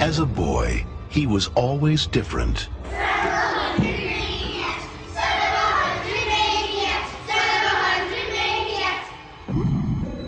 As 0.00 0.18
a 0.18 0.24
boy, 0.24 0.82
he 1.10 1.26
was 1.26 1.48
always 1.48 2.06
different. 2.06 2.70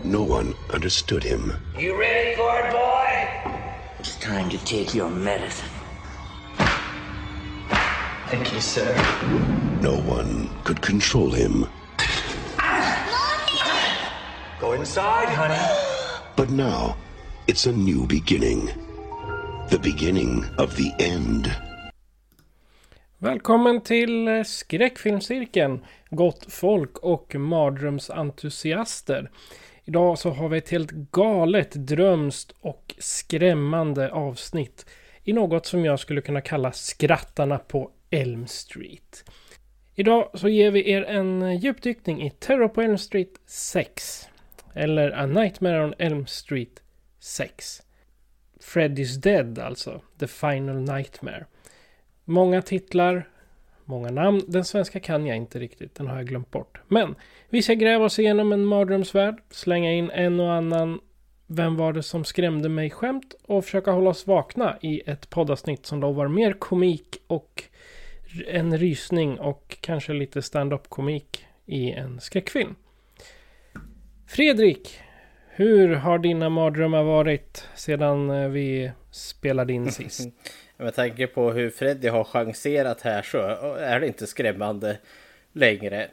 No 0.05 0.23
one 0.23 0.55
understood 0.69 1.25
him. 1.25 1.55
You 1.79 1.99
ready 1.99 2.37
for 2.37 2.61
it, 2.61 2.71
boy? 2.71 3.53
It's 3.99 4.17
time 4.19 4.51
to 4.51 4.59
take 4.67 4.95
your 4.95 5.09
medicine. 5.09 5.71
Thank 8.27 8.53
you, 8.53 8.61
sir. 8.61 8.95
No 9.81 9.97
one 9.97 10.51
could 10.65 10.83
control 10.83 11.31
him. 11.31 11.67
Go 14.61 14.73
inside, 14.75 15.29
honey. 15.31 16.23
But 16.37 16.51
now, 16.51 16.99
it's 17.47 17.65
a 17.65 17.73
new 17.73 18.07
beginning. 18.07 18.71
The 19.73 19.79
beginning 19.79 20.45
of 20.59 20.77
the 20.77 21.05
end. 21.05 21.51
Välkommen 23.19 23.81
till 23.81 24.45
skräckfilmscirkeln, 24.45 25.85
gott 26.11 26.53
folk 26.53 26.99
och 26.99 27.35
mardrömsentusiaster. 27.35 29.31
Idag 29.85 30.19
så 30.19 30.31
har 30.31 30.49
vi 30.49 30.59
ett 30.59 30.71
helt 30.71 30.91
galet, 30.91 31.73
drömst 31.73 32.55
och 32.61 32.95
skrämmande 32.99 34.11
avsnitt 34.11 34.87
i 35.25 35.33
något 35.33 35.67
som 35.67 35.85
jag 35.85 36.01
skulle 36.01 36.21
kunna 36.21 36.41
kalla 36.41 36.73
skrattarna 36.73 37.59
på 37.59 37.91
Elm 38.11 38.47
Street. 38.47 39.25
Idag 39.95 40.31
så 40.35 40.49
ger 40.49 40.71
vi 40.71 40.91
er 40.91 41.03
en 41.03 41.59
djupdykning 41.59 42.23
i 42.23 42.31
Terror 42.31 42.69
på 42.69 42.83
Elm 42.83 42.99
Street 42.99 43.41
6. 43.47 44.29
Eller 44.75 45.11
A 45.11 45.27
Nightmare 45.27 45.85
on 45.85 45.95
Elm 45.99 46.27
Street 46.27 46.83
6. 47.21 47.82
Freddy's 48.63 49.21
Dead 49.21 49.59
alltså, 49.59 50.01
The 50.19 50.27
Final 50.27 50.77
Nightmare. 50.77 51.47
Många 52.25 52.63
titlar, 52.63 53.29
många 53.85 54.11
namn. 54.11 54.43
Den 54.49 54.65
svenska 54.65 55.01
kan 55.01 55.27
jag 55.27 55.37
inte 55.37 55.59
riktigt, 55.59 55.95
den 55.95 56.07
har 56.07 56.17
jag 56.17 56.27
glömt 56.27 56.51
bort. 56.51 56.81
Men 56.89 57.15
vi 57.49 57.63
ska 57.63 57.75
gräva 57.75 58.05
oss 58.05 58.19
igenom 58.19 58.53
en 58.53 58.65
mardrömsvärld, 58.65 59.43
slänga 59.51 59.93
in 59.93 60.11
en 60.11 60.41
och 60.41 60.53
annan 60.53 61.01
Vem 61.55 61.77
var 61.77 61.93
det 61.93 62.03
som 62.03 62.25
skrämde 62.25 62.69
mig 62.69 62.91
skämt 62.91 63.35
och 63.43 63.65
försöka 63.65 63.91
hålla 63.91 64.11
oss 64.11 64.27
vakna 64.27 64.79
i 64.81 65.03
ett 65.07 65.31
poddavsnitt 65.31 65.87
som 65.87 66.01
lovar 66.01 66.29
mer 66.29 66.53
komik 66.53 67.17
och 67.27 67.65
en 68.49 68.79
rysning 68.79 69.41
och 69.41 69.77
kanske 69.81 70.13
lite 70.13 70.43
stand-up 70.43 70.89
komik 70.89 71.47
i 71.67 71.91
en 71.91 72.21
skräckfilm. 72.21 72.75
Fredrik, 74.27 75.02
hur 75.55 75.95
har 75.95 76.19
dina 76.19 76.49
mardrömmar 76.49 77.03
varit 77.03 77.69
sedan 77.75 78.31
eh, 78.31 78.49
vi 78.49 78.93
spelade 79.11 79.73
in 79.73 79.93
sist? 79.93 80.29
Med 80.77 80.95
tanke 80.95 81.27
på 81.27 81.51
hur 81.51 81.71
Freddy 81.71 82.09
har 82.09 82.25
chanserat 82.25 83.01
här 83.01 83.23
så 83.23 83.39
är 83.75 84.01
det 84.01 84.07
inte 84.07 84.27
skrämmande 84.27 84.99
längre. 85.53 86.09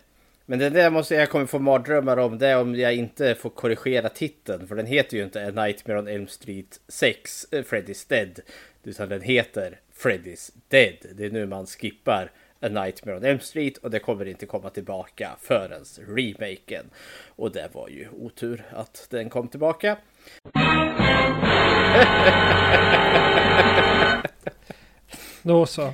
Men 0.45 0.59
det 0.59 0.69
där 0.69 0.89
måste 0.89 1.15
jag 1.15 1.29
kommer 1.29 1.45
få 1.45 1.59
mardrömmar 1.59 2.17
om 2.17 2.37
det 2.37 2.47
är 2.47 2.61
om 2.61 2.75
jag 2.75 2.95
inte 2.95 3.35
får 3.35 3.49
korrigera 3.49 4.09
titeln. 4.09 4.67
För 4.67 4.75
den 4.75 4.85
heter 4.85 5.17
ju 5.17 5.23
inte 5.23 5.47
A 5.47 5.51
Nightmare 5.65 5.99
on 5.99 6.07
Elm 6.07 6.27
Street 6.27 6.79
6, 6.87 7.45
eh, 7.51 7.63
Freddy's 7.63 8.09
Dead. 8.09 8.39
Utan 8.83 9.09
den 9.09 9.21
heter 9.21 9.79
Freddy's 10.03 10.51
Dead. 10.67 10.97
Det 11.15 11.25
är 11.25 11.29
nu 11.29 11.45
man 11.45 11.65
skippar 11.65 12.31
A 12.61 12.67
Nightmare 12.67 13.17
on 13.17 13.23
Elm 13.23 13.39
Street 13.39 13.77
och 13.77 13.91
det 13.91 13.99
kommer 13.99 14.27
inte 14.27 14.45
komma 14.45 14.69
tillbaka 14.69 15.29
förrän 15.41 15.83
remaken. 16.15 16.85
Och 17.35 17.51
det 17.51 17.69
var 17.73 17.89
ju 17.89 18.09
otur 18.09 18.65
att 18.71 19.07
den 19.09 19.29
kom 19.29 19.47
tillbaka. 19.47 19.97
Då 25.41 25.65
så. 25.65 25.93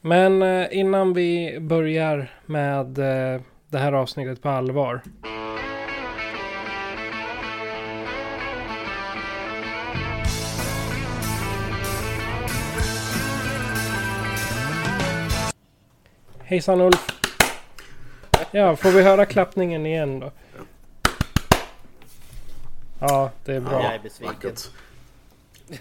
Men 0.00 0.42
eh, 0.42 0.66
innan 0.70 1.12
vi 1.12 1.58
börjar 1.60 2.30
med 2.46 2.98
eh, 2.98 3.40
det 3.68 3.78
här 3.78 3.92
avsnittet 3.92 4.42
på 4.42 4.48
allvar. 4.48 5.00
Hejsan 16.44 16.80
Ulf. 16.80 17.06
Ja, 18.50 18.76
får 18.76 18.90
vi 18.90 19.02
höra 19.02 19.26
klappningen 19.26 19.86
igen 19.86 20.20
då? 20.20 20.32
Ja, 23.00 23.30
det 23.44 23.54
är 23.54 23.60
bra. 23.60 23.82
Jag 23.82 23.94
är 23.94 23.98
besviken. 23.98 24.34
Vackert. 24.34 24.60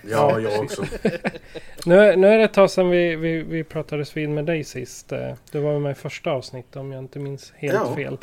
Ja, 0.02 0.40
jag 0.40 0.60
också. 0.64 0.86
Nu, 1.86 2.16
nu 2.16 2.28
är 2.28 2.38
det 2.38 2.44
ett 2.44 2.54
tag 2.54 2.72
sedan 2.72 2.90
vi, 2.90 3.16
vi, 3.16 3.42
vi 3.44 3.64
pratades 3.64 4.18
vid 4.18 4.30
med 4.30 4.46
dig 4.46 4.64
sist. 4.64 5.12
Eh, 5.12 5.34
Du 5.52 5.60
var 5.60 5.80
med 5.80 5.92
i 5.92 5.96
första 5.96 6.32
avsnittet 6.32 6.76
om 6.76 6.92
jag 6.92 7.00
inte 7.04 7.20
minns 7.20 7.54
helt 7.56 7.74
Ja. 7.74 7.96
fel. 7.96 8.18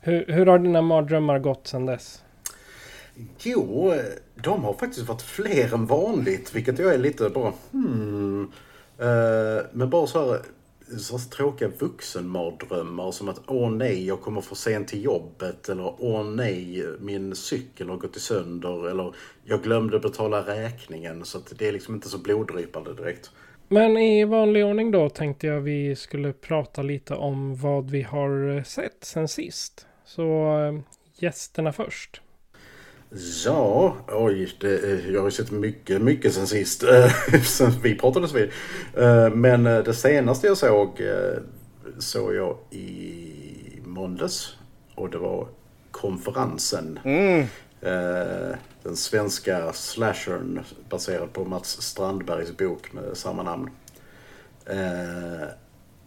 Hur, 0.00 0.24
hur 0.28 0.46
har 0.46 0.58
dina 0.58 0.82
mardrömmar 0.82 1.38
gått 1.38 1.66
sedan 1.66 1.86
dess? 1.86 2.22
Jo, 3.38 3.94
de 4.34 4.64
har 4.64 4.72
faktiskt 4.74 5.08
varit 5.08 5.22
fler 5.22 5.74
än 5.74 5.86
vanligt, 5.86 6.54
vilket 6.54 6.78
jag 6.78 6.94
är 6.94 6.98
lite 6.98 7.28
bara 7.28 7.52
hmm. 7.72 8.52
Eh, 8.98 9.64
Men 9.72 9.90
bara 9.90 10.06
så 10.06 10.30
här, 10.32 10.40
så 10.98 11.18
tråkiga 11.18 11.68
vuxenmardrömmar 11.68 13.10
som 13.10 13.28
att 13.28 13.40
åh 13.46 13.70
nej, 13.70 14.06
jag 14.06 14.20
kommer 14.20 14.40
för 14.40 14.54
sent 14.54 14.88
till 14.88 15.04
jobbet 15.04 15.68
eller 15.68 15.94
åh 15.98 16.24
nej, 16.24 16.84
min 17.00 17.34
cykel 17.34 17.88
har 17.88 17.96
gått 17.96 18.20
sönder 18.20 18.88
eller 18.88 19.14
jag 19.44 19.62
glömde 19.62 19.98
betala 19.98 20.40
räkningen 20.40 21.24
så 21.24 21.38
att 21.38 21.58
det 21.58 21.68
är 21.68 21.72
liksom 21.72 21.94
inte 21.94 22.08
så 22.08 22.18
bloddrypande 22.18 22.94
direkt. 22.94 23.30
Men 23.68 23.96
i 23.96 24.24
vanlig 24.24 24.64
ordning 24.64 24.90
då 24.90 25.08
tänkte 25.08 25.46
jag 25.46 25.60
vi 25.60 25.96
skulle 25.96 26.32
prata 26.32 26.82
lite 26.82 27.14
om 27.14 27.56
vad 27.56 27.90
vi 27.90 28.02
har 28.02 28.62
sett 28.64 29.04
sen 29.04 29.28
sist. 29.28 29.86
Så 30.04 30.58
eh, 30.60 30.80
gästerna 31.18 31.72
först. 31.72 32.20
Ja, 33.44 33.96
oj, 34.08 34.54
det, 34.60 35.04
jag 35.08 35.20
har 35.20 35.26
ju 35.26 35.30
sett 35.30 35.50
mycket, 35.50 36.02
mycket 36.02 36.34
sen 36.34 36.46
sist. 36.46 36.82
eh, 36.82 37.12
sen 37.44 37.70
vi 37.82 37.94
pratades 37.94 38.34
vid. 38.34 38.50
Eh, 38.96 39.30
Men 39.30 39.66
eh, 39.66 39.78
det 39.84 39.94
senaste 39.94 40.46
jag 40.46 40.56
såg 40.56 41.02
såg 41.98 42.34
jag 42.34 42.56
i 42.70 43.80
måndags. 43.84 44.56
Och 44.94 45.10
det 45.10 45.18
var 45.18 45.46
konferensen. 45.90 46.98
Eh, 47.80 48.56
Den 48.82 48.96
svenska 48.96 49.72
slashern 49.72 50.60
baserad 50.90 51.32
på 51.32 51.44
Mats 51.44 51.82
Strandbergs 51.82 52.56
bok 52.56 52.92
med 52.92 53.04
samma 53.16 53.42
namn. 53.42 53.70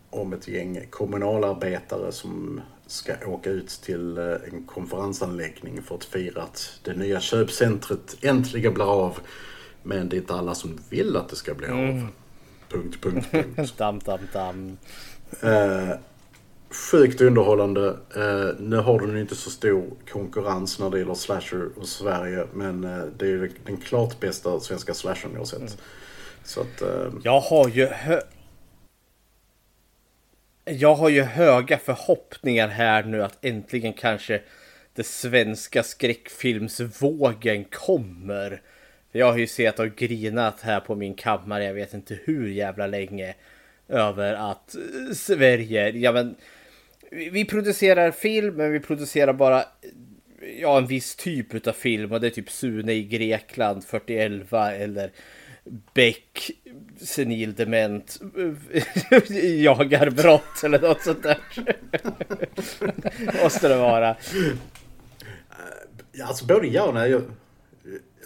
Om 0.10 0.34
ett 0.34 0.48
gäng 0.48 0.88
kommunalarbetare 0.90 2.12
som 2.12 2.62
ska 2.88 3.14
åka 3.28 3.50
ut 3.50 3.70
till 3.70 4.18
eh, 4.18 4.24
en 4.24 4.64
konferensanläggning 4.66 5.82
för 5.82 5.96
att 5.96 6.06
fira 6.06 6.44
att 6.44 6.80
det 6.84 6.94
nya 6.94 7.20
köpcentret 7.20 8.18
äntligen 8.22 8.74
blir 8.74 9.06
av. 9.06 9.18
Men 9.84 10.10
det 10.10 10.16
är 10.16 10.18
inte 10.18 10.34
alla 10.34 10.56
som 10.56 10.80
vill 10.90 11.16
att 11.18 11.30
det 11.30 11.36
ska 11.36 11.54
bli 11.54 11.68
av. 11.68 12.08
Punkt, 12.70 12.98
punkt, 13.02 13.28
punkt. 13.32 13.74
Dam, 13.78 14.00
dam, 14.00 14.20
dam. 14.34 14.78
Eh, 15.42 15.98
sjukt 16.70 17.22
underhållande. 17.22 17.88
Eh, 18.16 18.60
nu 18.60 18.78
har 18.78 19.00
den 19.00 19.18
inte 19.18 19.36
så 19.36 19.50
stor 19.50 19.86
konkurrens 20.12 20.80
när 20.80 20.90
det 20.90 21.00
gäller 21.00 21.14
slasher 21.14 21.70
hos 21.76 21.92
Sverige. 21.92 22.48
Men 22.54 22.84
eh, 22.84 23.04
det 23.18 23.28
är 23.28 23.52
den 23.66 23.78
klart 23.78 24.20
bästa 24.20 24.60
svenska 24.60 24.94
slashern 24.94 25.32
jag 25.34 25.40
har 25.40 25.46
sett. 25.46 25.78
Så 26.44 26.62
att, 26.62 26.82
eh, 26.82 27.14
Jag 27.24 27.40
har 27.40 27.70
ju 27.70 27.86
hö... 27.86 28.22
Jag 30.70 30.96
har 30.96 31.10
ju 31.10 31.22
höga 31.22 31.78
förhoppningar 31.78 32.68
här 32.68 33.04
nu 33.04 33.24
att 33.24 33.46
äntligen 33.46 33.94
kanske 33.94 34.42
det 34.94 35.06
svenska 35.06 35.84
skräckfilmsvågen 35.84 37.64
kommer. 37.64 38.62
För 39.12 39.20
Jag 39.20 39.32
har 39.32 39.38
ju 39.38 39.48
sett 39.48 39.80
och 39.80 39.96
grinat 39.96 40.62
här 40.62 40.80
på 40.80 40.96
min 40.96 41.14
kammare, 41.14 41.64
jag 41.64 41.74
vet 41.74 41.94
inte 41.94 42.20
hur 42.24 42.50
jävla 42.50 42.88
länge, 42.88 43.36
över 43.88 44.34
att 44.34 44.76
eh, 44.76 45.14
Sverige, 45.14 45.90
ja 45.90 46.12
men 46.12 46.36
vi 47.12 47.46
producerar 47.46 48.12
film, 48.12 48.56
men 48.56 48.72
vi 48.72 48.80
producerar 48.80 49.34
bara 49.34 49.64
ja, 50.62 50.78
en 50.78 50.88
viss 50.88 51.16
typ 51.16 51.68
av 51.68 51.72
film 51.72 52.12
och 52.12 52.22
det 52.22 52.28
är 52.28 52.32
typ 52.32 52.50
Sune 52.50 52.94
i 52.94 53.04
Grekland 53.04 53.84
41 53.84 54.32
eller 54.54 55.12
Beck 55.94 56.52
senil 57.02 57.56
dement 57.56 58.20
jagar 59.58 60.10
brott 60.10 60.64
eller 60.64 60.80
något 60.80 61.02
sånt 61.02 61.24
där. 61.24 61.38
Måste 63.44 63.68
det 63.68 63.78
vara. 63.78 64.16
Alltså 66.24 66.46
både 66.46 66.68
ja 66.68 66.84
och 66.84 66.94
nej. 66.94 67.22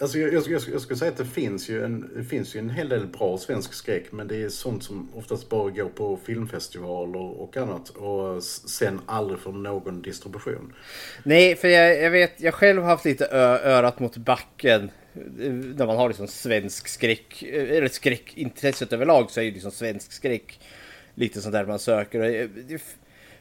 Alltså 0.00 0.18
jag, 0.18 0.34
jag, 0.34 0.42
jag, 0.48 0.62
jag 0.72 0.80
skulle 0.80 0.98
säga 0.98 1.10
att 1.10 1.16
det 1.16 1.24
finns, 1.24 1.68
ju 1.68 1.84
en, 1.84 2.10
det 2.16 2.24
finns 2.24 2.56
ju 2.56 2.58
en 2.58 2.70
hel 2.70 2.88
del 2.88 3.06
bra 3.06 3.38
svensk 3.38 3.74
skräck. 3.74 4.12
Men 4.12 4.28
det 4.28 4.42
är 4.42 4.48
sånt 4.48 4.84
som 4.84 5.08
oftast 5.14 5.48
bara 5.48 5.70
går 5.70 5.88
på 5.88 6.18
filmfestivaler 6.24 7.40
och 7.40 7.56
annat. 7.56 7.88
Och 7.88 8.42
sen 8.42 9.00
aldrig 9.06 9.40
får 9.40 9.52
någon 9.52 10.02
distribution. 10.02 10.72
Nej, 11.22 11.56
för 11.56 11.68
jag, 11.68 12.02
jag 12.02 12.10
vet, 12.10 12.40
jag 12.40 12.54
själv 12.54 12.82
har 12.82 12.88
haft 12.88 13.04
lite 13.04 13.26
ö, 13.26 13.58
örat 13.58 14.00
mot 14.00 14.16
backen. 14.16 14.90
Eh, 15.14 15.52
När 15.52 15.86
man 15.86 15.96
har 15.96 16.08
liksom 16.08 16.28
svensk 16.28 16.88
skräck, 16.88 17.42
eh, 17.42 17.76
eller 17.76 17.88
skräckintresset 17.88 18.92
överlag 18.92 19.30
så 19.30 19.40
är 19.40 19.44
ju 19.44 19.50
liksom 19.50 19.70
svensk 19.70 20.12
skräck 20.12 20.60
lite 21.14 21.40
sånt 21.40 21.52
där 21.52 21.66
man 21.66 21.78
söker. 21.78 22.20
Eh, 22.20 22.78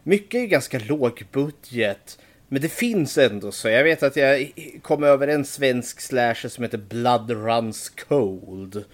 Mycket 0.04 0.36
är 0.36 0.40
ju 0.40 0.48
ganska 0.48 0.80
låg 0.80 1.24
budget. 1.32 2.20
Men 2.48 2.62
det 2.62 2.70
finns 2.70 3.18
ändå 3.18 3.52
så. 3.52 3.70
Jag 3.70 3.84
vet 3.84 4.04
att 4.04 4.16
jag 4.16 4.52
kom 4.82 5.04
över 5.04 5.28
en 5.28 5.46
svensk 5.46 6.02
slasher 6.02 6.50
som 6.50 6.64
heter 6.64 6.78
Blood 6.78 7.32
Runs 7.32 7.90
Cold. 7.90 8.86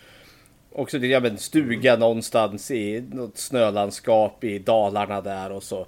Också 0.71 1.00
det, 1.00 1.07
ja, 1.07 1.19
men 1.19 1.38
stuga 1.38 1.95
någonstans 1.95 2.71
i 2.71 3.03
något 3.12 3.38
snölandskap 3.38 4.44
i 4.44 4.59
Dalarna 4.59 5.21
där 5.21 5.51
och 5.51 5.63
så 5.63 5.88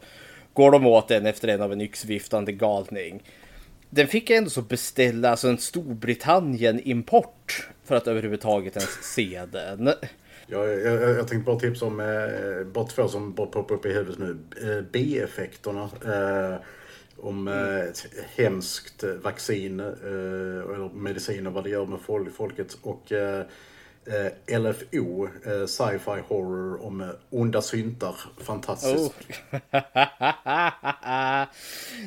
går 0.54 0.72
de 0.72 0.86
åt 0.86 1.12
en 1.12 1.26
efter 1.26 1.48
en 1.48 1.62
av 1.62 1.72
en 1.72 1.82
yxviftande 1.82 2.52
galning. 2.52 3.24
Den 3.90 4.08
fick 4.08 4.30
jag 4.30 4.38
ändå 4.38 4.50
så 4.50 4.62
beställa, 4.62 5.30
alltså 5.30 5.48
en 5.48 5.58
Storbritannien-import 5.58 7.70
för 7.84 7.96
att 7.96 8.08
överhuvudtaget 8.08 8.78
ens 8.78 8.98
se 9.02 9.46
den. 9.52 9.90
Jag, 10.48 10.70
jag, 10.70 11.02
jag 11.02 11.28
tänkte 11.28 11.46
bara 11.46 11.60
tipsa 11.60 11.86
om 11.86 12.00
eh, 12.00 12.68
bara 12.74 12.86
två 12.86 13.08
som 13.08 13.34
bara 13.34 13.48
poppar 13.48 13.76
upp 13.76 13.86
i 13.86 13.94
huvudet 13.94 14.20
nu. 14.20 14.38
Eh, 14.62 14.82
bieffekterna. 14.82 15.90
Eh, 16.06 16.60
om 17.22 17.48
eh, 17.48 17.80
ett 17.80 18.08
hemskt 18.36 19.04
vaccin 19.24 19.80
eh, 19.80 20.74
eller 20.74 20.94
mediciner, 20.94 21.52
vad 21.52 21.64
det 21.64 21.70
gör 21.70 21.86
med 21.86 22.00
folk, 22.00 22.36
folket. 22.36 22.78
Och 22.82 23.12
eh, 23.12 23.46
Eh, 24.06 24.60
LFO, 24.60 25.28
eh, 25.46 25.66
sci-fi 25.66 26.22
horror 26.28 26.86
om 26.86 27.12
onda 27.30 27.62
syntar. 27.62 28.16
Fantastiskt. 28.38 28.96
Oh. 28.96 29.12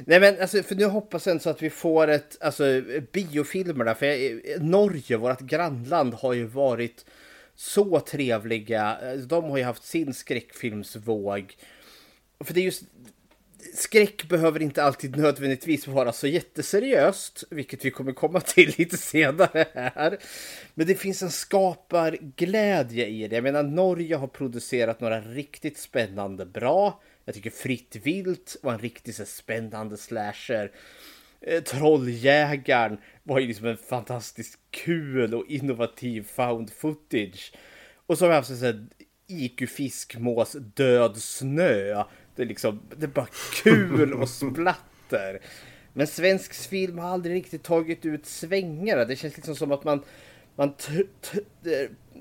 Nej 0.06 0.20
men 0.20 0.40
alltså, 0.40 0.62
för 0.62 0.74
nu 0.74 0.84
hoppas 0.84 1.26
jag 1.26 1.30
ändå 1.30 1.42
så 1.42 1.50
att 1.50 1.62
vi 1.62 1.70
får 1.70 2.08
ett, 2.08 2.36
alltså 2.40 2.82
biofilmerna, 3.12 3.94
för 3.94 4.06
jag, 4.06 4.22
eh, 4.22 4.62
Norge, 4.62 5.16
vårt 5.16 5.40
grannland, 5.40 6.14
har 6.14 6.32
ju 6.32 6.44
varit 6.44 7.04
så 7.54 8.00
trevliga. 8.00 8.98
De 9.26 9.44
har 9.44 9.58
ju 9.58 9.64
haft 9.64 9.84
sin 9.84 10.14
skräckfilmsvåg. 10.14 11.56
För 12.40 12.54
det 12.54 12.60
är 12.60 12.64
just, 12.64 12.82
skräck 13.74 14.28
behöver 14.28 14.62
inte 14.62 14.82
alltid 14.82 15.16
nödvändigtvis 15.16 15.86
vara 15.86 16.12
så 16.12 16.26
jätteseriöst, 16.26 17.44
vilket 17.50 17.84
vi 17.84 17.90
kommer 17.90 18.12
komma 18.12 18.40
till 18.40 18.74
lite 18.78 18.96
senare 18.96 19.66
här. 19.74 20.18
Men 20.74 20.86
det 20.86 20.94
finns 20.94 21.22
en 21.22 21.30
skaparglädje 21.30 23.06
i 23.06 23.28
det. 23.28 23.34
Jag 23.34 23.42
menar, 23.42 23.62
Norge 23.62 24.16
har 24.16 24.26
producerat 24.26 25.00
några 25.00 25.20
riktigt 25.20 25.78
spännande 25.78 26.46
bra. 26.46 27.00
Jag 27.24 27.34
tycker 27.34 27.50
Fritt 27.50 27.96
Vilt 28.02 28.56
var 28.62 28.72
en 28.72 28.78
riktigt 28.78 29.16
så 29.16 29.24
spännande 29.24 29.96
slasher. 29.96 30.70
Eh, 31.40 31.62
Trolljägaren 31.62 32.98
var 33.22 33.38
ju 33.38 33.46
liksom 33.46 33.66
en 33.66 33.76
fantastiskt 33.76 34.58
kul 34.70 35.34
och 35.34 35.46
innovativ 35.48 36.26
found 36.36 36.72
footage. 36.72 37.52
Och 38.06 38.18
så 38.18 38.24
har 38.24 38.28
vi 38.28 38.34
haft 38.34 38.50
en 38.50 38.56
sån 38.56 38.66
här 38.66 38.86
IQ 39.26 39.70
Fiskmås 39.70 40.56
Död 40.74 41.16
Snö. 41.16 42.04
Det 42.36 42.42
är 42.42 42.46
liksom, 42.46 42.80
det 42.96 43.04
är 43.06 43.08
bara 43.08 43.26
kul 43.62 44.12
och 44.14 44.28
splatter. 44.28 45.38
Men 45.92 46.06
svensk 46.06 46.54
film 46.68 46.98
har 46.98 47.08
aldrig 47.08 47.34
riktigt 47.34 47.62
tagit 47.62 48.06
ut 48.06 48.26
svängarna. 48.26 49.04
Det 49.04 49.16
känns 49.16 49.36
liksom 49.36 49.56
som 49.56 49.72
att 49.72 49.84
man 49.84 50.02
man, 50.56 50.74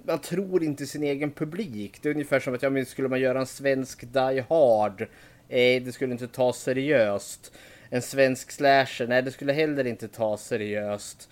man 0.05 0.19
tror 0.19 0.63
inte 0.63 0.85
sin 0.85 1.03
egen 1.03 1.31
publik. 1.31 1.99
Det 2.01 2.09
är 2.09 2.13
ungefär 2.13 2.39
som 2.39 2.53
att 2.53 2.63
ja, 2.63 2.69
men 2.69 2.85
skulle 2.85 3.07
man 3.07 3.19
göra 3.19 3.39
en 3.39 3.45
svensk 3.45 4.01
Die 4.13 4.43
Hard? 4.49 5.07
Nej, 5.49 5.79
det 5.79 5.91
skulle 5.91 6.11
inte 6.13 6.27
ta 6.27 6.53
seriöst. 6.53 7.51
En 7.89 8.01
svensk 8.01 8.51
slasher? 8.51 9.07
Nej, 9.07 9.21
det 9.21 9.31
skulle 9.31 9.53
heller 9.53 9.87
inte 9.87 10.07
ta 10.07 10.37
seriöst. 10.37 11.29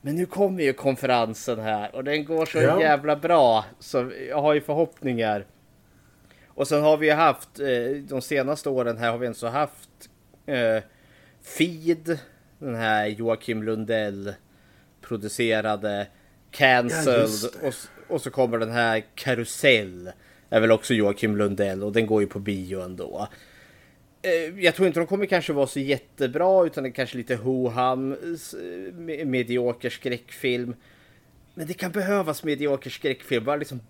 Men 0.00 0.16
nu 0.16 0.26
kommer 0.26 0.62
ju 0.62 0.72
konferensen 0.72 1.58
här 1.58 1.94
och 1.94 2.04
den 2.04 2.24
går 2.24 2.46
så 2.46 2.58
Ja. 2.58 2.80
jävla 2.80 3.16
bra. 3.16 3.64
Så 3.78 4.10
jag 4.28 4.42
har 4.42 4.54
ju 4.54 4.60
förhoppningar. 4.60 5.46
Och 6.60 6.68
sen 6.68 6.82
har 6.82 6.96
vi 6.96 7.06
ju 7.06 7.12
haft, 7.12 7.60
eh, 7.60 7.66
de 8.08 8.20
senaste 8.22 8.68
åren 8.68 8.96
här 8.98 9.10
har 9.10 9.18
vi 9.18 9.26
alltså 9.26 9.46
haft 9.46 9.90
eh, 10.46 10.82
Feed, 11.42 12.18
den 12.58 12.74
här 12.74 13.06
Joakim 13.06 13.62
Lundell 13.62 14.34
producerade, 15.00 15.98
Ja, 15.98 16.04
Cancelled 16.50 17.28
det. 17.62 17.68
och, 17.68 17.74
och 18.08 18.20
så 18.22 18.30
kommer 18.30 18.58
den 18.58 18.70
här 18.70 19.04
Karusell. 19.14 20.10
Är 20.50 20.60
väl 20.60 20.72
också 20.72 20.94
Joakim 20.94 21.36
Lundell 21.36 21.82
och 21.82 21.92
den 21.92 22.06
går 22.06 22.20
ju 22.20 22.26
på 22.26 22.38
bio 22.38 22.80
ändå. 22.82 23.28
Eh, 24.22 24.64
Jag 24.64 24.74
tror 24.74 24.86
inte 24.88 25.00
de 25.00 25.06
kommer 25.06 25.26
kanske 25.26 25.52
vara 25.52 25.66
så 25.66 25.80
jättebra 25.80 26.66
utan 26.66 26.84
det 26.84 26.90
kanske 26.90 27.16
lite 27.16 27.36
ho-ham, 27.36 28.16
medioker 29.24 29.90
skräckfilm. 29.90 30.74
Men 31.60 31.66
det 31.66 31.74
kan 31.74 31.92
behövas 31.92 32.44
medioker 32.44 32.90
skräckfilm. 32.90 33.44
Bara 33.44 33.56
liksom 33.56 33.80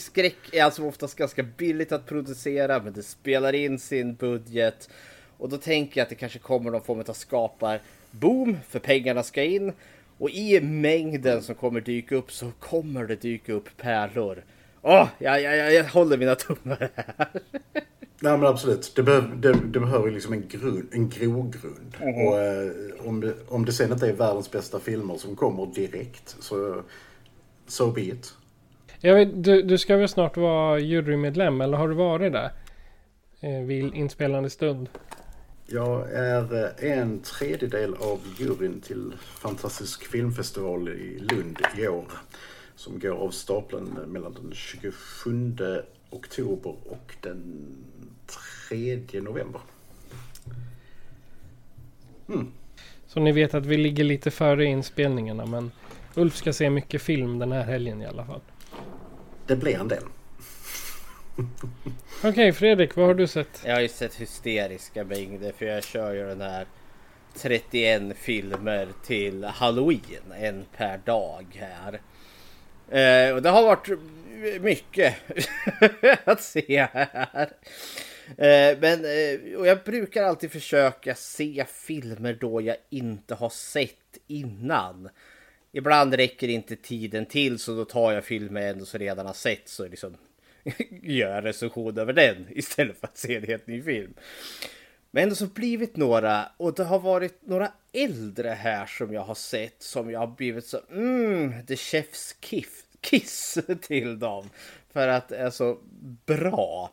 skräck 0.00 0.36
är 0.52 0.64
alltså 0.64 0.84
oftast 0.84 1.16
ganska 1.16 1.42
billigt 1.42 1.92
att 1.92 2.06
producera 2.06 2.82
men 2.82 2.92
det 2.92 3.02
spelar 3.02 3.52
in 3.52 3.78
sin 3.78 4.14
budget. 4.14 4.90
Och 5.38 5.48
då 5.48 5.56
tänker 5.56 6.00
jag 6.00 6.02
att 6.02 6.08
det 6.08 6.14
kanske 6.14 6.38
kommer 6.38 6.70
någon 6.70 6.82
form 6.82 7.04
av 7.08 7.12
skapar 7.12 7.80
boom 8.10 8.56
för 8.68 8.78
pengarna 8.78 9.22
ska 9.22 9.42
in. 9.42 9.72
Och 10.18 10.30
i 10.30 10.60
mängden 10.60 11.42
som 11.42 11.54
kommer 11.54 11.80
dyka 11.80 12.16
upp 12.16 12.32
så 12.32 12.50
kommer 12.60 13.04
det 13.04 13.16
dyka 13.16 13.52
upp 13.52 13.68
pärlor. 13.76 14.44
Åh, 14.82 15.08
jag, 15.18 15.42
jag, 15.42 15.56
jag, 15.56 15.74
jag 15.74 15.84
håller 15.84 16.16
mina 16.16 16.34
tummar 16.34 16.90
här. 16.94 17.28
Nej 18.20 18.38
men 18.38 18.46
absolut. 18.46 18.92
Det, 18.96 19.02
behöv, 19.02 19.40
det, 19.40 19.52
det 19.52 19.80
behöver 19.80 20.10
liksom 20.10 20.32
en, 20.32 20.48
grund, 20.48 20.88
en 20.92 21.08
grogrund. 21.08 21.96
Mhm. 22.00 22.26
Och 22.26 22.38
eh, 22.40 22.70
om, 23.04 23.20
det, 23.20 23.34
om 23.48 23.64
det 23.64 23.72
sen 23.72 23.92
inte 23.92 24.08
är 24.08 24.12
världens 24.12 24.50
bästa 24.50 24.80
filmer 24.80 25.16
som 25.16 25.36
kommer 25.36 25.66
direkt 25.66 26.36
så 26.40 26.82
so 27.66 27.90
be 27.90 28.02
it. 28.02 28.34
Jag 29.00 29.14
vet, 29.14 29.44
du, 29.44 29.62
du 29.62 29.78
ska 29.78 29.96
väl 29.96 30.08
snart 30.08 30.36
vara 30.36 30.78
jurymedlem, 30.78 31.60
eller 31.60 31.78
har 31.78 31.88
du 31.88 31.94
varit 31.94 32.32
där? 32.32 32.50
Eh, 33.40 33.60
vid 33.60 33.94
inspelande 33.94 34.50
stund. 34.50 34.88
Jag 35.66 36.12
är 36.12 36.64
eh, 36.64 36.98
en 36.98 37.20
tredjedel 37.20 37.94
av 37.94 38.20
juryn 38.38 38.80
till 38.80 39.12
Fantastisk 39.20 40.06
filmfestival 40.06 40.88
i 40.88 41.18
Lund 41.18 41.58
i 41.78 41.88
år. 41.88 42.06
Som 42.76 42.98
går 42.98 43.16
av 43.16 43.30
stapeln 43.30 43.98
mellan 44.06 44.34
den 44.34 44.52
27 44.54 45.56
oktober 46.10 46.74
och 46.84 47.14
den 47.20 47.66
3 48.68 49.20
november. 49.20 49.60
Så 53.06 53.20
ni 53.20 53.32
vet 53.32 53.54
att 53.54 53.66
vi 53.66 53.76
ligger 53.76 54.04
lite 54.04 54.30
före 54.30 54.64
inspelningarna, 54.64 55.46
men 55.46 55.70
Ulf 56.16 56.36
ska 56.36 56.52
se 56.52 56.70
mycket 56.70 57.02
film 57.02 57.38
den 57.38 57.52
här 57.52 57.64
helgen 57.64 58.02
i 58.02 58.06
alla 58.06 58.24
fall. 58.24 58.40
Det 59.46 59.56
blir 59.56 59.78
en 59.78 59.88
del. 59.88 60.02
Okej, 62.24 62.52
Fredrik, 62.52 62.96
vad 62.96 63.06
har 63.06 63.14
du 63.14 63.26
sett? 63.26 63.62
Jag 63.64 63.74
har 63.74 63.80
ju 63.80 63.88
sett 63.88 64.14
hysteriska 64.14 65.04
mängder 65.04 65.52
för 65.52 65.66
jag 65.66 65.84
kör 65.84 66.14
ju 66.14 66.26
den 66.26 66.40
här 66.40 66.66
31 67.34 68.02
filmer 68.16 68.88
till 69.04 69.44
Halloween, 69.44 70.32
en 70.40 70.64
per 70.76 70.98
dag 70.98 71.46
här. 71.54 72.00
Eh, 72.88 73.34
och 73.34 73.42
det 73.42 73.50
har 73.50 73.62
varit 73.62 73.88
mycket 74.60 75.14
att 76.24 76.42
se 76.42 76.88
här. 76.92 77.48
Eh, 78.28 78.78
men 78.80 79.04
eh, 79.04 79.58
och 79.58 79.66
jag 79.66 79.84
brukar 79.84 80.24
alltid 80.24 80.52
försöka 80.52 81.14
se 81.14 81.64
filmer 81.68 82.38
då 82.40 82.60
jag 82.60 82.76
inte 82.90 83.34
har 83.34 83.50
sett 83.50 84.18
innan. 84.26 85.08
Ibland 85.76 86.14
räcker 86.14 86.48
inte 86.48 86.76
tiden 86.76 87.26
till 87.26 87.58
så 87.58 87.74
då 87.76 87.84
tar 87.84 88.12
jag 88.12 88.24
filmer 88.24 88.60
jag 88.60 88.70
ändå 88.70 88.84
så 88.84 88.98
redan 88.98 89.26
har 89.26 89.32
sett 89.32 89.68
så 89.68 89.88
liksom 89.88 90.16
gör 91.02 91.34
jag 91.34 91.44
recension 91.44 91.98
över 91.98 92.12
den 92.12 92.46
istället 92.50 93.00
för 93.00 93.06
att 93.06 93.18
se 93.18 93.36
en 93.36 93.44
helt 93.44 93.66
ny 93.66 93.82
film. 93.82 94.14
Men 95.10 95.22
ändå 95.22 95.34
så 95.34 95.46
blivit 95.46 95.96
några 95.96 96.48
och 96.56 96.74
det 96.74 96.84
har 96.84 96.98
varit 96.98 97.46
några 97.46 97.72
äldre 97.92 98.48
här 98.48 98.86
som 98.86 99.12
jag 99.12 99.20
har 99.20 99.34
sett 99.34 99.82
som 99.82 100.10
jag 100.10 100.20
har 100.20 100.26
blivit 100.26 100.66
så 100.66 100.80
mm, 100.90 101.66
the 101.66 101.74
chef's 101.74 102.34
kiff, 102.40 102.82
kiss 103.00 103.58
till 103.82 104.18
dem. 104.18 104.50
För 104.92 105.08
att 105.08 105.28
det 105.28 105.36
är 105.36 105.50
så 105.50 105.78
bra. 106.26 106.90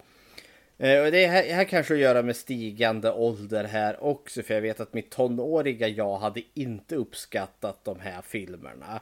Eh, 0.83 1.05
och 1.05 1.11
det 1.11 1.27
här, 1.27 1.43
här 1.43 1.63
kanske 1.63 1.93
att 1.93 1.99
göra 1.99 2.21
med 2.21 2.35
stigande 2.35 3.11
ålder 3.11 3.63
här 3.63 4.03
också. 4.03 4.43
För 4.43 4.53
jag 4.53 4.61
vet 4.61 4.79
att 4.79 4.93
mitt 4.93 5.09
tonåriga 5.09 5.87
jag 5.87 6.17
hade 6.17 6.41
inte 6.53 6.95
uppskattat 6.95 7.83
de 7.83 7.99
här 7.99 8.21
filmerna. 8.21 8.99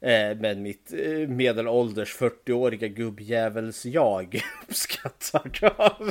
Eh, 0.00 0.36
men 0.36 0.62
mitt 0.62 0.92
eh, 0.92 1.28
medelålders 1.28 2.16
40-åriga 2.16 2.88
gubbjävels 2.88 3.84
jag 3.84 4.40
uppskattar 4.68 5.60
dem. 5.60 6.10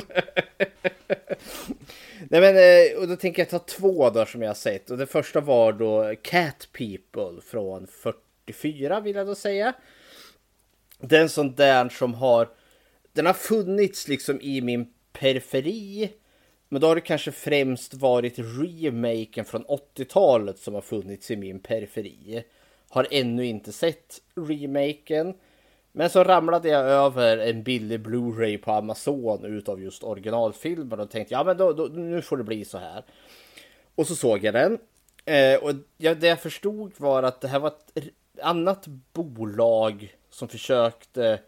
Nej 2.28 2.40
men, 2.40 2.56
och 2.98 3.08
då 3.08 3.16
tänker 3.16 3.42
jag 3.42 3.50
ta 3.50 3.58
två 3.58 4.10
då 4.10 4.26
som 4.26 4.42
jag 4.42 4.48
har 4.48 4.54
sett. 4.54 4.90
Och 4.90 4.98
det 4.98 5.06
första 5.06 5.40
var 5.40 5.72
då 5.72 6.14
Cat 6.22 6.68
People 6.72 7.42
från 7.42 7.86
44 7.86 9.00
vill 9.00 9.16
jag 9.16 9.26
då 9.26 9.34
säga. 9.34 9.72
Den 10.98 11.28
sån 11.28 11.54
där 11.54 11.88
som 11.88 12.14
har 12.14 12.48
den 13.16 13.26
har 13.26 13.32
funnits 13.32 14.08
liksom 14.08 14.40
i 14.40 14.60
min 14.60 14.92
periferi. 15.18 16.12
Men 16.68 16.80
då 16.80 16.86
har 16.86 16.94
det 16.94 17.00
kanske 17.00 17.32
främst 17.32 17.94
varit 17.94 18.34
remaken 18.38 19.44
från 19.44 19.64
80-talet 19.64 20.58
som 20.58 20.74
har 20.74 20.80
funnits 20.80 21.30
i 21.30 21.36
min 21.36 21.60
periferi. 21.60 22.44
Har 22.88 23.06
ännu 23.10 23.46
inte 23.46 23.72
sett 23.72 24.20
remaken. 24.34 25.34
Men 25.92 26.10
så 26.10 26.24
ramlade 26.24 26.68
jag 26.68 26.84
över 26.84 27.38
en 27.38 27.62
billig 27.62 28.00
Blu-ray 28.00 28.58
på 28.58 28.72
Amazon 28.72 29.44
utav 29.44 29.82
just 29.82 30.02
originalfilmen 30.02 31.00
och 31.00 31.10
tänkte 31.10 31.34
ja 31.34 31.44
men 31.44 31.56
då, 31.56 31.72
då, 31.72 31.84
nu 31.84 32.22
får 32.22 32.36
det 32.36 32.44
bli 32.44 32.64
så 32.64 32.78
här. 32.78 33.04
Och 33.94 34.06
så 34.06 34.16
såg 34.16 34.44
jag 34.44 34.54
den. 34.54 34.78
Eh, 35.24 35.62
och 35.62 35.72
jag, 35.96 36.20
det 36.20 36.26
jag 36.26 36.40
förstod 36.40 36.92
var 36.96 37.22
att 37.22 37.40
det 37.40 37.48
här 37.48 37.58
var 37.58 37.72
ett 37.94 38.08
annat 38.42 38.86
bolag 39.12 40.16
som 40.30 40.48
försökte 40.48 41.40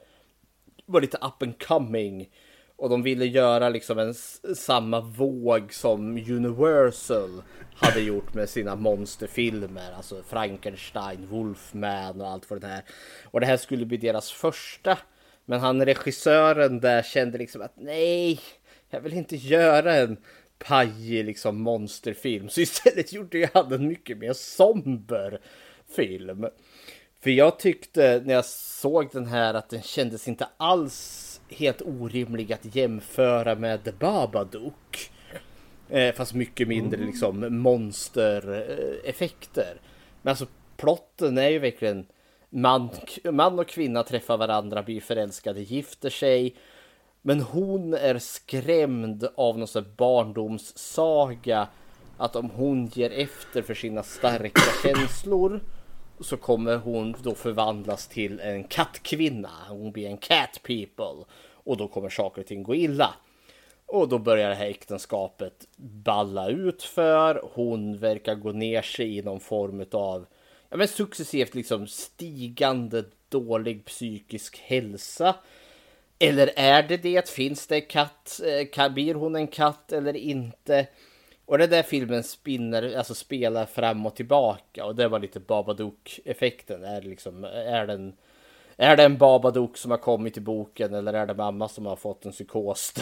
vara 0.86 1.00
lite 1.00 1.16
up 1.16 1.42
and 1.42 1.62
coming. 1.62 2.30
Och 2.78 2.88
de 2.88 3.02
ville 3.02 3.26
göra 3.26 3.68
liksom 3.68 3.98
en 3.98 4.14
samma 4.54 5.00
våg 5.00 5.74
som 5.74 6.16
Universal 6.16 7.42
hade 7.74 8.00
gjort 8.00 8.34
med 8.34 8.48
sina 8.48 8.76
monsterfilmer. 8.76 9.92
Alltså 9.96 10.22
Frankenstein, 10.28 11.26
Wolfman 11.26 12.20
och 12.20 12.28
allt 12.28 12.50
vad 12.50 12.60
det 12.60 12.66
här. 12.66 12.84
Och 13.24 13.40
det 13.40 13.46
här 13.46 13.56
skulle 13.56 13.86
bli 13.86 13.96
deras 13.96 14.32
första. 14.32 14.98
Men 15.44 15.60
han 15.60 15.84
regissören 15.84 16.80
där 16.80 17.02
kände 17.02 17.38
liksom 17.38 17.62
att 17.62 17.76
nej, 17.76 18.40
jag 18.90 19.00
vill 19.00 19.12
inte 19.12 19.36
göra 19.36 19.94
en 19.94 20.16
pajig 20.58 21.24
liksom 21.24 21.60
monsterfilm. 21.60 22.48
Så 22.48 22.60
istället 22.60 23.12
gjorde 23.12 23.50
han 23.54 23.72
en 23.72 23.88
mycket 23.88 24.18
mer 24.18 24.32
somber 24.32 25.40
film. 25.96 26.46
För 27.20 27.30
jag 27.30 27.58
tyckte 27.58 28.22
när 28.24 28.34
jag 28.34 28.44
såg 28.44 29.08
den 29.12 29.26
här 29.26 29.54
att 29.54 29.70
den 29.70 29.82
kändes 29.82 30.28
inte 30.28 30.48
alls 30.56 31.27
helt 31.50 31.82
orimlig 31.82 32.52
att 32.52 32.76
jämföra 32.76 33.54
med 33.54 33.84
The 33.84 33.92
Babadook. 33.92 35.10
Eh, 35.88 36.14
fast 36.14 36.34
mycket 36.34 36.68
mindre 36.68 37.00
liksom 37.00 37.58
monstereffekter. 37.58 39.80
Men 40.22 40.30
alltså 40.30 40.46
plotten 40.76 41.38
är 41.38 41.48
ju 41.48 41.58
verkligen 41.58 42.06
man, 42.50 42.90
man 43.24 43.58
och 43.58 43.68
kvinna 43.68 44.02
träffar 44.02 44.36
varandra, 44.36 44.82
blir 44.82 45.00
förälskade, 45.00 45.60
gifter 45.60 46.10
sig. 46.10 46.56
Men 47.22 47.40
hon 47.40 47.94
är 47.94 48.18
skrämd 48.18 49.28
av 49.36 49.58
någon 49.58 49.68
sån 49.68 49.94
barndomssaga. 49.96 51.68
Att 52.16 52.36
om 52.36 52.50
hon 52.50 52.86
ger 52.86 53.10
efter 53.10 53.62
för 53.62 53.74
sina 53.74 54.02
starka 54.02 54.60
känslor 54.82 55.60
så 56.20 56.36
kommer 56.36 56.76
hon 56.76 57.14
då 57.22 57.34
förvandlas 57.34 58.08
till 58.08 58.40
en 58.40 58.64
kattkvinna. 58.64 59.50
Hon 59.68 59.92
blir 59.92 60.06
en 60.06 60.16
cat 60.16 60.60
people. 60.62 61.24
Och 61.52 61.76
då 61.76 61.88
kommer 61.88 62.08
saker 62.08 62.40
och 62.40 62.46
ting 62.46 62.62
gå 62.62 62.74
illa. 62.74 63.14
Och 63.86 64.08
då 64.08 64.18
börjar 64.18 64.48
det 64.48 64.54
här 64.54 64.66
äktenskapet 64.66 65.68
balla 65.76 66.48
ut 66.48 66.82
för. 66.82 67.42
Hon 67.54 67.98
verkar 67.98 68.34
gå 68.34 68.52
ner 68.52 68.82
sig 68.82 69.18
i 69.18 69.22
någon 69.22 69.40
form 69.40 69.84
av 69.92 70.26
ja, 70.68 70.76
men 70.76 70.88
successivt 70.88 71.54
liksom 71.54 71.86
stigande 71.86 73.04
dålig 73.28 73.84
psykisk 73.84 74.58
hälsa. 74.58 75.34
Eller 76.18 76.50
är 76.56 76.82
det 76.82 76.96
det? 76.96 77.28
Finns 77.28 77.66
det 77.66 77.80
katt? 77.80 78.40
Eh, 78.76 78.92
blir 78.92 79.14
hon 79.14 79.36
en 79.36 79.48
katt 79.48 79.92
eller 79.92 80.16
inte? 80.16 80.86
Och 81.48 81.58
det 81.58 81.66
där 81.66 81.82
filmen 81.82 82.22
spinner, 82.22 82.96
alltså 82.96 83.14
spelar 83.14 83.66
fram 83.66 84.06
och 84.06 84.16
tillbaka 84.16 84.84
och 84.84 84.94
det 84.94 85.08
var 85.08 85.18
lite 85.18 85.40
Babadook-effekten. 85.40 86.84
Är, 86.84 87.02
liksom, 87.02 87.44
är, 87.44 87.86
den, 87.86 88.12
är 88.76 88.96
det 88.96 89.04
en 89.04 89.18
Babadook 89.18 89.76
som 89.76 89.90
har 89.90 89.98
kommit 89.98 90.36
i 90.36 90.40
boken 90.40 90.94
eller 90.94 91.12
är 91.12 91.26
det 91.26 91.34
mamma 91.34 91.68
som 91.68 91.86
har 91.86 91.96
fått 91.96 92.24
en 92.24 92.32
psykos? 92.32 92.94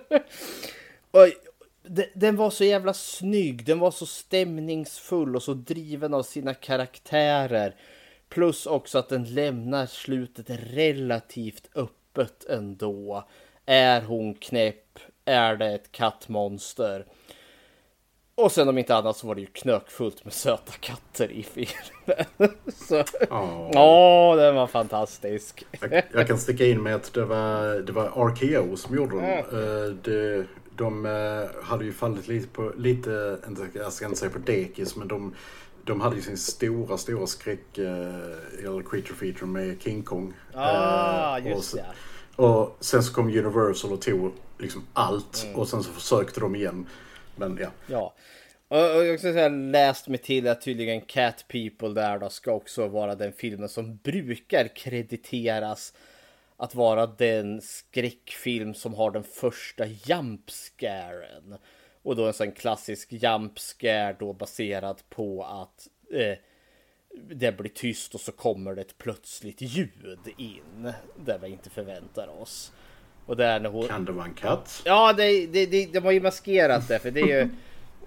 och 1.10 1.28
den 2.14 2.36
var 2.36 2.50
så 2.50 2.64
jävla 2.64 2.94
snygg, 2.94 3.64
den 3.64 3.78
var 3.78 3.90
så 3.90 4.06
stämningsfull 4.06 5.36
och 5.36 5.42
så 5.42 5.54
driven 5.54 6.14
av 6.14 6.22
sina 6.22 6.54
karaktärer. 6.54 7.74
Plus 8.28 8.66
också 8.66 8.98
att 8.98 9.08
den 9.08 9.24
lämnar 9.34 9.86
slutet 9.86 10.46
relativt 10.50 11.68
öppet 11.74 12.44
ändå. 12.48 13.24
Är 13.66 14.00
hon 14.00 14.34
knäpp? 14.34 14.98
Är 15.24 15.56
det 15.56 15.66
ett 15.66 15.92
kattmonster? 15.92 17.06
Och 18.38 18.52
sen 18.52 18.68
om 18.68 18.78
inte 18.78 18.96
annat 18.96 19.16
så 19.16 19.26
var 19.26 19.34
det 19.34 19.40
ju 19.40 19.46
knökfullt 19.46 20.24
med 20.24 20.32
söta 20.32 20.72
katter 20.80 21.32
i 21.32 21.42
filmen. 21.42 22.54
så, 22.88 23.04
oh. 23.30 23.70
oh, 23.70 24.36
den 24.36 24.54
var 24.54 24.66
fantastisk. 24.66 25.64
jag, 25.80 26.02
jag, 26.12 26.26
kan 26.26 26.38
sticka 26.38 26.66
in 26.66 26.82
med 26.82 26.94
att 26.94 27.12
det 27.12 27.24
var, 27.24 27.80
det 27.80 27.92
var 27.92 28.28
RKO 28.28 28.76
som 28.76 28.96
gjorde 28.96 29.16
den. 29.16 29.24
Mm. 29.24 29.98
Det, 30.02 30.44
de 30.76 31.06
eh, 31.06 31.64
hade 31.64 31.84
ju 31.84 31.92
fallit 31.92 32.28
lite 32.28 32.48
på, 32.48 32.72
lite, 32.76 33.38
jag 33.72 33.92
ska 33.92 34.04
inte 34.04 34.18
säga 34.18 34.30
på 34.30 34.38
dekis, 34.38 34.96
men 34.96 35.08
de, 35.08 35.34
de 35.84 36.00
hade 36.00 36.16
ju 36.16 36.22
sin 36.22 36.38
stora, 36.38 36.98
stora 36.98 37.26
skräck, 37.26 37.78
eh, 37.78 38.64
eller 38.64 38.82
creature 38.82 39.14
feature 39.14 39.46
med 39.46 39.82
King 39.82 40.02
Kong. 40.02 40.32
Ah, 40.54 41.38
just 41.38 41.56
och, 41.56 41.64
så, 41.64 41.78
och 42.42 42.76
sen 42.80 43.02
så 43.02 43.14
kom 43.14 43.26
Universal 43.26 43.92
och 43.92 44.00
tog 44.00 44.32
liksom 44.58 44.82
allt 44.92 45.44
mm. 45.44 45.56
och 45.56 45.68
sen 45.68 45.82
så 45.82 45.92
försökte 45.92 46.40
de 46.40 46.56
igen. 46.56 46.86
Men 47.38 47.58
ja. 47.60 47.70
Ja. 47.86 48.14
Och 48.68 49.04
jag 49.04 49.18
ska 49.18 49.32
säga 49.32 49.48
läst 49.48 50.08
mig 50.08 50.18
till 50.18 50.48
att 50.48 50.60
tydligen 50.60 51.00
Cat 51.00 51.44
People 51.48 51.88
där 51.88 52.18
då 52.18 52.28
ska 52.28 52.52
också 52.52 52.88
vara 52.88 53.14
den 53.14 53.32
filmen 53.32 53.68
som 53.68 53.96
brukar 53.96 54.68
krediteras 54.76 55.94
att 56.56 56.74
vara 56.74 57.06
den 57.06 57.60
skräckfilm 57.60 58.74
som 58.74 58.94
har 58.94 59.10
den 59.10 59.24
första 59.24 59.86
jumpscaren. 59.86 61.58
Och 62.02 62.16
då 62.16 62.26
en 62.26 62.32
sån 62.32 62.52
klassisk 62.52 63.12
jumpscare 63.12 64.16
då 64.18 64.32
baserad 64.32 65.02
på 65.08 65.44
att 65.44 65.88
eh, 66.12 66.38
det 67.30 67.52
blir 67.52 67.70
tyst 67.70 68.14
och 68.14 68.20
så 68.20 68.32
kommer 68.32 68.74
det 68.74 68.80
ett 68.80 68.98
plötsligt 68.98 69.60
ljud 69.60 70.28
in. 70.36 70.92
Där 71.16 71.38
vi 71.38 71.48
inte 71.48 71.70
förväntar 71.70 72.28
oss. 72.28 72.72
Och 73.28 73.36
där 73.36 73.60
när 73.60 73.70
hon... 73.70 73.88
Kan 73.88 74.04
det 74.04 74.12
vara 74.12 74.26
en 74.26 74.34
katt? 74.34 74.82
Ja, 74.84 75.12
det, 75.12 75.46
det, 75.46 75.66
det, 75.66 75.86
de 75.92 76.00
har 76.00 76.12
ju 76.12 76.20
maskerat 76.20 76.88
det 76.88 76.98
för 76.98 77.10
det 77.10 77.20
är 77.20 77.42
ju 77.42 77.48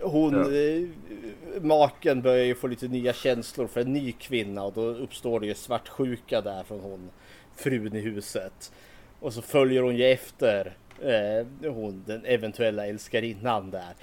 hon, 0.01 0.33
ja. 0.33 0.51
eh, 0.51 1.61
maken 1.61 2.21
börjar 2.21 2.45
ju 2.45 2.55
få 2.55 2.67
lite 2.67 2.87
nya 2.87 3.13
känslor 3.13 3.67
för 3.67 3.81
en 3.81 3.93
ny 3.93 4.11
kvinna 4.11 4.63
och 4.63 4.73
då 4.73 4.81
uppstår 4.81 5.39
det 5.39 5.47
ju 5.47 5.53
svartsjuka 5.53 6.41
där 6.41 6.63
från 6.63 6.79
hon, 6.79 7.09
frun 7.55 7.95
i 7.95 7.99
huset. 7.99 8.71
Och 9.19 9.33
så 9.33 9.41
följer 9.41 9.81
hon 9.81 9.95
ju 9.95 10.05
efter 10.05 10.73
eh, 11.01 11.71
hon, 11.71 12.03
den 12.07 12.25
eventuella 12.25 12.87
älskarinnan 12.87 13.71
där. 13.71 13.93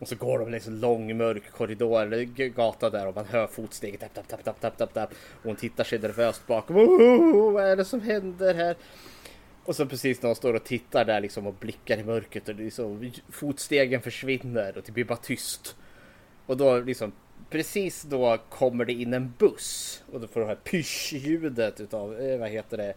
Och 0.00 0.08
så 0.08 0.16
går 0.16 0.38
de 0.38 0.50
liksom 0.50 0.74
lång 0.74 1.16
mörk 1.16 1.50
korridor 1.50 2.02
eller 2.02 2.24
gata 2.48 2.90
där 2.90 3.06
och 3.06 3.14
man 3.14 3.26
hör 3.26 3.46
fotsteg. 3.46 4.00
Tapp, 4.00 4.14
tapp, 4.14 4.28
tapp, 4.28 4.44
tapp, 4.44 4.60
tapp, 4.60 4.76
tapp, 4.76 4.94
tapp. 4.94 5.10
Och 5.12 5.44
hon 5.44 5.56
tittar 5.56 5.84
sig 5.84 5.98
nervöst 5.98 6.46
bakom. 6.46 6.76
Oh, 6.76 7.52
vad 7.52 7.64
är 7.64 7.76
det 7.76 7.84
som 7.84 8.00
händer 8.00 8.54
här? 8.54 8.76
Och 9.64 9.76
så 9.76 9.86
precis 9.86 10.22
när 10.22 10.28
hon 10.28 10.36
står 10.36 10.54
och 10.54 10.64
tittar 10.64 11.04
där 11.04 11.20
liksom 11.20 11.46
och 11.46 11.54
blickar 11.54 11.98
i 11.98 12.04
mörkret 12.04 12.48
och 12.48 12.54
liksom 12.54 13.12
fotstegen 13.28 14.02
försvinner 14.02 14.78
och 14.78 14.82
det 14.86 14.92
blir 14.92 15.04
bara 15.04 15.18
tyst. 15.18 15.76
Och 16.46 16.56
då 16.56 16.78
liksom 16.78 17.12
precis 17.50 18.02
då 18.02 18.38
kommer 18.48 18.84
det 18.84 18.92
in 18.92 19.14
en 19.14 19.34
buss 19.38 20.02
och 20.12 20.20
då 20.20 20.26
får 20.26 20.40
du 20.40 20.46
här 20.46 20.54
pysch-ljudet 20.54 21.80
utav, 21.80 22.20
eh, 22.20 22.38
vad 22.38 22.48
heter 22.48 22.76
det, 22.76 22.94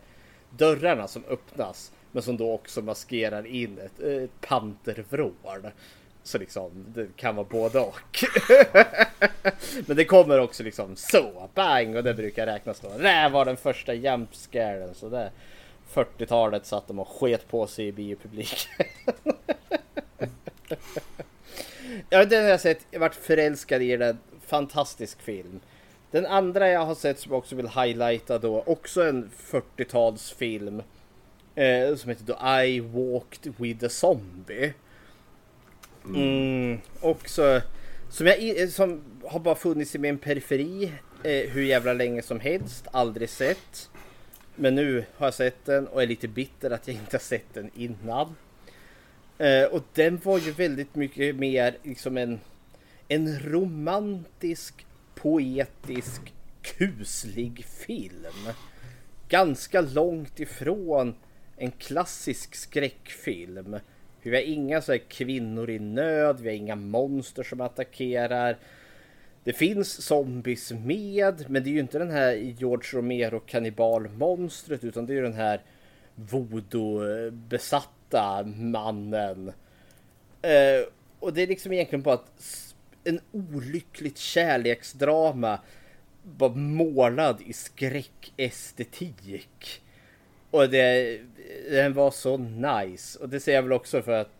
dörrarna 0.49 1.07
som 1.07 1.23
öppnas. 1.29 1.91
Men 2.11 2.23
som 2.23 2.37
då 2.37 2.53
också 2.53 2.81
maskerar 2.81 3.47
in 3.47 3.79
ett, 3.79 4.03
eh, 4.03 4.23
ett 4.23 4.41
pantervrål. 4.41 5.71
Så 6.23 6.37
liksom, 6.37 6.85
det 6.95 7.07
kan 7.15 7.35
vara 7.35 7.47
både 7.49 7.79
och. 7.79 8.23
Men 9.85 9.97
det 9.97 10.05
kommer 10.05 10.39
också 10.39 10.63
liksom 10.63 10.95
så, 10.95 11.49
bang! 11.53 11.95
Och 11.95 12.03
det 12.03 12.13
brukar 12.13 12.45
räknas 12.45 12.79
då. 12.79 12.89
Det 12.97 13.29
var 13.29 13.45
den 13.45 13.57
första 13.57 13.93
jumpscaren. 13.93 14.95
Så 14.95 15.09
det, 15.09 15.31
40-talet 15.93 16.65
satt 16.65 16.87
de 16.87 16.99
och 16.99 17.07
sket 17.07 17.47
på 17.47 17.67
sig 17.67 17.87
i 17.87 17.91
biopubliken. 17.91 18.85
ja, 22.09 22.25
den 22.25 22.43
har 22.43 22.49
jag 22.49 22.61
sett. 22.61 22.85
Jag 22.91 22.99
varit 22.99 23.15
förälskad 23.15 23.81
i 23.81 23.97
den. 23.97 24.17
Fantastisk 24.45 25.21
film. 25.21 25.59
Den 26.11 26.25
andra 26.25 26.69
jag 26.69 26.85
har 26.85 26.95
sett 26.95 27.19
som 27.19 27.31
jag 27.31 27.37
också 27.39 27.55
vill 27.55 27.67
highlighta 27.67 28.37
då, 28.37 28.63
också 28.65 29.03
en 29.03 29.29
40-talsfilm. 29.51 30.83
Eh, 31.55 31.95
som 31.95 32.09
heter 32.09 32.23
då 32.25 32.61
I 32.63 32.79
walked 32.79 33.53
with 33.57 33.85
a 33.85 33.89
zombie. 33.89 34.73
Mm, 36.05 36.79
och 37.01 37.29
så, 37.29 37.61
som, 38.09 38.27
jag, 38.27 38.39
i- 38.39 38.67
som 38.67 39.01
har 39.25 39.39
bara 39.39 39.55
funnits 39.55 39.95
i 39.95 39.97
min 39.97 40.17
periferi 40.17 40.91
eh, 41.23 41.49
hur 41.49 41.61
jävla 41.63 41.93
länge 41.93 42.21
som 42.21 42.39
helst. 42.39 42.87
Aldrig 42.91 43.29
sett. 43.29 43.89
Men 44.59 44.75
nu 44.75 45.05
har 45.15 45.27
jag 45.27 45.33
sett 45.33 45.65
den 45.65 45.87
och 45.87 46.03
är 46.03 46.07
lite 46.07 46.27
bitter 46.27 46.71
att 46.71 46.87
jag 46.87 46.95
inte 46.95 47.17
har 47.17 47.21
sett 47.21 47.53
den 47.53 47.69
innan. 47.75 48.35
Eh, 49.37 49.63
och 49.63 49.83
den 49.93 50.19
var 50.23 50.39
ju 50.39 50.51
väldigt 50.51 50.95
mycket 50.95 51.35
mer 51.35 51.77
liksom 51.83 52.17
en, 52.17 52.39
en 53.07 53.39
romantisk, 53.39 54.85
poetisk, 55.15 56.33
kuslig 56.61 57.65
film. 57.65 58.53
Ganska 59.29 59.81
långt 59.81 60.39
ifrån 60.39 61.15
en 61.57 61.71
klassisk 61.71 62.55
skräckfilm. 62.55 63.79
Vi 64.21 64.35
har 64.35 64.43
inga 64.43 64.81
så 64.81 64.91
här 64.91 65.01
kvinnor 65.09 65.69
i 65.69 65.79
nöd, 65.79 66.39
vi 66.39 66.49
har 66.49 66.55
inga 66.55 66.75
monster 66.75 67.43
som 67.43 67.61
attackerar. 67.61 68.57
Det 69.47 69.53
finns 69.53 70.01
zombies 70.01 70.71
med, 70.71 71.45
men 71.49 71.63
det 71.63 71.69
är 71.69 71.71
ju 71.71 71.79
inte 71.79 71.99
den 71.99 72.11
här 72.11 72.33
George 72.33 72.99
Romero 72.99 73.39
kannibalmonstret 73.39 74.83
utan 74.83 75.05
det 75.05 75.13
är 75.13 75.15
ju 75.15 75.21
den 75.21 75.33
här 75.33 75.61
voodoo-besatta 76.15 78.43
mannen. 78.43 79.47
Eh, 80.41 80.81
och 81.19 81.33
det 81.33 81.41
är 81.41 81.47
liksom 81.47 81.73
egentligen 81.73 82.01
bara 82.01 82.15
att 82.15 82.73
en 83.03 83.19
olyckligt 83.31 84.17
kärleksdrama 84.17 85.59
bara 86.23 86.55
målad 86.55 87.41
i 87.45 87.53
skräckestetik. 87.53 89.81
Och 90.51 90.69
det, 90.69 91.19
den 91.69 91.93
var 91.93 92.11
så 92.11 92.37
nice. 92.37 93.19
Och 93.19 93.29
det 93.29 93.39
säger 93.39 93.57
jag 93.57 93.63
väl 93.63 93.73
också 93.73 94.01
för 94.01 94.11
att 94.11 94.31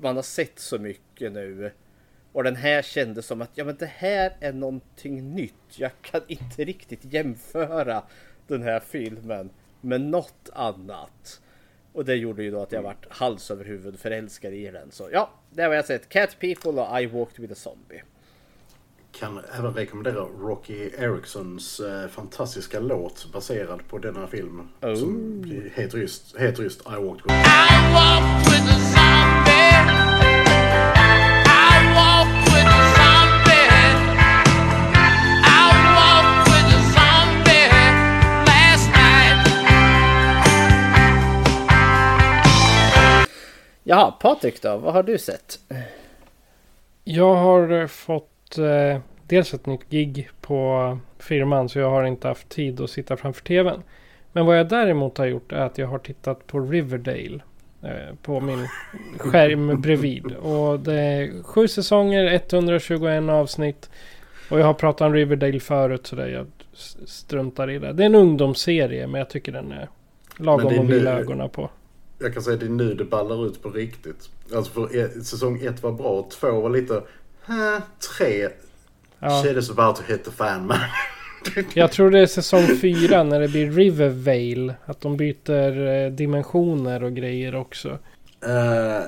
man 0.00 0.16
har 0.16 0.22
sett 0.22 0.58
så 0.58 0.78
mycket 0.78 1.32
nu. 1.32 1.72
Och 2.36 2.44
den 2.44 2.56
här 2.56 2.82
kändes 2.82 3.26
som 3.26 3.42
att 3.42 3.50
ja 3.54 3.64
men 3.64 3.76
det 3.76 3.90
här 3.96 4.36
är 4.40 4.52
någonting 4.52 5.34
nytt. 5.34 5.78
Jag 5.78 5.90
kan 6.02 6.20
inte 6.26 6.64
riktigt 6.64 7.04
jämföra 7.04 8.02
den 8.46 8.62
här 8.62 8.80
filmen 8.80 9.50
med 9.80 10.00
något 10.00 10.50
annat. 10.52 11.40
Och 11.92 12.04
det 12.04 12.14
gjorde 12.14 12.42
ju 12.42 12.50
då 12.50 12.62
att 12.62 12.72
jag 12.72 12.82
vart 12.82 13.06
hals 13.10 13.50
över 13.50 13.64
huvud 13.64 13.98
förälskad 13.98 14.52
i 14.52 14.70
den. 14.70 14.90
Så 14.90 15.08
ja, 15.12 15.30
det 15.50 15.62
har 15.62 15.74
jag 15.74 15.84
sett. 15.84 16.08
Cat 16.08 16.36
People 16.40 16.70
och 16.70 17.00
I 17.00 17.06
Walked 17.06 17.38
With 17.40 17.52
A 17.52 17.56
Zombie. 17.56 18.02
Kan 19.12 19.40
även 19.58 19.74
rekommendera 19.74 20.20
Rocky 20.40 20.90
Ericssons 20.98 21.80
eh, 21.80 22.08
fantastiska 22.08 22.80
låt 22.80 23.32
baserad 23.32 23.88
på 23.88 23.98
denna 23.98 24.26
film. 24.26 24.68
Som 24.80 25.70
heter 25.74 25.98
just, 25.98 26.36
heter 26.36 26.62
just 26.62 26.80
I 26.80 26.96
walked 26.96 27.24
with 27.24 27.34
I 27.34 27.92
walk 27.92 28.46
with 28.46 28.76
a 28.76 28.78
zombie. 28.78 28.95
Jaha, 43.88 44.10
Patrik 44.10 44.62
då? 44.62 44.76
Vad 44.76 44.94
har 44.94 45.02
du 45.02 45.18
sett? 45.18 45.58
Jag 47.04 47.34
har 47.34 47.80
eh, 47.80 47.86
fått 47.86 48.58
eh, 48.58 49.00
dels 49.26 49.54
ett 49.54 49.66
nytt 49.66 49.90
gig 49.90 50.30
på 50.40 50.98
firman 51.18 51.68
så 51.68 51.78
jag 51.78 51.90
har 51.90 52.04
inte 52.04 52.28
haft 52.28 52.48
tid 52.48 52.80
att 52.80 52.90
sitta 52.90 53.16
framför 53.16 53.44
tvn. 53.44 53.82
Men 54.32 54.46
vad 54.46 54.58
jag 54.58 54.68
däremot 54.68 55.18
har 55.18 55.26
gjort 55.26 55.52
är 55.52 55.56
att 55.60 55.78
jag 55.78 55.86
har 55.86 55.98
tittat 55.98 56.46
på 56.46 56.60
Riverdale. 56.60 57.40
Eh, 57.82 58.14
på 58.22 58.40
min 58.40 58.68
skärm 59.18 59.80
bredvid. 59.80 60.32
Och 60.32 60.80
det 60.80 60.94
är 60.94 61.42
sju 61.42 61.68
säsonger, 61.68 62.24
121 62.32 63.30
avsnitt. 63.30 63.90
Och 64.50 64.60
jag 64.60 64.66
har 64.66 64.74
pratat 64.74 65.06
om 65.06 65.14
Riverdale 65.14 65.60
förut 65.60 66.06
så 66.06 66.16
det 66.16 66.30
jag 66.30 66.46
struntar 67.06 67.70
i 67.70 67.78
det. 67.78 67.92
Det 67.92 68.02
är 68.02 68.06
en 68.06 68.14
ungdomsserie 68.14 69.06
men 69.06 69.18
jag 69.18 69.30
tycker 69.30 69.52
den 69.52 69.72
är 69.72 69.88
lagom 70.36 70.72
är 70.72 70.80
att 70.80 70.86
vila 70.86 71.10
ögonen 71.10 71.48
på. 71.48 71.70
Jag 72.18 72.34
kan 72.34 72.42
säga 72.42 72.54
att 72.54 72.60
det 72.60 72.66
är 72.66 72.70
nu 72.70 72.94
det 72.94 73.04
ballar 73.04 73.46
ut 73.46 73.62
på 73.62 73.70
riktigt. 73.70 74.30
Alltså 74.54 74.72
för 74.72 74.96
e- 74.96 75.24
säsong 75.24 75.62
ett 75.64 75.82
var 75.82 75.92
bra, 75.92 76.28
två 76.30 76.60
var 76.60 76.70
lite... 76.70 77.02
Huh, 77.46 77.78
tre... 78.18 78.48
Ja. 79.18 79.42
Shit 79.42 79.56
is 79.56 79.70
about 79.70 79.96
to 79.96 80.02
hit 80.06 80.24
the 80.24 80.30
fan 80.30 80.66
man. 80.66 80.78
Jag 81.74 81.92
tror 81.92 82.10
det 82.10 82.18
är 82.18 82.26
säsong 82.26 82.66
fyra 82.80 83.22
när 83.22 83.40
det 83.40 83.48
blir 83.48 83.70
Rivervale. 83.70 84.74
Att 84.84 85.00
de 85.00 85.16
byter 85.16 85.86
eh, 85.86 86.10
dimensioner 86.10 87.02
och 87.02 87.12
grejer 87.12 87.54
också. 87.54 87.88
Eh, 88.40 89.02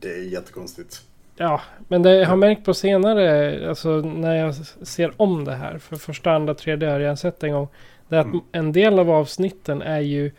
det 0.00 0.08
är 0.08 0.22
jättekonstigt. 0.32 1.02
Ja, 1.36 1.60
men 1.88 2.02
det 2.02 2.14
jag 2.14 2.28
har 2.28 2.36
märkt 2.36 2.64
på 2.64 2.74
senare, 2.74 3.68
alltså 3.68 3.90
när 4.00 4.34
jag 4.34 4.54
ser 4.82 5.12
om 5.16 5.44
det 5.44 5.54
här. 5.54 5.78
För 5.78 5.96
första, 5.96 6.32
andra, 6.32 6.54
tredje 6.54 6.90
har 6.90 7.00
jag 7.00 7.18
sett 7.18 7.42
en 7.42 7.52
gång. 7.52 7.68
Det 8.08 8.16
är 8.16 8.20
att 8.20 8.26
en 8.52 8.72
del 8.72 8.98
av 8.98 9.10
avsnitten 9.10 9.82
är 9.82 10.00
ju 10.00 10.32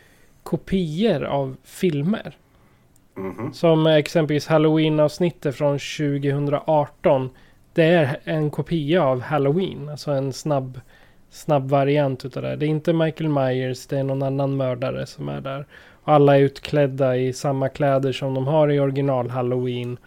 kopior 0.48 1.24
av 1.24 1.56
filmer. 1.64 2.36
Mhm. 3.16 3.52
Som 3.52 3.86
exempelvis 3.86 4.46
Halloween-avsnittet 4.46 5.56
från 5.56 5.78
2018. 5.78 7.30
Det 7.72 7.84
är 7.84 8.18
en 8.24 8.50
kopia 8.50 9.02
av 9.04 9.20
Halloween. 9.20 9.88
Alltså 9.88 10.10
en 10.10 10.32
snabb, 10.32 10.80
snabb 11.30 11.68
variant 11.68 12.24
utav 12.24 12.42
det. 12.42 12.56
Det 12.56 12.66
är 12.66 12.68
inte 12.68 12.92
Michael 12.92 13.30
Myers, 13.30 13.86
det 13.86 13.98
är 13.98 14.04
någon 14.04 14.22
annan 14.22 14.56
mördare 14.56 15.06
som 15.06 15.28
är 15.28 15.40
där. 15.40 15.66
Och 16.04 16.12
alla 16.12 16.36
är 16.36 16.40
utklädda 16.40 17.16
i 17.16 17.32
samma 17.32 17.68
kläder 17.68 18.12
som 18.12 18.34
de 18.34 18.46
har 18.46 18.70
i 18.70 18.80
original 18.80 19.30
Halloween. 19.30 19.98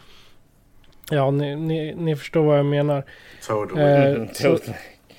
Ja, 1.12 1.32
ni, 1.32 1.56
ni, 1.56 1.96
ni 1.96 2.16
förstår 2.16 2.44
vad 2.44 2.60
jag 2.60 2.66
menar. 2.66 3.04
Totally. 3.48 3.82
Eh, 3.82 4.16
Mm, 4.16 4.28
så, 4.34 4.58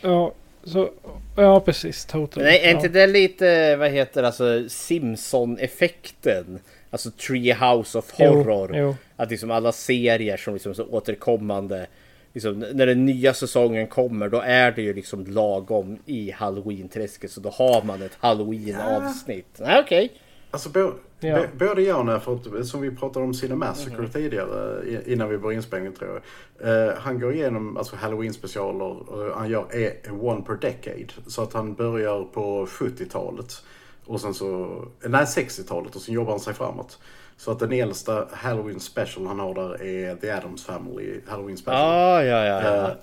ja, 0.01 0.33
så, 0.65 0.91
ja, 1.37 1.61
precis. 1.61 2.05
Totally. 2.05 2.47
Men 2.47 2.55
är 2.55 2.65
ja. 2.65 2.71
inte 2.71 2.89
det 2.89 3.07
lite, 3.07 3.77
vad 3.77 3.91
heter 3.91 4.23
alltså 4.23 4.69
Simpson-effekten? 4.69 6.59
Alltså 6.91 7.11
Treehouse 7.11 7.99
of 7.99 8.13
Horror. 8.13 8.71
Jo, 8.77 8.85
jo. 8.85 8.97
Att 9.17 9.31
liksom 9.31 9.51
alla 9.51 9.73
serier 9.73 10.37
som 10.37 10.55
liksom 10.55 10.71
är 10.71 10.75
så 10.75 10.87
återkommande. 10.87 11.87
Liksom, 12.33 12.59
när 12.59 12.87
den 12.87 13.07
nya 13.07 13.35
säsongen 13.35 13.87
kommer 13.87 14.29
då 14.29 14.41
är 14.41 14.71
det 14.73 14.83
ju 14.83 14.95
liksom 14.95 15.27
lagom 15.27 15.99
i 16.07 16.31
halloween-träsket. 16.31 17.31
Så 17.31 17.41
då 17.41 17.51
har 17.51 17.83
man 17.83 18.03
ett 18.03 18.17
halloween-avsnitt. 18.21 19.59
Nej 19.59 19.81
okej. 19.81 20.13
Alltså 20.51 20.69
bo, 20.69 20.93
Ja. 21.23 21.45
både 21.59 21.83
när, 22.05 22.19
för 22.19 22.35
att, 22.35 22.67
som 22.67 22.81
vi 22.81 22.91
pratade 22.91 23.25
om 23.25 23.35
Cinemassacre 23.35 24.09
tidigare 24.09 24.85
i- 24.85 25.13
innan 25.13 25.29
vi 25.29 25.39
började 25.39 25.55
inspelningen 25.57 25.93
tror 25.95 26.11
jag. 26.59 26.89
Eh, 26.89 26.95
han 26.99 27.21
går 27.21 27.35
igenom 27.35 27.77
alltså 27.77 27.97
Halloween 27.97 28.33
specialer 28.35 29.11
och 29.13 29.39
han 29.39 29.49
gör 29.51 29.77
e- 29.77 29.97
one 30.21 30.43
per 30.43 30.55
decade. 30.55 31.07
Så 31.27 31.43
att 31.43 31.53
han 31.53 31.75
börjar 31.75 32.25
på 32.25 32.67
70-talet. 32.67 33.63
Och 34.07 34.21
sen 34.21 34.35
så, 34.35 34.83
nej 35.01 35.25
60-talet 35.25 35.97
och 35.97 36.03
sen 36.03 36.15
jobbar 36.15 36.31
han 36.31 36.41
sig 36.41 36.55
framåt. 36.55 36.99
Så 37.37 37.51
att 37.51 37.59
den 37.59 37.73
äldsta 37.73 38.29
Halloween 38.33 38.81
special 38.81 39.27
han 39.27 39.39
har 39.41 39.55
där 39.55 39.83
är 39.83 40.17
The 40.17 40.31
Addams 40.31 40.65
Family 40.67 41.21
Halloween 41.27 41.57
special. 41.57 41.81
Ah, 41.85 42.23
ja, 42.25 42.45
ja, 42.47 42.63
ja. 42.63 42.89
Eh, 42.89 42.95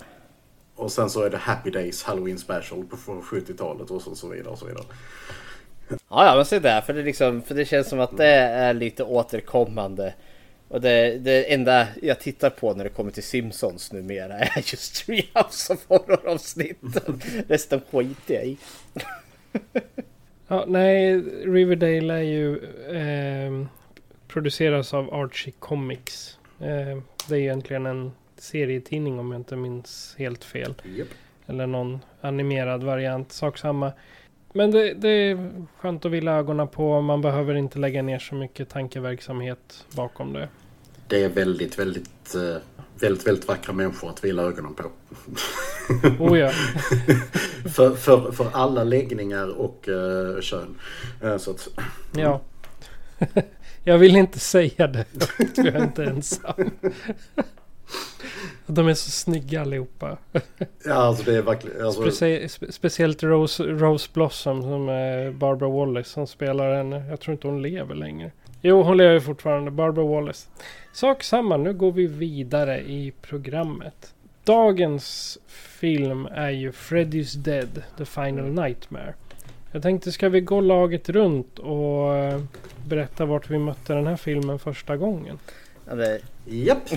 och 0.76 0.92
sen 0.92 1.10
så 1.10 1.22
är 1.22 1.30
det 1.30 1.36
Happy 1.36 1.70
Days 1.70 2.02
Halloween 2.02 2.38
special 2.38 2.84
på 2.84 2.96
från 2.96 3.22
70-talet 3.22 3.90
och 3.90 4.02
så 4.02 4.28
vidare 4.28 4.48
och 4.52 4.58
så 4.58 4.66
vidare. 4.66 4.84
Ja, 5.90 6.26
ja, 6.26 6.36
men 6.36 6.44
se 6.44 6.58
där. 6.58 6.80
För 6.80 6.92
det, 6.92 7.02
liksom, 7.02 7.42
för 7.42 7.54
det 7.54 7.64
känns 7.64 7.88
som 7.88 8.00
att 8.00 8.16
det 8.16 8.34
är 8.34 8.74
lite 8.74 9.04
återkommande. 9.04 10.14
Och 10.68 10.80
det, 10.80 11.18
det 11.18 11.52
enda 11.52 11.86
jag 12.02 12.20
tittar 12.20 12.50
på 12.50 12.74
när 12.74 12.84
det 12.84 12.90
kommer 12.90 13.10
till 13.10 13.22
Simpsons 13.22 13.92
numera 13.92 14.38
är 14.38 14.56
just 14.56 15.06
Treehouse 15.06 15.72
of 15.72 15.88
Horror-avsnitten. 15.88 17.20
Resten 17.48 17.80
skiter 17.90 18.34
jag 18.34 18.44
i. 18.44 18.58
Ja, 20.48 20.64
nej, 20.68 21.16
Riverdale 21.44 22.14
är 22.14 22.22
ju 22.22 22.56
eh, 22.96 23.66
produceras 24.28 24.94
av 24.94 25.14
Archie 25.14 25.54
Comics. 25.58 26.38
Eh, 26.60 26.98
det 27.28 27.34
är 27.34 27.40
egentligen 27.40 27.86
en 27.86 28.12
serietidning 28.38 29.18
om 29.18 29.32
jag 29.32 29.40
inte 29.40 29.56
minns 29.56 30.14
helt 30.18 30.44
fel. 30.44 30.74
Japp. 30.96 31.08
Eller 31.46 31.66
någon 31.66 32.00
animerad 32.20 32.82
variant, 32.82 33.32
sak 33.32 33.58
samma. 33.58 33.92
Men 34.52 34.70
det, 34.70 34.94
det 34.94 35.08
är 35.08 35.52
skönt 35.78 36.04
att 36.04 36.12
vila 36.12 36.32
ögonen 36.32 36.68
på. 36.68 37.00
Man 37.00 37.20
behöver 37.20 37.54
inte 37.54 37.78
lägga 37.78 38.02
ner 38.02 38.18
så 38.18 38.34
mycket 38.34 38.68
tankeverksamhet 38.68 39.84
bakom 39.96 40.32
det. 40.32 40.48
Det 41.08 41.24
är 41.24 41.28
väldigt, 41.28 41.78
väldigt, 41.78 42.34
eh, 42.34 42.62
väldigt, 43.00 43.26
väldigt 43.26 43.48
vackra 43.48 43.72
människor 43.72 44.10
att 44.10 44.24
vila 44.24 44.42
ögonen 44.42 44.74
på. 44.74 44.82
Oh 46.18 46.38
ja. 46.38 46.50
för, 47.74 47.94
för, 47.94 48.32
för 48.32 48.46
alla 48.52 48.84
läggningar 48.84 49.48
och 49.60 49.88
uh, 49.88 50.40
kön. 50.40 50.74
Eh, 51.22 51.36
så 51.36 51.50
att, 51.50 51.68
ja. 52.12 52.40
Jag 53.84 53.98
vill 53.98 54.16
inte 54.16 54.38
säga 54.38 54.86
det. 54.86 55.04
Jag 55.56 55.66
är 55.66 55.82
inte 55.82 56.04
ensam. 56.04 56.70
De 58.66 58.88
är 58.88 58.94
så 58.94 59.10
snygga 59.10 59.60
allihopa. 59.60 60.18
Ja, 60.84 60.94
alltså 60.94 61.24
det 61.24 61.36
är 61.36 61.42
verkligen... 61.42 61.86
Alltså, 61.86 62.02
Specie 62.02 62.48
spe 62.48 62.72
speciellt 62.72 63.22
Rose, 63.22 63.62
Rose 63.62 64.08
Blossom 64.12 64.62
som 64.62 64.88
är 64.88 65.30
Barbara 65.30 65.70
Wallace 65.70 66.10
som 66.10 66.26
spelar 66.26 66.74
henne. 66.76 67.04
Jag 67.08 67.20
tror 67.20 67.32
inte 67.32 67.46
hon 67.46 67.62
lever 67.62 67.94
längre. 67.94 68.30
Jo, 68.62 68.82
hon 68.82 68.96
lever 68.96 69.20
fortfarande. 69.20 69.70
Barbara 69.70 70.06
Wallace. 70.06 70.48
Sak 70.92 71.22
samma, 71.22 71.56
nu 71.56 71.72
går 71.72 71.92
vi 71.92 72.06
vidare 72.06 72.80
i 72.80 73.12
programmet. 73.22 74.14
Dagens 74.44 75.38
film 75.48 76.26
är 76.26 76.50
ju 76.50 76.70
Freddy's 76.70 77.36
Dead, 77.36 77.82
The 77.98 78.04
Final 78.04 78.44
Nightmare. 78.44 79.14
Jag 79.72 79.82
tänkte, 79.82 80.12
ska 80.12 80.28
vi 80.28 80.40
gå 80.40 80.60
laget 80.60 81.08
runt 81.08 81.58
och 81.58 82.14
eh, 82.14 82.40
berätta 82.86 83.24
vart 83.24 83.50
vi 83.50 83.58
mötte 83.58 83.94
den 83.94 84.06
här 84.06 84.16
filmen 84.16 84.58
första 84.58 84.96
gången? 84.96 85.38
Ja, 85.88 85.94
det, 85.94 86.20
japp 86.44 86.90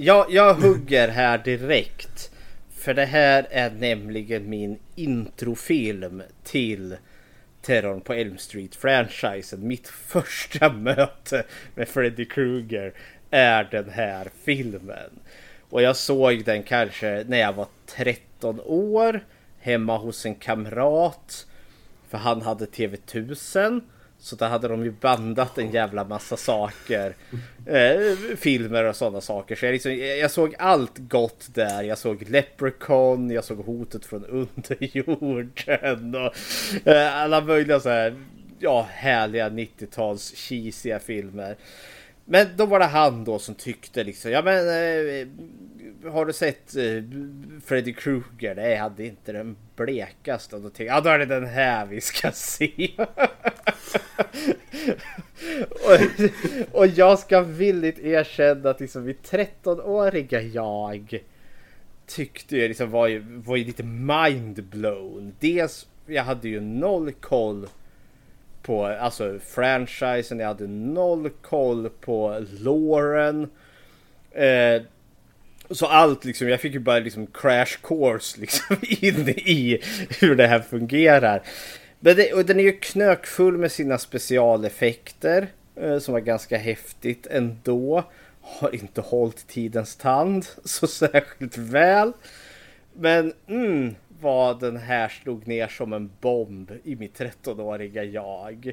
jag, 0.00 0.26
jag 0.30 0.54
hugger 0.54 1.08
här 1.08 1.38
direkt. 1.38 2.30
För 2.70 2.94
det 2.94 3.04
här 3.04 3.46
är 3.50 3.70
nämligen 3.70 4.50
min 4.50 4.78
introfilm 4.94 6.22
till 6.44 6.96
Terrorn 7.62 8.00
på 8.00 8.12
Elm 8.12 8.38
Street-franchisen. 8.38 9.66
Mitt 9.66 9.88
första 9.88 10.72
möte 10.72 11.44
med 11.74 11.88
Freddy 11.88 12.24
Krueger 12.24 12.92
är 13.30 13.68
den 13.70 13.90
här 13.90 14.28
filmen. 14.44 15.10
Och 15.70 15.82
jag 15.82 15.96
såg 15.96 16.44
den 16.44 16.62
kanske 16.62 17.24
när 17.28 17.38
jag 17.38 17.52
var 17.52 17.66
13 17.86 18.60
år 18.60 19.24
hemma 19.58 19.96
hos 19.96 20.26
en 20.26 20.34
kamrat. 20.34 21.46
För 22.08 22.18
han 22.18 22.42
hade 22.42 22.66
TV1000. 22.66 23.80
Så 24.20 24.36
där 24.36 24.48
hade 24.48 24.68
de 24.68 24.84
ju 24.84 24.90
bandat 24.90 25.58
en 25.58 25.70
jävla 25.70 26.04
massa 26.04 26.36
saker. 26.36 27.16
Eh, 27.66 28.16
filmer 28.36 28.84
och 28.84 28.96
sådana 28.96 29.20
saker. 29.20 29.56
Så 29.56 29.66
jag, 29.66 29.72
liksom, 29.72 29.96
jag 29.96 30.30
såg 30.30 30.54
allt 30.58 30.98
gott 30.98 31.48
där. 31.54 31.82
Jag 31.82 31.98
såg 31.98 32.30
Leprechaun, 32.30 33.30
jag 33.30 33.44
såg 33.44 33.58
Hotet 33.58 34.06
från 34.06 34.24
underjorden. 34.24 36.14
Och, 36.14 36.34
eh, 36.88 37.16
alla 37.16 37.40
möjliga 37.40 37.80
så 37.80 37.88
här, 37.88 38.16
ja, 38.58 38.86
härliga 38.90 39.48
90-tals 39.48 40.34
cheesiga 40.36 40.98
filmer. 40.98 41.56
Men 42.24 42.46
då 42.56 42.66
var 42.66 42.78
det 42.78 42.84
han 42.84 43.24
då 43.24 43.38
som 43.38 43.54
tyckte 43.54 44.04
liksom, 44.04 44.30
ja 44.30 44.42
men 44.42 44.68
eh, 44.68 45.28
har 46.04 46.26
du 46.26 46.32
sett 46.32 46.76
eh, 46.76 47.02
Freddy 47.64 47.92
Krueger? 47.92 48.54
Nej, 48.54 48.70
jag 48.70 48.78
hade 48.78 49.06
inte 49.06 49.32
den 49.32 49.56
blekaste. 49.76 50.56
Och 50.56 50.62
då 50.62 50.68
tänkte 50.68 50.84
jag, 50.84 50.96
ja 50.96 51.00
då 51.00 51.10
är 51.10 51.18
det 51.18 51.26
den 51.26 51.46
här 51.46 51.86
vi 51.86 52.00
ska 52.00 52.30
se. 52.30 52.90
och, 55.70 55.98
och 56.72 56.86
jag 56.86 57.18
ska 57.18 57.40
villigt 57.40 57.98
erkänna 57.98 58.70
att 58.70 58.80
liksom 58.80 59.04
vid 59.04 59.16
13-åriga 59.16 60.42
jag 60.42 61.22
tyckte 62.06 62.56
jag 62.56 62.68
liksom 62.68 62.90
var 62.90 63.06
ju, 63.06 63.18
var 63.18 63.56
ju 63.56 63.64
lite 63.64 63.82
mindblown. 63.82 65.32
Dels, 65.40 65.88
jag 66.06 66.24
hade 66.24 66.48
ju 66.48 66.60
noll 66.60 67.12
koll 67.12 67.66
på 68.62 68.84
alltså 68.86 69.38
franchisen, 69.38 70.38
jag 70.38 70.46
hade 70.46 70.66
noll 70.66 71.30
koll 71.30 71.88
på 72.00 72.44
Lauren. 72.60 73.50
Eh, 74.30 74.82
så 75.70 75.86
allt 75.86 76.24
liksom, 76.24 76.48
jag 76.48 76.60
fick 76.60 76.72
ju 76.72 76.78
bara 76.78 76.98
liksom 76.98 77.26
crash 77.26 77.78
course 77.82 78.40
liksom 78.40 78.76
in 78.82 79.28
i 79.28 79.80
hur 80.20 80.36
det 80.36 80.46
här 80.46 80.60
fungerar. 80.60 81.42
Men 82.00 82.16
det, 82.16 82.32
och 82.32 82.44
den 82.44 82.60
är 82.60 82.64
ju 82.64 82.72
knökfull 82.72 83.58
med 83.58 83.72
sina 83.72 83.98
specialeffekter 83.98 85.46
eh, 85.76 85.98
som 85.98 86.12
var 86.12 86.20
ganska 86.20 86.58
häftigt 86.58 87.26
ändå. 87.26 88.04
Har 88.40 88.74
inte 88.74 89.00
hållit 89.00 89.46
tidens 89.46 89.96
tand 89.96 90.46
så 90.64 90.86
särskilt 90.86 91.58
väl. 91.58 92.12
Men 92.94 93.32
mm, 93.46 93.94
vad 94.20 94.60
den 94.60 94.76
här 94.76 95.08
slog 95.08 95.46
ner 95.46 95.68
som 95.68 95.92
en 95.92 96.10
bomb 96.20 96.72
i 96.84 96.96
mitt 96.96 97.20
13-åriga 97.20 98.04
jag. 98.04 98.72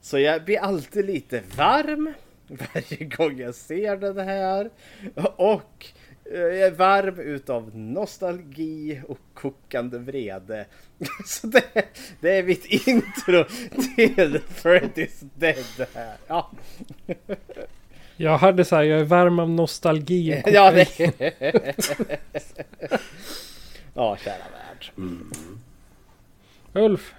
Så 0.00 0.18
jag 0.18 0.44
blir 0.44 0.58
alltid 0.58 1.04
lite 1.04 1.42
varm 1.56 2.12
varje 2.48 3.04
gång 3.04 3.38
jag 3.38 3.54
ser 3.54 3.96
den 3.96 4.18
här. 4.18 4.70
Och 5.36 5.86
jag 6.32 6.58
är 6.58 6.70
varm 6.70 7.18
utav 7.20 7.76
nostalgi 7.76 9.00
och 9.08 9.18
kokande 9.34 9.98
vrede. 9.98 10.66
Så 11.26 11.46
det, 11.46 11.62
det 12.20 12.38
är 12.38 12.42
mitt 12.42 12.64
intro 12.64 13.44
till 13.96 14.40
Freddy's 14.62 15.28
Dead 15.34 15.86
här. 15.94 16.16
Ja. 16.26 16.50
Jag 18.16 18.38
hade 18.38 18.64
så 18.64 18.76
här, 18.76 18.82
jag 18.82 19.00
är 19.00 19.04
varm 19.04 19.38
av 19.38 19.50
nostalgi. 19.50 20.42
och 20.44 20.50
Ja, 20.52 20.70
kokain. 20.70 21.12
det... 21.18 21.36
ja, 23.94 24.16
kära 24.16 24.34
värld. 24.52 24.90
Ulf, 26.72 27.14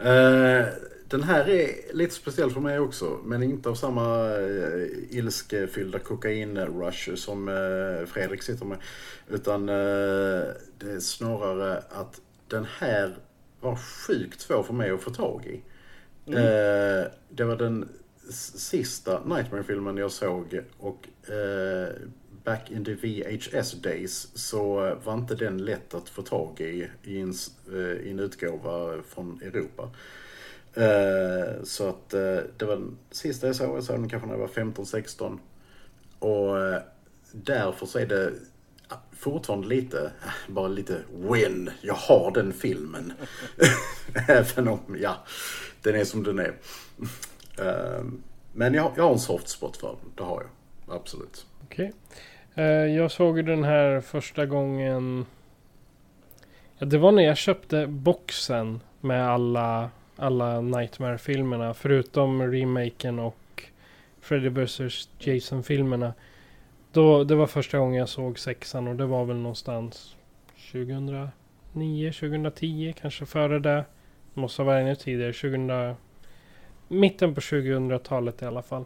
Eh, 0.00 0.66
den 1.08 1.22
här 1.22 1.48
är 1.48 1.94
lite 1.94 2.14
speciell 2.14 2.50
för 2.50 2.60
mig 2.60 2.78
också, 2.78 3.18
men 3.24 3.42
inte 3.42 3.68
av 3.68 3.74
samma 3.74 4.28
uh, 4.28 4.88
ilskefyllda 5.10 5.98
kokain-rush 5.98 7.14
som 7.14 7.48
eh, 7.48 8.06
Fredrik 8.06 8.42
sitter 8.42 8.64
med. 8.64 8.78
Utan 9.28 9.68
eh, 9.68 9.74
det 10.78 10.90
är 10.90 11.00
snarare 11.00 11.78
att 11.78 12.20
den 12.48 12.66
här 12.78 13.16
var 13.60 13.76
sjukt 13.76 14.40
svår 14.40 14.62
för 14.62 14.74
mig 14.74 14.90
att 14.90 15.00
få 15.00 15.10
tag 15.10 15.46
i. 15.46 15.62
Eh, 16.26 17.06
det 17.28 17.44
var 17.44 17.56
den 17.56 17.88
sista 18.30 19.24
Nightmare-filmen 19.24 19.96
jag 19.96 20.12
såg 20.12 20.60
och 20.78 21.08
eh, 21.30 21.88
back 22.44 22.70
in 22.70 22.84
the 22.84 22.94
VHS 22.94 23.72
days 23.72 24.28
så 24.34 24.94
var 25.04 25.14
inte 25.14 25.34
den 25.34 25.64
lätt 25.64 25.94
att 25.94 26.08
få 26.08 26.22
tag 26.22 26.60
i 26.60 26.90
i 27.02 27.20
en, 27.20 27.34
eh, 27.72 28.06
i 28.06 28.10
en 28.10 28.18
utgåva 28.18 29.02
från 29.02 29.42
Europa. 29.42 29.90
Eh, 30.74 31.62
så 31.64 31.88
att 31.88 32.14
eh, 32.14 32.38
det 32.56 32.64
var 32.64 32.74
den 32.74 32.98
sista 33.10 33.46
jag 33.46 33.56
såg. 33.56 33.76
Jag 33.76 33.84
såg 33.84 33.96
den 33.96 34.08
kanske 34.08 34.28
när 34.28 34.34
jag 34.34 34.40
var 34.40 34.48
15-16. 34.48 35.38
Och 36.18 36.58
eh, 36.58 36.80
därför 37.32 37.86
så 37.86 37.98
är 37.98 38.06
det 38.06 38.32
fortfarande 39.12 39.68
lite, 39.68 40.12
bara 40.48 40.68
lite 40.68 40.98
win. 41.32 41.70
Jag 41.80 41.94
har 41.94 42.30
den 42.30 42.52
filmen. 42.52 43.12
Även 44.28 44.68
om, 44.68 44.96
ja, 45.00 45.16
den 45.82 45.94
är 45.94 46.04
som 46.04 46.22
den 46.22 46.38
är. 46.38 46.52
Men 48.52 48.74
jag, 48.74 48.92
jag 48.96 49.04
har 49.04 49.12
en 49.12 49.18
soft 49.18 49.48
spot 49.48 49.76
för 49.76 49.88
den, 49.88 50.12
det 50.16 50.22
har 50.22 50.42
jag. 50.42 50.96
Absolut. 50.96 51.46
okej. 51.64 51.92
Okay. 52.52 52.88
jag 52.88 53.10
såg 53.10 53.36
ju 53.36 53.42
den 53.42 53.64
här 53.64 54.00
första 54.00 54.46
gången. 54.46 55.26
Ja, 56.78 56.86
det 56.86 56.98
var 56.98 57.12
när 57.12 57.22
jag 57.22 57.36
köpte 57.36 57.86
boxen 57.86 58.80
med 59.00 59.28
alla, 59.28 59.90
alla 60.18 60.60
Nightmare-filmerna. 60.60 61.74
Förutom 61.74 62.52
remaken 62.52 63.18
och 63.18 63.64
Freddy 64.20 64.48
vs. 64.48 65.08
Jason-filmerna. 65.18 66.14
Då, 66.92 67.24
det 67.24 67.34
var 67.34 67.46
första 67.46 67.78
gången 67.78 67.98
jag 67.98 68.08
såg 68.08 68.38
sexan 68.38 68.88
och 68.88 68.96
det 68.96 69.06
var 69.06 69.24
väl 69.24 69.36
någonstans 69.36 70.16
2009, 70.72 72.12
2010 72.12 72.94
kanske 73.00 73.26
före 73.26 73.58
det. 73.58 73.84
Måste 74.34 74.62
ha 74.62 74.66
varit 74.66 74.82
ännu 74.82 74.94
tidigare. 74.94 75.32
2000, 75.32 75.94
mitten 76.88 77.34
på 77.34 77.40
2000-talet 77.40 78.42
i 78.42 78.44
alla 78.44 78.62
fall. 78.62 78.84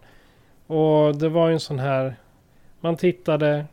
Och 0.66 1.16
det 1.16 1.28
var 1.28 1.48
ju 1.48 1.54
en 1.54 1.60
sån 1.60 1.78
här 1.78 2.16
man 2.80 2.96
tittade 2.96 3.66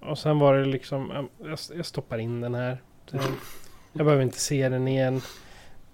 och 0.00 0.18
sen 0.18 0.38
var 0.38 0.56
det 0.56 0.64
liksom, 0.64 1.28
jag, 1.44 1.58
jag 1.76 1.86
stoppar 1.86 2.18
in 2.18 2.40
den 2.40 2.54
här. 2.54 2.78
Jag 3.92 4.06
behöver 4.06 4.22
inte 4.22 4.40
se 4.40 4.68
den 4.68 4.88
igen. 4.88 5.20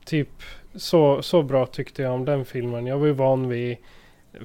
Typ 0.05 0.29
så, 0.75 1.23
så 1.23 1.43
bra 1.43 1.67
tyckte 1.67 2.03
jag 2.03 2.13
om 2.15 2.25
den 2.25 2.45
filmen. 2.45 2.87
Jag 2.87 2.99
var 2.99 3.07
ju 3.07 3.13
van 3.13 3.49
vid 3.49 3.77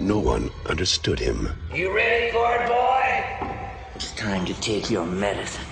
No 0.00 0.18
one 0.18 0.50
understood 0.68 1.20
him. 1.20 1.48
You 1.74 1.94
ready, 1.94 2.32
Gourd 2.32 2.66
boy? 2.68 3.48
It's 3.94 4.12
time 4.16 4.44
to 4.46 4.54
take 4.60 4.90
your 4.90 5.06
medicine. 5.06 5.64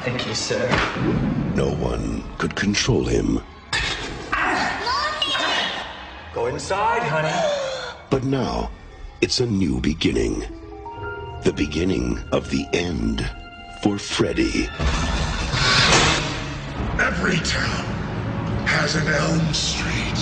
Thank 0.00 0.26
you, 0.26 0.34
sir. 0.34 0.66
No 1.54 1.74
one 1.74 2.24
could 2.38 2.56
control 2.56 3.04
him. 3.04 3.38
Go 6.32 6.46
inside, 6.46 7.02
honey. 7.02 7.28
But 8.08 8.24
now, 8.24 8.70
it's 9.20 9.40
a 9.40 9.46
new 9.46 9.78
beginning. 9.78 10.40
The 11.44 11.52
beginning 11.54 12.18
of 12.32 12.48
the 12.48 12.64
end 12.72 13.30
for 13.82 13.98
Freddy. 13.98 14.68
Every 16.98 17.36
town 17.44 17.84
has 18.66 18.96
an 18.96 19.06
Elm 19.06 19.52
Street. 19.52 20.16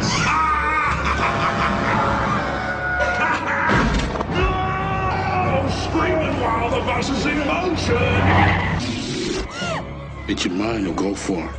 Screaming 5.82 6.40
while 6.40 6.70
the 6.70 6.80
bus 6.86 7.10
is 7.10 7.26
in 7.26 7.38
motion. 7.46 8.69
It's 10.28 10.44
your 10.44 10.54
mind 10.54 10.86
to 10.86 10.92
go 10.92 11.14
for. 11.14 11.50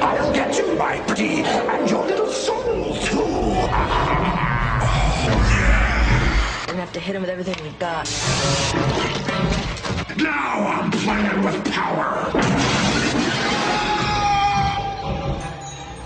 I'll 0.00 0.32
get 0.32 0.56
you, 0.58 0.76
my 0.76 0.98
pretty, 1.06 1.42
and 1.42 1.90
your 1.90 2.06
little 2.06 2.28
soul 2.28 2.94
too. 2.98 3.16
We're 3.16 3.66
gonna 6.66 6.80
have 6.80 6.92
to 6.92 7.00
hit 7.00 7.16
him 7.16 7.22
with 7.22 7.30
everything 7.30 7.56
we 7.64 7.70
got. 7.78 8.08
Now 10.18 10.66
I'm 10.68 10.90
playing 10.92 11.42
with 11.42 11.64
power. 11.72 12.30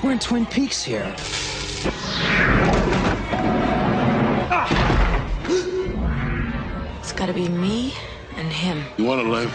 We're 0.03 0.13
in 0.13 0.19
Twin 0.19 0.47
Peaks 0.47 0.83
here. 0.83 1.15
It's 7.01 7.13
gotta 7.13 7.35
be 7.35 7.49
me 7.49 7.93
and 8.49 8.57
him. 8.57 8.85
You 8.97 9.05
want 9.05 9.21
to 9.23 9.29
live? 9.29 9.53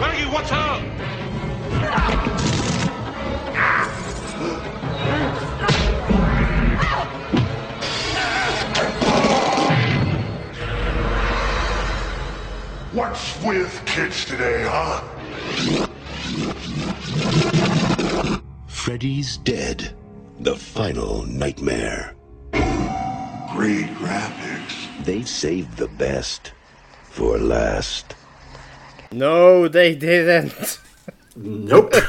Maggie, 0.00 0.30
watch 0.30 0.52
out! 0.52 0.82
What's 12.92 13.42
with 13.42 13.82
kids 13.86 14.24
today, 14.26 14.66
huh? 14.68 15.00
Freddy's 18.66 19.38
dead. 19.38 19.94
The 20.40 20.54
final 20.54 21.24
nightmare. 21.26 22.14
Great 23.52 23.86
graphics. 23.96 25.04
They 25.04 25.22
saved 25.22 25.76
the 25.76 25.88
best 25.88 26.52
for 27.14 27.38
last. 27.38 28.16
No, 29.10 29.68
they 29.68 29.94
didn't. 29.94 30.80
Nope. 31.36 31.94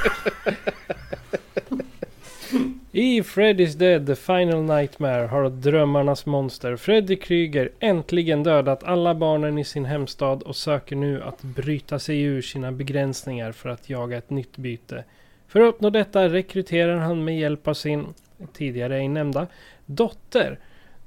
I 2.92 3.22
Freddy's 3.22 3.76
Dead 3.76 4.06
The 4.08 4.16
Final 4.16 4.64
Nightmare 4.64 5.28
har 5.28 5.50
drömmarnas 5.50 6.26
monster 6.26 6.76
Freddy 6.76 7.16
Krueger 7.16 7.70
äntligen 7.80 8.44
dödat 8.44 8.84
alla 8.84 9.16
barnen 9.16 9.58
i 9.58 9.64
sin 9.64 9.86
hemstad 9.86 10.44
och 10.44 10.56
söker 10.56 10.96
nu 10.96 11.24
att 11.24 11.42
bryta 11.42 12.00
sig 12.00 12.22
ur 12.22 12.42
sina 12.42 12.72
begränsningar 12.72 13.52
för 13.52 13.70
att 13.70 13.90
jaga 13.90 14.18
ett 14.18 14.30
nytt 14.30 14.58
byte. 14.58 15.04
För 15.48 15.60
att 15.60 15.76
uppnå 15.76 15.90
detta 15.90 16.30
rekryterar 16.30 16.98
han 16.98 17.24
med 17.24 17.40
hjälp 17.40 17.68
av 17.68 17.74
sin, 17.74 18.06
tidigare 18.54 18.98
ej 18.98 19.08
nämnda, 19.08 19.48
dotter. 19.86 20.60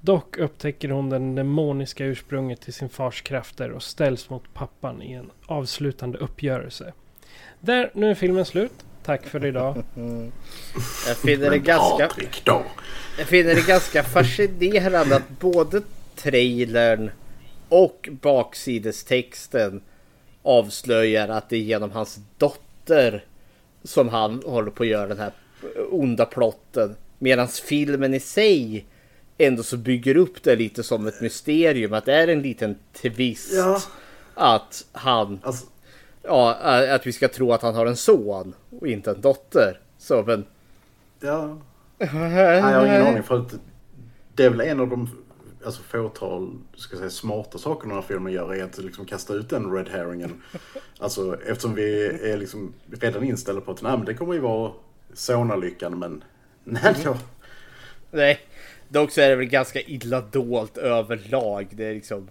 Dock 0.08 0.38
upptäcker 0.38 0.88
hon 0.88 1.10
den 1.10 1.34
demoniska 1.34 2.04
ursprunget 2.04 2.60
till 2.60 2.72
sin 2.72 2.88
fars 2.88 3.22
krafter 3.22 3.70
och 3.70 3.82
ställs 3.82 4.30
mot 4.30 4.54
pappan 4.54 5.02
i 5.02 5.12
en 5.12 5.30
avslutande 5.46 6.18
uppgörelse. 6.18 6.92
Där, 7.60 7.90
nu 7.94 8.10
är 8.10 8.14
filmen 8.14 8.44
slut. 8.44 8.72
Tack 9.04 9.26
för 9.26 9.46
idag. 9.46 9.82
Jag 11.06 11.16
finner 11.16 11.50
det 11.50 11.58
ganska... 11.58 12.10
Jag 13.18 13.26
finner 13.26 13.54
det 13.54 13.66
ganska 13.66 14.02
fascinerande 14.02 15.16
att 15.16 15.28
både 15.40 15.82
trailern 16.14 17.10
och 17.68 18.08
baksidestexten 18.12 19.80
avslöjar 20.42 21.28
att 21.28 21.48
det 21.48 21.56
är 21.56 21.60
genom 21.60 21.90
hans 21.90 22.20
dotter 22.38 23.24
som 23.82 24.08
han 24.08 24.42
håller 24.46 24.70
på 24.70 24.82
att 24.82 24.88
göra 24.88 25.06
den 25.06 25.18
här 25.18 25.32
onda 25.90 26.24
plotten. 26.24 26.96
Medan 27.18 27.48
filmen 27.48 28.14
i 28.14 28.20
sig 28.20 28.84
ändå 29.38 29.62
så 29.62 29.76
bygger 29.76 30.16
upp 30.16 30.42
det 30.42 30.56
lite 30.56 30.82
som 30.82 31.06
ett 31.06 31.20
mysterium. 31.20 31.92
Att 31.92 32.04
det 32.04 32.14
är 32.14 32.28
en 32.28 32.42
liten 32.42 32.76
twist. 32.92 33.52
Ja. 33.54 33.80
Att 34.34 34.84
han... 34.92 35.40
Alltså, 35.42 35.66
Ja, 36.28 36.54
att 36.94 37.06
vi 37.06 37.12
ska 37.12 37.28
tro 37.28 37.52
att 37.52 37.62
han 37.62 37.74
har 37.74 37.86
en 37.86 37.96
son 37.96 38.54
och 38.80 38.86
inte 38.86 39.10
en 39.10 39.20
dotter. 39.20 39.80
Så 39.98 40.22
men... 40.26 40.44
ja. 41.20 41.58
Nej, 41.98 42.56
jag 42.56 42.62
har 42.62 42.86
ingen 42.86 43.06
aning. 43.06 43.22
För 43.22 43.38
att 43.38 43.54
det 44.34 44.44
är 44.44 44.50
väl 44.50 44.60
en 44.60 44.80
av 44.80 44.88
de 44.88 45.08
alltså, 45.64 45.82
fåtal 45.82 46.58
ska 46.76 46.96
säga, 46.96 47.10
smarta 47.10 47.58
sakerna 47.58 47.94
den 47.94 48.02
här 48.02 48.08
filmen 48.08 48.32
gör 48.32 48.54
är 48.54 48.64
att 48.64 48.78
liksom 48.78 49.06
kasta 49.06 49.34
ut 49.34 49.48
den 49.48 49.72
red 49.72 49.88
herringen. 49.88 50.42
Alltså 50.98 51.36
eftersom 51.46 51.74
vi 51.74 52.06
är 52.06 52.36
liksom 52.36 52.72
redan 53.00 53.24
inställda 53.24 53.60
på 53.60 53.70
att 53.70 53.82
nej, 53.82 53.96
men 53.96 54.04
det 54.04 54.14
kommer 54.14 54.34
ju 54.34 54.40
vara 54.40 54.72
sonalyckan 55.12 55.98
men 55.98 56.24
nej 56.64 56.94
då. 57.04 57.16
Nej, 58.10 58.40
dock 58.88 59.10
så 59.10 59.20
är 59.20 59.28
det 59.28 59.36
väl 59.36 59.46
ganska 59.46 59.80
illa 59.80 60.20
dolt 60.20 60.78
överlag. 60.78 61.66
Det 61.70 61.84
är 61.84 61.94
liksom 61.94 62.28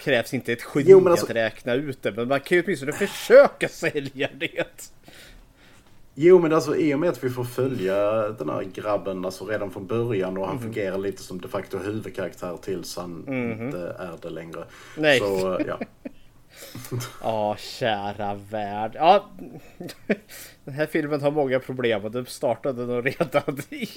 krävs 0.00 0.34
inte 0.34 0.52
ett 0.52 0.62
geni 0.74 0.90
Jo, 0.90 1.08
alltså- 1.08 1.26
att 1.26 1.32
räkna 1.36 1.74
ut 1.74 2.02
det, 2.02 2.12
men 2.12 2.28
man 2.28 2.40
kan 2.40 2.56
ju 2.58 2.64
åtminstone 2.64 2.92
försöka 2.92 3.68
sälja 3.68 4.28
det. 4.34 4.90
Jo 6.14 6.38
men 6.38 6.52
alltså 6.52 6.76
i 6.76 6.94
och 6.94 6.98
med 6.98 7.08
att 7.08 7.24
vi 7.24 7.30
får 7.30 7.44
följa 7.44 8.28
den 8.28 8.48
här 8.48 8.62
grabben 8.74 9.24
alltså 9.24 9.46
redan 9.46 9.70
från 9.70 9.86
början 9.86 10.38
och 10.38 10.46
han 10.46 10.60
fungerar 10.60 10.98
lite 10.98 11.22
som 11.22 11.40
de 11.40 11.48
facto 11.48 11.78
huvudkaraktär 11.78 12.56
tills 12.62 12.96
han 12.96 13.24
inte 13.28 13.78
är 13.98 14.12
det 14.22 14.30
längre. 14.30 14.64
Nej. 14.96 15.18
Så 15.18 15.60
ja. 15.66 15.78
Ja, 17.22 17.56
kära 17.58 18.34
värld. 18.34 18.92
Ja, 18.94 19.30
den 20.64 20.74
här 20.74 20.86
filmen 20.86 21.20
har 21.22 21.30
många 21.30 21.60
problem 21.60 22.04
och 22.04 22.10
det 22.10 22.26
startade 22.28 22.86
nog 22.86 23.06
redan 23.06 23.58
i, 23.70 23.88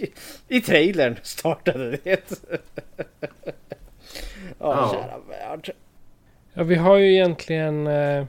i 0.47 0.61
trailern. 0.61 1.15
Startade 1.23 1.91
det. 1.97 2.31
Ja, 4.59 4.75
Ja. 4.75 4.91
kära 4.93 5.19
värld. 5.29 5.71
Ja, 6.53 6.63
vi 6.63 6.75
har 6.75 6.97
ju 6.97 7.11
egentligen 7.13 7.87
eh, 7.87 8.25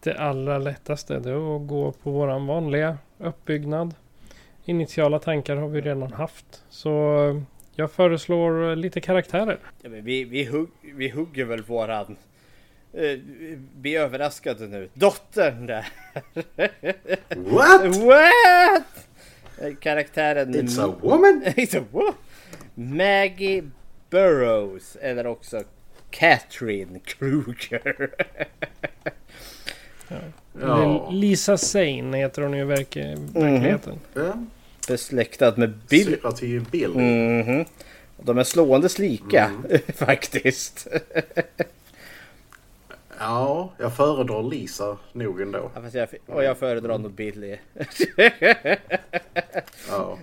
det 0.00 0.14
allra 0.18 0.58
lättaste. 0.58 1.18
Det 1.18 1.30
är 1.30 1.56
att 1.56 1.68
gå 1.68 1.92
på 1.92 2.10
våran 2.10 2.46
vanliga 2.46 2.98
uppbyggnad. 3.18 3.94
Initiala 4.64 5.18
tankar 5.18 5.56
har 5.56 5.68
vi 5.68 5.80
redan 5.80 6.12
haft. 6.12 6.64
Så 6.70 6.90
eh, 7.28 7.42
jag 7.74 7.90
föreslår 7.92 8.76
lite 8.76 9.00
karaktärer. 9.00 9.58
Ja, 9.82 9.88
men 9.88 10.04
vi, 10.04 10.24
vi, 10.24 10.44
hugg, 10.44 10.68
vi 10.82 11.08
hugger 11.08 11.44
väl 11.44 11.62
våran... 11.62 12.16
Eh, 12.94 13.18
vi 13.80 13.96
är 13.96 14.00
överraskade 14.00 14.66
nu. 14.66 14.88
Dottern 14.94 15.66
där. 15.66 15.88
What? 17.36 17.96
What? 17.96 19.06
Eh, 19.60 19.74
Karaktären... 19.80 20.54
It's 20.54 20.84
a 20.90 20.94
woman? 21.02 21.42
It's 21.56 21.78
a 21.80 21.84
wo- 21.92 22.14
Maggie 22.74 23.62
Burrows. 24.10 24.96
Eller 25.00 25.26
också 25.26 25.62
Catherine 26.10 26.98
Kruger. 27.04 28.10
Ja. 30.60 31.08
Lisa 31.12 31.56
Sane 31.58 32.16
heter 32.18 32.42
hon 32.42 32.52
ju 32.54 32.60
i 32.60 32.64
verk- 32.64 32.96
verkligheten. 33.32 33.98
ja. 34.14 34.34
Besläktad 34.88 35.54
med 35.56 35.72
Bill. 35.88 36.06
Syrra 36.06 36.32
till 36.32 36.60
Bill. 36.60 36.90
Mhm. 36.94 37.64
De 38.22 38.38
är 38.38 38.44
slåendes 38.44 38.98
lika 38.98 39.50
faktiskt. 39.94 40.86
Ja, 43.22 43.72
jag 43.78 43.96
föredrar 43.96 44.42
Lisa 44.42 44.98
nog 45.12 45.40
ändå. 45.40 45.70
Ja, 45.74 45.82
jag, 45.92 46.08
och 46.26 46.44
jag 46.44 46.58
föredrar 46.58 46.98
nog 46.98 47.12
Billy. 47.12 47.56
Ja. 49.88 50.18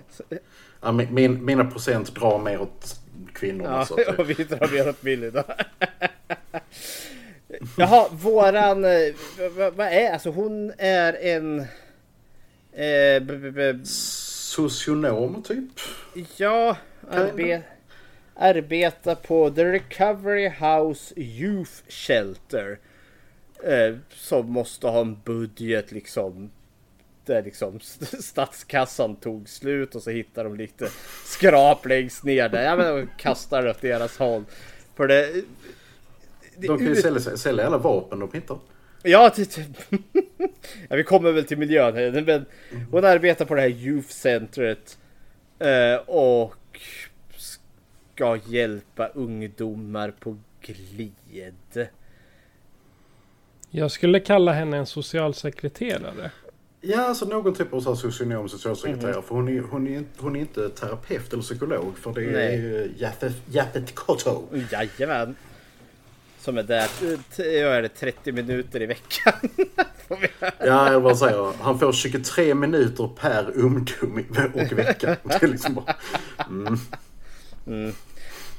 Ja, 0.80 0.92
min, 0.92 1.14
min, 1.14 1.44
mina 1.44 1.64
procent 1.64 2.14
drar 2.14 2.38
mer 2.38 2.60
åt 2.60 3.00
kvinnorna. 3.32 3.76
Ja, 3.76 3.84
så 3.86 3.94
att, 4.00 4.18
och 4.18 4.30
vi 4.38 4.44
drar 4.44 4.72
mer 4.72 4.88
åt 4.88 5.00
Billy 5.00 5.30
då. 5.30 5.42
Jaha, 7.76 8.08
våran... 8.12 8.84
eh, 8.84 9.14
Vad 9.74 9.86
är... 9.86 10.12
Alltså 10.12 10.30
hon 10.30 10.72
är 10.78 11.12
en... 11.12 11.60
Eh, 12.72 13.22
b, 13.22 13.50
b, 13.50 13.78
Socionom 13.84 15.42
typ? 15.42 15.70
ja, 16.36 16.76
arbe, 17.10 17.62
arbetar 18.34 19.14
på 19.14 19.50
The 19.50 19.64
Recovery 19.64 20.48
House 20.48 21.14
Youth 21.16 21.72
Shelter. 21.88 22.78
Eh, 23.64 23.96
som 24.10 24.50
måste 24.52 24.86
ha 24.86 25.00
en 25.00 25.16
budget 25.24 25.92
liksom. 25.92 26.50
Där 27.24 27.42
liksom 27.42 27.76
st- 27.76 28.22
statskassan 28.22 29.16
tog 29.16 29.48
slut 29.48 29.94
och 29.94 30.02
så 30.02 30.10
hittar 30.10 30.44
de 30.44 30.56
lite 30.56 30.88
skrap 31.24 31.86
längst 31.86 32.24
ner 32.24 32.48
där. 32.48 32.62
Ja 32.62 32.76
men 32.76 33.08
kastar 33.18 33.66
åt 33.68 33.80
deras 33.80 34.18
håll. 34.18 34.44
För 34.94 35.08
det... 35.08 35.32
det 36.56 36.66
De 36.66 36.78
kan 36.78 36.86
ju 36.86 36.92
ut- 36.92 37.02
sälja, 37.02 37.20
sälja 37.20 37.66
alla 37.66 37.78
vapen 37.78 38.18
de 38.18 38.30
hittar. 38.32 38.58
Ja, 39.02 39.32
ja, 40.88 40.96
vi 40.96 41.04
kommer 41.04 41.32
väl 41.32 41.44
till 41.44 41.58
miljön. 41.58 41.94
här, 41.94 42.22
Men 42.26 42.44
hon 42.90 43.04
arbetar 43.04 43.44
på 43.44 43.54
det 43.54 43.60
här 43.60 43.68
Youth 43.68 44.08
Centret 44.08 44.98
eh, 45.58 45.96
och 46.06 46.54
ska 47.36 48.38
hjälpa 48.46 49.06
ungdomar 49.08 50.10
på 50.10 50.36
glid. 50.60 51.88
Jag 53.70 53.90
skulle 53.90 54.20
kalla 54.20 54.52
henne 54.52 54.76
en 54.76 54.86
socialsekreterare. 54.86 56.30
Ja, 56.80 57.00
alltså 57.00 57.24
någon 57.24 57.54
typ 57.54 57.72
av 57.72 57.80
så 57.80 57.88
här 57.90 57.96
socionom, 57.96 58.48
socialsekreterare. 58.48 59.12
Mhm. 59.14 59.22
För 59.22 59.34
hon 59.34 59.48
är, 59.48 59.60
hon, 59.60 59.86
är, 59.88 59.96
inte- 59.98 60.22
hon 60.22 60.36
är 60.36 60.40
inte 60.40 60.68
terapeut 60.68 61.32
eller 61.32 61.42
psykolog. 61.42 61.98
För 61.98 62.12
det 62.12 62.24
är 62.24 62.32
Nej. 62.32 62.54
ju 62.56 62.92
Japhet, 62.98 63.32
Japhet 63.50 63.94
Kotto. 63.94 64.42
Jajamän. 64.72 65.36
Som 66.40 66.58
är 66.58 66.62
där, 66.62 66.86
jag 67.36 67.76
är 67.76 67.82
det 67.82 67.88
30 67.88 68.32
minuter 68.32 68.82
i 68.82 68.86
veckan. 68.86 69.32
Ja, 70.58 70.92
jag 70.92 71.02
bara 71.02 71.14
säger. 71.14 71.52
Han 71.60 71.78
får 71.78 71.92
23 71.92 72.54
minuter 72.54 73.10
per 73.20 73.50
ungdom 73.56 74.18
i- 74.18 74.26
och 74.54 74.72
vecka. 74.78 75.16
Det 75.24 75.42
är 75.42 75.46
liksom 75.46 75.74
bara... 75.74 75.96
Mm. 77.66 77.92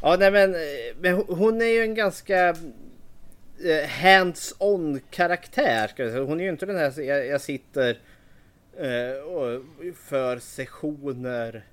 Ja, 0.02 0.16
nej 0.20 0.32
men, 0.32 0.56
eh, 0.56 0.60
men 1.00 1.14
hon- 1.28 1.62
är 1.62 1.66
ju 1.66 1.82
en 1.82 1.96
ganska 1.96 2.50
eh, 2.50 2.56
hands-on 3.88 5.00
karaktär. 5.10 6.20
Hon 6.26 6.40
är 6.40 6.44
ju 6.44 6.50
inte 6.50 6.66
den 6.66 6.78
här, 6.78 7.02
jag, 7.02 7.28
jag 7.28 7.42
sitter 7.42 7.90
eh, 8.78 9.60
för 9.96 10.40
sessioner 10.40 11.64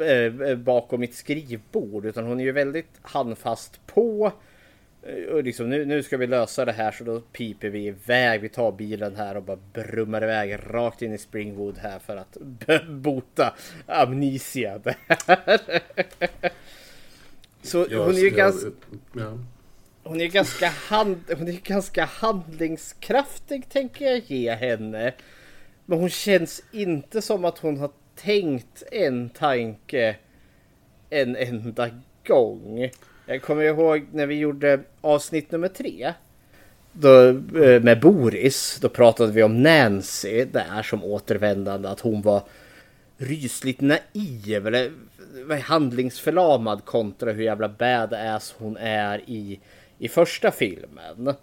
eh, 0.00 0.56
bakom 0.56 1.00
mitt 1.00 1.14
skrivbord. 1.14 2.04
Utan 2.04 2.26
hon 2.26 2.40
är 2.40 2.44
ju 2.44 2.52
väldigt 2.52 2.90
handfast 3.02 3.86
på. 3.86 4.32
Eh, 5.02 5.24
Och 5.34 5.44
liksom, 5.44 5.70
nu, 5.70 5.84
nu 5.84 6.02
ska 6.02 6.16
vi 6.16 6.26
lösa 6.26 6.64
det 6.64 6.72
här 6.72 6.92
så 6.92 7.04
då 7.04 7.20
piper 7.20 7.68
vi 7.68 7.86
iväg. 7.86 8.40
Vi 8.40 8.48
tar 8.48 8.72
bilen 8.72 9.16
här 9.16 9.36
och 9.36 9.42
bara 9.42 9.58
brummar 9.72 10.24
iväg 10.24 10.58
rakt 10.70 11.02
in 11.02 11.12
i 11.12 11.18
Springwood 11.18 11.78
här 11.78 11.98
för 11.98 12.16
att 12.16 12.36
bota 12.88 13.54
amnesia. 13.86 14.80
Så 17.62 17.78
hon 17.78 18.14
är 18.14 18.20
ju 18.20 18.30
ganska... 18.30 18.70
Ja. 19.12 19.38
Hon 20.08 20.20
är 20.20 20.26
ganska, 20.26 20.68
hand, 20.68 21.20
hon 21.38 21.48
är 21.48 21.52
ganska 21.52 22.04
handlingskraftig 22.04 23.68
tänker 23.68 24.04
jag 24.04 24.22
ge 24.26 24.54
henne. 24.54 25.12
Men 25.84 25.98
hon 25.98 26.10
känns 26.10 26.62
inte 26.72 27.22
som 27.22 27.44
att 27.44 27.58
hon 27.58 27.78
har 27.78 27.90
tänkt 28.14 28.82
en 28.92 29.28
tanke 29.28 30.16
en 31.10 31.36
enda 31.36 31.90
gång. 32.26 32.90
Jag 33.26 33.42
kommer 33.42 33.62
ihåg 33.62 34.06
när 34.12 34.26
vi 34.26 34.34
gjorde 34.34 34.80
avsnitt 35.00 35.50
nummer 35.50 35.68
tre. 35.68 36.12
Då, 36.92 37.28
eh, 37.28 37.82
med 37.82 38.00
Boris. 38.00 38.78
Då 38.80 38.88
pratade 38.88 39.32
vi 39.32 39.42
om 39.42 39.62
Nancy 39.62 40.44
där 40.44 40.82
som 40.82 41.04
återvändande. 41.04 41.88
Att 41.88 42.00
hon 42.00 42.22
var 42.22 42.42
rysligt 43.16 43.80
naiv. 43.80 44.66
Eller 44.66 44.90
eh, 45.50 45.58
handlingsförlamad 45.58 46.84
kontra 46.84 47.32
hur 47.32 47.42
jävla 47.42 47.68
badass 47.68 48.54
hon 48.58 48.76
är 48.76 49.18
i, 49.26 49.60
i 49.98 50.08
första 50.08 50.50
filmen. 50.50 51.34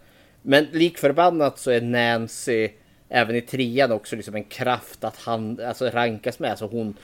Men 0.41 0.63
lik 0.71 0.97
förbannat 0.97 1.59
så 1.59 1.71
är 1.71 1.81
Nancy 1.81 2.69
även 3.09 3.35
i 3.35 3.41
trean 3.41 3.91
också 3.91 4.15
liksom 4.15 4.35
en 4.35 4.43
kraft 4.43 5.03
att 5.03 5.17
han, 5.17 5.59
alltså 5.65 5.89
rankas 5.89 6.39
med. 6.39 6.59
Så 6.59 6.67
hon, 6.67 6.97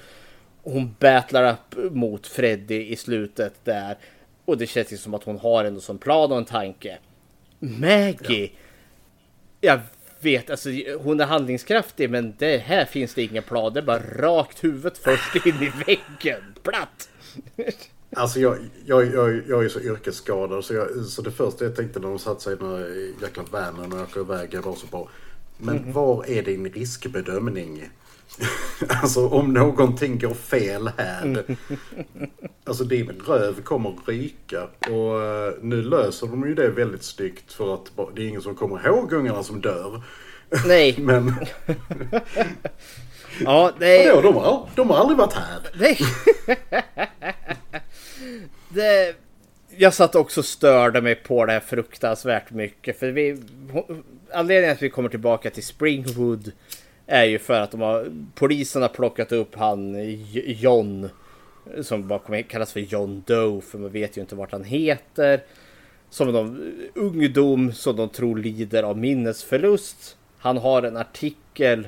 hon 0.63 0.95
battlar 0.99 1.51
upp 1.53 1.93
mot 1.93 2.27
Freddy 2.27 2.85
i 2.85 2.95
slutet 2.95 3.53
där. 3.63 3.97
Och 4.45 4.57
det 4.57 4.67
känns 4.67 4.93
ju 4.93 4.97
som 4.97 5.13
att 5.13 5.23
hon 5.23 5.39
har 5.39 5.65
ändå 5.65 5.81
som 5.81 5.97
plan 5.97 6.31
och 6.31 6.37
en 6.37 6.45
tanke. 6.45 6.97
Maggie! 7.59 8.51
Jag 9.61 9.79
vet, 10.19 10.49
alltså 10.49 10.69
hon 10.99 11.19
är 11.19 11.25
handlingskraftig 11.25 12.09
men 12.09 12.35
det 12.37 12.57
här 12.57 12.85
finns 12.85 13.13
det 13.13 13.23
ingen 13.23 13.43
plan. 13.43 13.73
Det 13.73 13.79
är 13.79 13.83
bara 13.83 13.99
rakt 13.99 14.63
huvudet 14.63 14.97
först 14.97 15.45
in 15.45 15.55
i 15.55 15.71
väggen. 15.85 16.55
Platt! 16.63 17.09
Alltså 18.15 18.39
jag, 18.39 18.57
jag, 18.85 19.05
jag, 19.13 19.41
jag 19.47 19.65
är 19.65 19.69
så 19.69 19.79
yrkesskadad 19.79 20.65
så, 20.65 20.73
jag, 20.73 20.95
så 20.95 21.21
det 21.21 21.31
första 21.31 21.65
jag 21.65 21.75
tänkte 21.75 21.99
när 21.99 22.07
de 22.07 22.19
satt 22.19 22.41
sig 22.41 22.53
i 22.53 22.55
den 22.55 22.69
här 22.69 23.11
jäkla 23.21 23.43
vanen 23.51 23.93
och 23.93 24.01
åker 24.01 24.19
iväg 24.21 24.61
var 24.63 24.75
så 24.75 24.87
bara 24.87 25.07
Men 25.57 25.75
Mhm. 25.75 25.93
var 25.93 26.25
är 26.29 26.43
din 26.43 26.69
riskbedömning? 26.71 27.89
alltså 29.03 29.27
om 29.27 29.53
någonting 29.53 30.19
går 30.19 30.33
fel 30.33 30.91
här. 30.97 31.43
Alltså 32.63 32.83
din 32.83 33.21
röv 33.27 33.61
kommer 33.63 33.95
ryka 34.05 34.63
och 34.89 35.23
eh, 35.23 35.53
nu 35.61 35.81
löser 35.81 36.27
de 36.27 36.47
ju 36.47 36.55
det 36.55 36.69
väldigt 36.69 37.03
snyggt 37.03 37.53
för 37.53 37.73
att 37.73 37.91
det 38.15 38.21
är 38.21 38.27
ingen 38.27 38.41
som 38.41 38.55
kommer 38.55 38.87
ihåg 38.87 39.13
ungarna 39.13 39.43
som 39.43 39.61
dör. 39.61 40.01
Nej, 40.67 40.95
Men 41.01 41.33
ja, 43.39 43.71
nej. 43.79 44.07
vadå, 44.15 44.21
de, 44.21 44.35
har, 44.35 44.69
de 44.75 44.89
har 44.89 44.97
aldrig 44.97 45.17
varit 45.17 45.33
här. 45.33 45.59
Nej 45.79 45.97
det, 48.69 49.15
jag 49.77 49.93
satt 49.93 50.15
också 50.15 50.39
och 50.39 50.45
störde 50.45 51.01
mig 51.01 51.15
på 51.15 51.45
det 51.45 51.51
här 51.51 51.59
fruktansvärt 51.59 52.51
mycket. 52.51 52.99
För 52.99 53.11
vi, 53.11 53.37
anledningen 54.33 54.75
att 54.75 54.81
vi 54.81 54.89
kommer 54.89 55.09
tillbaka 55.09 55.49
till 55.49 55.63
Springwood 55.63 56.51
är 57.05 57.23
ju 57.23 57.39
för 57.39 57.61
att 57.61 57.71
de 57.71 57.81
har, 57.81 58.11
polisen 58.35 58.81
har 58.81 58.89
plockat 58.89 59.31
upp 59.31 59.55
han 59.55 59.95
John. 60.45 61.09
Som 61.81 62.07
bara 62.07 62.19
kommer 62.19 62.41
kallas 62.41 62.73
för 62.73 62.79
John 62.79 63.23
Doe 63.27 63.61
för 63.61 63.77
man 63.77 63.91
vet 63.91 64.17
ju 64.17 64.21
inte 64.21 64.35
vart 64.35 64.51
han 64.51 64.63
heter. 64.63 65.43
Som 66.09 66.33
de 66.33 66.73
ungdom 66.95 67.73
som 67.73 67.95
de 67.95 68.09
tror 68.09 68.37
lider 68.37 68.83
av 68.83 68.97
minnesförlust. 68.97 70.17
Han 70.37 70.57
har 70.57 70.83
en 70.83 70.97
artikel 70.97 71.87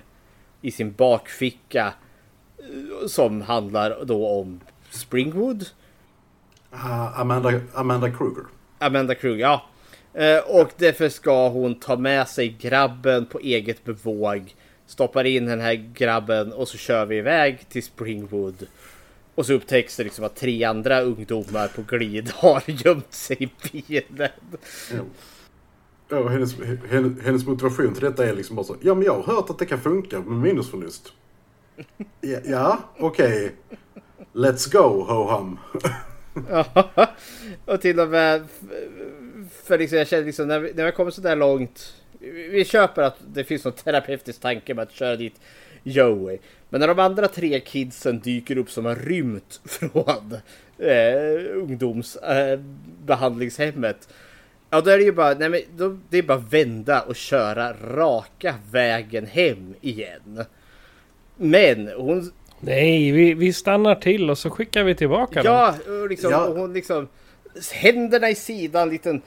i 0.62 0.72
sin 0.72 0.94
bakficka 0.94 1.94
eh, 2.60 3.08
som 3.08 3.42
handlar 3.42 4.06
då 4.06 4.28
om 4.28 4.60
Springwood. 4.90 5.66
Amanda, 6.72 7.62
Amanda 7.74 8.12
Kruger. 8.12 8.44
Amanda 8.80 9.16
Krug, 9.16 9.40
ja. 9.40 9.66
Eh, 10.14 10.40
och 10.48 10.70
därför 10.78 11.10
ska 11.10 11.50
hon 11.50 11.76
ta 11.76 11.98
med 11.98 12.28
sig 12.28 12.50
grabben 12.60 13.26
på 13.26 13.40
eget 13.40 13.84
bevåg. 13.84 14.56
Stoppar 14.86 15.24
in 15.24 15.46
den 15.46 15.60
här 15.60 15.74
grabben 15.74 16.54
och 16.54 16.68
så 16.68 16.78
kör 16.78 17.06
vi 17.06 17.18
iväg 17.18 17.70
till 17.70 17.84
Springwood. 17.84 18.68
Och 19.36 19.46
så 19.46 19.54
upptäcks 19.54 19.98
det 19.98 20.04
liksom 20.04 20.26
att 20.26 20.36
tre 20.36 20.64
andra 20.64 21.02
ungdomar 21.02 21.68
på 21.68 21.82
glid 21.82 22.32
har 22.36 22.64
gömt 22.66 23.14
sig 23.14 23.38
i 23.44 23.50
bilen. 23.72 24.30
Ja, 26.10 26.28
hennes, 26.28 26.56
hennes, 26.90 27.24
hennes 27.24 27.46
motivation 27.46 27.94
till 27.94 28.04
detta 28.04 28.26
är 28.26 28.34
liksom 28.36 28.56
bara 28.56 28.66
så. 28.66 28.76
Ja, 28.82 28.94
men 28.94 29.04
jag 29.04 29.22
har 29.22 29.36
hört 29.36 29.50
att 29.50 29.60
det 29.60 29.66
kan 29.66 29.80
funka 29.80 30.20
med 30.20 30.38
minnesförlust. 30.38 31.14
Ja, 32.22 32.40
ja 32.46 32.80
okej. 33.00 33.56
Let's 34.34 34.72
go, 34.72 35.08
Ja, 36.50 36.90
och 37.66 37.82
till 37.82 38.00
och 38.00 38.10
med... 38.10 38.48
För 39.64 39.78
liksom 39.78 39.98
jag 39.98 40.08
känner 40.08 40.26
liksom 40.26 40.48
när 40.48 40.60
vi, 40.60 40.74
när 40.74 40.86
vi 40.86 40.92
kommer 40.92 41.12
så 41.12 41.22
där 41.22 41.36
långt. 41.36 41.94
Vi 42.50 42.66
köper 42.66 43.02
att 43.02 43.18
det 43.34 43.44
finns 43.44 43.66
någon 43.66 43.74
terapeutisk 43.74 44.42
tanke 44.42 44.74
med 44.74 44.84
att 44.84 44.92
köra 44.92 45.16
dit 45.16 45.40
Joey. 45.84 46.38
Men 46.70 46.80
när 46.80 46.88
de 46.88 47.00
andra 47.00 47.28
tre 47.28 47.60
kidsen 47.60 48.20
dyker 48.20 48.58
upp 48.58 48.70
som 48.70 48.86
har 48.86 48.96
rymt 48.96 49.62
från 49.66 50.38
eh, 50.78 51.56
ungdomsbehandlingshemmet. 51.56 54.08
Eh, 54.10 54.16
ja 54.70 54.82
då 54.82 54.90
är 54.90 54.98
det 54.98 55.04
ju 55.04 55.12
bara, 55.12 55.34
nej 55.34 55.50
men 55.50 55.62
då, 55.78 55.98
det 56.10 56.18
är 56.18 56.24
bara 56.24 56.38
vända 56.38 57.02
och 57.02 57.16
köra 57.16 57.74
raka 57.74 58.56
vägen 58.72 59.26
hem 59.26 59.76
igen. 59.82 60.46
Men 61.38 61.88
hon 61.88 62.32
Nej, 62.64 63.12
vi, 63.12 63.34
vi 63.34 63.54
stannar 63.54 63.96
till 63.96 64.30
och 64.30 64.38
så 64.38 64.50
skickar 64.50 64.84
vi 64.84 64.96
tillbaka 64.96 65.44
dem. 65.44 65.54
Ja, 65.54 65.76
och 66.02 66.10
liksom, 66.10 66.32
Ja. 66.32 66.46
och 66.46 66.56
hon 66.58 66.74
liksom 66.74 67.08
händerna 67.74 68.30
i 68.30 68.36
sidan, 68.36 68.90
liten 68.90 69.22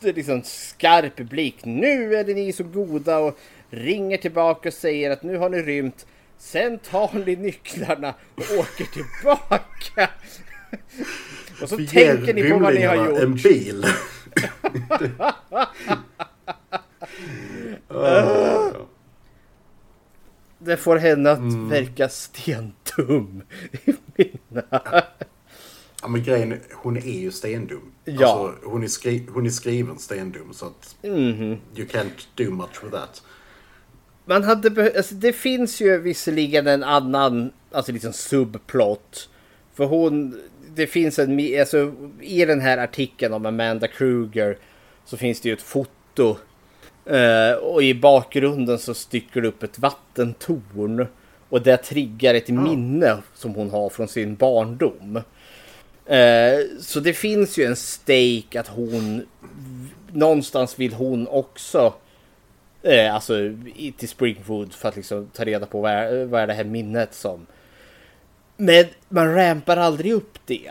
liksom 0.00 0.42
skarp 0.44 1.16
blick. 1.16 1.64
Nu 1.64 2.14
är 2.16 2.24
det 2.24 2.34
ni 2.34 2.52
så 2.52 2.64
goda 2.64 3.18
och 3.18 3.38
ringer 3.70 4.16
tillbaka 4.16 4.68
och 4.68 4.72
säger 4.74 5.10
att 5.10 5.22
nu 5.22 5.36
har 5.36 5.48
ni 5.50 5.62
rymt. 5.62 6.06
Sen 6.38 6.78
tar 6.78 7.10
ni 7.26 7.36
nycklarna 7.36 8.14
och 8.34 8.58
åker 8.58 8.84
tillbaka. 8.84 10.10
och 11.62 11.68
så 11.68 11.76
Vi 11.76 11.86
tänker 11.86 12.34
ni 12.34 12.50
på 12.50 12.58
vad 12.58 12.74
ni 12.74 12.82
har 12.82 12.96
gjort. 12.96 13.18
en 13.18 13.34
bil. 13.34 13.84
Ja. 17.88 18.72
Det 20.58 20.76
får 20.76 20.96
henne 20.96 21.30
att 21.30 21.38
Mm. 21.38 21.68
verka 21.68 22.08
stendum 22.08 23.42
i 23.84 23.92
mina... 24.16 24.64
Ja 26.02 26.08
men 26.08 26.22
grejen 26.22 26.60
hon 26.74 26.96
är 26.96 27.20
ju 27.20 27.30
stendum. 27.30 27.92
Ja. 28.04 28.12
Alltså, 28.48 28.68
hon, 28.70 28.82
är 28.82 28.86
skri- 28.88 29.26
hon 29.32 29.46
är 29.46 29.50
skriven 29.50 29.98
stendum 29.98 30.52
så 30.52 30.66
att 30.66 30.96
Mhm. 31.02 31.56
you 31.76 31.86
can't 31.88 32.26
do 32.34 32.50
much 32.50 32.82
with 32.84 32.94
that. 32.94 33.22
Man 34.24 34.44
hade 34.44 34.92
alltså, 34.96 35.14
det 35.14 35.32
finns 35.32 35.80
ju 35.80 35.98
visserligen 35.98 36.66
en 36.66 36.84
annan, 36.84 37.52
alltså 37.72 37.92
liksom 37.92 38.12
subplot. 38.12 39.28
För 39.74 39.84
hon, 39.84 40.40
det 40.74 40.86
finns 40.86 41.18
en, 41.18 41.60
alltså 41.60 41.92
i 42.20 42.44
den 42.44 42.60
här 42.60 42.78
artikeln 42.78 43.34
om 43.34 43.46
Amanda 43.46 43.88
Kruger 43.88 44.58
så 45.04 45.16
finns 45.16 45.40
det 45.40 45.48
ju 45.48 45.52
ett 45.52 45.62
foto. 45.62 46.36
Eh, 47.08 47.52
och 47.52 47.82
i 47.82 47.94
bakgrunden 47.94 48.78
så 48.78 48.94
sticker 48.94 49.40
det 49.40 49.48
upp 49.48 49.62
ett 49.62 49.78
vattentorn. 49.78 51.06
Och 51.48 51.62
det 51.62 51.76
triggar 51.76 52.34
ett 52.34 52.48
minne 52.48 53.16
som 53.34 53.54
hon 53.54 53.70
har 53.70 53.88
från 53.88 54.08
sin 54.08 54.34
barndom. 54.34 55.22
Eh, 56.06 56.60
så 56.80 57.00
det 57.00 57.12
finns 57.12 57.58
ju 57.58 57.64
en 57.64 57.76
stake 57.76 58.60
att 58.60 58.68
hon 58.68 59.26
någonstans 60.12 60.78
vill 60.78 60.94
hon 60.94 61.28
också 61.28 61.94
eh, 62.82 63.14
alltså 63.14 63.34
till 63.96 64.08
Springwood 64.08 64.72
för 64.72 64.88
att 64.88 64.96
liksom 64.96 65.30
ta 65.34 65.44
reda 65.44 65.66
på 65.66 65.80
vad 65.80 65.92
är, 65.92 66.24
vad 66.24 66.40
är 66.42 66.46
det 66.46 66.52
här 66.52 66.64
minnet 66.64 67.14
som. 67.14 67.46
Men 68.56 68.84
man 69.08 69.34
rampar 69.34 69.76
aldrig 69.76 70.12
upp 70.12 70.38
det. 70.46 70.70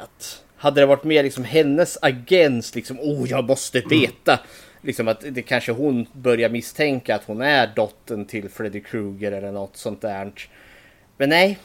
Hade 0.58 0.82
det 0.82 0.86
varit 0.86 1.04
mer 1.04 1.24
liksom 1.24 1.44
hennes 1.44 1.98
agens 2.02 2.76
liksom, 2.76 3.00
oh 3.00 3.30
jag 3.30 3.46
måste 3.46 3.82
veta. 3.82 4.40
Liksom 4.82 5.08
att 5.08 5.24
det 5.32 5.42
kanske 5.42 5.72
hon 5.72 6.06
börjar 6.14 6.50
misstänka 6.50 7.16
att 7.16 7.24
hon 7.24 7.42
är 7.42 7.72
dottern 7.76 8.26
till 8.26 8.50
Freddy 8.50 8.82
Krueger 8.82 9.32
eller 9.32 9.52
något 9.52 9.78
sånt 9.78 10.02
där. 10.02 10.34
Men 11.18 11.30
nej, 11.30 11.60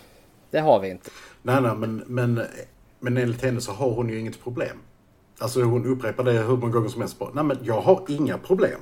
det 0.51 0.61
har 0.61 0.81
vi 0.81 0.91
inte. 0.91 1.11
Nej, 1.43 1.63
nej, 1.63 1.75
men, 1.75 1.97
men, 2.07 2.43
men 3.01 3.17
enligt 3.17 3.43
henne 3.43 3.61
så 3.61 3.73
har 3.73 3.91
hon 3.91 4.09
ju 4.09 4.19
inget 4.19 4.43
problem. 4.43 4.77
Alltså 5.39 5.63
hon 5.63 5.87
upprepar 5.87 6.25
det 6.25 6.33
hur 6.33 6.57
många 6.57 6.73
gånger 6.73 6.89
som 6.89 7.01
helst. 7.01 7.17
Nej, 7.35 7.45
men 7.45 7.59
jag 7.63 7.81
har 7.81 8.05
inga 8.09 8.39
problem. 8.39 8.81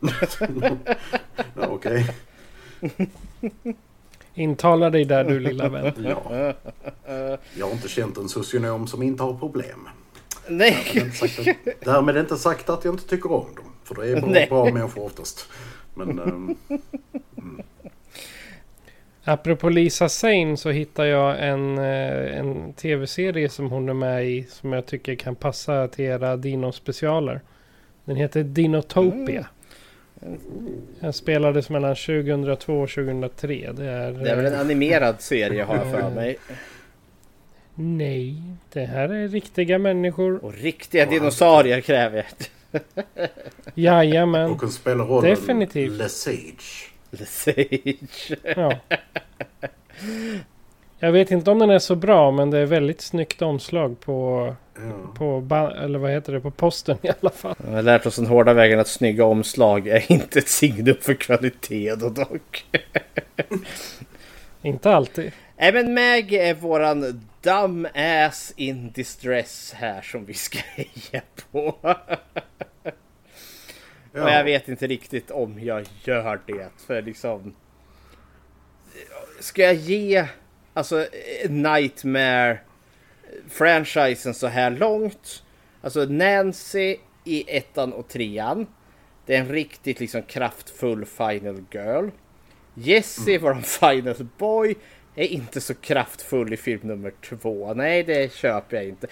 ja, 1.54 1.66
Okej. 1.68 2.14
Intala 4.34 4.90
dig 4.90 5.04
där 5.04 5.24
du 5.24 5.40
lilla 5.40 5.68
vän. 5.68 5.92
Ja. 6.04 6.54
Jag 7.54 7.66
har 7.66 7.72
inte 7.72 7.88
känt 7.88 8.16
en 8.16 8.28
socionom 8.28 8.86
som 8.86 9.02
inte 9.02 9.22
har 9.22 9.34
problem. 9.34 9.88
Nej. 10.50 10.76
Därmed 10.94 11.06
inte 11.06 11.16
sagt 11.16 11.38
att, 11.38 11.80
därmed 11.84 12.16
inte 12.16 12.36
sagt 12.36 12.70
att 12.70 12.84
jag 12.84 12.94
inte 12.94 13.08
tycker 13.08 13.32
om 13.32 13.54
dem. 13.56 13.64
För 13.84 13.94
det 13.94 14.08
är 14.10 14.20
bra, 14.20 14.30
Nej. 14.30 14.46
bra 14.48 14.64
människor 14.64 15.04
oftast. 15.04 15.48
Men 15.94 16.18
ehm, 16.18 16.56
Apropå 19.24 19.68
Lisa 19.68 20.08
Sane 20.08 20.56
så 20.56 20.70
hittar 20.70 21.04
jag 21.04 21.48
en, 21.48 21.78
eh, 21.78 22.38
en 22.38 22.72
tv-serie 22.72 23.48
som 23.48 23.70
hon 23.70 23.88
är 23.88 23.94
med 23.94 24.26
i. 24.26 24.46
Som 24.50 24.72
jag 24.72 24.86
tycker 24.86 25.14
kan 25.14 25.34
passa 25.34 25.88
till 25.88 26.04
era 26.04 26.36
Dino-specialer. 26.36 27.40
Den 28.04 28.16
heter 28.16 28.42
Dinotopia. 28.42 29.46
Den 31.00 31.12
spelades 31.12 31.70
mellan 31.70 31.96
2002 31.96 32.80
och 32.80 32.90
2003. 32.90 33.72
Det 33.72 33.84
är... 33.84 34.12
Det 34.12 34.30
är 34.30 34.36
väl 34.36 34.46
en 34.46 34.54
eh, 34.54 34.60
animerad 34.60 35.20
serie 35.20 35.62
har 35.62 35.76
jag 35.76 35.90
för 35.90 36.10
mig. 36.10 36.36
Nej, 37.82 38.42
det 38.72 38.84
här 38.86 39.08
är 39.08 39.28
riktiga 39.28 39.78
människor. 39.78 40.44
Och 40.44 40.54
riktiga 40.54 41.06
dinosaurier 41.06 41.80
kräver 41.80 42.26
jag. 42.70 42.80
Jajamän. 43.74 44.50
och 44.50 44.60
hon 44.60 44.70
spelar 44.70 45.04
rollen 45.04 45.30
Definitivt. 45.30 45.92
Lesage. 45.92 46.90
Lesage. 47.10 48.30
Ja. 48.56 48.72
Jag 50.98 51.12
vet 51.12 51.30
inte 51.30 51.50
om 51.50 51.58
den 51.58 51.70
är 51.70 51.78
så 51.78 51.94
bra 51.96 52.30
men 52.30 52.50
det 52.50 52.58
är 52.58 52.66
väldigt 52.66 53.00
snyggt 53.00 53.42
omslag 53.42 54.00
på, 54.00 54.54
Ja. 54.74 55.12
på, 55.18 55.40
ba- 55.40 55.70
eller 55.70 55.98
vad 55.98 56.10
heter 56.10 56.32
det, 56.32 56.40
på 56.40 56.50
posten 56.50 56.98
i 57.02 57.08
alla 57.20 57.30
fall. 57.30 57.54
Vi 57.68 57.74
har 57.74 57.82
lärt 57.82 58.06
oss 58.06 58.16
den 58.16 58.26
hårda 58.26 58.52
vägen 58.52 58.80
att 58.80 58.88
snygga 58.88 59.24
omslag 59.24 59.88
är 59.88 60.12
inte 60.12 60.38
ett 60.38 60.48
signum 60.48 60.96
för 61.00 61.14
kvalitet 61.14 61.94
då 61.94 62.08
dock. 62.08 62.64
Inte 64.62 64.90
alltid. 64.94 65.32
Nej 65.60 65.72
men 65.72 65.94
Maggie 65.94 66.48
är 66.48 66.54
våran 66.54 67.22
dumb 67.40 67.86
ass 67.94 68.52
in 68.56 68.90
distress 68.92 69.72
här 69.76 70.02
som 70.02 70.24
vi 70.24 70.34
ska 70.34 70.58
heja 70.58 71.22
på. 71.52 71.76
Ja. 74.12 74.24
Och 74.24 74.30
jag 74.30 74.44
vet 74.44 74.68
inte 74.68 74.86
riktigt 74.86 75.30
om 75.30 75.60
jag 75.60 75.86
gör 76.04 76.40
det. 76.46 76.68
För 76.86 77.02
liksom... 77.02 77.54
Ska 79.40 79.62
jag 79.62 79.74
ge 79.74 80.26
alltså 80.74 81.06
Nightmare 81.48 82.58
franchisen 83.48 84.34
så 84.34 84.46
här 84.46 84.70
långt? 84.70 85.42
Alltså 85.82 86.04
Nancy 86.04 86.96
i 87.24 87.56
ettan 87.56 87.92
och 87.92 88.08
trean. 88.08 88.66
Det 89.26 89.36
är 89.36 89.40
en 89.40 89.48
riktigt 89.48 90.00
liksom 90.00 90.22
kraftfull 90.22 91.04
final 91.04 91.64
girl. 91.70 92.08
Jesse, 92.74 93.38
våran 93.38 93.62
final 93.80 94.26
boy, 94.38 94.76
är 95.16 95.26
inte 95.26 95.60
så 95.60 95.74
kraftfull 95.74 96.52
i 96.52 96.56
film 96.56 96.80
nummer 96.82 97.12
två. 97.28 97.74
Nej, 97.74 98.02
det 98.02 98.32
köper 98.34 98.76
jag 98.76 98.86
inte. 98.86 99.06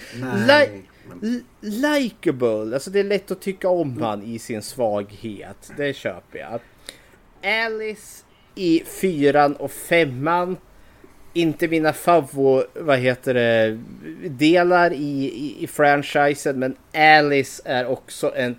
Nej, 0.46 0.82
Li- 1.22 1.44
Likeable, 1.60 2.74
alltså 2.74 2.90
det 2.90 3.00
är 3.00 3.04
lätt 3.04 3.30
att 3.30 3.40
tycka 3.40 3.68
om 3.68 4.02
han 4.02 4.22
i 4.22 4.38
sin 4.38 4.62
svaghet. 4.62 5.70
Det 5.76 5.96
köper 5.96 6.38
jag. 6.38 6.60
Alice 7.64 8.24
i 8.54 8.82
fyran 9.00 9.56
och 9.56 9.70
femman. 9.70 10.56
Inte 11.34 11.68
mina 11.68 11.92
favvo, 11.92 12.62
vad 12.74 12.98
heter 12.98 13.34
det, 13.34 13.78
delar 14.28 14.92
i, 14.92 15.24
i, 15.24 15.56
i 15.64 15.66
franchisen. 15.66 16.58
Men 16.58 16.76
Alice 16.94 17.62
är 17.64 17.86
också 17.86 18.32
en 18.36 18.56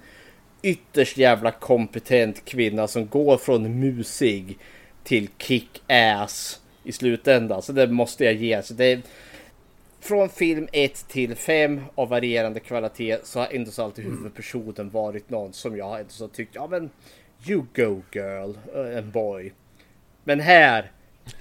ytterst 0.62 1.18
jävla 1.18 1.52
kompetent 1.52 2.46
kvinna 2.46 2.88
som 2.88 3.08
går 3.08 3.38
från 3.38 3.80
musig 3.80 4.58
till 5.04 5.30
kick-ass 5.38 6.59
i 6.90 6.92
slutändan. 6.92 7.62
Så 7.62 7.72
det 7.72 7.88
måste 7.88 8.26
jag 8.26 8.34
ge. 8.34 8.62
Så 8.64 8.74
det 8.74 8.86
är, 8.86 9.02
från 10.00 10.30
film 10.30 10.68
1 10.72 11.08
till 11.08 11.36
5 11.36 11.82
av 11.96 12.10
varierande 12.10 12.60
kvalitet 12.60 13.18
så 13.24 13.40
har 13.40 13.48
ändå 13.52 13.72
så 13.72 13.84
alltid 13.84 14.06
huvudpersonen 14.06 14.90
varit 14.90 15.30
någon 15.30 15.54
som 15.54 15.78
jag 15.78 15.86
har 15.86 16.00
ändå 16.00 16.10
så 16.10 16.28
tyckt, 16.28 16.56
ja 16.56 16.68
men 16.68 16.90
you 17.48 17.66
go 17.76 18.02
girl, 18.12 18.54
eh, 18.76 18.98
and 18.98 19.12
boy. 19.12 19.54
Men 20.24 20.40
här 20.40 20.92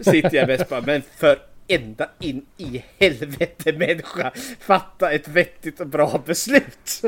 sitter 0.00 0.34
jag 0.34 0.48
mest 0.48 0.68
bara, 0.68 0.80
men 0.80 1.02
för 1.16 1.38
ända 1.68 2.10
in 2.20 2.46
i 2.56 2.84
helvete 2.98 3.72
människa, 3.72 4.32
fatta 4.60 5.12
ett 5.12 5.28
vettigt 5.28 5.80
och 5.80 5.86
bra 5.86 6.22
beslut. 6.26 7.02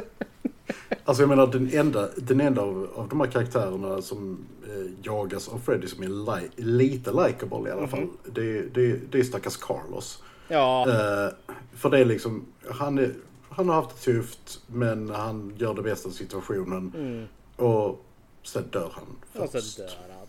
Alltså 1.05 1.23
jag 1.23 1.29
menar 1.29 1.47
den 1.47 1.71
enda, 1.73 2.09
den 2.17 2.41
enda 2.41 2.63
av, 2.63 2.91
av 2.95 3.09
de 3.09 3.21
här 3.21 3.27
karaktärerna 3.27 4.03
som 4.03 4.47
eh, 4.69 4.93
jagas 5.03 5.49
av 5.49 5.59
Freddy 5.59 5.87
som 5.87 6.03
är 6.03 6.09
li, 6.09 6.49
lite 6.65 7.11
likeable 7.11 7.69
i 7.69 7.73
alla 7.73 7.89
fall. 7.89 8.09
Det, 8.25 8.63
det, 8.63 9.13
det 9.13 9.19
är 9.19 9.23
stackars 9.23 9.57
Carlos. 9.57 10.23
Ja, 10.49 10.87
Eh, 10.89 11.33
för 11.75 11.91
det 11.91 11.99
är 11.99 12.05
liksom, 12.05 12.45
han, 12.69 12.99
är, 12.99 13.13
han 13.49 13.69
har 13.69 13.75
haft 13.75 14.05
det 14.05 14.13
tufft 14.13 14.61
men 14.67 15.11
han 15.11 15.55
gör 15.59 15.75
det 15.75 15.83
bästa 15.83 16.09
av 16.09 16.13
situationen. 16.13 17.29
Och 17.57 18.05
sen 18.43 18.65
dör 18.71 18.93
han 18.95 19.43
och 19.45 19.53
först. 19.53 19.75
så 19.75 19.83
dör 19.83 19.89
han. 19.89 20.27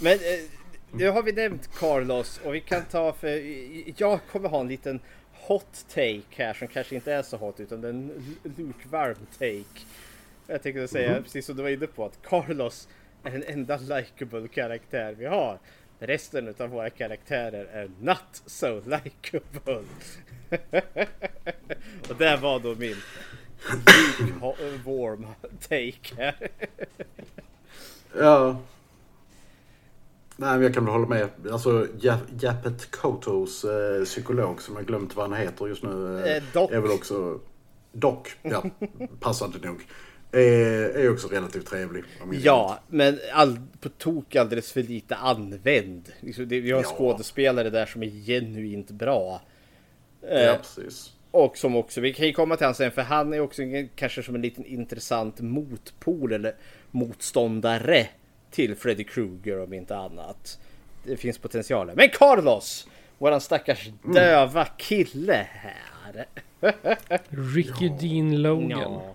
Men 0.00 0.12
eh, 0.12 0.18
nu 0.92 1.10
har 1.10 1.22
vi 1.22 1.32
nämnt 1.32 1.70
Carlos 1.78 2.40
och 2.44 2.54
vi 2.54 2.60
kan 2.60 2.82
ta 2.90 3.12
för 3.12 3.28
jag 3.96 4.20
kommer 4.32 4.48
ha 4.48 4.60
en 4.60 4.68
liten 4.68 5.00
hot 5.46 5.84
take 5.88 6.22
här 6.30 6.54
som 6.54 6.68
kanske 6.68 6.94
inte 6.94 7.12
är 7.12 7.22
så 7.22 7.36
hot 7.36 7.60
utan 7.60 7.80
det 7.80 7.88
är 7.88 7.92
en 7.92 8.36
lukvarm 8.56 9.26
take. 9.38 9.86
Jag 10.46 10.62
tänkte 10.62 10.88
säga 10.88 11.22
precis 11.22 11.46
som 11.46 11.56
du 11.56 11.62
var 11.62 11.70
inne 11.70 11.86
på 11.86 12.04
att 12.04 12.22
Carlos 12.22 12.88
är 13.22 13.30
den 13.30 13.44
enda 13.46 13.76
likable 13.76 14.48
karaktär 14.48 15.14
vi 15.18 15.26
har. 15.26 15.58
Resten 15.98 16.54
av 16.58 16.68
våra 16.68 16.90
karaktärer 16.90 17.64
är 17.64 17.90
not 18.00 18.42
so 18.46 18.80
likable. 18.80 19.84
och 22.08 22.16
det 22.18 22.36
var 22.36 22.60
då 22.60 22.74
min 22.74 22.96
warm 24.84 25.26
take 25.68 26.14
här. 26.16 26.48
Ja. 28.18 28.60
Nej, 30.42 30.52
men 30.54 30.62
jag 30.62 30.74
kan 30.74 30.84
väl 30.84 30.92
hålla 30.92 31.06
med. 31.08 31.28
Alltså 31.52 31.86
Ja- 32.00 32.18
Japet 32.40 32.90
Kotos 32.90 33.64
eh, 33.64 34.04
psykolog 34.04 34.62
som 34.62 34.76
jag 34.76 34.86
glömt 34.86 35.16
vad 35.16 35.30
han 35.30 35.40
heter 35.40 35.66
just 35.66 35.82
nu. 35.82 36.20
Eh, 36.26 36.36
Eh, 36.36 36.42
Doc. 36.52 36.70
Är 36.70 36.80
väl 36.80 36.90
också... 36.90 37.40
Doc, 37.92 38.18
ja. 38.42 38.64
passande 39.20 39.58
nog. 39.66 39.86
Är, 40.32 40.40
är 40.98 41.12
också 41.12 41.28
relativt 41.28 41.66
trevlig. 41.66 42.04
Ja, 42.32 42.78
men 42.88 43.18
all, 43.32 43.60
på 43.80 43.88
tok 43.88 44.36
alldeles 44.36 44.72
för 44.72 44.82
lite 44.82 45.14
använd. 45.16 46.08
Liksom 46.20 46.48
det, 46.48 46.60
vi 46.60 46.70
har 46.70 46.82
Ja. 46.82 46.88
skådespelare 46.88 47.70
där 47.70 47.86
som 47.86 48.02
är 48.02 48.06
genuint 48.26 48.90
bra. 48.90 49.40
minns. 50.22 50.32
Ja, 50.34 50.38
Eh, 50.52 50.56
precis. 50.56 51.12
Och 51.30 51.56
som 51.58 51.76
också, 51.76 52.00
vi 52.00 52.12
kan 52.12 52.26
ju 52.26 52.32
komma 52.32 52.56
till 52.56 52.66
han 52.66 52.74
sen 52.74 52.90
för 52.90 53.02
han 53.02 53.32
är 53.34 53.40
också 53.40 53.62
en- 53.62 53.88
kanske 53.94 54.22
som 54.22 54.34
en 54.34 54.42
liten 54.42 54.64
intressant 54.64 55.40
motpol 55.40 56.32
eller 56.32 56.54
motståndare 56.90 58.06
till 58.52 58.76
Freddy 58.76 59.04
Krueger 59.04 59.62
om 59.62 59.72
inte 59.72 59.96
annat. 59.96 60.58
Det 61.04 61.16
finns 61.16 61.38
potential 61.38 61.86
där. 61.86 61.94
Men 61.94 62.08
Carlos! 62.08 62.86
Våran 63.18 63.40
stackars 63.40 63.90
döva 64.02 64.64
kille 64.64 65.46
här. 65.50 66.26
Ricky 67.28 67.88
Dean 67.88 68.42
Logan. 68.42 68.92
Ja. 68.92 69.14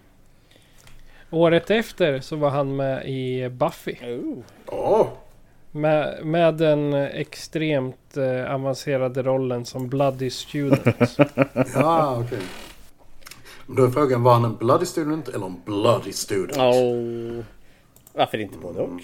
Året 1.30 1.72
efter 1.72 2.20
så 2.20 2.36
var 2.36 2.50
han 2.50 2.76
med 2.76 3.10
i 3.10 3.50
Buffy. 3.50 3.96
Oh. 4.02 4.38
Ja, 4.72 5.14
Med, 5.72 6.26
med 6.26 6.54
den 6.54 6.94
extremt 6.94 8.18
eh, 8.18 8.54
avancerade 8.54 9.24
rollen 9.24 9.66
som 9.66 9.90
Bloody 9.90 10.30
Student. 10.30 11.18
ja 11.74 12.24
okej. 12.26 12.40
Men 13.66 13.76
Då 13.76 13.84
är 13.86 13.90
frågan, 13.90 14.24
var 14.24 14.34
han 14.34 14.46
en 14.46 14.56
bloody 14.56 14.86
student 14.86 15.28
eller 15.28 15.46
en 15.46 15.62
bloody 15.66 16.12
student? 16.14 16.58
Oh. 16.58 17.44
Varför 18.14 18.38
inte 18.38 18.58
både 18.58 18.80
och? 18.80 19.02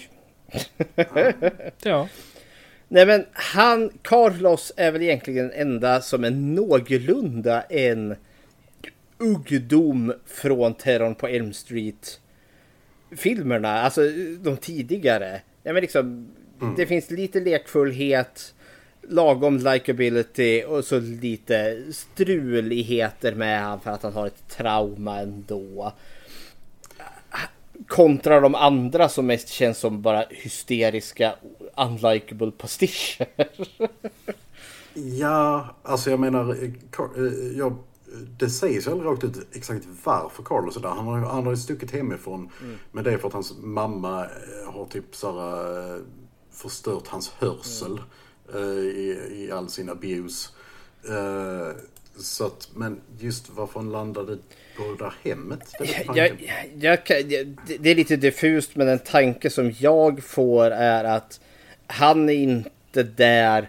Ja. 1.82 2.08
Nej 2.88 3.06
men 3.06 3.26
han, 3.32 3.90
Carlos 4.02 4.72
är 4.76 4.92
väl 4.92 5.02
egentligen 5.02 5.48
den 5.48 5.60
enda 5.60 6.00
som 6.00 6.24
är 6.24 6.30
någorlunda 6.30 7.62
en 7.62 8.16
ungdom 9.18 10.14
från 10.26 10.74
Terrorn 10.74 11.14
på 11.14 11.26
Elm 11.26 11.52
Street 11.52 12.20
filmerna, 13.16 13.80
alltså 13.80 14.00
de 14.38 14.56
tidigare. 14.56 15.40
Ja, 15.62 15.72
men 15.72 15.80
liksom, 15.80 16.28
Det 16.76 16.86
finns 16.86 17.10
lite 17.10 17.40
lekfullhet, 17.40 18.54
lagom 19.08 19.58
likability 19.58 20.64
och 20.64 20.84
så 20.84 21.00
lite 21.00 21.82
struligheter 21.92 23.34
med 23.34 23.60
han 23.62 23.80
för 23.80 23.90
att 23.90 24.02
han 24.02 24.12
har 24.12 24.26
ett 24.26 24.48
trauma 24.48 25.20
ändå. 25.20 25.92
Kontra 27.88 28.40
de 28.40 28.54
andra 28.54 29.08
som 29.08 29.26
mest 29.26 29.48
känns 29.48 29.78
som 29.78 30.02
bara 30.02 30.24
hysteriska 30.30 31.34
unlikable 31.76 32.50
pastischer. 32.50 33.26
Ja, 34.94 35.76
alltså 35.82 36.10
jag 36.10 36.20
menar, 36.20 36.50
eh, 36.50 36.70
eh, 37.16 37.58
jag, 37.58 37.76
det 38.38 38.50
sägs 38.50 38.86
ju 38.86 38.90
aldrig 38.90 39.10
rakt 39.10 39.24
ut 39.24 39.46
exakt 39.52 39.86
varför 40.04 40.42
Carlos 40.42 40.76
är 40.76 40.80
där. 40.80 40.88
Han 40.88 41.06
har, 41.06 41.18
han 41.18 41.44
har 41.44 41.50
ju 41.50 41.56
stuckit 41.56 41.90
hemifrån. 41.90 42.50
Men 42.92 43.04
det 43.04 43.12
är 43.12 43.18
för 43.18 43.28
att 43.28 43.34
hans 43.34 43.54
mamma 43.58 44.24
eh, 44.24 44.72
har 44.72 44.86
typ 44.86 45.16
så 45.16 45.32
här, 45.32 45.94
eh, 45.94 46.02
förstört 46.50 47.08
hans 47.08 47.30
hörsel 47.30 48.00
eh, 48.54 48.60
i, 48.60 49.30
i 49.32 49.50
all 49.52 49.68
sin 49.68 49.90
abuse. 49.90 50.48
Så 52.16 52.46
att, 52.46 52.70
men 52.74 53.00
just 53.18 53.50
varför 53.50 53.80
han 53.80 53.92
landade 53.92 54.38
där 54.98 55.14
hemmet. 55.24 55.60
Det 55.78 56.06
jag, 56.14 56.30
jag, 56.78 56.98
jag, 57.08 57.28
det 57.78 57.90
är 57.90 57.94
lite 57.94 58.16
diffust 58.16 58.76
men 58.76 58.88
en 58.88 58.98
tanke 58.98 59.50
som 59.50 59.72
jag 59.78 60.22
får 60.22 60.70
är 60.70 61.04
att 61.04 61.40
han 61.86 62.28
är 62.28 62.34
inte 62.34 63.02
där 63.02 63.68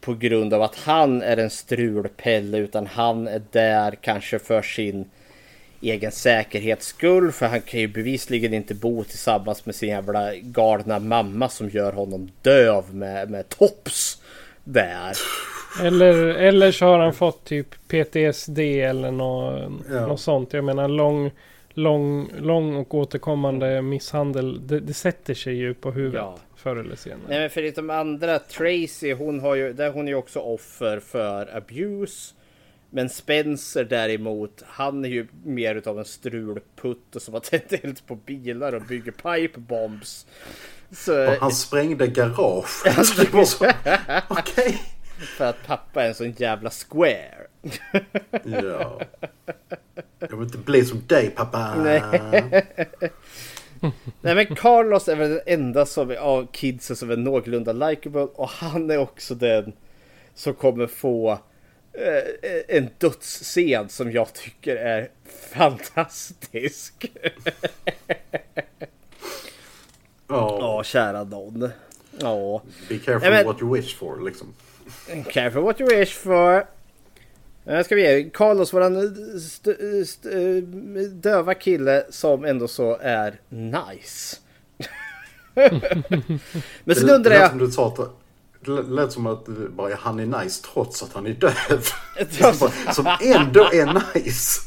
på 0.00 0.14
grund 0.14 0.54
av 0.54 0.62
att 0.62 0.76
han 0.76 1.22
är 1.22 1.36
en 1.36 1.50
strulpelle 1.50 2.58
utan 2.58 2.86
han 2.86 3.28
är 3.28 3.42
där 3.50 3.94
kanske 4.00 4.38
för 4.38 4.62
sin 4.62 5.10
egen 5.80 6.12
säkerhets 6.12 6.86
skull 6.86 7.32
för 7.32 7.46
han 7.46 7.60
kan 7.60 7.80
ju 7.80 7.88
bevisligen 7.88 8.54
inte 8.54 8.74
bo 8.74 9.04
tillsammans 9.04 9.66
med 9.66 9.74
sin 9.74 9.88
jävla 9.88 10.34
galna 10.34 10.98
mamma 10.98 11.48
som 11.48 11.68
gör 11.68 11.92
honom 11.92 12.30
döv 12.42 12.94
med, 12.94 13.30
med 13.30 13.48
tops 13.48 14.22
där. 14.64 15.16
Eller, 15.82 16.14
eller 16.28 16.72
så 16.72 16.86
har 16.86 16.98
han 16.98 17.12
fått 17.14 17.44
typ 17.44 17.88
PTSD 17.88 18.58
eller 18.58 19.10
något, 19.10 19.72
Ja. 19.90 20.06
något 20.06 20.20
sånt. 20.20 20.52
Jag 20.52 20.64
menar 20.64 20.88
lång, 20.88 21.30
lång, 21.70 22.30
lång 22.38 22.76
och 22.76 22.94
återkommande 22.94 23.82
misshandel. 23.82 24.66
Det, 24.66 24.80
det 24.80 24.94
sätter 24.94 25.34
sig 25.34 25.54
ju 25.54 25.74
på 25.74 25.90
huvudet 25.90 26.20
Ja. 26.20 26.38
förr 26.56 26.76
eller 26.76 26.96
senare. 26.96 27.20
Nej 27.28 27.40
men 27.40 27.50
för 27.50 27.72
de 27.76 27.90
andra, 27.90 28.38
Tracy 28.38 29.12
hon 29.12 29.40
har 29.40 29.54
ju, 29.54 29.72
där 29.72 29.90
hon 29.92 30.06
är 30.08 30.12
ju 30.12 30.16
också 30.18 30.38
offer 30.40 31.00
för 31.00 31.56
abuse. 31.56 32.34
Men 32.90 33.08
Spencer 33.08 33.84
däremot, 33.84 34.62
han 34.66 35.04
är 35.04 35.08
ju 35.08 35.26
mer 35.44 35.74
utav 35.74 35.98
en 35.98 36.04
strulputte 36.04 37.20
som 37.20 37.34
har 37.34 37.40
tänt 37.40 37.72
eld 37.84 38.06
på 38.06 38.14
bilar 38.14 38.72
och 38.72 38.82
bygger 38.82 39.12
pipe 39.12 39.60
bombs. 39.60 40.26
Så, 40.92 41.26
Och 41.26 41.32
han 41.32 41.52
sprängde 41.52 42.06
garage. 42.06 42.82
okej. 44.28 44.80
För 45.18 45.44
att 45.44 45.66
pappa 45.66 46.02
är 46.04 46.08
en 46.08 46.14
sån 46.14 46.30
jävla 46.32 46.70
square. 46.70 47.46
Ja. 48.44 49.00
Jag 50.18 50.28
vill 50.36 50.42
inte 50.46 50.58
bli 50.58 50.84
som 50.84 51.06
dig 51.06 51.30
pappa. 51.30 51.74
Nej. 51.82 52.02
Nej 54.20 54.34
men 54.34 54.56
Carlos 54.56 55.08
är 55.08 55.16
väl 55.16 55.30
den 55.30 55.40
enda 55.46 55.86
som 55.86 56.10
är, 56.10 56.16
av 56.16 56.46
kidsen 56.52 56.96
som 56.96 57.10
är 57.10 57.16
någorlunda 57.16 57.72
likable 57.72 58.20
och 58.20 58.48
han 58.48 58.90
är 58.90 58.98
också 58.98 59.34
den 59.34 59.72
som 60.34 60.54
kommer 60.54 60.86
få 60.86 61.30
eh, 61.92 62.76
en 62.76 62.88
dödsscen 62.98 63.88
som 63.88 64.12
jag 64.12 64.32
tycker 64.32 64.76
är 64.76 65.08
fantastisk. 65.52 67.06
Ja. 70.28 70.56
Ja, 70.60 70.82
kära 70.84 71.24
nån. 71.24 71.70
Ja, 72.20 72.62
Be 72.88 72.98
careful 72.98 73.30
men- 73.30 73.46
what 73.46 73.62
you 73.62 73.74
wish 73.76 73.96
for 73.98 74.20
liksom. 74.24 74.54
Careful 75.32 75.62
what 75.62 75.80
you 75.80 75.90
wish 75.90 76.14
for. 76.14 76.66
Nu 77.64 77.84
ska 77.84 77.94
vi 77.94 78.02
ge 78.02 78.30
Carlos, 78.30 78.72
våran 78.72 78.96
st- 79.36 80.00
st- 80.02 80.28
eh, 80.32 80.62
döva 81.10 81.54
kille 81.54 82.06
som 82.10 82.44
ändå 82.44 82.68
så 82.68 82.96
är 83.00 83.40
nice. 83.48 84.36
Men 86.84 86.96
sen 86.96 87.10
undrar 87.10 87.30
det 87.30 87.38
lät 87.38 87.40
jag... 87.40 87.50
som 87.50 87.58
du 87.58 87.70
sa 87.70 87.88
att 87.88 87.96
det 88.60 88.82
lät 88.82 89.12
som 89.12 89.26
att 89.26 89.46
bara, 89.46 89.94
han 89.94 90.20
är 90.20 90.42
nice 90.44 90.64
trots 90.72 91.02
att 91.02 91.12
han 91.12 91.26
är 91.26 91.30
död. 91.30 91.82
som 92.94 93.16
ändå 93.22 93.64
är 93.72 94.14
nice. 94.14 94.60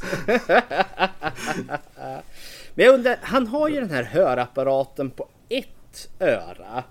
Men 2.75 2.85
jag 2.85 2.93
undrar, 2.93 3.17
han 3.21 3.47
har 3.47 3.69
ju 3.69 3.79
den 3.79 3.89
här 3.89 4.03
hörapparaten 4.03 5.09
på 5.09 5.27
ett 5.49 6.09
öra. 6.19 6.83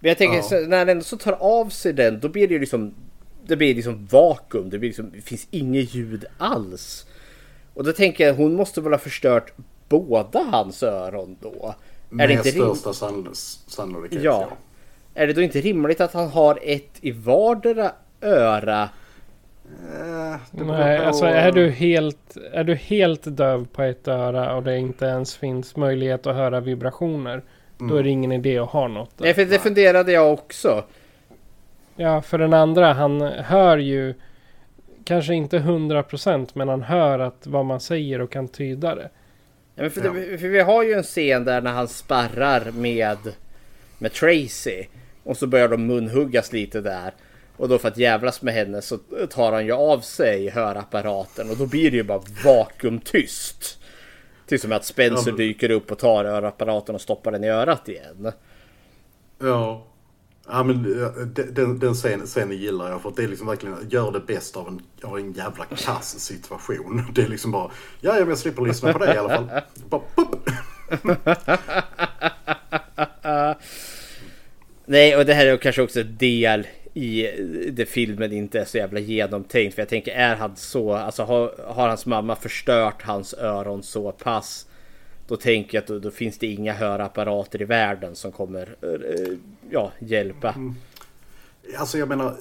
Men 0.00 0.08
jag 0.08 0.18
tänker, 0.18 0.36
Ja. 0.36 0.42
så, 0.42 0.60
när 0.60 0.86
ändå 0.86 1.04
så 1.04 1.16
tar 1.16 1.32
av 1.32 1.68
sig 1.68 1.92
den, 1.92 2.20
då 2.20 2.28
blir 2.28 2.48
det 2.48 2.54
ju 2.54 2.60
liksom... 2.60 2.94
Det 3.46 3.56
blir 3.56 3.74
liksom 3.74 4.06
vakuum, 4.10 4.70
det, 4.70 4.78
blir 4.78 4.88
liksom, 4.88 5.10
det 5.14 5.20
finns 5.20 5.46
inget 5.50 5.94
ljud 5.94 6.24
alls. 6.38 7.06
Och 7.74 7.84
då 7.84 7.92
tänker 7.92 8.26
jag, 8.26 8.34
hon 8.34 8.54
måste 8.54 8.80
väl 8.80 8.92
ha 8.92 8.98
förstört 8.98 9.52
båda 9.88 10.38
hans 10.52 10.82
öron 10.82 11.36
då? 11.40 11.48
är 11.48 11.68
det 12.08 12.16
Med 12.16 12.30
inte 12.30 12.48
rim- 12.50 12.74
största 12.74 12.92
sann, 12.92 13.28
sannolikhet. 13.66 14.22
Ja. 14.22 14.48
Är 15.14 15.26
det 15.26 15.32
då 15.32 15.40
inte 15.42 15.60
rimligt 15.60 16.00
att 16.00 16.12
han 16.12 16.28
har 16.28 16.58
ett 16.62 16.90
i 17.00 17.10
vardera 17.10 17.92
öra? 18.20 18.82
Eh, 18.82 20.36
det 20.50 20.64
Nej, 20.64 20.98
på- 20.98 21.04
alltså 21.04 21.24
är 21.24 21.52
du, 21.52 21.70
helt, 21.70 22.36
är 22.52 22.64
du 22.64 22.74
helt 22.74 23.36
döv 23.36 23.66
på 23.72 23.82
ett 23.82 24.08
öra 24.08 24.56
och 24.56 24.62
det 24.62 24.78
inte 24.78 25.04
ens 25.06 25.36
finns 25.36 25.76
möjlighet 25.76 26.26
att 26.26 26.34
höra 26.36 26.60
vibrationer. 26.60 27.42
Då 27.78 27.96
är 27.96 28.02
det 28.02 28.10
ingen 28.10 28.32
idé 28.32 28.58
att 28.58 28.68
ha 28.68 28.88
något. 28.88 29.10
Nej, 29.16 29.34
för 29.34 29.44
det 29.44 29.58
funderade 29.58 30.12
jag 30.12 30.32
också. 30.32 30.84
Ja, 31.96 32.22
för 32.22 32.38
den 32.38 32.52
andra, 32.52 32.92
han 32.92 33.20
hör 33.22 33.78
ju 33.78 34.14
kanske 35.04 35.34
inte 35.34 35.58
100% 35.58 36.48
men 36.52 36.68
han 36.68 36.82
hör 36.82 37.18
att 37.18 37.46
vad 37.46 37.64
man 37.64 37.80
säger 37.80 38.20
och 38.20 38.32
kan 38.32 38.48
tyda 38.48 38.94
det. 38.94 39.10
Ja, 39.74 39.82
men 39.82 39.90
för, 39.90 40.00
det, 40.00 40.38
för 40.38 40.48
vi 40.48 40.60
har 40.60 40.82
ju 40.82 40.92
en 40.92 41.02
scen 41.02 41.44
där 41.44 41.60
när 41.60 41.72
han 41.72 41.88
sparrar 41.88 42.70
med, 42.70 43.18
med 43.98 44.12
Tracy. 44.12 44.84
Och 45.22 45.36
så 45.36 45.46
börjar 45.46 45.68
de 45.68 45.86
munhuggas 45.86 46.52
lite 46.52 46.80
där. 46.80 47.12
Och 47.56 47.68
då 47.68 47.78
för 47.78 47.88
att 47.88 47.96
jävlas 47.96 48.42
med 48.42 48.54
henne 48.54 48.82
så 48.82 48.98
tar 49.30 49.52
han 49.52 49.66
ju 49.66 49.72
av 49.72 50.00
sig 50.00 50.50
hörapparaten 50.50 51.50
och 51.50 51.56
då 51.56 51.66
blir 51.66 51.90
det 51.90 51.96
ju 51.96 52.02
bara 52.02 52.22
vakuumtyst. 52.44 53.78
Tills 54.46 54.62
som 54.62 54.72
att 54.72 54.84
Spencer 54.84 55.30
Ja, 55.30 55.36
dyker 55.36 55.70
upp 55.70 55.90
och 55.92 55.98
tar 55.98 56.24
hörapparaten 56.24 56.94
och 56.94 57.00
stoppar 57.00 57.32
den 57.32 57.44
i 57.44 57.48
örat 57.48 57.88
igen. 57.88 58.32
Ja. 59.38 59.86
Ja 60.48 60.62
men 60.62 60.82
den, 61.52 61.78
den, 61.78 61.94
scenen, 61.94 62.26
scenen 62.26 62.56
gillar 62.56 62.90
jag 62.90 63.02
för 63.02 63.08
att 63.08 63.16
det 63.16 63.24
är 63.24 63.28
liksom 63.28 63.46
verkligen 63.46 63.76
gör 63.90 64.12
det 64.12 64.20
bästa 64.20 64.60
av 64.60 64.68
en, 64.68 64.80
av 65.02 65.18
en 65.18 65.32
jävla 65.32 65.64
kass 65.64 66.20
situation. 66.20 67.02
Det 67.14 67.22
är 67.22 67.28
liksom 67.28 67.50
bara, 67.50 67.70
ja 68.00 68.18
jag 68.18 68.38
slipper 68.38 68.62
lyssna 68.62 68.92
på 68.92 68.98
det 68.98 69.14
i 69.14 69.18
alla 69.18 69.28
fall. 69.28 69.48
Bara. 69.88 70.02
Nej, 74.84 75.16
och 75.16 75.26
det 75.26 75.34
här 75.34 75.46
är 75.46 75.56
kanske 75.56 75.82
också 75.82 76.00
en 76.00 76.16
del 76.16 76.66
i 76.96 77.70
det 77.72 77.86
filmen 77.86 78.32
inte 78.32 78.60
är 78.60 78.64
så 78.64 78.78
jävla 78.78 79.00
genomtänkt. 79.00 79.74
För 79.74 79.82
jag 79.82 79.88
tänker, 79.88 80.12
är 80.12 80.36
han 80.36 80.56
så, 80.56 80.92
alltså 80.92 81.22
har, 81.22 81.54
har 81.66 81.88
hans 81.88 82.06
mamma 82.06 82.36
förstört 82.36 83.02
hans 83.02 83.34
öron 83.34 83.82
så 83.82 84.12
pass? 84.12 84.66
Då 85.26 85.36
tänker 85.36 85.76
jag 85.76 85.82
att 85.82 85.88
då, 85.88 85.98
då 85.98 86.10
finns 86.10 86.38
det 86.38 86.46
inga 86.46 86.72
hörapparater 86.72 87.62
i 87.62 87.64
världen 87.64 88.16
som 88.16 88.32
kommer 88.32 88.76
eh, 88.82 89.38
ja, 89.70 89.92
hjälpa. 89.98 90.52
Mm. 90.52 90.74
Alltså 91.78 91.98
jag 91.98 92.08
menar, 92.08 92.36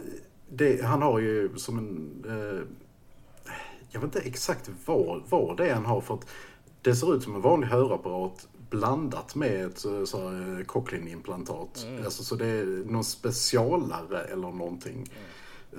det, 0.49 0.83
han 0.83 1.01
har 1.01 1.19
ju 1.19 1.49
som 1.55 1.77
en... 1.77 2.23
Eh, 2.27 2.61
jag 3.91 3.99
vet 3.99 4.15
inte 4.15 4.27
exakt 4.27 4.69
vad, 4.85 5.21
vad 5.29 5.57
det 5.57 5.69
är 5.69 5.73
han 5.73 5.85
har 5.85 6.01
för 6.01 6.13
att 6.13 6.27
det 6.81 6.95
ser 6.95 7.15
ut 7.15 7.23
som 7.23 7.35
en 7.35 7.41
vanlig 7.41 7.67
hörapparat 7.67 8.47
blandat 8.69 9.35
med 9.35 9.65
ett 9.65 9.79
så 9.79 10.29
här, 10.29 10.59
eh, 10.59 10.65
Cochlin-implantat. 10.65 11.87
Alltså, 12.05 12.23
så 12.23 12.35
det 12.35 12.45
är 12.45 12.91
någon 12.91 13.03
specialare 13.03 14.21
eller 14.21 14.51
någonting. 14.51 15.09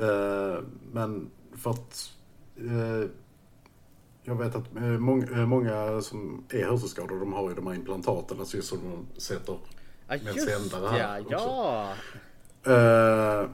Eh, 0.01 0.62
men 0.93 1.30
för 1.57 1.70
att 1.70 2.11
eh, 2.57 3.11
jag 4.22 4.34
vet 4.34 4.55
att 4.55 4.72
många, 4.99 5.47
många 5.47 6.01
som 6.03 6.45
är 6.51 6.64
hörselskadade 6.64 7.20
de 7.20 7.32
har 7.32 7.49
ju 7.49 7.55
de 7.55 7.66
här 7.66 7.74
implantaten, 7.74 8.41
alltså 8.41 8.62
som 8.62 8.78
de 8.91 9.20
sätter 9.20 9.59
Ja, 10.09 10.16
med 10.24 10.34
sändare 10.34 10.89
här 10.89 11.24
ja, 11.28 11.95
ja. 12.64 12.72
Eh, 12.72 13.49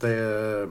det, 0.00 0.68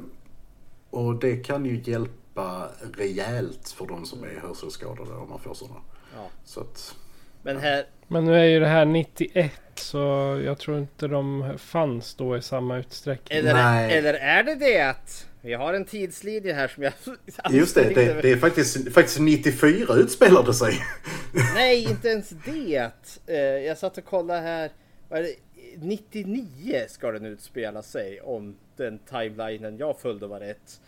och 0.89 1.16
det 1.16 1.36
kan 1.36 1.66
ju 1.66 1.82
hjälpa 1.82 2.70
rejält 2.94 3.70
för 3.70 3.88
de 3.88 4.06
som 4.06 4.24
är 4.24 4.39
hörselskadade 4.39 5.14
om 5.14 5.30
man 5.30 5.39
får 5.39 5.54
sådana. 5.54 5.80
Ja. 6.16 6.30
Så 6.44 6.62
att, 6.62 6.96
Men 7.44 7.58
här, 7.58 7.86
Men 8.08 8.26
nu 8.26 8.36
är 8.36 8.44
ju 8.44 8.60
det 8.60 8.68
här 8.68 8.86
91 8.86 9.52
så 9.76 9.98
jag 10.46 10.58
tror 10.60 10.78
inte 10.78 11.08
de 11.08 11.54
fanns 11.58 12.16
då 12.16 12.38
i 12.38 12.41
samma 12.41 12.78
utsträckning. 12.78 13.39
eller, 13.39 13.54
Nej. 13.54 13.98
eller 13.98 14.14
är 14.14 14.44
det 14.44 14.56
det 14.56 14.82
att 14.82 15.28
vi 15.41 15.54
har 15.54 15.74
en 15.74 15.86
tidslinje 15.86 16.54
här 16.54 16.68
som 16.68 16.84
jag... 16.84 16.94
just 17.52 17.76
det, 17.76 17.94
det, 17.96 18.22
det 18.22 18.32
är 18.32 18.38
faktiskt, 18.38 18.94
faktiskt 18.94 19.20
94 19.20 19.96
utspelar 19.96 20.44
det 20.44 20.54
sig. 20.54 20.74
Nej, 21.56 21.84
inte 21.84 22.08
ens 22.08 22.30
det. 22.30 22.91
Eh, 23.28 23.38
jag 23.38 23.78
satt 23.78 23.98
och 23.98 24.06
kollade 24.06 24.39
här. 24.39 24.72
Vad 25.10 25.20
är 25.20 25.24
det? 25.24 25.36
99 25.78 26.86
ska 26.88 27.12
den 27.12 27.26
utspela 27.26 27.82
sig 27.82 28.22
om 28.22 28.56
den 28.78 29.00
timelinen 29.00 29.78
jag 29.78 30.00
följde 30.00 30.28
var 30.28 30.39
rätt. 30.39 30.80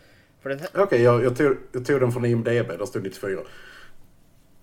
Här, 0.44 0.58
Okej, 0.74 1.02
jag, 1.02 1.24
jag, 1.24 1.36
tog, 1.36 1.56
jag 1.72 1.86
tog 1.86 2.00
den 2.00 2.12
från 2.12 2.24
IMDB, 2.24 2.68
där 2.68 2.86
stod 2.86 3.02
94. 3.02 3.40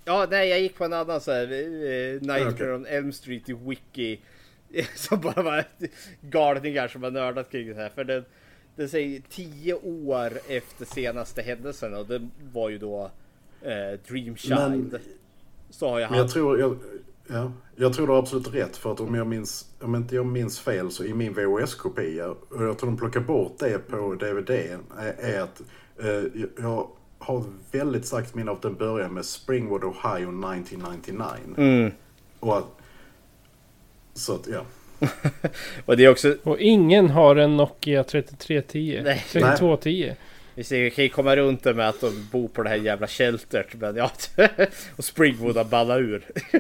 Ja, 0.06 0.28
nej, 0.32 0.50
jag 0.50 0.62
gick 0.62 0.78
på 0.78 0.86
en 0.86 0.94
annan 0.94 1.22
så 1.22 1.32
här, 1.32 1.44
eh, 1.44 2.22
Nightmare 2.22 2.50
Okej. 2.50 2.74
on 2.74 2.86
Elm 2.86 3.12
Street 3.12 3.50
i 3.50 3.54
Wiki. 3.54 4.20
Som 4.96 5.22
bara 5.22 5.44
var 5.44 5.64
galningar 6.22 6.88
som 6.88 7.04
har 7.04 7.12
nördat 7.12 7.52
kring 7.52 7.68
det 7.68 7.76
här. 7.76 7.90
För 7.90 8.04
den, 8.04 8.26
den 8.76 8.90
säger 8.90 9.22
10 9.30 9.74
år 9.74 10.32
efter 10.48 10.86
senaste 10.86 11.42
händelsen 11.42 11.94
och 11.94 12.06
det 12.06 12.30
var 12.54 12.70
ju 12.70 12.78
då 12.78 13.12
eh, 13.62 14.00
Dream 14.08 14.36
Child. 14.36 14.92
Men- 14.92 15.00
så 15.70 15.90
har 15.90 16.00
jag 16.00 16.12
Men 16.12 16.20
jag 16.20 16.30
tror, 16.30 16.60
jag, 16.60 16.78
ja, 17.28 17.52
jag 17.76 17.94
tror 17.94 18.08
du 18.08 18.14
har 18.14 18.20
absolut 18.20 18.54
rätt 18.54 18.78
för 18.78 18.92
att 18.92 19.00
om 19.00 19.16
jag 19.16 19.28
minns, 19.28 19.66
om 19.82 19.96
inte 19.96 20.16
jag 20.16 20.26
minns 20.26 20.60
fel 20.60 20.92
så 20.92 21.04
i 21.04 21.14
min 21.14 21.34
VHS-kopia, 21.34 22.30
och 22.30 22.64
jag 22.64 22.78
tror 22.78 22.90
de 22.90 22.98
plockar 22.98 23.20
bort 23.20 23.60
det 23.60 23.88
på 23.88 24.16
DVD, 24.16 24.50
är, 24.50 25.14
är 25.20 25.42
att 25.42 25.62
eh, 26.00 26.44
jag 26.58 26.90
har 27.24 27.40
ett 27.40 27.46
väldigt 27.72 28.06
starkt 28.06 28.36
minne 28.36 28.52
av 28.52 28.58
att 28.58 28.64
den 28.64 28.76
börjar 28.76 29.10
med 29.10 29.26
Springwood, 29.26 29.84
Ohio 29.84 30.30
1999. 30.30 31.92
Och 32.40 32.58
att, 32.58 32.66
så 34.14 34.36
att, 34.36 34.48
ja. 34.48 34.66
Och 35.86 35.98
det 35.98 36.06
är 36.06 36.10
också 36.10 36.36
Och 36.44 36.60
ingen 36.60 37.10
har 37.10 37.36
en 37.36 37.58
Nokia 37.58 38.04
3310. 38.04 39.02
Nej. 39.04 39.26
3210. 39.32 40.14
Vi 40.56 40.64
ser, 40.64 40.90
kan 40.90 41.04
ju 41.04 41.10
komma 41.10 41.36
runt 41.36 41.64
det 41.64 41.74
med 41.74 41.90
att 41.90 42.02
de 42.02 42.28
bor 42.32 42.48
på 42.48 42.64
det 42.64 42.70
här 42.70 42.76
jävla 42.76 43.08
sheltert. 43.08 43.74
Men 43.74 43.96
ja, 43.96 44.12
och 44.96 45.06
Springwood 45.06 45.58
har 45.58 45.64
ballat 45.64 46.00
ur. 46.00 46.24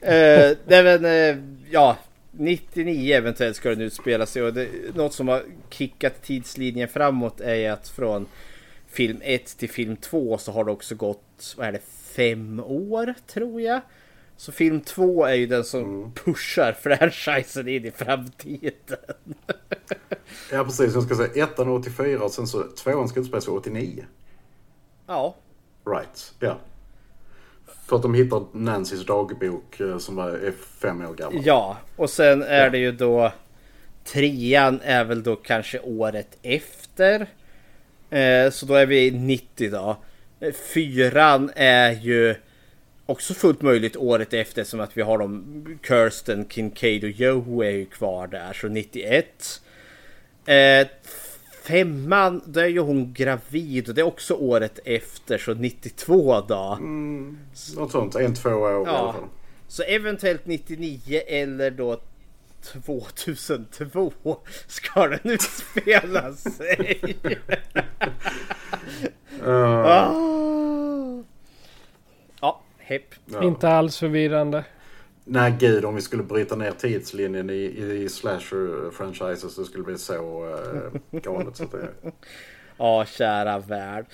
eh, 0.00 0.56
nej 0.66 0.82
men, 0.84 1.04
eh, 1.04 1.36
ja. 1.70 1.96
99 2.30 3.14
eventuellt 3.14 3.56
ska 3.56 3.68
den 3.68 3.80
utspela 3.80 4.26
sig. 4.26 4.42
Och 4.42 4.54
det, 4.54 4.68
något 4.94 5.14
som 5.14 5.28
har 5.28 5.42
kickat 5.70 6.22
tidslinjen 6.22 6.88
framåt 6.88 7.40
är 7.40 7.70
att 7.70 7.88
från 7.88 8.26
film 8.90 9.20
1 9.22 9.58
till 9.58 9.70
film 9.70 9.96
2 9.96 10.38
så 10.38 10.52
har 10.52 10.64
det 10.64 10.70
också 10.70 10.94
gått, 10.94 11.54
vad 11.56 11.66
är 11.66 11.72
det, 11.72 11.82
fem 12.16 12.60
år 12.60 13.14
tror 13.26 13.60
jag. 13.60 13.80
Så 14.36 14.52
film 14.52 14.80
2 14.80 15.24
är 15.24 15.34
ju 15.34 15.46
den 15.46 15.64
som 15.64 16.12
pushar 16.14 16.72
franchisen 16.72 17.68
in 17.68 17.84
i 17.84 17.90
framtiden. 17.90 18.98
Ja 20.52 20.64
precis, 20.64 20.94
jag 20.94 21.02
ska 21.02 21.14
säga 21.14 21.44
ettan 21.44 21.68
84 21.68 22.24
och 22.24 22.30
sen 22.30 22.46
så 22.46 22.62
tvåan 22.62 23.08
ska 23.08 23.20
utspelas 23.20 23.48
89. 23.48 24.04
Ja, 25.06 25.34
Right, 25.90 26.34
ja. 26.40 26.58
För 27.86 27.96
att 27.96 28.02
de 28.02 28.14
hittar 28.14 28.44
Nancys 28.52 29.06
dagbok 29.06 29.80
eh, 29.80 29.98
som 29.98 30.16
var, 30.16 30.30
är 30.30 30.52
fem 30.80 31.06
år 31.06 31.14
gammal. 31.14 31.42
Ja, 31.44 31.76
och 31.96 32.10
sen 32.10 32.42
är 32.42 32.70
det 32.70 32.78
ju 32.78 32.92
då 32.92 33.32
trean 34.04 34.80
är 34.84 35.04
väl 35.04 35.22
då 35.22 35.36
kanske 35.36 35.80
året 35.80 36.38
efter. 36.42 37.26
Eh, 38.10 38.50
så 38.50 38.66
då 38.66 38.74
är 38.74 38.86
vi 38.86 39.10
90 39.10 39.70
då. 39.70 39.96
Eh, 40.40 40.52
Fyran 40.52 41.50
är 41.54 41.92
ju 41.92 42.34
också 43.06 43.34
fullt 43.34 43.62
möjligt 43.62 43.96
året 43.96 44.34
efter 44.34 44.64
som 44.64 44.80
att 44.80 44.96
vi 44.96 45.02
har 45.02 45.18
de 45.18 45.78
Kirsten, 45.86 46.48
Kincaid 46.48 47.04
och 47.04 47.10
Joe 47.10 47.62
är 47.62 47.70
ju 47.70 47.86
kvar 47.86 48.26
där 48.26 48.52
så 48.52 48.68
91. 48.68 49.60
Eh, 50.46 50.86
femman, 51.62 52.42
då 52.46 52.60
är 52.60 52.66
ju 52.66 52.80
hon 52.80 53.12
gravid 53.12 53.88
och 53.88 53.94
det 53.94 54.00
är 54.00 54.06
också 54.06 54.34
året 54.34 54.78
efter 54.84 55.38
så 55.38 55.54
92 55.54 56.40
då. 56.40 56.78
Något 57.76 57.92
sånt, 57.92 58.14
en, 58.14 58.34
två 58.34 58.50
år 58.50 58.72
i 58.72 58.74
alla 58.74 59.12
fall. 59.12 59.22
Så 59.68 59.82
eventuellt 59.82 60.46
99 60.46 61.22
eller 61.26 61.70
då 61.70 62.00
2002 62.62 64.12
ska 64.66 65.06
den 65.08 65.20
utspela 65.22 66.32
sig. 66.32 67.16
Ah. 69.44 70.12
Ja, 72.40 72.62
hepp. 72.78 73.14
Ja. 73.24 73.42
Inte 73.42 73.68
alls 73.68 73.98
förvirrande. 73.98 74.64
Nej 75.24 75.56
gud, 75.58 75.84
om 75.84 75.94
vi 75.94 76.00
skulle 76.00 76.22
bryta 76.22 76.56
ner 76.56 76.70
tidslinjen 76.70 77.50
i, 77.50 77.54
i 77.54 78.08
slasher-franchises 78.08 79.54
så 79.54 79.64
skulle 79.64 79.82
det 79.82 79.86
bli 79.86 79.98
så 79.98 80.44
uh, 80.44 81.20
galet. 81.20 81.56
Så 81.56 81.64
det, 81.64 82.12
Ja, 82.78 83.04
kära 83.04 83.58
värld. 83.58 84.06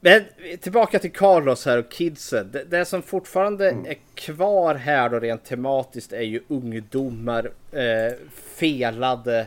Men 0.00 0.24
tillbaka 0.60 0.98
till 0.98 1.12
Carlos 1.12 1.66
här 1.66 1.78
och 1.78 1.90
kidsen. 1.90 2.50
Det, 2.52 2.64
det 2.64 2.84
som 2.84 3.02
fortfarande 3.02 3.68
är 3.68 3.96
kvar 4.14 4.74
här 4.74 5.08
då 5.08 5.18
rent 5.18 5.44
tematiskt 5.44 6.12
är 6.12 6.22
ju 6.22 6.40
ungdomar 6.48 7.50
eh, 7.72 8.12
felade 8.58 9.46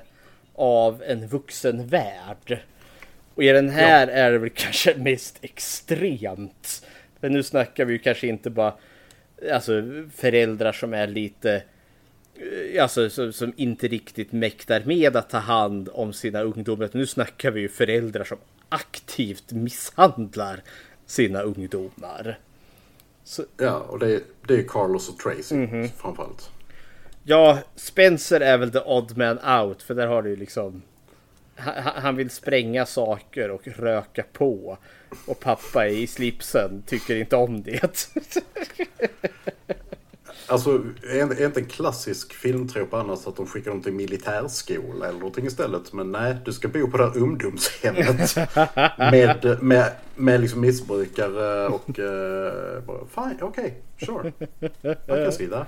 av 0.56 1.04
en 1.04 1.28
vuxen 1.28 1.88
värld. 1.88 2.60
Och 3.36 3.44
i 3.44 3.48
den 3.48 3.70
här 3.70 4.08
är 4.08 4.32
det 4.32 4.38
väl 4.38 4.50
kanske 4.50 4.96
mest 4.96 5.38
extremt. 5.42 6.86
För 7.20 7.30
nu 7.30 7.44
snackar 7.44 7.86
vi 7.86 7.94
ju 7.94 8.00
kanske 8.00 8.28
inte 8.28 8.50
bara 8.50 8.74
alltså 9.54 9.84
föräldrar 10.16 10.72
som 10.72 10.94
är 10.94 11.08
lite 11.08 11.64
eh, 12.36 12.84
Alltså 12.84 13.10
som, 13.10 13.34
som 13.34 13.54
inte 13.58 13.88
riktigt 13.88 14.32
mäktar 14.32 14.84
med 14.86 15.16
att 15.16 15.30
ta 15.30 15.38
hand 15.38 15.90
om 15.94 16.14
sina 16.14 16.42
ungdomar. 16.42 16.90
Nu 16.92 17.06
snackar 17.06 17.52
vi 17.52 17.62
ju 17.62 17.70
föräldrar 17.70 18.24
som 18.24 18.38
aktivt 18.70 19.52
misshandlar 19.52 20.62
sina 21.06 21.42
ungdomar. 21.42 22.40
ja, 23.58 23.74
och 23.80 24.00
det, 24.00 24.24
det 24.48 24.54
är 24.54 24.64
Carlos 24.68 25.10
och 25.10 25.18
Tracy 25.20 25.56
Mhm. 25.56 25.90
framförallt. 25.98 26.50
Ja, 27.24 27.60
Spencer 27.76 28.40
är 28.42 28.58
väl 28.58 28.72
the 28.72 28.80
odd 28.80 29.18
man 29.18 29.40
out. 29.62 29.84
För 29.84 29.96
där 29.96 30.08
har 30.08 30.22
du 30.22 30.30
ju 30.30 30.36
liksom 30.36 30.82
han 31.96 32.16
vill 32.16 32.30
spränga 32.30 32.86
saker 32.86 33.52
och 33.52 33.68
röka 33.68 34.24
på. 34.34 34.78
Och 35.28 35.40
pappa 35.40 35.88
i 35.88 36.08
slipsen 36.08 36.84
tycker 36.88 37.16
inte 37.16 37.36
om 37.36 37.64
det. 37.64 37.82
Alltså, 40.50 40.84
är 41.12 41.46
inte 41.46 41.60
en 41.60 41.66
klassisk 41.66 42.34
filmtrop 42.34 42.94
annars 42.94 43.28
att 43.28 43.36
de 43.36 43.48
skickar 43.48 43.72
dem 43.72 43.82
till 43.82 43.94
militärskola 43.94 45.08
eller 45.08 45.20
någonting 45.20 45.46
istället? 45.46 45.94
Men 45.94 46.12
nej, 46.12 46.36
du 46.46 46.54
ska 46.54 46.68
bo 46.68 46.92
på 46.92 46.98
det 46.98 47.04
här 47.04 47.18
ungdomshemmet 47.18 48.36
med, 48.98 49.58
med, 49.62 49.92
med 50.16 50.42
liksom 50.42 50.62
missbrukare 50.62 51.68
och... 51.68 52.00
Uh, 52.00 52.84
bara, 52.88 53.00
Fine, 53.16 53.38
okej, 53.42 53.82
sure. 54.06 54.34
Jag 54.82 55.24
kan 55.24 55.32
skriva. 55.32 55.66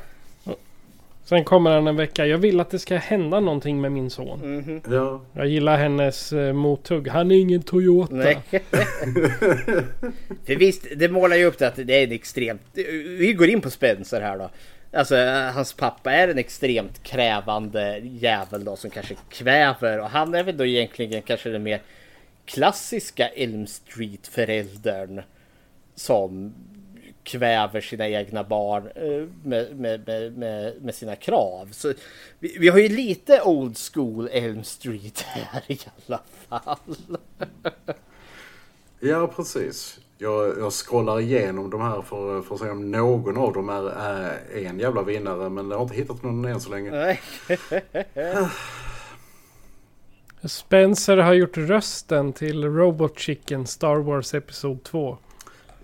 Sen 1.24 1.44
kommer 1.44 1.72
han 1.72 1.88
en 1.88 1.96
vecka. 1.96 2.26
Jag 2.26 2.38
vill 2.38 2.60
att 2.60 2.70
det 2.70 2.80
ska 2.80 2.96
hända 2.96 3.40
någonting 3.40 3.82
med 3.82 3.92
min 3.92 4.10
son. 4.10 4.42
Mm. 4.44 4.82
Ja, 4.90 5.22
Jag 5.34 5.48
gillar 5.48 5.78
hennes 5.78 6.34
eh, 6.34 6.54
mothugg. 6.54 7.08
Han 7.08 7.32
är 7.32 7.36
ingen 7.36 7.62
Toyota. 7.62 8.16
Nej. 8.16 8.42
För 10.46 10.56
visst, 10.56 10.88
det 10.96 11.10
målar 11.10 11.36
ju 11.36 11.46
upp 11.46 11.58
det 11.58 11.68
att 11.68 11.76
det 11.76 11.94
är 11.94 12.04
en 12.04 12.12
extremt... 12.12 12.62
Vi 13.18 13.34
går 13.38 13.50
in 13.50 13.62
på 13.62 13.70
Spencer 13.70 14.22
här 14.22 14.38
då. 14.38 14.50
Alltså 14.94 15.16
hans 15.54 15.74
pappa 15.74 16.12
är 16.12 16.28
en 16.28 16.38
extremt 16.38 17.04
krävande 17.04 18.00
jävel 18.04 18.64
då 18.64 18.76
som 18.76 18.90
kanske 18.90 19.16
kväver 19.30 20.00
och 20.00 20.10
han 20.10 20.36
är 20.36 20.44
väl 20.44 20.58
då 20.58 20.66
egentligen 20.66 21.22
kanske 21.22 21.50
den 21.50 21.64
mer 21.64 21.82
klassiska 22.46 23.28
Elm 23.28 23.68
Street 23.68 24.28
föräldern 24.28 25.22
som 25.96 26.54
kväver 27.24 27.82
sina 27.82 28.08
egna 28.08 28.44
barn 28.44 28.88
eh, 28.96 29.28
med, 29.44 29.80
med, 29.80 30.08
med, 30.08 30.38
med, 30.38 30.82
med 30.82 30.96
sina 30.96 31.16
krav. 31.16 31.70
Så 31.72 31.94
vi, 32.40 32.58
vi 32.60 32.68
har 32.68 32.78
ju 32.78 32.90
lite 32.90 33.42
old 33.42 33.78
school 33.78 34.30
Elm 34.32 34.64
Street 34.64 35.22
här 35.28 35.64
i 35.68 35.80
alla 36.08 36.20
fall. 36.50 36.96
Ja, 39.00 39.28
precis. 39.36 40.00
Jag, 40.18 40.60
jag 40.60 40.74
scrollar 40.74 41.20
igenom 41.20 41.70
de 41.70 41.82
här 41.82 42.02
för, 42.02 42.42
för 42.42 42.56
att 42.56 42.62
se 42.62 42.70
om 42.70 42.92
någon 42.92 43.38
av 43.38 43.54
dem 43.54 43.70
är, 43.70 43.84
är 44.54 44.66
en 44.66 44.80
jävla 44.80 45.04
vinnare. 45.04 45.50
Men 45.50 45.70
jag 45.70 45.78
har 45.78 45.84
inte 45.84 45.96
hittat 45.96 46.24
någon 46.24 46.46
än 46.46 46.62
så 46.62 46.70
länge. 46.70 46.92
Nej. 46.92 47.22
Spencer 50.44 51.18
har 51.18 51.34
gjort 51.34 51.58
rösten 51.58 52.34
till 52.34 52.64
Robot 52.64 53.20
Chicken 53.20 53.68
Star 53.68 53.96
Wars 53.96 54.34
Episod 54.34 54.84
2. 54.84 55.18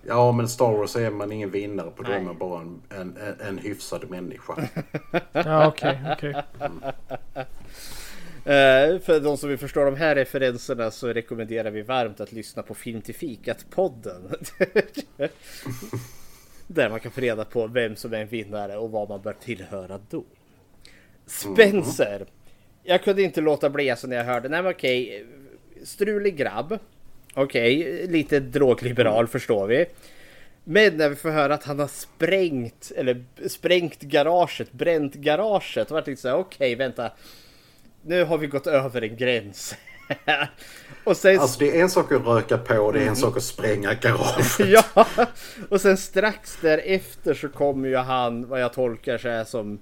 Ja, 0.08 0.32
men 0.32 0.48
Star 0.48 0.72
Wars 0.72 0.96
är 0.96 1.10
man 1.10 1.32
ingen 1.32 1.50
vinnare 1.50 1.90
på. 1.90 2.02
Då 2.02 2.12
är 2.12 2.20
man 2.20 2.38
bara 2.38 2.60
en, 2.60 2.82
en, 2.88 3.16
en, 3.48 3.58
hyfsad 3.58 4.10
människa. 4.10 4.68
Ja, 5.32 5.68
okej, 5.68 5.98
okej. 6.12 6.34
Eh, 8.44 8.98
för 8.98 9.20
de 9.20 9.36
som 9.36 9.48
vill 9.48 9.58
förstå 9.58 9.84
de 9.84 9.96
här 9.96 10.14
referenserna 10.14 10.90
så 10.90 11.08
rekommenderar 11.08 11.70
vi 11.70 11.82
varmt 11.82 12.20
att 12.20 12.32
lyssna 12.32 12.62
på 12.62 12.74
Film 12.74 13.02
till 13.02 13.14
fikat-podden. 13.14 14.34
Där 16.66 16.90
man 16.90 17.00
kan 17.00 17.12
få 17.12 17.20
reda 17.20 17.44
på 17.44 17.66
vem 17.66 17.96
som 17.96 18.12
är 18.12 18.18
en 18.18 18.28
vinnare 18.28 18.76
och 18.76 18.90
vad 18.90 19.08
man 19.08 19.22
bör 19.22 19.32
tillhöra 19.32 20.00
då. 20.10 20.24
Spencer. 21.26 22.26
Jag 22.82 23.02
kunde 23.02 23.22
inte 23.22 23.40
låta 23.40 23.70
bli 23.70 23.90
alltså 23.90 24.06
när 24.06 24.16
jag 24.16 24.24
hörde, 24.24 24.48
nej 24.48 24.62
men 24.62 24.72
okej, 24.72 25.26
strulig 25.82 26.36
grabb. 26.36 26.78
Okej, 27.40 28.06
lite 28.06 28.40
drogliberal 28.40 29.26
förstår 29.26 29.66
vi. 29.66 29.86
Men 30.64 30.96
när 30.96 31.08
vi 31.08 31.16
får 31.16 31.30
höra 31.30 31.54
att 31.54 31.64
han 31.64 31.78
har 31.78 31.86
sprängt, 31.86 32.92
eller 32.96 33.24
sprängt 33.48 34.00
garaget, 34.00 34.72
bränt 34.72 35.14
garaget. 35.14 35.88
Då 35.88 35.94
var 35.94 36.02
det 36.02 36.10
lite 36.10 36.22
så 36.22 36.28
här, 36.28 36.36
okej 36.36 36.74
vänta. 36.74 37.10
Nu 38.02 38.24
har 38.24 38.38
vi 38.38 38.46
gått 38.46 38.66
över 38.66 39.02
en 39.02 39.16
gräns. 39.16 39.74
och 41.04 41.16
sen... 41.16 41.40
Alltså 41.40 41.58
det 41.58 41.78
är 41.78 41.82
en 41.82 41.90
sak 41.90 42.12
att 42.12 42.26
röka 42.26 42.58
på, 42.58 42.92
det 42.92 43.02
är 43.02 43.08
en 43.08 43.16
sak 43.16 43.36
att 43.36 43.42
spränga 43.42 43.94
garage. 43.94 44.60
ja! 44.66 45.06
Och 45.68 45.80
sen 45.80 45.96
strax 45.96 46.58
därefter 46.60 47.34
så 47.34 47.48
kommer 47.48 47.88
ju 47.88 47.96
han, 47.96 48.48
vad 48.48 48.60
jag 48.60 48.72
tolkar 48.72 49.18
så 49.18 49.28
här 49.28 49.44
som 49.44 49.78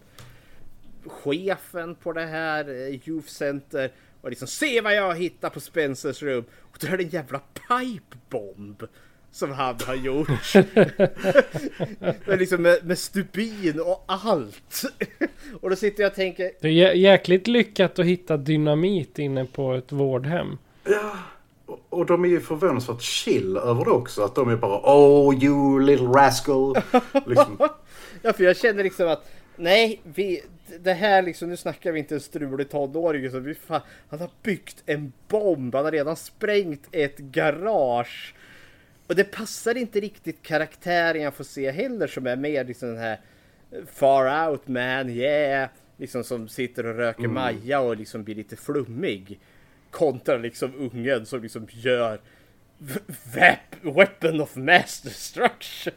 chefen 1.06 1.94
på 1.94 2.12
det 2.12 2.26
här 2.26 2.68
eh, 2.68 3.08
Youth 3.08 3.28
Center 3.28 3.92
och 4.20 4.30
liksom 4.30 4.48
se 4.48 4.80
vad 4.80 4.94
jag 4.94 5.14
hittar 5.14 5.50
på 5.50 5.60
Spencers 5.60 6.22
rum. 6.22 6.44
Och 6.60 6.76
då 6.80 6.86
är 6.86 6.96
det 6.96 7.02
en 7.04 7.08
jävla 7.08 7.40
pipebomb 7.68 8.82
som 9.30 9.52
han 9.52 9.76
har 9.86 9.94
gjort. 9.94 10.28
med, 12.26 12.38
liksom 12.38 12.62
med, 12.62 12.86
med 12.86 12.98
stubin 12.98 13.80
och 13.80 14.04
allt. 14.08 14.82
och 15.60 15.70
då 15.70 15.76
sitter 15.76 16.02
jag 16.02 16.10
och 16.10 16.16
tänker, 16.16 16.52
Det 16.60 16.68
är 16.68 16.72
jä- 16.72 16.94
jäkligt 16.94 17.46
lyckat 17.46 17.98
att 17.98 18.06
hitta 18.06 18.36
dynamit 18.36 19.18
inne 19.18 19.44
på 19.44 19.74
ett 19.74 19.92
vårdhem. 19.92 20.58
Och 21.88 22.06
de 22.06 22.24
är 22.24 22.28
ju 22.28 22.40
förvånansvärt 22.40 23.02
chill 23.02 23.56
över 23.56 23.84
det 23.84 23.90
också. 23.90 24.22
Att 24.22 24.34
de 24.34 24.48
är 24.48 24.56
bara 24.56 24.80
Oh 24.84 25.44
you 25.44 25.80
little 25.80 26.06
rascal. 26.06 26.74
Liksom, 27.26 27.68
Ja, 28.22 28.32
för 28.32 28.44
jag 28.44 28.56
känner 28.56 28.82
liksom 28.82 29.08
att 29.08 29.30
nej, 29.56 30.00
vi, 30.04 30.42
det 30.80 30.92
här 30.92 31.22
liksom, 31.22 31.48
nu 31.48 31.56
snackar 31.56 31.92
vi 31.92 31.98
inte 31.98 32.14
en 32.14 32.20
strulig 32.20 32.70
tonåring. 32.70 33.24
utan 33.24 33.44
vi 33.44 33.54
fan, 33.54 33.80
han 34.08 34.20
har 34.20 34.30
byggt 34.42 34.82
en 34.86 35.12
bomb, 35.28 35.74
han 35.74 35.84
har 35.84 35.92
redan 35.92 36.16
sprängt 36.16 36.88
ett 36.92 37.18
garage. 37.18 38.34
Och 39.06 39.14
det 39.14 39.24
passar 39.24 39.76
inte 39.76 40.00
riktigt 40.00 40.42
karaktären 40.42 41.22
jag 41.22 41.34
får 41.34 41.44
se 41.44 41.70
heller 41.70 42.06
som 42.06 42.26
är 42.26 42.36
mer 42.36 42.64
liksom 42.64 42.88
den 42.88 42.98
här 42.98 43.20
far 43.86 44.48
out 44.48 44.68
man, 44.68 45.10
yeah. 45.10 45.68
Liksom 45.96 46.24
som 46.24 46.48
sitter 46.48 46.86
och 46.86 46.96
röker 46.96 47.28
maja 47.28 47.80
och 47.80 47.96
liksom 47.96 48.24
blir 48.24 48.34
lite 48.34 48.56
flummig. 48.56 49.40
Kontra 49.90 50.36
liksom 50.36 50.74
ungen 50.74 51.26
som 51.26 51.42
liksom 51.42 51.66
gör 51.70 52.20
Weapon 53.82 54.40
of 54.40 54.56
mass 54.56 55.00
destruction. 55.00 55.92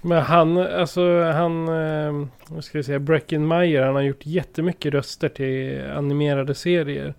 Men 0.00 0.22
han, 0.22 0.58
alltså 0.58 1.22
han, 1.22 1.68
eh, 1.68 2.26
vad 2.46 2.64
ska 2.64 2.78
vi 2.78 2.84
säga, 2.84 2.98
Breckenmeyer, 2.98 3.82
han 3.82 3.94
har 3.94 4.02
gjort 4.02 4.26
jättemycket 4.26 4.92
röster 4.92 5.28
till 5.28 5.84
animerade 5.90 6.54
serier. 6.54 7.14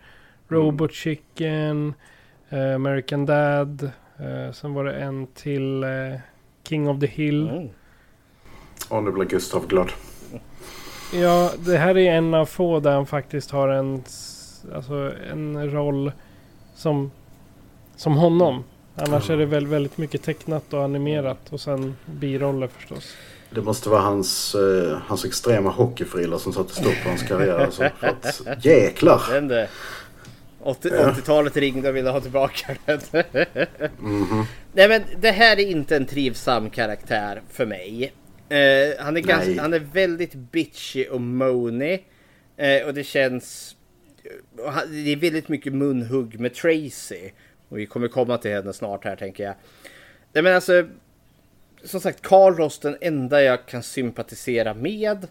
Robot 0.47 0.93
Chicken, 0.93 1.93
eh, 2.49 2.75
American 2.75 3.25
Dad, 3.25 3.91
eh, 4.17 4.51
sen 4.53 4.73
var 4.73 4.83
det 4.83 4.93
en 4.93 5.27
till 5.27 5.83
eh, 5.83 6.19
King 6.67 6.89
of 6.89 6.99
the 6.99 7.07
Hill. 7.07 7.49
Mm. 7.49 7.69
och 8.89 9.03
nu 9.03 9.11
blir 9.11 9.25
Gustav 9.25 9.67
glad. 9.67 9.91
Ja, 11.13 11.51
det 11.65 11.77
här 11.77 11.97
är 11.97 12.11
en 12.11 12.33
av 12.33 12.45
få 12.45 12.79
där 12.79 12.91
han 12.91 13.05
faktiskt 13.05 13.51
har 13.51 13.69
en, 13.69 14.03
alltså 14.75 15.13
en 15.31 15.71
roll 15.71 16.11
som, 16.75 17.11
som 18.03 18.15
honom. 18.17 18.63
Annars 18.95 19.29
är 19.29 19.37
det 19.37 19.45
väl 19.45 19.67
väldigt 19.67 19.97
mycket 19.97 20.23
tecknat 20.23 20.73
och 20.73 20.83
animerat 20.83 21.39
och 21.49 21.59
sen 21.61 21.95
biroller 22.05 22.67
förstås. 22.67 23.13
Det 23.49 23.61
måste 23.61 23.89
vara 23.89 24.01
hans, 24.01 24.55
eh, 24.55 24.97
hans 25.07 25.25
extrema 25.25 25.69
hockeyfrilla 25.69 26.39
som 26.39 26.53
satte 26.53 26.73
stopp 26.75 26.93
på 27.03 27.09
hans 27.09 27.23
karriär. 27.23 27.57
Alltså, 27.59 27.89
för 27.99 28.07
att, 28.07 28.65
jäklar! 28.65 29.21
Den 29.33 29.47
där. 29.47 29.67
80 30.59 30.89
80-talet 30.89 31.57
ringde 31.57 31.89
och 31.89 31.95
ville 31.95 32.09
ha 32.09 32.21
tillbaka 32.21 32.75
den. 32.85 32.99
Nej 34.73 34.87
men 34.89 35.01
det 35.21 35.31
här 35.31 35.59
är 35.59 35.65
inte 35.65 35.95
en 35.95 36.05
trivsam 36.05 36.69
karaktär 36.69 37.41
för 37.49 37.65
mig. 37.65 38.13
Eh, 38.49 39.03
han, 39.03 39.17
är 39.17 39.21
ganska, 39.21 39.61
han 39.61 39.73
är 39.73 39.79
väldigt 39.79 40.33
bitchy 40.35 41.05
och 41.07 41.21
moany. 41.21 41.99
Eh, 42.57 42.87
och 42.87 42.93
det 42.93 43.03
känns... 43.03 43.75
och 44.65 44.73
han- 44.73 44.91
Det 45.03 45.11
är 45.11 45.15
väldigt 45.15 45.49
mycket 45.49 45.73
munhugg 45.73 46.39
med 46.39 46.53
Tracy. 46.53 47.29
Och 47.73 47.79
vi 47.79 47.85
kommer 47.85 48.07
komma 48.07 48.37
till 48.37 48.51
henne 48.51 48.73
snart 48.73 49.05
här 49.05 49.15
tänker 49.15 49.43
jag. 49.43 49.55
Nej 50.33 50.43
men 50.43 50.55
alltså... 50.55 50.87
Som 51.83 52.01
sagt, 52.01 52.21
Carlos 52.21 52.79
den 52.79 52.97
enda 53.01 53.41
jag 53.43 53.65
kan 53.65 53.83
sympatisera 53.83 54.73
med. 54.73 55.27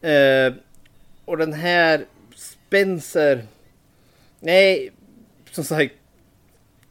Eh, 0.00 0.54
och 1.24 1.36
den 1.36 1.52
här 1.52 2.04
Spencer... 2.36 3.44
Nej, 4.40 4.90
som 5.50 5.64
sagt. 5.64 5.94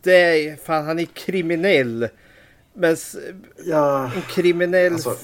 Det 0.01 0.15
är, 0.15 0.55
fan, 0.55 0.86
han 0.86 0.99
är 0.99 1.05
kriminell. 1.05 2.07
Men 2.73 2.95
Ja, 3.65 4.11
en 4.15 4.21
kriminell 4.21 4.93
Alltså- 4.93 5.17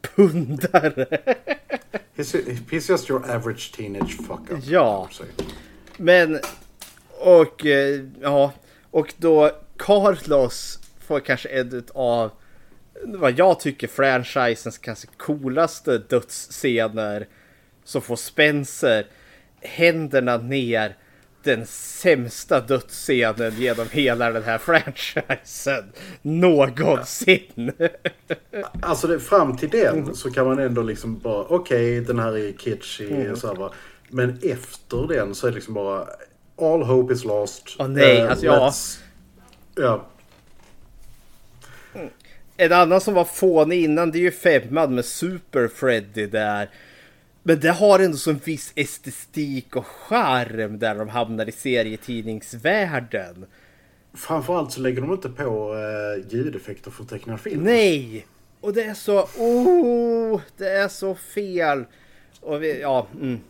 pundare. 0.00 1.06
he's, 2.16 2.90
just 2.90 3.10
your 3.10 3.30
average 3.30 3.72
teenage 3.76 4.16
fuck 4.16 4.50
up. 4.50 4.58
Ja. 4.64 5.08
Men, 5.96 6.40
och 7.18 7.66
eh, 7.66 8.00
ja, 8.20 8.52
och 8.96 9.14
då 9.16 9.50
Carlos 9.76 10.78
får 11.06 11.20
kanske 11.20 11.48
en 11.48 11.84
av 11.94 12.30
vad 13.04 13.38
jag 13.38 13.60
tycker 13.60 13.88
franchisens 13.88 14.78
kanske 14.78 15.06
coolaste 15.16 15.98
dödsscener. 15.98 17.26
Så 17.84 18.00
får 18.00 18.16
Spencer 18.16 19.06
händerna 19.60 20.36
ner 20.36 20.96
den 21.42 21.66
sämsta 21.66 22.60
dödsscenen 22.60 23.52
genom 23.56 23.86
hela 23.90 24.30
den 24.30 24.42
här 24.42 24.58
franchisen 24.58 25.92
någonsin. 26.22 27.72
Alltså 28.82 29.06
det, 29.06 29.20
fram 29.20 29.56
till 29.56 29.70
den 29.70 30.14
så 30.14 30.30
kan 30.30 30.46
man 30.46 30.58
ändå 30.58 30.82
liksom 30.82 31.18
bara 31.18 31.44
okej 31.44 32.00
den 32.00 32.18
här 32.18 32.36
är 32.36 32.52
kitschy 32.52 33.10
Mm. 33.10 33.32
och 33.32 33.38
så 33.38 33.46
här 33.46 33.54
bara. 33.54 33.72
Men 34.08 34.38
efter 34.42 35.08
den 35.08 35.34
så 35.34 35.46
är 35.46 35.50
det 35.50 35.54
liksom 35.54 35.74
bara 35.74 36.08
all 36.58 36.82
hope 36.82 37.12
is 37.12 37.24
lost. 37.24 37.76
Åh, 37.78 37.88
nej, 37.88 38.18
Eh, 38.18 38.30
alltså, 38.30 38.46
ja. 38.46 38.72
Ja, 39.74 40.06
En 42.56 42.72
annan 42.72 43.00
som 43.00 43.14
var 43.14 43.24
fånig 43.24 43.84
innan 43.84 44.10
det 44.10 44.18
är 44.18 44.20
ju 44.20 44.30
femman 44.30 44.94
med 44.94 45.04
Super 45.04 45.68
Freddy 45.68 46.26
där. 46.26 46.70
Men 47.42 47.60
det 47.60 47.70
har 47.70 47.98
ändå 47.98 48.16
så 48.16 48.30
en 48.30 48.40
viss 48.44 48.72
estetik 48.74 49.76
och 49.76 49.86
charm 49.86 50.78
där 50.78 50.94
de 50.94 51.08
hamnar 51.08 51.48
i 51.48 51.52
serietidningsvärlden. 51.52 53.46
framförallt 54.14 54.72
så 54.72 54.80
lägger 54.80 55.00
de 55.00 55.12
inte 55.12 55.28
på 55.28 55.74
uh, 55.74 56.26
ljudeffekter 56.28 56.90
för 56.90 57.04
tecknad 57.04 57.40
film. 57.40 57.62
Nej! 57.62 58.26
Och 58.60 58.72
det 58.72 58.82
är 58.82 58.94
så... 58.94 59.20
Oh, 59.38 60.40
det 60.56 60.68
är 60.68 60.88
så 60.88 61.14
fel. 61.14 61.84
Och 62.40 62.62
vi, 62.62 62.80
ja, 62.80 63.06
mm. 63.14 63.40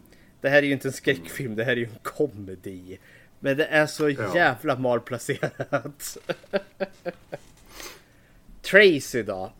Det 0.41 0.49
här 0.49 0.59
är 0.59 0.62
ju 0.62 0.72
inte 0.72 0.89
en 0.89 0.93
skräckfilm, 0.93 1.57
det 1.57 1.64
här 1.64 1.72
är 1.72 1.76
ju 1.76 1.84
en 1.84 1.99
komedi. 2.03 2.99
Men 3.41 3.57
det 3.57 3.66
är 3.66 3.87
så 3.87 4.11
Ja. 4.11 4.34
jävla 4.34 4.76
malplacerat. 4.76 6.16
Tracy 8.62 9.22
då. 9.22 9.53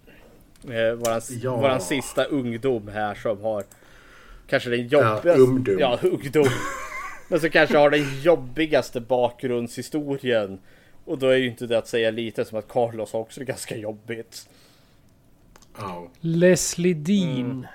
Eh, 0.71 0.93
våran, 0.93 1.21
Ja. 1.43 1.57
våran 1.57 1.81
sista 1.81 2.25
ungdom 2.25 2.89
här 2.89 3.15
som 3.15 3.41
har 3.43 3.65
kanske 4.47 4.71
den 4.71 4.89
jobbigaste... 4.89 5.31
ungdom. 5.31 5.77
Ja, 5.79 5.99
ungdom. 6.03 6.47
Men 7.29 7.41
som 7.41 7.51
kanske 7.51 7.79
har 7.79 7.91
den 7.91 8.21
jobbigaste 8.23 9.01
bakgrundshistorien. 9.01 10.59
Och 11.05 11.19
då 11.19 11.29
är 11.29 11.37
ju 11.37 11.47
inte 11.47 11.67
det 11.67 11.79
att 11.79 11.89
säga 11.89 12.11
lite 12.11 12.45
som 12.45 12.59
att 12.59 12.69
Carlos 12.69 13.15
också 13.15 13.41
det 13.41 13.47
ganska 13.47 13.77
jobbigt. 13.77 14.49
Ja. 15.79 16.09
Leslie 16.21 16.95
Dean. 16.95 17.41
Mm. 17.41 17.67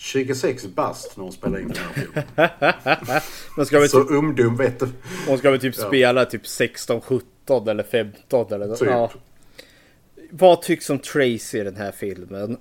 26 0.00 0.66
bast 0.66 1.16
när 1.16 1.24
hon 1.24 1.32
spelar 1.32 1.58
in 1.58 1.68
den 1.68 1.76
här 1.76 1.92
filmen. 1.92 2.24
Men 3.56 3.66
ska 3.66 3.80
vi 3.80 3.88
Så 3.88 4.02
typ, 4.02 4.10
ungdom 4.10 4.56
vet 4.56 4.80
du. 4.80 4.88
hon 5.28 5.38
ska 5.38 5.50
väl 5.50 5.60
typ 5.60 5.74
Ja. 5.78 5.86
spela 5.86 6.24
typ 6.24 6.46
16, 6.46 7.00
17 7.00 7.68
eller 7.68 7.82
15 7.82 8.52
eller 8.52 8.66
något. 8.66 8.78
Typ. 8.78 8.88
Ja. 8.88 9.10
Vad 10.30 10.62
tycks 10.62 10.90
om 10.90 10.98
Tracy 10.98 11.58
i 11.58 11.64
den 11.64 11.76
här 11.76 11.92
filmen? 11.92 12.56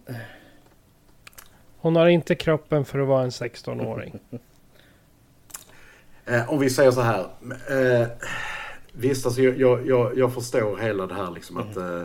Hon 1.77 1.95
har 1.95 2.07
inte 2.07 2.35
kroppen 2.35 2.85
för 2.85 2.99
att 2.99 3.07
vara 3.07 3.23
en 3.23 3.29
16-åring. 3.29 4.19
Eh, 6.29 6.49
om 6.49 6.59
vi 6.59 6.69
säger 6.69 6.91
så 6.91 7.01
här. 7.01 7.19
Eh, 7.69 8.07
visst, 8.93 9.25
alltså, 9.25 9.41
jag, 9.41 9.87
jag, 9.87 10.17
jag, 10.17 10.33
förstår 10.33 10.77
hela 10.77 11.07
det 11.07 11.13
här 11.13 11.31
liksom 11.31 11.57
att 11.57 11.77
eh, 11.77 12.03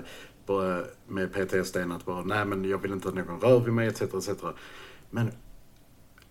med 1.07 1.33
PTSD 1.33 1.77
att 1.77 2.05
bara 2.05 2.25
nej 2.25 2.45
men 2.45 2.65
jag 2.65 2.79
vill 2.79 2.93
inte 2.93 3.09
att 3.09 3.15
någon 3.15 3.41
rör 3.41 3.61
vid 3.61 3.73
mig 3.75 3.89
etc. 3.89 4.03
etc. 4.03 4.29
Men 5.15 5.31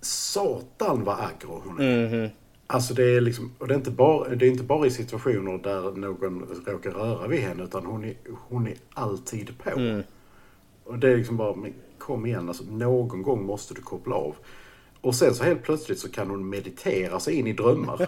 satan 0.01 1.03
vad 1.03 1.19
aggro 1.19 1.61
hon 1.65 1.81
är. 1.81 2.35
Alltså 2.67 2.93
det 2.93 3.03
är 3.03 3.21
liksom, 3.21 3.51
och 3.57 3.67
det 3.67 3.73
är, 3.73 3.77
inte 3.77 3.91
bara, 3.91 4.29
det 4.35 4.45
är 4.45 4.49
inte 4.49 4.63
bara 4.63 4.87
i 4.87 4.91
situationer 4.91 5.57
där 5.57 5.91
någon 5.91 6.63
råkar 6.65 6.91
röra 6.91 7.27
vid 7.27 7.39
henne 7.39 7.63
utan 7.63 7.85
hon 7.85 8.05
är, 8.05 8.15
hon 8.49 8.67
är 8.67 8.75
alltid 8.93 9.57
på. 9.57 10.01
Och 10.83 10.99
det 10.99 11.09
är 11.09 11.17
liksom 11.17 11.37
bara, 11.37 11.55
men 11.55 11.73
kom 11.97 12.25
igen 12.25 12.47
alltså, 12.47 12.63
någon 12.63 13.21
gång 13.21 13.45
måste 13.45 13.73
du 13.73 13.81
koppla 13.81 14.15
av. 14.15 14.35
Och 15.01 15.15
sen 15.15 15.35
så 15.35 15.43
helt 15.43 15.63
plötsligt 15.63 15.99
så 15.99 16.11
kan 16.11 16.29
hon 16.29 16.49
meditera 16.49 17.19
sig 17.19 17.33
in 17.33 17.47
i 17.47 17.53
drömmar. 17.53 18.07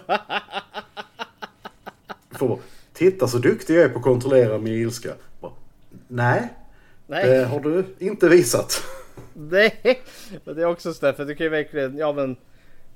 För 2.30 2.58
titta 2.92 3.28
så 3.28 3.38
duktig 3.38 3.76
jag 3.76 3.84
är 3.84 3.88
på 3.88 3.98
att 3.98 4.04
kontrollera 4.04 4.58
min 4.58 4.72
ilska. 4.72 5.14
Bara, 5.40 5.52
Nej, 6.08 6.48
Nej. 7.06 7.28
det 7.28 7.44
har 7.44 7.60
du 7.60 7.84
inte 7.98 8.28
visat. 8.28 8.82
Nej, 9.34 10.00
men 10.44 10.54
det 10.54 10.62
är 10.62 10.66
också 10.66 10.94
så 10.94 11.06
där, 11.06 11.12
för 11.12 11.24
du 11.24 11.34
kan 11.34 11.44
ju 11.44 11.50
verkligen, 11.50 11.98
ja 11.98 12.12
men 12.12 12.36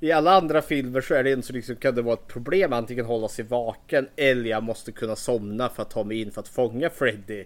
i 0.00 0.12
alla 0.12 0.32
andra 0.32 0.62
filmer 0.62 1.00
så 1.00 1.14
är 1.14 1.24
det 1.24 1.32
inte 1.32 1.46
så 1.46 1.52
liksom, 1.52 1.76
kan 1.76 1.94
det 1.94 2.02
vara 2.02 2.14
ett 2.14 2.26
problem 2.26 2.72
antingen 2.72 3.04
hålla 3.04 3.28
sig 3.28 3.44
vaken 3.44 4.08
eller 4.16 4.50
jag 4.50 4.62
måste 4.62 4.92
kunna 4.92 5.16
somna 5.16 5.68
för 5.68 5.82
att 5.82 5.90
ta 5.90 6.04
mig 6.04 6.20
in 6.20 6.30
för 6.30 6.40
att 6.40 6.48
fånga 6.48 6.90
Freddy. 6.90 7.44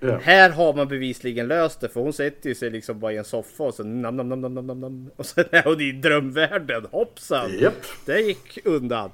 Ja. 0.00 0.18
Här 0.22 0.50
har 0.50 0.74
man 0.74 0.88
bevisligen 0.88 1.48
löst 1.48 1.80
det 1.80 1.88
för 1.88 2.00
hon 2.00 2.12
sätter 2.12 2.48
ju 2.48 2.54
sig 2.54 2.70
liksom 2.70 3.00
bara 3.00 3.12
i 3.12 3.16
en 3.16 3.24
soffa 3.24 3.64
och 3.64 3.74
så 3.74 3.82
nam 3.82 4.16
nam 4.16 4.28
nam 4.28 4.40
nam 4.40 4.66
nam 4.66 4.80
nam 4.80 5.10
och 5.16 5.26
sen 5.26 5.44
är 5.50 5.62
hon 5.62 5.80
i 5.80 5.92
drömvärlden. 5.92 6.86
Hoppsan! 6.90 7.58
Japp. 7.58 7.74
Det 8.06 8.20
gick 8.20 8.58
undan. 8.64 9.10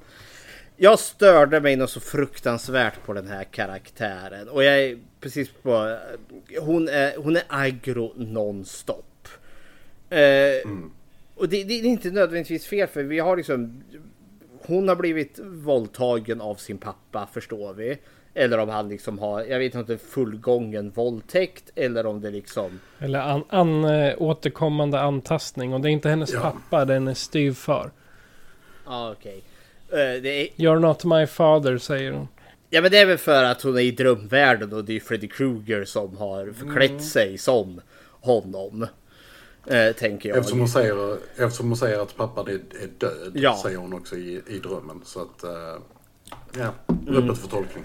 Jag 0.77 0.99
störde 0.99 1.61
mig 1.61 1.77
något 1.77 1.91
så 1.91 2.01
fruktansvärt 2.01 3.05
på 3.05 3.13
den 3.13 3.27
här 3.27 3.45
karaktären 3.45 4.49
och 4.49 4.65
jag 4.65 4.99
precis 5.21 5.51
på. 5.63 5.97
Hon 6.61 6.89
är, 6.89 7.17
hon 7.17 7.37
är 7.37 7.43
aggro 7.49 8.13
nonstop. 8.17 9.29
Eh, 10.11 10.71
Och 11.35 11.49
det, 11.49 11.65
det 11.65 11.75
är 11.75 11.85
inte 11.85 12.11
nödvändigtvis 12.11 12.67
fel 12.67 12.89
för 12.89 13.03
vi 13.03 13.19
har 13.19 13.37
liksom. 13.37 13.83
Hon 14.67 14.89
har 14.89 14.97
blivit 14.97 15.39
våldtagen 15.45 16.41
av 16.41 16.55
sin 16.55 16.79
pappa 16.79 17.29
förstår 17.33 17.73
vi. 17.75 17.99
Eller 18.35 18.59
om 18.59 18.69
han 18.69 18.89
liksom 18.89 19.19
har, 19.19 19.45
jag 19.45 19.59
vet 19.59 19.75
inte 19.75 19.99
fullgången 19.99 20.91
våldtäkt 20.91 21.71
eller 21.75 22.07
om 22.07 22.21
det 22.21 22.31
liksom. 22.31 22.81
Eller 22.99 23.19
an, 23.19 23.45
an, 23.49 23.85
äh, 23.85 24.15
återkommande 24.23 25.01
antastning. 25.01 25.75
Och 25.75 25.81
det 25.81 25.89
är 25.89 25.91
inte 25.91 26.09
hennes 26.09 26.33
Ja. 26.33 26.41
pappa, 26.41 26.85
det 26.85 26.93
är 26.93 26.99
hennes 26.99 27.21
styvfar. 27.21 27.91
Ja 28.87 29.13
okej. 29.19 29.43
Eh, 29.93 30.23
det 30.23 30.29
är, 30.29 30.47
You're 30.57 30.79
not 30.81 31.05
my 31.05 31.27
father, 31.27 31.79
säger 31.79 32.13
hon. 32.13 32.29
Ja 32.71 32.81
men 32.81 32.91
det 32.91 32.99
är 32.99 33.07
väl 33.07 33.19
för 33.19 33.45
att 33.45 33.63
hon 33.63 33.77
är 33.77 33.81
i 33.81 33.91
drömvärlden 33.91 34.73
och 34.73 34.85
det 34.85 34.97
är 34.97 35.01
Freddy 35.01 35.29
Krueger 35.29 35.85
som 35.85 36.17
har 36.17 36.53
förklätt 36.53 37.05
sig 37.05 37.39
som 37.39 37.81
honom. 38.21 38.87
Eh, 39.67 39.93
tänker 39.93 40.29
jag. 40.29 40.39
Eftersom 40.39 40.59
hon 40.59 40.69
säger, 40.69 41.17
eftersom 41.37 41.67
hon 41.69 41.77
säger 41.77 41.99
att 42.03 42.17
pappan 42.17 42.47
är, 42.49 42.53
är 42.53 42.89
död, 42.99 43.33
Ja. 43.35 43.61
säger 43.63 43.77
hon 43.79 43.93
också 43.93 44.17
i, 44.17 44.43
i 44.47 44.59
drömmen. 44.59 45.01
Så 45.05 45.21
att, 45.23 45.45
eh, 45.45 45.51
ja, 46.59 46.95
öppet 47.09 47.39
för 47.39 47.49
tolkning. 47.49 47.85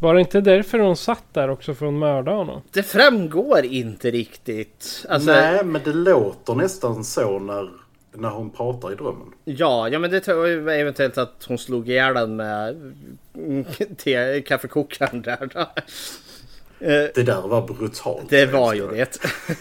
Var 0.00 0.14
det 0.14 0.20
inte 0.20 0.40
därför 0.40 0.78
hon 0.78 0.96
satt 0.96 1.24
där 1.34 1.48
också 1.50 1.74
för 1.74 1.86
att 1.86 1.92
mörda 1.92 2.30
honom? 2.32 2.62
Det 2.72 2.82
framgår 2.82 3.64
inte 3.64 4.10
riktigt. 4.10 5.06
Alltså, 5.08 5.30
Nej, 5.30 5.64
men 5.64 5.80
det 5.84 5.92
låter 5.92 6.54
nästan 6.54 7.04
så 7.04 7.38
när, 7.38 7.70
när 8.18 8.28
hon 8.28 8.50
pratar 8.50 8.92
i 8.92 8.94
drömmen. 8.94 9.32
Ja, 9.44 9.88
ja 9.88 9.98
men 9.98 10.10
det 10.10 10.20
tror 10.20 10.68
eventuellt 10.70 11.18
att 11.18 11.44
hon 11.48 11.58
slog 11.58 11.88
ihjäl 11.88 12.14
den 12.14 12.36
med 12.36 12.94
mm, 13.34 13.64
te, 13.96 14.42
kaffekokaren 14.42 15.22
där. 15.22 15.48
då. 15.54 15.60
Eh, 15.60 17.08
Det 17.14 17.22
där 17.26 17.48
var 17.48 17.66
brutalt. 17.66 18.30
Det 18.30 18.46
var 18.46 18.74
ju 18.74 18.88
det. 18.88 19.18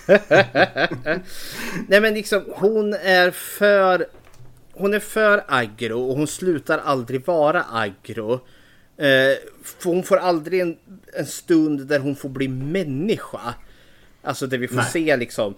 Nej 1.88 2.01
men 2.01 2.14
liksom 2.14 2.43
hon 2.56 2.93
är 2.93 3.32
för 3.32 4.06
Hon 4.78 4.93
är 4.93 4.99
för 4.99 5.43
aggro 5.47 6.10
och 6.10 6.16
hon 6.18 6.28
slutar 6.28 6.78
aldrig 6.78 7.26
vara 7.26 7.66
aggro. 7.72 8.34
Eh, 8.97 9.38
hon 9.84 10.03
får 10.03 10.18
aldrig 10.18 10.62
en, 10.62 10.78
en 11.14 11.26
stund 11.26 11.88
där 11.88 11.99
hon 11.99 12.16
får 12.16 12.30
bli 12.30 12.47
människa. 12.47 13.53
Alltså 14.22 14.47
där 14.47 14.58
vi 14.58 14.68
får 14.68 14.76
Nej. 14.76 14.86
se 14.86 15.18
liksom 15.18 15.56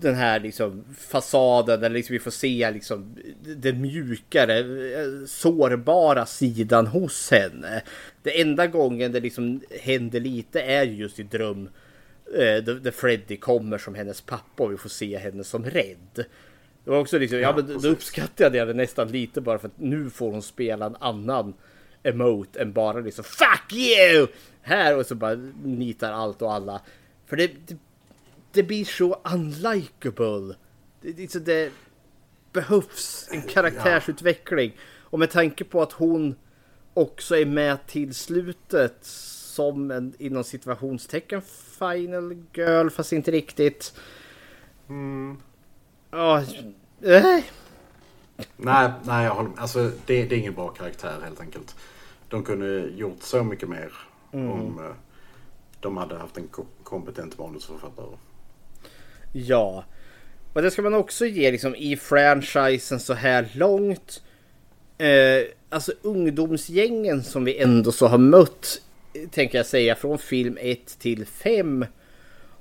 den 0.00 0.14
här 0.14 0.40
liksom 0.40 0.84
fasaden 0.98 1.84
eller 1.84 1.96
liksom 1.96 2.12
vi 2.12 2.18
får 2.18 2.30
se 2.30 2.70
liksom 2.70 3.16
den 3.56 3.80
mjukare 3.80 4.58
eh, 4.58 5.26
sårbara 5.26 6.26
sidan 6.26 6.86
hos 6.86 7.30
henne. 7.30 7.82
Det 8.22 8.40
enda 8.40 8.66
gången 8.66 9.12
det 9.12 9.20
liksom 9.20 9.60
händer 9.80 10.20
lite 10.20 10.60
är 10.62 10.84
ju 10.84 10.94
just 10.94 11.18
i 11.18 11.22
dröm 11.22 11.68
eh, 12.34 12.64
där 12.64 12.80
där 12.80 12.90
Freddy 12.90 13.36
kommer 13.36 13.78
som 13.78 13.94
hennes 13.94 14.20
pappa 14.20 14.64
och 14.64 14.72
vi 14.72 14.76
får 14.76 14.88
se 14.88 15.18
henne 15.18 15.44
som 15.44 15.64
rädd. 15.64 16.24
Det 16.84 16.90
var 16.90 16.98
också 16.98 17.18
liksom, 17.18 17.38
ja, 17.38 17.52
men 17.56 17.80
då 17.82 17.88
uppskattade 17.88 18.58
jag 18.58 18.68
det 18.68 18.74
nästan 18.74 19.08
lite 19.08 19.40
bara 19.40 19.58
för 19.58 19.68
att 19.68 19.78
nu 19.78 20.10
får 20.10 20.30
hon 20.30 20.42
spela 20.42 20.86
en 20.86 20.96
annan 21.00 21.54
emote 22.02 22.60
än 22.60 22.72
bara 22.72 23.00
liksom 23.00 23.24
Fuck 23.24 23.72
you! 23.72 24.26
Här 24.62 24.96
och 24.96 25.06
så 25.06 25.14
bara 25.14 25.34
nitar 25.64 26.12
allt 26.12 26.42
och 26.42 26.52
alla. 26.52 26.80
För 27.26 27.36
det, 27.36 27.50
det, 27.66 27.76
det 28.52 28.62
blir 28.62 28.84
så 28.84 29.20
unlikable. 29.34 30.54
Det, 31.00 31.12
det, 31.12 31.46
det 31.46 31.72
behövs 32.52 33.28
en 33.32 33.42
karaktärsutveckling. 33.42 34.76
Och 35.10 35.18
med 35.18 35.30
tanke 35.30 35.64
på 35.64 35.82
att 35.82 35.92
hon 35.92 36.34
också 36.94 37.36
är 37.36 37.46
med 37.46 37.86
till 37.86 38.14
slutet 38.14 38.96
som 39.04 39.90
en 39.90 40.14
inom 40.18 40.44
situationstecken 40.44 41.42
final 41.78 42.44
girl 42.54 42.88
fast 42.88 43.12
inte 43.12 43.30
riktigt. 43.30 43.94
Ja, 46.10 46.42
eh, 47.02 47.40
Nej, 48.56 48.92
nej 49.04 49.24
jag 49.24 49.34
håller 49.34 49.48
med. 49.50 49.58
Alltså, 49.58 49.78
det, 50.06 50.24
det 50.24 50.34
är 50.34 50.38
ingen 50.38 50.54
bra 50.54 50.68
karaktär 50.68 51.20
helt 51.24 51.40
enkelt. 51.40 51.76
De 52.28 52.44
kunde 52.44 52.80
gjort 52.96 53.22
så 53.22 53.44
mycket 53.44 53.68
mer 53.68 53.92
om 54.32 54.78
eh, 54.84 54.92
de 55.80 55.96
hade 55.96 56.16
haft 56.18 56.36
en 56.36 56.48
ko- 56.48 56.66
kompetent 56.82 57.38
manusförfattare. 57.38 58.16
Ja. 59.32 59.84
Och 60.52 60.62
det 60.62 60.70
ska 60.70 60.82
man 60.82 60.94
också 60.94 61.26
ge 61.26 61.50
liksom 61.50 61.74
i 61.76 61.96
franchisen 61.96 63.00
så 63.00 63.14
här 63.14 63.48
långt. 63.54 64.22
Eh, 64.98 65.42
alltså 65.68 65.92
ungdomsgängen 66.02 67.22
som 67.22 67.44
vi 67.44 67.58
ändå 67.58 67.92
så 67.92 68.06
har 68.06 68.18
mött. 68.18 68.80
eh, 69.14 69.28
Tänker 69.30 69.58
jag 69.58 69.66
säga 69.66 69.94
från 69.94 70.18
film 70.18 70.58
1 70.60 70.98
till 70.98 71.26
5. 71.26 71.84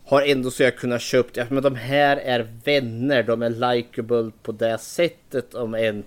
Har 0.05 0.21
ändå 0.21 0.51
så 0.51 0.63
jag 0.63 0.77
kunnat 0.77 1.01
köpt. 1.01 1.37
Ja, 1.37 1.45
men 1.49 1.63
de 1.63 1.75
här 1.75 2.17
är 2.17 2.47
vänner. 2.63 3.23
De 3.23 3.41
är 3.41 3.49
likable 3.73 4.31
på 4.43 4.51
det 4.51 4.77
sättet. 4.77 5.53
Om 5.53 5.75
en 5.75 6.03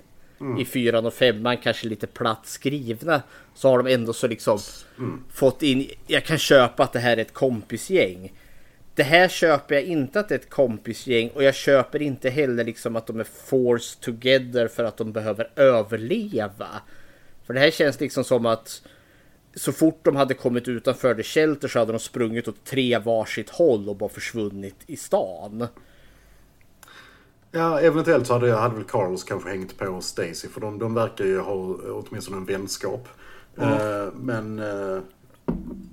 i 0.61 0.65
fyran 0.65 1.07
och 1.07 1.15
femman 1.15 1.57
kanske 1.57 1.89
lite 1.89 2.07
platt 2.07 2.47
skrivna. 2.47 3.23
Så 3.55 3.69
har 3.69 3.83
de 3.83 3.95
ändå 3.95 4.13
så 4.13 4.27
liksom 4.29 4.59
fått 5.33 5.63
in. 5.63 5.91
Jag 6.07 6.25
kan 6.25 6.39
köpa 6.39 6.83
att 6.83 6.93
det 6.93 6.99
här 6.99 7.17
är 7.17 7.21
ett 7.21 7.33
kompisgäng. 7.35 8.33
Det 8.95 9.03
här 9.03 9.29
köper 9.29 9.75
jag 9.75 9.85
inte 9.85 10.21
att 10.21 10.29
det 10.29 10.35
är 10.35 10.39
ett 10.39 10.51
kompisgäng 10.51 11.31
och 11.35 11.43
jag 11.43 11.55
köper 11.55 12.03
inte 12.03 12.31
heller 12.31 12.65
liksom 12.65 12.97
att 12.97 13.07
de 13.07 13.21
är 13.21 13.25
forced 13.25 14.01
together 14.01 14.69
för 14.69 14.85
att 14.85 14.97
de 14.97 15.13
behöver 15.13 15.51
överleva. 15.57 16.69
För 17.47 17.55
det 17.55 17.61
här 17.61 17.71
känns 17.71 18.01
liksom 18.01 18.25
som 18.25 18.47
att 18.47 18.83
så 19.55 19.73
fort 19.73 20.01
de 20.03 20.17
hade 20.17 20.35
kommit 20.35 20.69
utanför 20.69 21.15
The 21.15 21.23
Shelter 21.23 21.69
så 21.69 21.79
hade 21.79 21.93
de 21.93 21.99
sprungit 21.99 22.49
åt 22.49 22.65
tre 22.65 22.99
varsitt 22.99 23.51
håll 23.51 23.89
och 23.89 23.97
bara 23.97 24.11
försvunnit 24.11 24.77
i 24.87 24.97
stan. 24.97 25.67
Ja, 27.53 27.81
eventuellt 27.81 28.27
så 28.27 28.33
hade, 28.33 28.53
hade 28.53 28.75
väl 28.75 28.85
Carlos 28.85 29.25
kanske 29.25 29.51
hängt 29.51 29.79
på 29.79 30.01
Stacy 30.01 30.49
för 30.49 30.61
de, 30.61 30.79
de 30.79 30.95
verkar 30.95 31.25
ju 31.25 31.41
ha 31.41 31.55
åtminstone 31.85 32.37
en 32.37 32.45
vänskap. 32.45 33.09
Eh, 33.57 34.07
men 34.15 34.59
eh, 34.59 35.03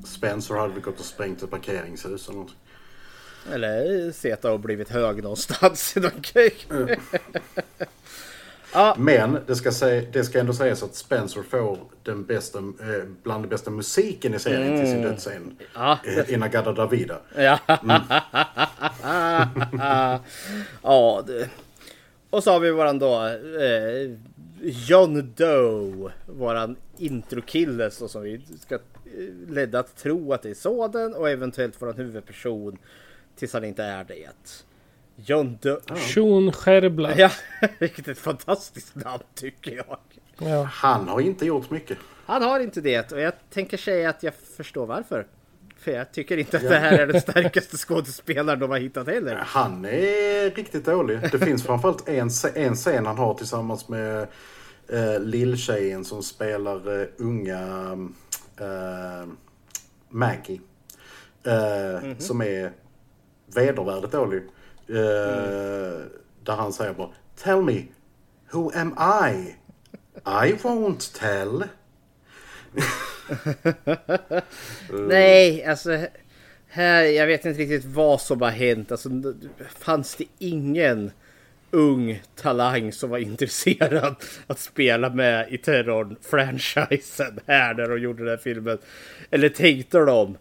Spencer 0.06 0.56
hade 0.56 0.74
väl 0.74 0.82
gått 0.82 1.00
och 1.00 1.06
sprängt 1.06 1.44
ett 1.44 1.50
parkeringshus 1.50 2.30
eller 2.30 2.40
något. 2.40 2.56
Eller 3.54 4.12
Zeta 4.12 4.52
och 4.52 4.60
blivit 4.60 4.90
hög 4.90 5.24
någonstans 5.24 5.98
i 5.98 6.00
någon 6.00 6.24
kök. 6.24 6.68
Men 8.98 9.40
det 9.48 9.56
ska, 9.56 9.72
säga, 9.72 10.04
det 10.12 10.24
ska 10.24 10.40
ändå 10.40 10.54
sägas 10.54 10.84
att 10.84 10.96
Spencer 10.96 11.42
får 11.42 11.78
den 12.04 12.26
bästa, 12.26 12.60
eh, 12.60 13.04
bland 13.24 13.44
den 13.44 13.50
bästa 13.50 13.72
musiken 13.72 14.34
i 14.34 14.40
serien 14.40 14.80
till 14.80 14.92
sin 14.92 15.02
dödsscen. 15.02 15.58
Ja. 15.74 16.00
Eh, 16.06 16.34
Inagada 16.34 16.72
Davida. 16.72 17.20
Ja. 17.36 17.60
ja, 20.84 21.24
det. 21.28 21.50
Och 22.30 22.44
så 22.44 22.52
har 22.52 22.60
vi 22.60 22.72
våran 22.72 23.00
då 23.00 23.26
eh, 23.62 24.12
John 24.62 25.34
Doe, 25.36 26.12
våran 26.26 26.76
introkille 26.98 27.92
som 27.92 28.22
vi 28.22 28.42
ska 28.62 28.76
eh, 28.76 28.80
ledda 29.50 29.80
att 29.80 29.96
tro 29.96 30.34
att 30.34 30.42
det 30.42 30.50
är 30.50 30.54
sådan 30.54 31.14
och 31.14 31.30
eventuellt 31.30 31.82
våran 31.82 31.96
huvudperson 31.96 32.78
tills 33.38 33.54
han 33.54 33.64
inte 33.64 33.84
är 33.84 34.04
det. 34.04 34.30
John 35.16 35.58
Doe. 35.62 35.80
Sean 36.14 36.52
Scherbla. 36.52 37.18
Ja, 37.18 37.32
vilket 37.80 38.08
ett 38.08 38.18
fantastiskt 38.18 38.96
namn 38.96 39.24
tycker 39.36 39.72
jag. 39.76 39.98
Ja. 40.38 40.64
Han 40.64 41.08
har 41.08 41.22
inte 41.22 41.46
gjort 41.46 41.70
mycket. 41.70 41.98
Han 42.26 42.42
har 42.42 42.60
inte 42.60 42.82
det 42.82 43.12
och 43.12 43.20
jag 43.20 43.34
tänker 43.50 43.78
säga 43.78 44.10
att 44.10 44.24
jag 44.24 44.34
förstår 44.58 44.86
varför. 44.86 45.28
För 45.78 45.92
jag 45.92 46.12
tycker 46.12 46.38
inte 46.38 46.58
att 46.58 46.64
det 46.64 46.78
här 46.80 46.98
är 47.00 47.08
den 47.08 47.22
starkaste 47.22 47.78
skådespelaren 47.88 48.60
de 48.60 48.70
har 48.70 48.78
hittat 48.78 49.08
heller. 49.08 49.36
Han 49.36 49.86
är 49.86 50.56
riktigt 50.56 50.86
dålig. 50.86 51.20
Det 51.32 51.40
finns 51.40 51.64
framförallt 51.64 52.10
en, 52.10 52.30
en 52.56 52.76
scen 52.76 53.06
han 53.06 53.18
har 53.18 53.34
tillsammans 53.34 53.90
med 53.90 54.28
eh, 54.90 55.20
lilltjejen 55.20 56.06
som 56.06 56.24
spelar 56.24 57.02
eh, 57.02 57.08
unga 57.18 57.62
eh, 58.60 59.28
Maggie. 60.10 60.62
Eh, 61.44 62.18
Som 62.18 62.42
är 62.42 62.72
vedervärdigt 63.56 64.12
dålig. 64.12 64.42
Eh, 64.90 66.00
Där 66.44 66.56
han 66.56 66.74
säger 66.74 66.94
bara 66.94 67.10
Tell 67.44 67.62
me, 67.62 67.84
who 68.52 68.72
am 68.76 68.96
I? 69.30 69.56
I 70.26 70.54
won't 70.54 71.20
tell. 71.20 71.64
Nej, 75.08 75.66
alltså 75.66 75.98
här, 76.68 77.04
jag 77.04 77.28
vet 77.28 77.46
inte 77.46 77.60
riktigt 77.62 77.86
vad 77.86 78.22
som 78.22 78.42
har 78.42 78.50
hänt. 78.50 78.92
Alltså, 78.92 79.10
fanns 79.80 80.16
det 80.16 80.26
ingen 80.40 81.12
ung 81.72 82.22
talang 82.36 82.92
som 82.92 83.10
var 83.10 83.18
intresserad 83.18 84.16
att 84.48 84.60
spela 84.60 85.10
med 85.10 85.54
i 85.54 85.58
terrorn-franchisen 85.58 87.40
här 87.48 87.74
när 87.74 87.88
de 87.90 87.98
gjorde 88.02 88.20
den 88.24 88.30
här 88.30 88.38
filmen? 88.38 88.78
Eller 89.32 89.50
tänkte 89.50 90.00
de? 90.00 90.38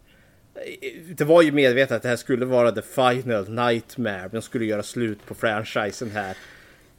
Det 1.17 1.25
var 1.25 1.43
ju 1.43 1.53
medvetet 1.53 1.97
att 1.97 2.03
det 2.03 2.09
här 2.09 2.17
skulle 2.17 2.47
vara 2.47 2.73
the 2.73 2.83
final 2.83 3.49
nightmare. 3.49 4.29
De 4.33 4.43
skulle 4.43 4.65
göra 4.65 4.83
slut 4.83 5.27
på 5.27 5.35
franchisen 5.35 6.11
här. 6.11 6.37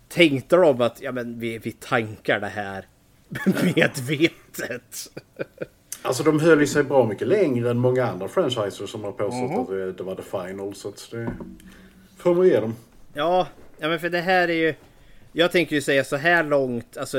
Tänkte 0.09 0.55
de 0.55 0.81
att 0.81 1.01
ja, 1.01 1.11
men 1.11 1.39
vi, 1.39 1.57
vi 1.57 1.71
tankar 1.71 2.39
det 2.39 2.47
här 2.47 2.85
medvetet? 3.75 5.11
Alltså 6.01 6.23
de 6.23 6.39
höll 6.39 6.59
ju 6.59 6.67
sig 6.67 6.83
bra 6.83 7.07
mycket 7.07 7.27
längre 7.27 7.69
än 7.69 7.77
många 7.77 8.05
andra 8.05 8.27
franchiser 8.27 8.85
som 8.85 9.03
har 9.03 9.11
påstått 9.11 9.59
att 9.59 9.67
det, 9.67 9.91
det 9.91 10.03
var 10.03 10.15
the 10.15 10.21
final. 10.21 10.75
Så 10.75 10.89
att 10.89 11.07
det 11.11 11.33
får 12.17 12.35
man 12.35 12.47
ge 12.47 12.59
dem. 12.59 12.75
Ja, 13.13 13.47
ja, 13.77 13.89
men 13.89 13.99
för 13.99 14.09
det 14.09 14.21
här 14.21 14.47
är 14.47 14.53
ju... 14.53 14.73
Jag 15.31 15.51
tänker 15.51 15.75
ju 15.75 15.81
säga 15.81 16.03
så 16.03 16.15
här 16.15 16.43
långt, 16.43 16.97
alltså 16.97 17.17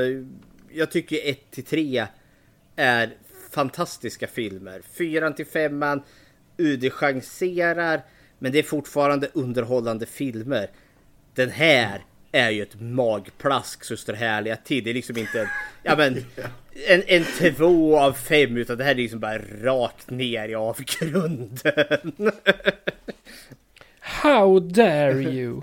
jag 0.70 0.91
tycker 0.91 1.30
1 1.30 1.51
till 1.51 1.64
3 1.64 2.07
är 2.76 3.14
fantastiska 3.51 4.26
filmer. 4.26 4.82
4 4.99 5.30
till 5.30 5.47
5 5.47 5.78
UD 6.59 6.93
chanserar, 6.93 8.03
men 8.39 8.53
det 8.53 8.59
är 8.59 8.63
fortfarande 8.63 9.29
underhållande 9.33 10.07
filmer. 10.07 10.71
Den 11.35 11.51
här 11.51 12.05
är 12.33 12.51
ju 12.51 12.63
ett 12.63 12.81
magplask 12.81 13.85
så 13.85 13.97
står 13.97 14.13
härliga 14.13 14.57
till. 14.57 14.85
Det 14.85 14.91
är 14.91 14.95
liksom 14.95 15.17
inte 15.17 15.41
en, 15.41 15.49
ja, 15.83 15.97
men, 15.97 16.15
en, 16.89 17.03
en 17.07 17.25
två 17.25 17.99
av 17.99 18.13
fem 18.13 18.57
utan 18.57 18.79
det 18.79 18.85
här 18.85 18.91
är 18.91 18.95
liksom 18.95 19.21
bara 19.21 19.39
rakt 19.39 20.11
ner 20.11 20.49
i 20.49 20.55
avgrunden. 20.55 21.53
How 24.01 24.61
dare 24.61 25.23
you? 25.23 25.63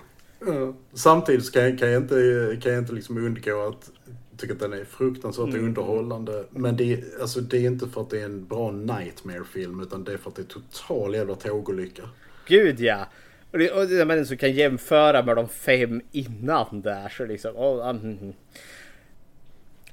Samtidigt 0.94 1.52
kan 1.52 1.64
jag, 1.64 1.80
kan 1.80 1.92
jag 1.92 2.02
inte, 2.02 2.58
kan 2.62 2.72
jag 2.72 2.82
inte 2.82 2.94
liksom 2.94 3.18
undgå 3.18 3.68
att 3.68 3.92
tycka 4.38 4.54
att 4.54 4.60
den 4.60 4.74
är 4.74 4.84
fruktansvärt 4.86 5.54
underhållande. 5.56 6.44
Men 6.50 6.78
det, 6.78 6.94
är- 6.94 7.04
alltså, 7.22 7.42
det 7.42 7.58
är 7.58 7.62
inte 7.68 7.88
för 7.88 8.02
att 8.02 8.10
det 8.10 8.20
är 8.22 8.26
en 8.26 8.46
bra 8.48 8.72
nightmare-film 8.72 9.82
utan 9.82 10.04
det 10.04 10.14
är 10.14 10.18
för 10.18 10.30
att 10.30 10.36
det 10.36 10.42
är 10.42 10.46
total 10.46 11.16
jävla 11.16 11.36
tågolycka. 11.36 12.04
Gud 12.48 12.80
ja! 12.80 13.08
Och 13.52 13.58
det, 13.60 13.72
och 13.72 13.88
det 13.88 14.06
man 14.06 14.26
så 14.26 14.38
kan 14.38 14.52
jämföra 14.52 15.24
med 15.24 15.36
de 15.36 15.48
fem 15.48 16.02
innan 16.12 16.82
där 16.82 17.10
så 17.10 17.26
liksom... 17.26 17.56
Oh, 17.56 17.90
mm, 17.90 18.18
mm. 18.22 18.34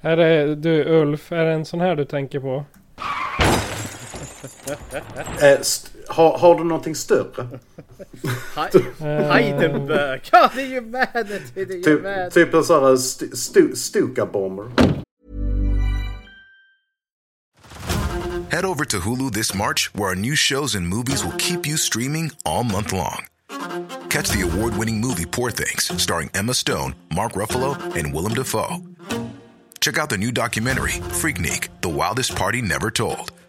Är 0.01 0.17
det, 0.17 0.55
du 0.55 0.85
Ulf, 0.85 1.33
är 1.33 1.45
det 1.45 1.53
en 1.53 1.65
sån 1.65 1.81
här 1.81 1.97
du 1.97 2.05
tänker 2.05 2.41
på? 2.41 2.65
Eh, 5.43 5.61
st- 5.61 5.89
har, 6.09 6.39
har 6.39 6.55
du 6.59 6.65
någonting 6.65 6.95
större? 6.95 7.49
Hei- 8.55 8.93
Heidenberg! 9.33 10.21
Ja, 10.33 10.51
det 10.55 10.63
är 10.63 10.67
ju 10.67 10.81
Manet! 10.81 11.43
Det 11.55 11.61
är 11.61 11.67
ju 11.77 11.83
Typ, 11.83 12.33
typ 12.35 12.55
en 12.55 12.65
sån 12.65 12.85
här 12.85 12.97
stu, 12.97 13.31
stu, 13.37 13.77
Stuka-bomber. 13.77 14.65
Head 18.51 18.65
over 18.65 18.85
to 18.85 18.99
Hulu 19.01 19.31
this 19.33 19.55
March, 19.55 19.91
where 19.95 20.09
our 20.11 20.15
new 20.15 20.35
shows 20.37 20.75
and 20.75 20.87
movies 20.87 21.25
will 21.25 21.33
keep 21.39 21.67
you 21.67 21.77
streaming 21.79 22.31
all 22.45 22.65
month 22.65 22.93
long. 22.93 23.27
Catch 24.11 24.29
the 24.31 24.43
award 24.43 24.77
winning 24.77 25.01
movie 25.01 25.25
Poor 25.27 25.51
Things, 25.51 25.91
starring 26.03 26.31
Emma 26.35 26.53
Stone, 26.55 26.95
Mark 27.15 27.33
Ruffalo, 27.33 27.77
and 27.97 28.13
Willem 28.15 28.35
Dafoe. 28.35 28.77
Check 29.81 29.99
out 29.99 30.11
the 30.11 30.19
new 30.19 30.31
documentary, 30.33 30.93
Freaknik 31.21 31.69
The 31.81 31.89
Wildest 31.89 32.37
Party 32.37 32.61
Never 32.63 32.91
Told, 32.91 33.33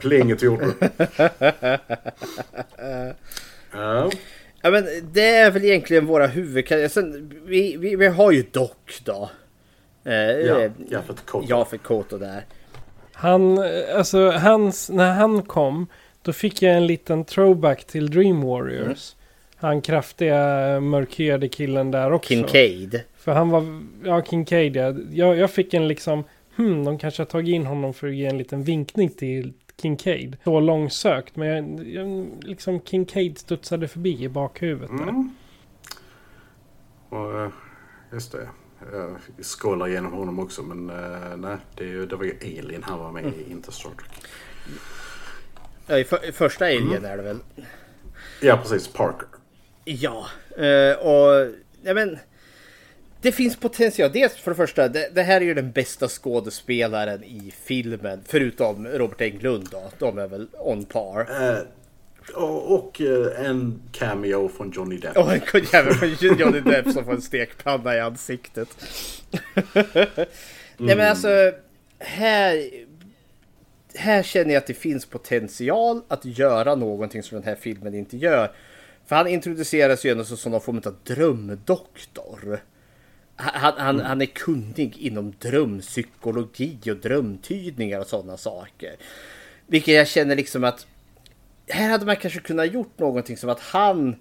Plinget 0.00 0.42
gjorde 0.42 0.66
det. 0.80 0.90
Ja. 3.72 4.10
Ja 4.62 4.70
men 4.70 4.86
det 5.12 5.26
är 5.28 5.50
väl 5.50 5.64
egentligen 5.64 6.06
våra 6.06 6.26
huvudkaraktärer. 6.26 7.22
Vi, 7.44 7.76
vi, 7.76 7.96
vi 7.96 8.06
har 8.06 8.32
ju 8.32 8.44
Doc 8.52 8.70
då. 9.04 9.30
Eh, 10.04 10.14
Ja, 10.14 10.68
Jaffet 10.90 11.26
Koto. 11.26 11.46
Jaffet 11.48 11.82
Koto 11.82 12.18
där. 12.18 12.44
Han, 13.12 13.58
eh, 13.58 13.96
alltså 13.96 14.30
hans, 14.30 14.90
när 14.90 15.12
han 15.12 15.42
kom, 15.42 15.86
då 16.22 16.32
fick 16.32 16.62
jag 16.62 16.76
en 16.76 16.86
liten 16.86 17.24
throwback 17.24 17.84
till 17.84 18.10
Dream 18.10 18.42
Warriors. 18.42 19.14
Han 19.56 19.80
kraftiga 19.80 20.36
mörkhyade 20.80 21.48
killen 21.48 21.90
där 21.90 22.12
också. 22.12 22.28
Kincaid. 22.28 23.00
För 23.16 23.32
han 23.32 23.50
var, 23.50 23.82
ja 24.04 24.22
Kincaid 24.22 24.76
ja. 24.76 24.94
Jag, 25.10 25.36
jag 25.36 25.50
fick 25.50 25.74
en 25.74 25.88
liksom, 25.88 26.24
hmm, 26.56 26.84
de 26.84 26.98
kanske 26.98 27.20
har 27.20 27.26
tagit 27.26 27.54
in 27.54 27.66
honom 27.66 27.94
för 27.94 28.08
att 28.08 28.14
ge 28.14 28.26
en 28.26 28.38
liten 28.38 28.62
vinkning 28.62 29.08
till 29.08 29.52
Kincaid. 29.76 30.36
Så 30.44 30.60
långsökt, 30.60 31.36
men 31.36 31.48
jag, 31.48 31.88
jag, 31.88 32.28
liksom 32.42 32.80
Kincaid 32.80 33.38
studsade 33.38 33.88
förbi 33.88 34.22
i 34.24 34.28
bakhuvudet. 34.28 34.90
Mm. 34.90 35.30
Och, 37.08 37.40
eh, 37.40 37.50
just 38.12 38.32
det. 38.32 38.48
Jag 38.92 39.16
scrollar 39.44 39.88
igenom 39.88 40.12
honom 40.12 40.38
också 40.38 40.62
men 40.62 40.90
eh, 40.90 41.36
nej, 41.36 41.56
det, 41.76 41.84
är 41.84 41.88
ju- 41.88 42.06
det 42.06 42.16
var 42.16 42.24
ju 42.24 42.36
Alien 42.42 42.82
han 42.82 42.98
var 42.98 43.12
med 43.12 43.24
i, 43.24 43.50
inte 43.50 43.72
Star 43.72 43.90
Trek. 43.90 44.10
Ja, 45.86 45.98
i 45.98 46.04
för, 46.04 46.32
första 46.32 46.64
Alien 46.64 46.88
Mm. 46.88 47.04
är 47.04 47.16
det 47.16 47.22
väl. 47.22 47.38
Ja 48.40 48.56
precis, 48.62 48.88
Parker. 48.88 49.28
Ja, 49.84 50.26
eh, 50.56 51.06
och 51.06 51.54
ja, 51.82 51.94
men 51.94 52.18
det 53.22 53.32
finns 53.32 53.56
potential. 53.56 54.10
Dels 54.12 54.34
för 54.34 54.50
det 54.50 54.54
första, 54.54 54.88
det, 54.88 55.14
det 55.14 55.22
här 55.22 55.40
är 55.40 55.44
ju 55.44 55.54
den 55.54 55.72
bästa 55.72 56.08
skådespelaren 56.08 57.24
i 57.24 57.52
filmen. 57.64 58.20
Förutom 58.26 58.86
Robert 58.86 59.20
Englund 59.20 59.68
då. 59.70 59.90
De 59.98 60.18
är 60.18 60.26
väl 60.26 60.48
on 60.58 60.84
par. 60.84 61.20
Eh, 61.20 61.58
Och, 62.34 62.74
och 62.74 63.00
eh, 63.00 63.46
en 63.46 63.82
cameo 63.92 64.48
från 64.48 64.70
Johnny 64.70 64.96
Depp. 64.96 65.16
Och 65.16 65.32
en 65.32 65.64
jävel 65.72 65.94
från 65.94 66.38
Johnny 66.38 66.60
Depp 66.60 66.88
som 66.92 67.04
får 67.04 67.12
en 67.12 67.22
stekpanna 67.22 67.96
i 67.96 68.00
ansiktet. 68.00 68.68
Nej 70.76 70.96
men 70.96 71.00
alltså, 71.00 71.52
här, 71.98 72.70
här 73.94 74.22
känner 74.22 74.50
jag 74.54 74.60
att 74.60 74.66
det 74.66 74.74
finns 74.74 75.06
potential 75.06 76.02
att 76.08 76.24
göra 76.24 76.74
någonting 76.74 77.22
som 77.22 77.34
den 77.38 77.44
här 77.44 77.56
filmen 77.60 77.94
inte 77.94 78.16
gör. 78.16 78.50
För 79.06 79.16
han 79.16 79.26
introduceras 79.26 80.04
ju 80.04 80.10
ändå 80.10 80.24
som 80.24 80.52
någon 80.52 80.60
form 80.60 80.82
av 80.86 80.96
drömdoktor. 81.04 82.60
Han, 83.36 83.72
han, 83.76 84.00
han 84.00 84.20
är 84.20 84.26
kunnig 84.26 84.96
inom 84.98 85.34
drömpsykologi 85.38 86.78
och 86.90 86.96
drömtydningar 86.96 88.00
och 88.00 88.06
sådana 88.06 88.36
saker. 88.36 88.96
Vilket 89.66 89.94
jag 89.94 90.08
känner 90.08 90.36
liksom 90.36 90.64
att 90.64 90.86
här 91.68 91.90
hade 91.90 92.06
man 92.06 92.16
kanske 92.16 92.40
kunnat 92.40 92.72
gjort 92.72 92.98
någonting 92.98 93.36
som 93.36 93.50
att 93.50 93.60
han 93.60 94.16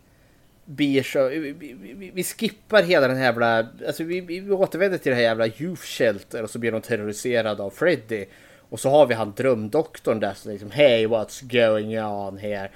blir 0.66 1.03
så... 1.03 1.28
Vi, 1.28 1.51
vi, 1.51 2.12
vi 2.14 2.24
skippar 2.24 2.84
hela 2.84 3.07
den 3.07 3.18
här 3.18 3.24
jävla... 3.24 3.68
Alltså 3.88 4.03
vi, 4.03 4.22
vi 4.22 4.51
återvänder 4.51 4.97
till 4.97 5.09
det 5.09 5.16
här 5.16 5.24
jävla 5.24 5.47
youth 5.47 5.82
shelter 5.82 6.43
och 6.43 6.49
så 6.49 6.59
blir 6.59 6.72
de 6.72 6.82
terroriserade 6.82 7.64
av 7.64 7.70
Freddy. 7.70 8.26
Och 8.70 8.80
så 8.80 8.89
har 8.89 9.07
vi 9.07 9.14
han 9.14 9.34
drömdoktorn 9.38 10.20
där 10.20 10.34
som 10.34 10.51
liksom 10.51 10.72
Hey 10.72 11.07
what's 11.07 11.43
going 11.43 12.01
on 12.03 12.38
here? 12.38 12.70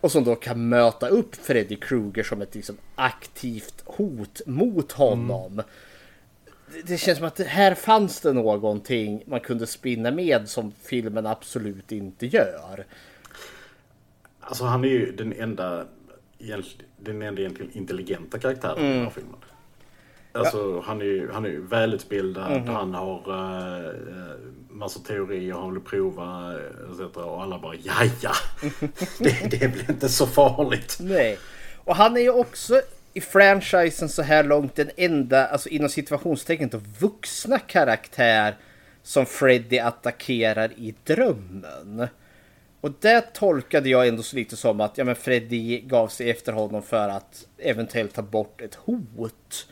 Och 0.00 0.12
som 0.12 0.24
då 0.24 0.34
kan 0.34 0.68
möta 0.68 1.08
upp 1.08 1.36
Freddy 1.36 1.76
Krueger 1.76 2.22
som 2.22 2.42
ett 2.42 2.54
liksom 2.54 2.76
aktivt 2.94 3.82
hot 3.84 4.40
mot 4.46 4.92
honom. 4.92 5.52
Mm. 5.52 5.64
Det, 6.72 6.82
det 6.82 6.98
känns 6.98 7.18
som 7.18 7.26
att 7.26 7.38
här 7.38 7.74
fanns 7.74 8.20
det 8.20 8.32
någonting 8.32 9.22
man 9.26 9.40
kunde 9.40 9.66
spinna 9.66 10.10
med 10.10 10.48
som 10.48 10.72
filmen 10.82 11.26
absolut 11.26 11.92
inte 11.92 12.26
gör. 12.26 12.84
Alltså 14.40 14.64
han 14.64 14.84
är 14.84 14.88
ju 14.88 15.12
den 15.12 15.32
enda, 15.32 15.86
den 16.96 17.22
enda 17.22 17.40
egentligen 17.40 17.72
intelligenta 17.72 18.38
karaktären 18.38 18.78
mm. 18.78 18.90
i 18.90 18.94
den 18.94 19.04
här 19.04 19.10
filmen. 19.10 19.36
Alltså 20.32 20.58
ja. 20.58 20.82
han 20.86 21.00
är 21.00 21.04
ju 21.04 21.30
han 21.32 21.46
är 21.46 21.50
välutbildad, 21.50 22.52
mm 22.52 22.64
-hmm. 22.64 22.72
han 22.72 22.94
har 22.94 23.30
uh, 23.30 23.94
massa 24.68 25.00
teorier, 25.00 25.54
han 25.54 25.72
vill 25.72 25.82
prova 25.82 26.54
etc. 26.90 27.16
Och 27.16 27.42
alla 27.42 27.58
bara 27.58 27.74
ja 27.82 27.94
ja, 28.20 28.32
det, 29.18 29.50
det 29.50 29.68
blir 29.68 29.90
inte 29.90 30.08
så 30.08 30.26
farligt. 30.26 30.98
Nej, 31.00 31.38
och 31.84 31.96
han 31.96 32.16
är 32.16 32.20
ju 32.20 32.30
också 32.30 32.80
i 33.14 33.20
franchisen 33.20 34.08
så 34.08 34.22
här 34.22 34.44
långt 34.44 34.74
den 34.74 34.90
enda, 34.96 35.46
alltså 35.46 35.68
inom 35.68 35.88
situationstecken 35.88 36.68
då, 36.68 36.80
vuxna 36.98 37.58
karaktär 37.58 38.56
som 39.02 39.26
Freddy 39.26 39.78
attackerar 39.78 40.72
i 40.72 40.94
drömmen. 41.04 42.08
Och 42.80 42.92
det 43.00 43.20
tolkade 43.34 43.88
jag 43.88 44.08
ändå 44.08 44.22
så 44.22 44.36
lite 44.36 44.56
som 44.56 44.80
att 44.80 44.98
ja, 44.98 45.04
men 45.04 45.16
Freddy 45.16 45.80
gav 45.80 46.08
sig 46.08 46.30
efter 46.30 46.52
honom 46.52 46.82
för 46.82 47.08
att 47.08 47.46
eventuellt 47.58 48.14
ta 48.14 48.22
bort 48.22 48.60
ett 48.60 48.74
hot. 48.74 49.66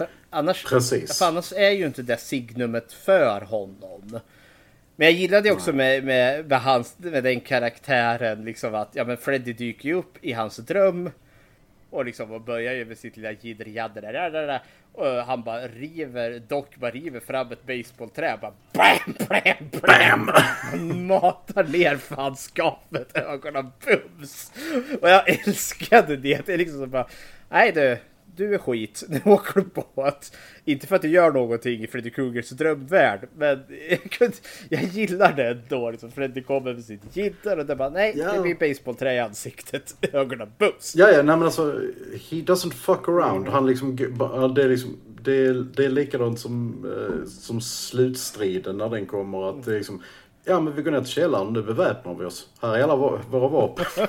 För 0.00 0.08
annars, 0.30 0.64
Precis. 0.64 1.18
För 1.18 1.26
annars 1.26 1.52
är 1.52 1.70
ju 1.70 1.86
inte 1.86 2.02
det 2.02 2.16
signumet 2.16 2.92
för 2.92 3.40
honom. 3.40 4.20
Men 4.96 5.06
jag 5.06 5.12
gillade 5.12 5.48
ju 5.48 5.54
också 5.54 5.72
med, 5.72 6.04
med, 6.04 6.48
med, 6.48 6.60
hans, 6.60 6.98
med 6.98 7.24
den 7.24 7.40
karaktären 7.40 8.44
liksom 8.44 8.74
att 8.74 8.88
ja, 8.92 9.04
men 9.04 9.16
Freddy 9.16 9.52
dyker 9.52 9.88
ju 9.88 9.94
upp 9.94 10.24
i 10.24 10.32
hans 10.32 10.56
dröm. 10.56 11.10
Och 11.90 12.04
liksom 12.04 12.30
och 12.30 12.40
börjar 12.40 12.72
ju 12.72 12.84
med 12.84 12.98
sitt 12.98 13.16
lilla 13.16 13.32
jidder 13.32 13.64
där. 14.12 14.62
Och 14.92 15.06
han 15.06 15.42
bara 15.42 15.68
river, 15.68 16.42
dock 16.48 16.76
bara 16.76 16.90
river 16.90 17.20
fram 17.20 17.52
ett 17.52 17.66
baseballträ. 17.66 18.38
Bara 18.40 18.52
BAM! 18.72 19.14
BAM! 19.28 19.80
BAM! 19.82 20.30
Han 20.34 21.06
matar 21.06 21.64
ner 21.64 21.96
fanskapet 21.96 23.16
ögonen 23.16 23.72
bums. 23.84 24.52
Och 25.00 25.08
jag 25.10 25.28
älskade 25.46 26.16
det. 26.16 26.46
Det 26.46 26.52
är 26.52 26.58
liksom 26.58 26.78
så 26.78 26.86
bara, 26.86 27.06
nej 27.48 27.72
du, 27.72 27.98
du 28.40 28.54
är 28.54 28.58
skit, 28.58 29.04
nu 29.08 29.20
åker 29.24 29.60
du 29.60 29.66
båt. 29.94 30.36
Inte 30.64 30.86
för 30.86 30.96
att 30.96 31.02
du 31.02 31.08
gör 31.08 31.30
någonting 31.30 31.82
i 31.82 31.86
Freddy 31.86 32.10
Krugers 32.10 32.50
drömvärld, 32.50 33.28
men 33.36 33.62
jag, 34.18 34.32
jag 34.68 34.82
gillar 34.82 35.32
det 35.32 35.48
ändå. 35.48 35.90
Liksom 35.90 36.10
Freddy 36.10 36.42
kommer 36.42 36.74
med 36.74 36.84
sitt 36.84 37.16
jidder 37.16 37.58
och 37.58 37.66
det 37.66 37.76
bara, 37.76 37.88
nej, 37.88 38.14
ja. 38.16 38.32
det 38.32 38.40
blir 38.40 38.68
baseballträ 38.68 39.14
i 39.14 39.18
ansiktet. 39.18 39.94
Ögonen 40.12 40.52
bums. 40.58 40.94
Ja, 40.96 41.10
ja, 41.10 41.16
nej 41.16 41.36
men 41.36 41.42
alltså, 41.42 41.72
he 42.12 42.36
doesn't 42.36 42.72
fuck 42.72 43.08
around. 43.08 43.48
Han 43.48 43.66
liksom, 43.66 43.96
det 44.54 44.62
är 44.62 44.68
liksom, 44.68 44.96
det 45.22 45.46
är, 45.46 45.54
det 45.76 45.84
är 45.84 45.88
likadant 45.88 46.40
som, 46.40 46.84
eh, 46.84 47.28
som 47.28 47.60
slutstriden 47.60 48.78
när 48.78 48.88
den 48.88 49.06
kommer. 49.06 49.50
Att 49.50 49.64
det 49.64 49.72
är 49.72 49.76
liksom, 49.76 50.02
ja 50.44 50.60
men 50.60 50.76
vi 50.76 50.82
går 50.82 50.90
ner 50.90 51.00
till 51.00 51.08
källaren, 51.08 51.52
nu 51.52 51.62
beväpnar 51.62 52.14
vi 52.14 52.24
oss. 52.24 52.48
Här 52.62 52.76
är 52.76 52.82
alla 52.82 52.96
våra 52.96 53.48
vapen. 53.48 53.86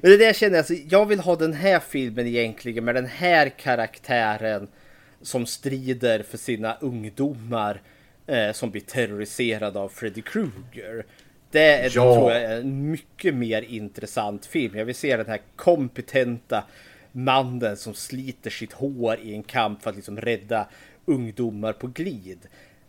Men 0.00 0.10
det 0.10 0.14
är 0.14 0.18
det 0.18 0.42
jag 0.42 0.56
alltså, 0.56 0.74
jag 0.74 1.06
vill 1.06 1.20
ha 1.20 1.36
den 1.36 1.52
här 1.52 1.80
filmen 1.80 2.26
egentligen 2.26 2.84
med 2.84 2.94
den 2.94 3.06
här 3.06 3.48
karaktären 3.48 4.68
som 5.22 5.46
strider 5.46 6.22
för 6.22 6.38
sina 6.38 6.76
ungdomar 6.80 7.82
eh, 8.26 8.52
som 8.52 8.70
blir 8.70 8.80
terroriserade 8.80 9.78
av 9.78 9.88
Freddy 9.88 10.22
Krueger. 10.22 11.06
Det 11.50 11.72
är, 11.72 11.90
ja. 11.94 12.14
tror 12.14 12.32
jag 12.32 12.42
är 12.42 12.60
en 12.60 12.90
mycket 12.90 13.34
mer 13.34 13.62
intressant 13.62 14.46
film. 14.46 14.78
Jag 14.78 14.84
vill 14.84 14.94
se 14.94 15.16
den 15.16 15.26
här 15.26 15.40
kompetenta 15.56 16.64
mannen 17.12 17.76
som 17.76 17.94
sliter 17.94 18.50
sitt 18.50 18.72
hår 18.72 19.18
i 19.22 19.34
en 19.34 19.42
kamp 19.42 19.82
för 19.82 19.90
att 19.90 19.96
liksom 19.96 20.20
rädda 20.20 20.68
ungdomar 21.04 21.72
på 21.72 21.86
glid. 21.86 22.38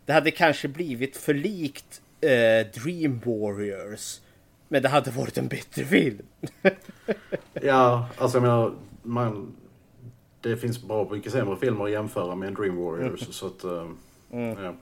Det 0.06 0.12
hade 0.12 0.30
kanske 0.30 0.68
blivit 0.68 1.16
för 1.16 1.34
likt 1.34 2.02
eh, 2.20 2.82
Dream 2.82 3.20
Warriors 3.24 4.20
men 4.68 4.82
det 4.82 4.88
hade 4.88 5.10
varit 5.10 5.38
en 5.38 5.48
bättre 5.48 5.84
film. 5.84 6.26
ja, 7.52 8.08
alltså 8.18 8.36
jag 8.36 8.42
menar, 8.42 8.74
man, 9.02 9.56
det 10.40 10.56
finns 10.56 10.82
bra 10.82 11.08
mycket 11.10 11.32
sämre 11.32 11.56
filmer 11.56 11.84
att 11.84 11.90
jämföra 11.90 12.34
med 12.34 12.54
Dream 12.54 12.76
Warriors. 12.76 13.22
Mm. 13.22 13.32
Så 13.32 13.46
att, 13.46 13.64
uh, 13.64 13.90
mm. 14.32 14.64
ja. 14.64 14.74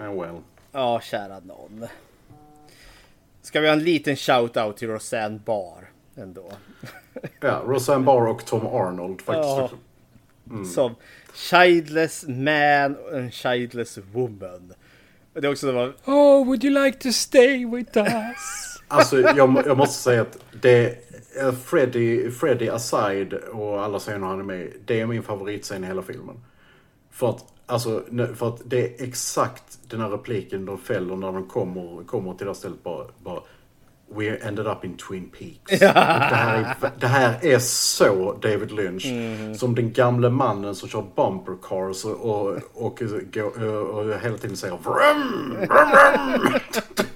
Yeah, 0.00 0.20
well. 0.20 0.42
Ja, 0.72 1.00
kära 1.00 1.40
någon. 1.40 1.86
Ska 3.42 3.60
vi 3.60 3.66
ha 3.66 3.72
en 3.72 3.84
liten 3.84 4.16
shout-out 4.16 4.72
till 4.72 4.88
Roseanne 4.88 5.40
Barr 5.44 5.90
ändå? 6.16 6.52
ja, 7.40 7.62
Roseanne 7.66 8.04
Barr 8.04 8.26
och 8.26 8.46
Tom 8.46 8.66
Arnold 8.66 9.20
faktiskt. 9.20 9.48
Ja. 9.48 9.70
Mm. 10.50 10.64
Som 10.64 10.94
childless 11.38 12.24
man 12.28 12.96
and 13.14 13.34
childless 13.34 13.98
woman. 14.12 14.72
Och 15.34 15.40
det 15.40 15.48
är 15.48 15.52
också 15.52 15.66
det 15.66 15.72
var... 15.72 15.94
Oh, 16.04 16.46
would 16.46 16.64
you 16.64 16.84
like 16.84 16.98
to 16.98 17.12
stay 17.12 17.66
with 17.66 17.98
us? 17.98 18.74
Alltså 18.90 19.20
jag, 19.20 19.62
jag 19.66 19.76
måste 19.76 20.02
säga 20.02 20.22
att 20.22 20.38
det 20.60 20.98
Freddy, 21.64 22.30
Freddy 22.30 22.68
aside 22.68 23.34
och 23.34 23.84
alla 23.84 23.98
scener 23.98 24.26
han 24.26 24.40
är 24.40 24.44
med 24.44 24.72
Det 24.84 25.00
är 25.00 25.06
min 25.06 25.22
favoritscen 25.22 25.84
i 25.84 25.86
hela 25.86 26.02
filmen. 26.02 26.40
För 27.10 27.30
att, 27.30 27.44
alltså, 27.66 28.04
för 28.34 28.48
att 28.48 28.60
det 28.64 29.00
är 29.00 29.04
exakt 29.04 29.78
den 29.88 30.00
här 30.00 30.08
repliken 30.08 30.66
de 30.66 30.78
fäller 30.78 31.16
när 31.16 31.32
de 31.32 31.48
kommer, 31.48 32.04
kommer 32.04 32.34
till 32.34 32.46
det 32.46 32.50
här 32.50 32.54
stället. 32.54 32.82
Bara, 32.82 33.06
bara 33.18 33.40
We 34.10 34.38
ended 34.38 34.66
up 34.66 34.84
in 34.84 34.96
Twin 34.96 35.30
Peaks. 35.30 35.82
Ja. 35.82 35.92
Det, 36.28 36.36
här 36.36 36.58
är, 36.58 36.90
det, 37.00 37.06
här 37.06 37.38
är, 37.42 37.58
så 37.58 38.38
David 38.42 38.70
Lynch. 38.70 39.06
Mm. 39.06 39.54
Som 39.54 39.74
den 39.74 39.92
gamle 39.92 40.30
mannen 40.30 40.74
som 40.74 40.88
kör 40.88 41.04
bumper 41.16 41.56
cars 41.62 42.04
och, 42.04 42.12
och, 42.12 42.58
och, 42.74 43.02
och, 43.02 43.98
och 43.98 44.20
hela 44.22 44.38
tiden 44.38 44.56
säger 44.56 44.76
vrum, 44.76 45.56
vrum, 45.68 46.40
vrum. 46.40 46.58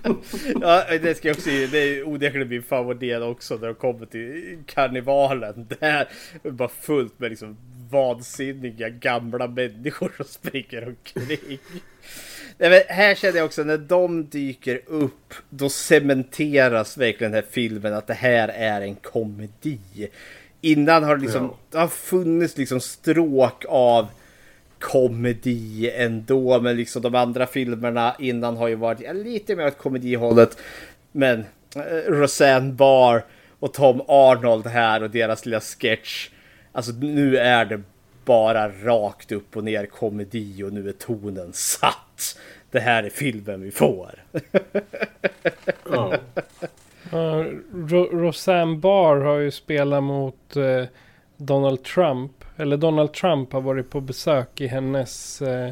ja, 0.60 0.84
det 1.02 1.14
ska 1.14 1.28
jag 1.28 1.36
också. 1.36 1.50
Det 1.50 1.78
är 1.78 2.08
onekligen 2.08 2.48
min 2.48 2.62
favoritdel 2.62 3.22
också 3.22 3.54
när 3.54 3.66
de 3.66 3.74
kommer 3.74 4.06
till 4.06 4.58
karnevalen. 4.66 5.66
Det 5.68 5.86
är 5.86 6.08
bara 6.50 6.68
fullt 6.68 7.18
med 7.18 7.30
liksom 7.30 7.56
vansinniga 7.90 8.88
gamla 8.88 9.48
människor 9.48 10.12
som 10.16 10.26
springer 10.26 10.88
omkring. 10.88 11.58
Nej, 12.58 12.86
här 12.88 13.14
känner 13.14 13.36
jag 13.36 13.44
också 13.44 13.64
när 13.64 13.78
de 13.78 14.26
dyker 14.26 14.80
upp 14.86 15.34
då 15.50 15.68
cementeras 15.68 16.96
verkligen 16.96 17.32
den 17.32 17.42
här 17.42 17.50
filmen 17.50 17.94
att 17.94 18.06
det 18.06 18.14
här 18.14 18.48
är 18.48 18.80
en 18.80 18.94
komedi. 18.94 20.08
Innan 20.60 21.04
har 21.04 21.16
det 21.16 21.22
liksom 21.22 21.44
ja. 21.44 21.56
det 21.70 21.78
har 21.78 21.88
funnits 21.88 22.56
liksom 22.56 22.80
stråk 22.80 23.64
av 23.68 24.06
komedi 24.78 25.90
ändå. 25.94 26.60
Men 26.60 26.76
liksom 26.76 27.02
de 27.02 27.14
andra 27.14 27.46
filmerna 27.46 28.16
innan 28.18 28.56
har 28.56 28.68
ju 28.68 28.74
varit 28.74 29.16
lite 29.16 29.56
mer 29.56 29.66
åt 29.66 29.78
komedihållet. 29.78 30.58
Men 31.12 31.44
eh, 31.76 32.10
Roseanne 32.10 32.72
Barr 32.72 33.24
och 33.58 33.74
Tom 33.74 34.02
Arnold 34.08 34.66
här 34.66 35.02
och 35.02 35.10
deras 35.10 35.46
lilla 35.46 35.60
sketch. 35.60 36.28
Alltså 36.72 36.92
nu 36.92 37.36
är 37.36 37.64
det 37.64 37.82
bara 38.24 38.68
rakt 38.68 39.32
upp 39.32 39.56
och 39.56 39.64
ner 39.64 39.86
komedi 39.86 40.62
och 40.62 40.72
nu 40.72 40.88
är 40.88 40.92
tonen 40.92 41.52
satt. 41.52 42.38
Det 42.70 42.80
här 42.80 43.02
är 43.02 43.10
filmen 43.10 43.62
vi 43.62 43.70
får. 43.70 44.24
ja. 45.90 46.14
Uh, 47.12 47.46
Roseanne 48.12 48.76
Barr 48.76 49.20
har 49.20 49.36
ju 49.36 49.50
spelat 49.50 50.02
mot 50.02 50.56
uh, 50.56 50.84
Donald 51.36 51.84
Trump. 51.84 52.32
Eller 52.56 52.76
Donald 52.76 53.12
Trump 53.12 53.52
har 53.52 53.60
varit 53.60 53.90
på 53.90 54.00
besök 54.00 54.60
i 54.60 54.66
hennes 54.66 55.42
uh, 55.42 55.70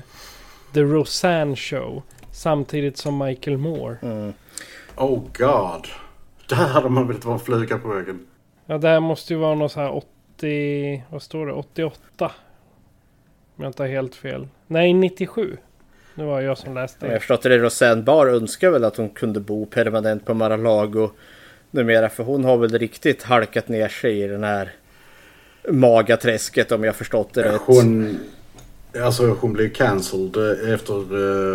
The 0.75 0.81
Roseanne 0.81 1.57
Show. 1.57 2.03
Samtidigt 2.33 2.97
som 2.97 3.19
Michael 3.19 3.59
Moore. 3.59 3.97
Mm. 4.03 4.33
Oh 4.97 5.23
god. 5.39 5.87
Där 6.49 6.57
hade 6.57 6.89
man 6.89 7.09
velat 7.09 7.25
vara 7.25 7.35
en 7.35 7.41
fluga 7.41 7.79
på 7.79 7.89
väggen. 7.89 8.27
Ja, 8.67 8.79
det 8.79 8.89
här 8.89 9.01
måste 9.01 9.35
ju 9.35 9.41
vara 9.41 9.55
något 9.55 9.73
så 9.73 9.81
här 9.81 9.91
80... 10.41 11.05
Vad 11.11 11.23
står 11.23 11.47
det? 11.47 11.53
88? 11.53 12.33
Om 13.57 13.65
jag 13.65 13.69
inte 13.69 13.83
har 13.83 13.89
helt 13.89 14.15
fel. 14.15 14.49
Nej, 14.67 14.93
97. 14.93 15.57
Det 16.15 16.25
var 16.25 16.41
jag 16.41 16.59
som 16.59 16.75
läste. 16.75 17.07
Om 17.07 17.13
jag 17.13 17.21
förstått 17.21 17.43
det, 17.43 17.59
Roseanne 17.59 18.03
Barr 18.03 18.27
önskar 18.27 18.71
väl 18.71 18.85
att 18.85 18.97
hon 18.97 19.09
kunde 19.09 19.41
bo 19.41 19.67
permanent 19.67 20.27
på 20.27 20.35
Mar-a-Lago 20.35 21.11
numera. 21.71 22.09
För 22.09 22.25
hon 22.25 22.45
har 22.45 22.57
väl 22.57 22.79
riktigt 22.79 23.23
halkat 23.23 23.69
ner 23.69 23.89
sig 23.89 24.23
i 24.23 24.27
den 24.27 24.45
här 24.45 24.73
magaträsket 25.69 26.73
om 26.73 26.85
jag 26.85 26.97
förstått 26.97 27.35
det 27.35 27.43
rätt. 27.43 27.61
Hon, 27.65 28.19
alltså 29.03 29.37
hon 29.41 29.53
blev 29.53 29.73
cancelled 29.73 30.37
efter 30.75 30.95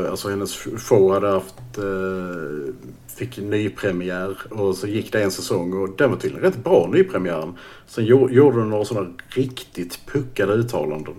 eh, 0.03 0.12
alltså 0.12 0.30
hennes 0.30 0.53
show 0.78 1.14
hade 1.14 1.28
haft 1.28 1.78
eh, 1.78 2.74
fick 3.16 3.38
nypremiär 3.38 4.38
och 4.50 4.76
så 4.76 4.88
gick 4.88 5.12
det 5.12 5.24
en 5.24 5.32
säsong 5.32 5.74
och 5.74 5.98
den 5.98 6.10
var 6.12 6.18
tydligen 6.18 6.44
rätt 6.46 6.64
bra 6.64 6.90
nypremiären. 6.94 7.58
Sen 7.88 8.06
gjo- 8.06 8.32
gjorde 8.32 8.58
hon 8.58 8.70
några 8.70 8.86
sådana 8.86 9.14
riktigt 9.30 10.00
puckade 10.06 10.54
uttalanden. 10.54 11.16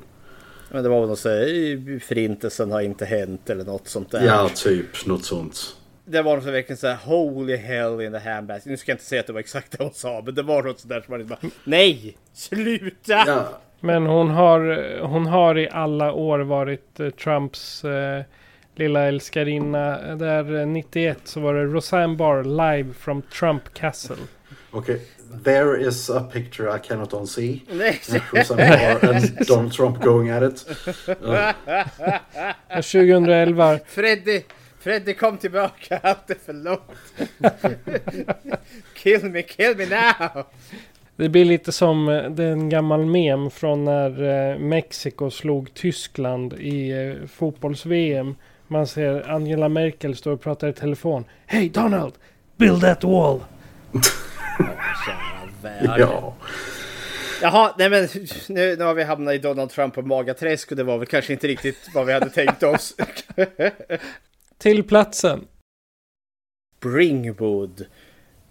Men 0.70 0.82
det 0.82 0.88
var 0.88 1.00
väl 1.00 1.08
något 1.08 1.18
så 1.18 1.28
här, 1.28 1.98
förintelsen 2.00 2.70
har 2.70 2.80
inte 2.80 3.04
hänt 3.04 3.50
eller 3.50 3.64
något 3.64 3.88
sånt 3.88 4.10
där. 4.10 4.26
Ja, 4.26 4.48
typ 4.54 5.06
något 5.06 5.24
sånt. 5.24 5.76
Det 6.04 6.22
var 6.22 6.34
något 6.36 6.44
så 6.44 6.50
verkligen 6.50 6.76
så 6.76 6.86
här 6.86 6.96
holy 7.04 7.56
hell 7.56 8.00
in 8.00 8.12
the 8.12 8.18
handbasket. 8.18 8.70
Nu 8.70 8.76
ska 8.76 8.90
jag 8.92 8.94
inte 8.94 9.04
säga 9.04 9.20
att 9.20 9.26
det 9.26 9.32
var 9.32 9.40
exakt 9.40 9.78
det 9.78 9.84
hon 9.84 9.92
sa, 9.94 10.22
men 10.24 10.34
det 10.34 10.42
var 10.42 10.62
något 10.62 10.80
sådär 10.80 11.00
som 11.00 11.12
man 11.12 11.20
inte 11.20 11.36
bara 11.42 11.50
nej, 11.64 12.16
sluta! 12.32 13.44
Men 13.80 14.06
hon 14.06 14.30
har, 14.30 14.98
hon 15.02 15.26
har 15.26 15.58
i 15.58 15.68
alla 15.70 16.12
år 16.12 16.38
varit 16.38 17.00
eh, 17.00 17.10
Trumps 17.10 17.84
eh, 17.84 18.22
lilla 18.78 19.04
älskarinna. 19.04 20.14
Där 20.16 20.60
eh, 20.60 20.66
91 20.66 21.18
så 21.24 21.40
var 21.40 21.54
det 21.54 21.64
Roseanne 21.64 22.16
Barr 22.16 22.44
live 22.44 22.94
from 22.94 23.22
Trump 23.22 23.74
Castle. 23.74 24.16
Okej. 24.70 25.00
There 25.44 25.88
is 25.88 26.10
a 26.10 26.20
picture 26.32 26.76
I 26.76 26.78
cannot 26.88 27.12
unsee. 27.12 27.60
Roseanne 28.32 29.00
Barr 29.00 29.14
and 29.14 29.46
Donald 29.46 29.72
Trump 29.72 30.02
going 30.02 30.30
at 30.30 30.42
it. 30.42 30.66
Ja, 31.06 31.52
2011. 32.68 33.78
Freddy, 33.86 34.42
Freddy 34.78 35.14
kom 35.14 35.38
tillbaka, 35.38 36.00
allt 36.02 36.30
är 36.30 36.36
förlåt. 36.46 36.92
kill 38.94 39.24
me, 39.24 39.42
kill 39.42 39.76
me 39.76 39.86
now! 39.86 40.44
Det 41.16 41.28
blir 41.28 41.44
lite 41.44 41.72
som 41.72 42.08
eh, 42.08 42.30
den 42.30 42.68
gammal 42.68 43.06
mem 43.06 43.50
från 43.50 43.84
när 43.84 44.22
eh, 44.52 44.58
Mexiko 44.58 45.30
slog 45.30 45.74
Tyskland 45.74 46.54
i 46.58 46.90
eh, 46.90 47.26
fotbolls-VM. 47.26 48.34
Man 48.68 48.86
ser 48.86 49.30
Angela 49.30 49.68
Merkel 49.68 50.16
stå 50.16 50.32
och 50.32 50.40
prata 50.40 50.68
i 50.68 50.72
telefon. 50.72 51.24
Hey 51.46 51.68
Donald! 51.68 52.12
Build 52.56 52.80
that 52.80 53.04
wall! 53.04 53.40
Ja. 55.98 56.36
Jaha, 57.42 57.74
nej 57.78 57.90
men 57.90 58.08
nu, 58.48 58.76
nu 58.76 58.84
har 58.84 58.94
vi 58.94 59.02
hamnat 59.02 59.34
i 59.34 59.38
Donald 59.38 59.70
Trump 59.70 59.98
och 59.98 60.06
magaträsk 60.06 60.70
och 60.70 60.76
det 60.76 60.84
var 60.84 60.98
väl 60.98 61.06
kanske 61.06 61.32
inte 61.32 61.48
riktigt 61.48 61.90
vad 61.94 62.06
vi 62.06 62.12
hade 62.12 62.30
tänkt 62.30 62.62
oss. 62.62 62.96
Till 64.58 64.84
platsen. 64.84 65.46
Springwood. 66.78 67.86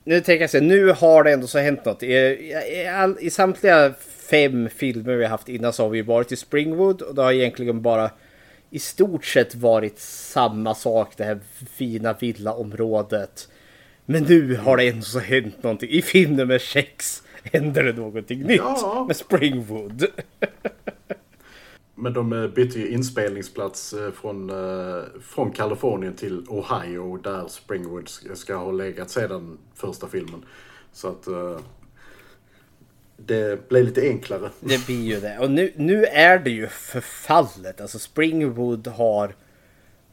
Nu 0.04 0.22
tänker 0.22 0.44
jag 0.44 0.50
så 0.50 0.60
nu 0.60 0.92
har 0.92 1.24
det 1.24 1.32
ändå 1.32 1.48
så 1.48 1.60
hänt 1.60 1.86
något. 1.86 2.04
I, 2.04 2.14
i, 2.14 2.88
all, 2.88 3.18
I 3.20 3.30
samtliga 3.30 3.94
fem 4.30 4.70
filmer 4.70 5.16
vi 5.16 5.24
har 5.24 5.30
haft 5.30 5.50
innan 5.50 5.74
så 5.74 5.84
har 5.84 5.90
vi 5.90 6.02
varit 6.02 6.32
i 6.32 6.36
Springwood 6.36 7.02
och 7.02 7.16
det 7.16 7.22
har 7.22 7.32
egentligen 7.32 7.82
bara 7.82 8.12
i 8.70 8.80
stort 8.80 9.26
sett 9.26 9.56
varit 9.56 10.00
samma 10.00 10.76
sak, 10.76 11.14
det 11.18 11.24
här 11.24 11.40
fina 11.70 12.14
villaområdet. 12.14 13.50
Men 14.06 14.24
nu 14.24 14.56
har 14.56 14.78
det 14.78 14.88
ändå 14.90 15.02
så 15.02 15.20
hänt 15.20 15.64
någonting. 15.64 15.90
I 15.90 16.02
film 16.02 16.36
nummer 16.36 16.60
sex 16.60 17.24
händer 17.44 17.84
det 17.84 17.94
någonting 17.94 18.42
nytt 18.42 18.58
Ja. 18.58 19.04
med 19.08 19.16
Springwood. 19.16 20.06
Men 21.96 22.14
de 22.14 22.34
eh, 22.34 22.48
bytte 22.48 22.80
ju 22.80 22.88
inspelningsplats 22.90 23.94
eh, 23.94 24.12
från, 24.12 24.50
eh, 24.50 25.04
från 25.22 25.52
Kalifornien 25.52 26.16
till 26.16 26.46
Ohio 26.50 27.18
där 27.18 27.48
Springwood 27.48 28.10
ska- 28.34 28.56
ha 28.56 28.72
legat 28.72 29.10
sedan 29.10 29.58
första 29.76 30.08
filmen. 30.08 30.46
Så 30.94 31.08
att 31.08 31.28
det 33.18 33.70
blev 33.70 33.86
lite 33.86 34.02
enklare. 34.02 34.50
Det 34.60 34.86
blir 34.86 35.04
ju 35.04 35.20
det. 35.20 35.40
Och 35.40 35.52
nu, 35.52 35.74
nu 35.76 36.06
är 36.06 36.40
det 36.40 36.50
ju 36.50 36.68
förfallet. 36.68 37.82
Alltså 37.82 38.00
Springwood 38.00 38.88
har 38.88 39.36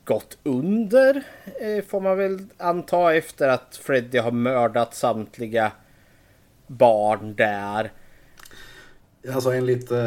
gått 0.05 0.39
under. 0.43 1.23
Eh, 1.61 1.85
får 1.85 2.01
man 2.01 2.19
väl 2.19 2.47
anta 2.59 3.15
efter 3.15 3.49
att 3.49 3.77
Freddy 3.83 4.19
har 4.19 4.31
mördat 4.31 4.95
samtliga 4.95 5.73
barn 6.67 7.35
där. 7.35 7.93
Alltså 9.35 9.51
enligt 9.53 9.91
eh, 9.91 9.99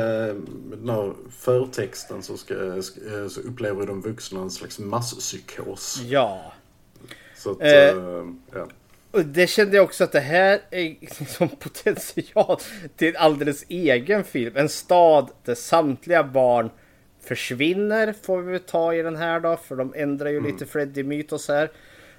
den 0.72 0.90
här 0.90 1.14
förtexten 1.40 2.24
så, 2.24 2.38
ska, 2.38 2.82
ska, 2.82 3.02
eh, 3.22 3.28
så 3.28 3.42
upplever 3.42 3.88
de 3.88 4.02
vuxna 4.02 4.42
en 4.42 4.52
slags 4.52 4.80
masspsykos. 4.80 6.02
Ja. 6.06 6.54
Så 7.38 7.52
att, 7.52 7.62
Eh. 7.62 7.70
eh, 7.72 8.26
ja. 8.54 8.68
Och 9.16 9.26
det 9.26 9.48
kände 9.48 9.76
jag 9.76 9.84
också 9.84 10.04
att 10.04 10.12
det 10.12 10.20
här 10.20 10.62
är 10.72 10.82
liksom 11.00 11.50
potential 11.50 12.58
till 12.96 13.08
en 13.08 13.16
alldeles 13.18 13.66
egen 13.70 14.24
film. 14.24 14.58
En 14.58 14.70
stad 14.70 15.30
där 15.44 15.56
samtliga 15.56 16.24
barn 16.24 16.70
försvinner 17.22 18.14
får 18.24 18.42
vi 18.42 18.60
ta 18.60 18.94
i 18.94 19.02
den 19.02 19.16
här 19.16 19.40
då. 19.40 19.58
För 19.58 19.76
de 19.76 19.94
ändrar 19.96 20.30
ju 20.30 20.42
lite 20.42 20.66
Freddy-mytos 20.66 21.48
här. 21.48 21.72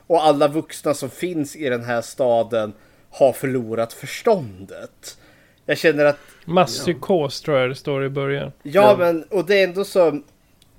Och 0.07 0.25
alla 0.25 0.49
vuxna 0.49 0.95
som 0.95 1.11
finns 1.11 1.57
i 1.57 1.69
den 1.69 1.85
här 1.85 2.03
staden 2.03 2.73
har 3.11 3.33
förlorat 3.33 3.93
förståndet. 3.93 5.19
Jag 5.67 5.79
känner 5.79 6.05
att 6.05 6.19
Masspsykos 6.45 7.41
tror 7.41 7.59
jag 7.59 7.71
det 7.71 7.75
står 7.75 8.05
i 8.05 8.09
början. 8.09 8.53
Ja, 8.63 8.97
men 8.99 9.23
och 9.23 9.47
det 9.47 9.61
är 9.61 9.65
ändå 9.65 9.85
så. 9.85 10.21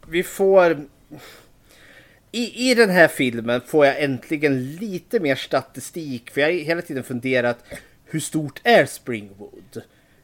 Vi 0.08 0.24
får. 0.24 0.78
I, 2.32 2.72
I 2.72 2.76
den 2.76 2.90
här 2.90 3.08
filmen 3.08 3.62
får 3.62 3.86
jag 3.86 4.04
äntligen 4.04 4.76
lite 4.76 5.20
mer 5.20 5.36
statistik. 5.36 6.32
För 6.32 6.42
jag 6.42 6.48
har 6.48 6.54
hela 6.54 6.82
tiden 6.82 7.04
funderat. 7.04 7.64
Hur 8.06 8.20
stort 8.20 8.62
är 8.64 8.86
Springwood? 8.86 9.82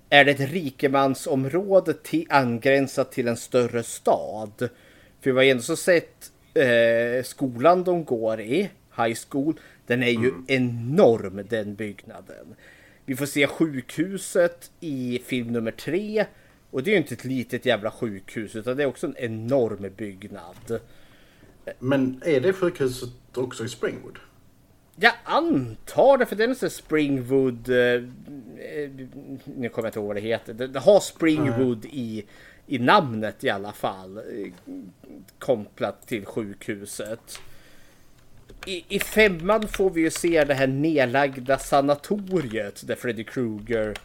Är 0.09 0.25
det 0.25 0.31
ett 0.31 0.51
rikemansområde 0.51 1.93
till, 1.93 2.25
angränsat 2.29 3.11
till 3.11 3.27
en 3.27 3.37
större 3.37 3.83
stad? 3.83 4.69
För 5.21 5.31
vi 5.31 5.37
har 5.37 5.43
ju 5.43 5.49
ändå 5.49 5.63
så 5.63 5.75
sett 5.75 6.31
eh, 6.53 7.23
skolan 7.23 7.83
de 7.83 8.03
går 8.03 8.41
i, 8.41 8.69
high 8.97 9.17
school. 9.29 9.59
Den 9.87 10.03
är 10.03 10.11
ju 10.11 10.31
enorm 10.47 11.45
den 11.49 11.75
byggnaden. 11.75 12.55
Vi 13.05 13.15
får 13.15 13.25
se 13.25 13.47
sjukhuset 13.47 14.71
i 14.79 15.21
film 15.25 15.47
nummer 15.47 15.71
tre. 15.71 16.25
Och 16.71 16.83
det 16.83 16.89
är 16.89 16.91
ju 16.91 16.97
inte 16.97 17.13
ett 17.13 17.25
litet 17.25 17.65
jävla 17.65 17.91
sjukhus 17.91 18.55
utan 18.55 18.77
det 18.77 18.83
är 18.83 18.87
också 18.87 19.07
en 19.07 19.17
enorm 19.17 19.89
byggnad. 19.97 20.79
Men 21.79 22.21
är 22.25 22.39
det 22.39 22.53
sjukhuset 22.53 23.09
också 23.35 23.65
i 23.65 23.69
Springwood? 23.69 24.19
Jag 24.95 25.13
antar 25.23 26.17
det 26.17 26.25
för 26.25 26.35
den 26.35 26.49
är 26.51 26.55
så 26.55 26.69
Springwood. 26.69 27.69
Eh, 27.69 27.77
eh, 27.77 28.01
nu 29.45 29.69
kommer 29.69 29.71
jag 29.75 29.85
inte 29.89 29.99
ihåg 29.99 30.07
vad 30.07 30.15
det 30.15 30.21
heter. 30.21 30.53
Det, 30.53 30.67
det 30.67 30.79
har 30.79 30.99
Springwood 30.99 31.85
i, 31.85 32.25
i 32.67 32.79
namnet 32.79 33.43
i 33.43 33.49
alla 33.49 33.71
fall. 33.71 34.17
eh, 34.17 34.51
Kopplat 35.39 36.07
till 36.07 36.25
sjukhuset. 36.25 37.39
I, 38.65 38.85
I 38.95 38.99
femman 38.99 39.67
får 39.67 39.89
vi 39.89 40.01
ju 40.01 40.09
se 40.11 40.43
det 40.43 40.53
här 40.53 40.67
nedlagda 40.67 41.57
sanatoriet 41.57 42.87
där 42.87 42.95
Freddy 42.95 43.23
Kruegers 43.23 43.97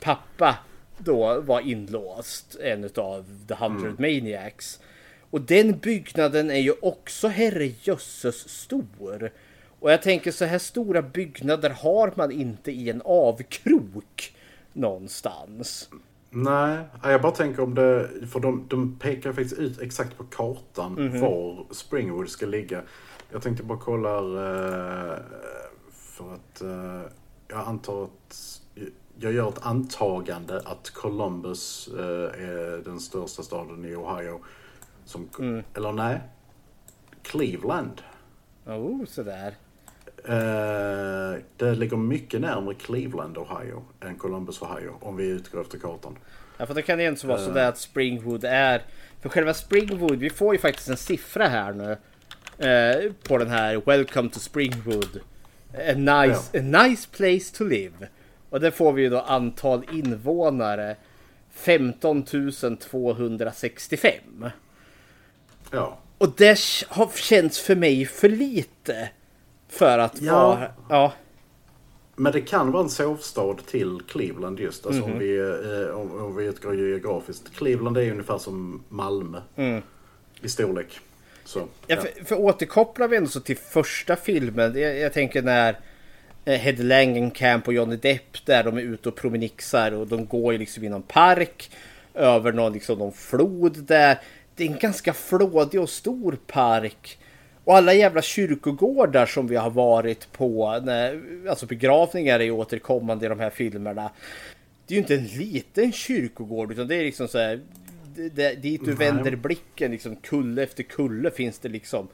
pappa 0.00 0.58
då 0.98 1.40
var 1.40 1.60
inlåst. 1.60 2.56
En 2.62 2.84
av 2.96 3.24
The 3.48 3.54
Hundred 3.54 4.00
Maniacs. 4.00 4.80
Och 5.30 5.40
den 5.40 5.78
byggnaden 5.78 6.50
är 6.50 6.58
ju 6.58 6.72
också 6.82 7.28
herrejösses 7.28 8.48
stor. 8.48 9.30
Och 9.80 9.92
jag 9.92 10.02
tänker 10.02 10.32
så 10.32 10.44
här 10.44 10.58
stora 10.58 11.02
byggnader 11.02 11.70
har 11.70 12.12
man 12.16 12.32
inte 12.32 12.72
i 12.72 12.90
en 12.90 13.02
avkrok 13.04 14.34
någonstans. 14.72 15.88
Nej, 16.30 16.78
jag 17.02 17.22
bara 17.22 17.32
tänker 17.32 17.62
om 17.62 17.74
det... 17.74 18.08
För 18.32 18.40
de, 18.40 18.66
de 18.68 18.98
pekar 18.98 19.32
faktiskt 19.32 19.58
ut 19.58 19.80
exakt 19.80 20.16
på 20.18 20.24
kartan 20.24 20.92
Mhm. 20.92 21.20
var 21.20 21.66
Springwood 21.70 22.28
ska 22.28 22.46
ligga. 22.46 22.82
Jag 23.32 23.42
tänkte 23.42 23.62
bara 23.64 23.78
kolla 23.78 24.16
eh, 24.18 25.18
för 25.92 26.34
att 26.34 26.60
eh, 26.62 27.10
jag 27.48 27.58
antar 27.66 28.04
att... 28.04 28.60
Jag 29.22 29.32
gör 29.32 29.48
ett 29.48 29.62
antagande 29.66 30.62
att 30.64 30.90
Columbus 30.90 31.88
eh, 31.98 32.42
är 32.42 32.84
den 32.84 33.00
största 33.00 33.42
staden 33.42 33.84
i 33.84 33.94
Ohio. 33.94 34.40
Som, 35.04 35.28
Mm. 35.38 35.62
Eller 35.74 35.92
nej? 35.92 36.20
Cleveland. 37.22 38.02
Oh, 38.66 39.04
sådär. 39.04 39.54
Eh, 40.24 41.38
det 41.56 41.74
ligger 41.74 41.96
mycket 41.96 42.40
närmare 42.40 42.74
Cleveland, 42.74 43.38
Ohio 43.38 43.84
än 44.00 44.16
Columbus, 44.16 44.62
Ohio. 44.62 44.96
Om 45.00 45.16
vi 45.16 45.26
utgår 45.26 45.60
efter 45.60 45.78
kartan. 45.78 46.18
Ja, 46.58 46.66
för 46.66 46.74
det 46.74 46.82
kan 46.82 47.00
ju 47.00 47.08
inte 47.08 47.26
vara 47.26 47.38
Eh. 47.38 47.44
sådär 47.44 47.68
att 47.68 47.78
Springwood 47.78 48.44
är... 48.44 48.82
För 49.20 49.28
själva 49.28 49.54
Springwood, 49.54 50.18
vi 50.18 50.30
får 50.30 50.54
ju 50.54 50.58
faktiskt 50.60 50.88
en 50.88 50.96
siffra 50.96 51.48
här 51.48 51.72
nu. 51.72 51.96
Eh, 52.66 53.12
på 53.28 53.38
den 53.38 53.48
här 53.50 53.82
Welcome 53.86 54.30
to 54.30 54.38
Springwood. 54.40 55.20
A 55.74 55.92
nice, 55.96 56.58
a 56.58 56.62
nice 56.84 57.08
place 57.12 57.56
to 57.56 57.64
live. 57.64 58.08
Och 58.50 58.60
där 58.60 58.70
får 58.70 58.92
vi 58.92 59.02
ju 59.02 59.08
då 59.08 59.20
antal 59.20 59.84
invånare 59.92 60.96
15 61.50 62.22
265. 62.76 64.12
Ja. 65.70 65.98
Och 66.18 66.32
det 66.36 66.58
har 66.88 67.08
känts 67.16 67.60
för 67.60 67.74
mig 67.76 68.06
för 68.06 68.28
lite. 68.28 69.08
För 69.68 69.98
att 69.98 70.20
Ja. 70.22 70.32
vara... 70.48 70.70
Ja. 70.88 71.12
Men 72.16 72.32
det 72.32 72.40
kan 72.40 72.72
vara 72.72 72.82
en 72.82 72.90
sovstad 72.90 73.56
till 73.66 73.98
Cleveland 74.08 74.60
just. 74.60 74.86
Alltså 74.86 75.02
Mhm. 75.02 75.12
om, 75.12 75.18
vi, 75.18 75.38
eh, 75.38 75.96
om, 75.96 76.20
om 76.24 76.36
vi 76.36 76.44
utgår 76.44 76.76
geografiskt. 76.76 77.54
Cleveland 77.56 77.98
är 77.98 78.10
ungefär 78.10 78.38
som 78.38 78.84
Malmö. 78.88 79.40
Mm. 79.56 79.82
I 80.42 80.48
storlek. 80.48 81.00
Så, 81.44 81.60
Ja, 81.86 81.96
för, 81.96 82.24
för 82.24 82.38
återkopplar 82.40 83.08
vi 83.08 83.16
ändå 83.16 83.28
så 83.30 83.40
till 83.40 83.56
första 83.56 84.16
filmen. 84.16 84.80
Jag, 84.80 84.98
jag 84.98 85.12
tänker 85.12 85.42
när 85.42 85.78
eh, 86.44 86.54
Head 86.60 86.76
Langenkamp 86.78 87.66
och 87.68 87.74
Johnny 87.74 87.96
Depp 87.96 88.46
där 88.46 88.64
de 88.64 88.76
är 88.76 88.80
ute 88.82 89.08
och 89.08 89.14
promenixar 89.16 89.92
och 89.92 90.06
de 90.06 90.26
går 90.26 90.52
ju 90.52 90.58
liksom 90.58 90.84
i 90.84 90.88
någon 90.88 91.02
park 91.02 91.70
över 92.14 92.52
någon, 92.52 92.72
liksom, 92.72 92.98
någon 92.98 93.12
flod 93.12 93.82
där. 93.84 94.18
Det 94.60 94.66
är 94.66 94.70
en 94.70 94.78
ganska 94.78 95.12
flådig 95.12 95.80
och 95.80 95.90
stor 95.90 96.38
park. 96.46 97.18
Och 97.64 97.76
alla 97.76 97.94
jävla 97.94 98.22
kyrkogårdar 98.22 99.26
som 99.26 99.46
vi 99.46 99.56
har 99.56 99.70
varit 99.70 100.32
på, 100.32 100.80
när, 100.84 101.22
alltså 101.48 101.66
begravningar 101.66 102.40
är 102.40 102.50
återkommande 102.50 103.26
i 103.26 103.28
de 103.28 103.40
här 103.40 103.50
filmerna. 103.50 104.10
Det 104.86 104.94
är 104.94 104.96
ju 104.96 105.00
inte 105.00 105.14
en 105.14 105.26
liten 105.26 105.92
kyrkogård 105.92 106.72
utan 106.72 106.88
det 106.88 106.94
är 106.94 107.04
liksom 107.04 107.28
så 107.28 107.38
här. 107.38 107.60
Det, 108.16 108.28
det, 108.28 108.54
dit 108.54 108.84
du 108.84 108.94
vänder 108.94 109.36
blicken, 109.36 109.90
liksom 109.90 110.16
kulle 110.16 110.62
efter 110.62 110.82
kulle 110.82 111.30
finns 111.30 111.58
det 111.58 111.68
liksom 111.68 112.08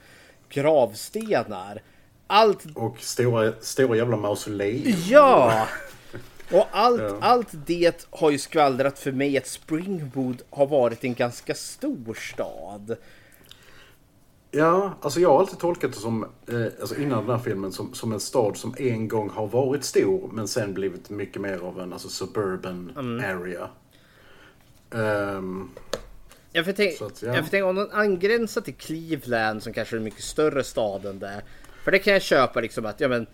gravstenar. 0.49 1.83
Allt 2.27 2.67
Och 2.75 3.01
stora, 3.01 3.53
stora 3.61 3.97
jävla 3.97 4.17
mausoleum. 4.17 4.95
Ja! 5.09 5.69
Och 6.53 6.67
allt, 6.73 7.01
Ja. 7.03 7.17
allt 7.21 7.49
det 7.67 8.07
har 8.11 8.31
ju 8.31 8.39
skvallrat 8.39 8.99
för 8.99 9.13
mig 9.13 9.39
att 9.39 9.47
Springwood 9.47 10.43
har 10.51 10.67
varit 10.67 11.05
en 11.05 11.15
ganska 11.15 11.55
stor 11.55 12.15
stad. 12.15 12.97
Ja, 14.51 14.95
alltså 15.01 15.21
jag 15.21 15.29
har 15.33 15.39
alltid 15.41 15.59
tolkat 15.59 15.93
det 15.93 15.99
som, 15.99 16.25
eh, 16.49 16.65
alltså 16.81 16.97
innan 16.97 17.27
den 17.27 17.37
här 17.37 17.43
filmen, 17.45 17.73
som, 17.73 17.95
som 17.95 18.13
en 18.13 18.21
stad 18.21 18.57
som 18.57 18.75
en 18.79 19.09
gång 19.09 19.31
har 19.31 19.47
varit 19.47 19.85
stor 19.85 20.31
men 20.33 20.49
sen 20.49 20.75
blivit 20.75 21.11
mycket 21.11 21.43
mer 21.43 21.59
av 21.59 21.81
en 21.81 21.93
alltså, 21.93 22.09
suburban 22.09 22.93
Mm. 22.99 23.39
area. 23.41 23.69
Ehm, 24.95 25.71
Jag 26.53 26.65
får 26.65 26.73
tänka, 26.73 27.05
att, 27.05 27.23
ja. 27.23 27.35
jag 27.35 27.45
får 27.45 27.51
tänka 27.51 27.67
om 27.67 27.77
den 27.77 27.91
angränsar 27.91 28.61
till 28.61 28.75
Cleveland 28.75 29.63
som 29.63 29.73
kanske 29.73 29.97
är 29.97 29.99
en 29.99 30.05
mycket 30.05 30.25
större 30.25 30.65
stad 30.65 31.07
än 31.07 31.19
det. 31.19 31.43
För 31.85 31.91
det 31.91 31.99
kan 31.99 32.13
jag 32.13 32.23
köpa 32.23 32.61
liksom 32.61 32.87
att, 32.87 33.01
ja 33.01 33.09
men 33.09 33.27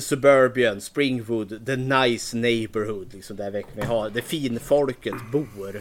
Suburban, 0.00 0.80
Springwood, 0.80 1.66
the 1.66 1.76
nice 1.76 2.36
neighborhood, 2.36 3.14
liksom 3.14 3.36
där 3.36 3.64
vi 3.74 3.82
har, 3.82 4.10
där 4.10 4.20
finfolket 4.20 5.14
bor. 5.32 5.80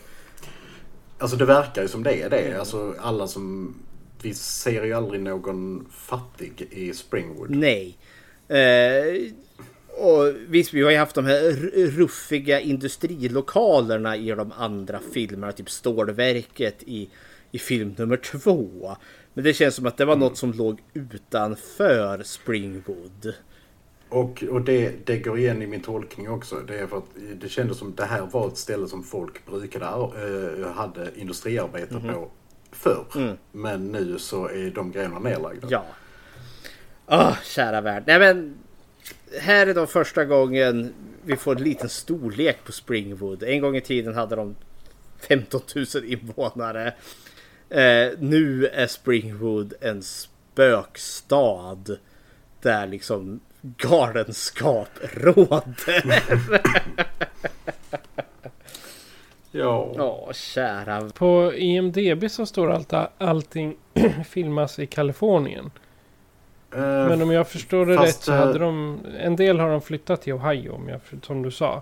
alltså 1.17 1.37
det 1.37 1.45
verkar 1.45 1.81
ju 1.81 1.87
som 1.87 2.03
det 2.03 2.21
är 2.21 2.29
det. 2.29 2.59
Alltså 2.59 2.95
alla 2.99 3.27
som, 3.27 3.75
vi 4.21 4.33
ser 4.33 4.83
ju 4.83 4.93
aldrig 4.93 5.21
någon 5.21 5.87
fattig 5.91 6.67
i 6.71 6.93
Springwood. 6.93 7.49
Nej. 7.49 7.97
Eh, 8.47 9.33
och 9.97 10.33
visst, 10.47 10.73
vi 10.73 10.81
har 10.81 10.91
ju 10.91 10.97
haft 10.97 11.15
de 11.15 11.25
här 11.25 11.51
ruffiga 11.89 12.59
industrilokalerna 12.59 14.17
i 14.17 14.29
de 14.29 14.51
andra 14.51 14.99
filmerna, 15.13 15.51
typ 15.51 15.69
stålverket 15.69 16.83
i, 16.83 17.09
i 17.51 17.59
film 17.59 17.95
nummer 17.97 18.17
två. 18.17 18.95
Men 19.33 19.43
det 19.43 19.53
känns 19.53 19.75
som 19.75 19.85
att 19.85 19.97
det 19.97 20.05
var 20.05 20.15
något 20.15 20.37
som 20.37 20.51
låg 20.51 20.81
utanför 20.93 22.23
Springwood. 22.23 23.33
Och, 24.13 24.43
och 24.43 24.61
det, 24.61 24.93
det 25.07 25.17
går 25.17 25.37
igen 25.39 25.61
i 25.61 25.67
min 25.67 25.81
tolkning 25.81 26.29
också. 26.29 26.55
Det 26.67 26.79
är 26.79 26.87
för 26.87 26.97
att 26.97 27.03
det 27.41 27.49
kändes 27.49 27.77
som 27.77 27.95
det 27.95 28.05
här 28.05 28.21
var 28.21 28.47
ett 28.47 28.57
ställe 28.57 28.87
som 28.87 29.03
folk 29.03 29.45
brukade, 29.45 29.85
äh, 29.85 30.71
hade 30.71 31.11
industriarbete 31.15 31.93
Mhm. 31.95 32.13
på 32.13 32.31
förr. 32.71 33.05
Mm. 33.15 33.37
Men 33.51 33.91
nu 33.91 34.19
så 34.19 34.47
är 34.47 34.71
de 34.71 34.91
grejerna 34.91 35.19
nedlagda. 35.19 35.67
Ja. 35.71 35.85
Åh, 37.07 37.37
kära 37.43 37.81
värld. 37.81 38.03
Nej 38.07 38.19
men, 38.19 38.55
här 39.41 39.67
är 39.67 39.73
då 39.73 39.85
första 39.85 40.25
gången 40.25 40.93
vi 41.25 41.35
får 41.35 41.55
en 41.55 41.63
liten 41.63 41.89
storlek 41.89 42.57
på 42.65 42.71
Springwood. 42.71 43.43
En 43.43 43.61
gång 43.61 43.75
i 43.75 43.81
tiden 43.81 44.15
hade 44.15 44.35
de 44.35 44.55
15 45.27 45.61
000 45.75 45.85
invånare. 46.05 46.87
Eh, 47.69 48.11
nu 48.19 48.67
är 48.67 48.87
Springwood 48.87 49.73
en 49.81 50.03
spökstad. 50.03 51.97
Där 52.61 52.87
liksom 52.87 53.39
galenskap 53.77 54.89
råder. 55.01 56.23
Ja. 59.51 59.93
Ja, 59.97 60.29
kära. 60.33 61.09
På 61.09 61.53
IMDB 61.55 62.31
så 62.31 62.45
står 62.45 62.71
allt, 62.71 62.93
allting 63.17 63.75
filmas 64.29 64.79
i 64.79 64.85
Kalifornien. 64.87 65.71
Eh, 66.71 66.79
Men 66.81 67.21
om 67.21 67.31
jag 67.31 67.47
förstår 67.47 67.85
det 67.85 67.95
rätt 67.97 68.15
så 68.15 68.31
eh, 68.33 68.37
hade 68.39 68.59
de... 68.59 68.99
En 69.19 69.35
del 69.35 69.59
har 69.59 69.69
de 69.69 69.81
flyttat 69.81 70.21
till 70.21 70.33
Ohio 70.33 70.69
om 70.71 70.89
jag, 70.89 70.99
som 71.23 71.41
du 71.41 71.51
sa. 71.51 71.81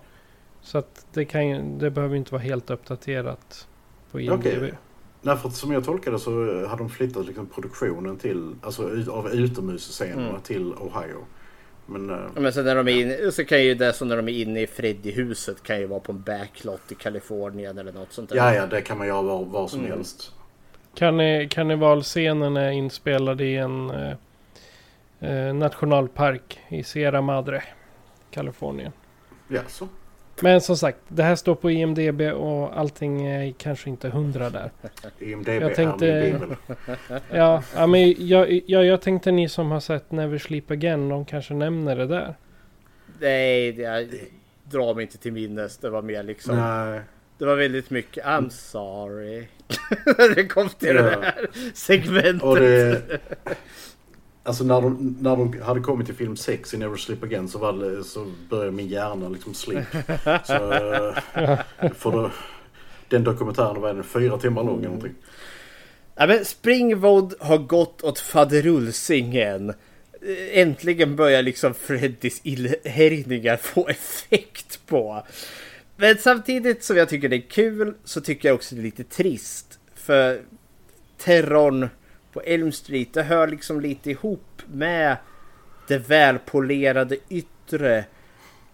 Så 0.62 0.78
att 0.78 1.06
det, 1.14 1.26
kan, 1.26 1.78
det 1.80 1.90
behöver 1.92 2.16
inte 2.16 2.32
vara 2.32 2.42
helt 2.42 2.70
uppdaterat 2.70 3.68
på 4.12 4.20
IMDB. 4.22 4.40
Okej. 4.40 4.74
Nej, 5.22 5.38
för 5.38 5.48
att 5.48 5.56
som 5.56 5.72
jag 5.72 5.86
tolkade 5.86 6.20
så 6.20 6.32
hade 6.68 6.78
de 6.84 6.90
flyttat 6.90 7.26
liksom 7.26 7.46
produktionen 7.48 8.18
till, 8.18 8.56
alltså 8.64 8.84
av 9.12 9.30
utomhusscenerna 9.34 10.30
Mm. 10.30 10.42
till 10.42 10.74
Ohio. 10.74 11.26
Men, 11.92 12.10
eh, 12.10 12.18
Men 12.36 12.54
sen 12.54 12.66
när 12.66 12.76
de 12.76 12.88
är 12.88 13.02
inne, 13.02 13.32
så 13.32 13.46
kan 13.46 13.64
ju 13.64 13.74
det 13.76 13.94
som 13.94 14.08
när 14.08 14.18
de 14.18 14.28
är 14.28 14.42
inne 14.42 14.62
i 14.62 14.68
Freddy-huset 14.68 15.64
kan 15.64 15.80
ju 15.80 15.86
vara 15.86 16.00
på 16.00 16.12
en 16.12 16.22
backlot 16.22 16.92
i 16.92 16.96
Kalifornien 16.96 17.78
eller 17.78 17.92
något 17.92 18.14
sånt 18.14 18.30
där. 18.30 18.36
ja, 18.38 18.56
ja, 18.56 18.66
det 18.66 18.82
kan 18.82 18.98
man 18.98 19.08
göra 19.08 19.22
var, 19.22 19.46
var 19.46 19.68
som 19.68 19.80
Mm. 19.80 19.92
helst. 19.92 20.32
Karne, 20.96 21.48
karnevalscenen 21.48 22.58
är 22.58 22.72
inspelad 22.72 23.42
i 23.42 23.56
en 23.56 23.90
eh, 23.90 24.14
eh, 25.20 25.54
nationalpark 25.54 26.60
i 26.70 26.84
Sierra 26.84 27.22
Madre, 27.22 27.64
Kalifornien. 28.32 28.92
Ja, 29.48 29.62
så. 29.68 29.88
Men 30.42 30.62
som 30.62 30.78
sagt, 30.78 30.98
det 31.08 31.24
här 31.24 31.36
står 31.36 31.56
på 31.56 31.72
IMDB 31.72 32.22
och 32.22 32.80
allting 32.80 33.26
är 33.28 33.54
kanske 33.58 33.90
inte 33.90 34.10
hundra 34.10 34.50
där. 34.50 34.72
IMDB 35.20 35.50
Jag 35.50 35.76
tänkte... 35.76 36.40
Ja, 37.32 37.64
ja, 37.76 37.88
men 37.88 38.28
jag, 38.28 38.62
jag, 38.66 38.86
jag 38.86 39.02
tänkte 39.02 39.32
ni 39.32 39.50
som 39.50 39.72
har 39.72 39.80
sett 39.80 40.12
Never 40.12 40.38
Sleep 40.38 40.72
Again, 40.72 41.10
de 41.10 41.26
kanske 41.26 41.54
nämner 41.54 41.96
det 41.96 42.08
där. 42.08 42.36
Nej, 43.20 43.72
det 43.72 43.82
jag 43.82 44.08
drar 44.64 44.94
mig 44.94 45.02
inte 45.02 45.18
till 45.18 45.34
minnes. 45.34 45.78
Det 45.78 45.90
var 45.90 46.02
mer 46.02 46.24
liksom. 46.24 46.56
Nej. 46.56 47.02
Det 47.38 47.46
var 47.46 47.56
väldigt 47.56 47.90
mycket 47.90 48.26
I'm 48.26 48.50
sorry. 48.50 49.48
det 50.36 50.48
kom 50.48 50.70
till 50.70 50.96
Ja. 50.96 51.02
det 51.04 51.10
här 51.10 51.48
segmentet. 51.74 52.44
Och 52.44 52.56
det, 52.56 53.02
alltså 54.44 54.64
när 54.64 54.82
de, 54.82 55.18
när 55.20 55.36
de 55.36 55.62
hade 55.62 55.80
kommit 55.80 56.06
till 56.06 56.16
film 56.16 56.38
6 56.38 56.74
i 56.74 56.78
Never 56.78 56.98
Sleep 56.98 57.24
Again 57.24 57.48
så, 57.48 57.60
var 57.60 57.74
det, 57.74 58.04
så 58.04 58.32
började 58.50 58.72
min 58.72 58.88
hjärna 58.88 59.30
liksom 59.30 59.54
sleep. 59.54 59.88
Så, 60.46 60.72
eh, 60.74 61.16
för 61.98 62.12
då, 62.12 62.32
den 63.10 63.24
dokumentären 63.24 63.82
var 63.82 63.94
den 63.94 64.04
fyra 64.04 64.38
timmar 64.38 64.64
lång 64.64 64.80
eller 64.80 64.88
någonting. 64.88 65.16
Ja, 66.16 66.28
men 66.28 66.46
Springwood 66.46 67.34
har 67.40 67.58
gått 67.58 68.04
åt 68.04 68.20
faderulsingen. 68.20 69.70
Eh, 69.70 70.60
Äntligen 70.60 71.16
börjar 71.16 71.42
liksom 71.42 71.74
Freddys 71.74 72.42
illhärjningar 72.44 73.58
få 73.58 73.88
effekt 73.88 74.80
på. 74.88 75.24
Men 75.98 76.18
samtidigt 76.18 76.84
som 76.84 76.98
jag 76.98 77.10
tycker 77.10 77.30
det 77.30 77.36
är 77.36 77.50
kul 77.50 77.94
så 78.04 78.22
tycker 78.22 78.50
jag 78.50 78.56
också 78.56 78.76
det 78.76 78.82
är 78.82 78.84
lite 78.84 79.04
trist. 79.04 79.80
För 79.96 80.42
terrorn 81.18 81.90
på 82.34 82.42
Elm 82.42 82.72
Street 82.72 83.14
det 83.14 83.24
hör 83.24 83.48
liksom 83.48 83.82
lite 83.82 84.12
ihop 84.12 84.62
med 84.68 85.18
det 85.88 85.98
välpolerade 85.98 87.18
yttre 87.30 88.06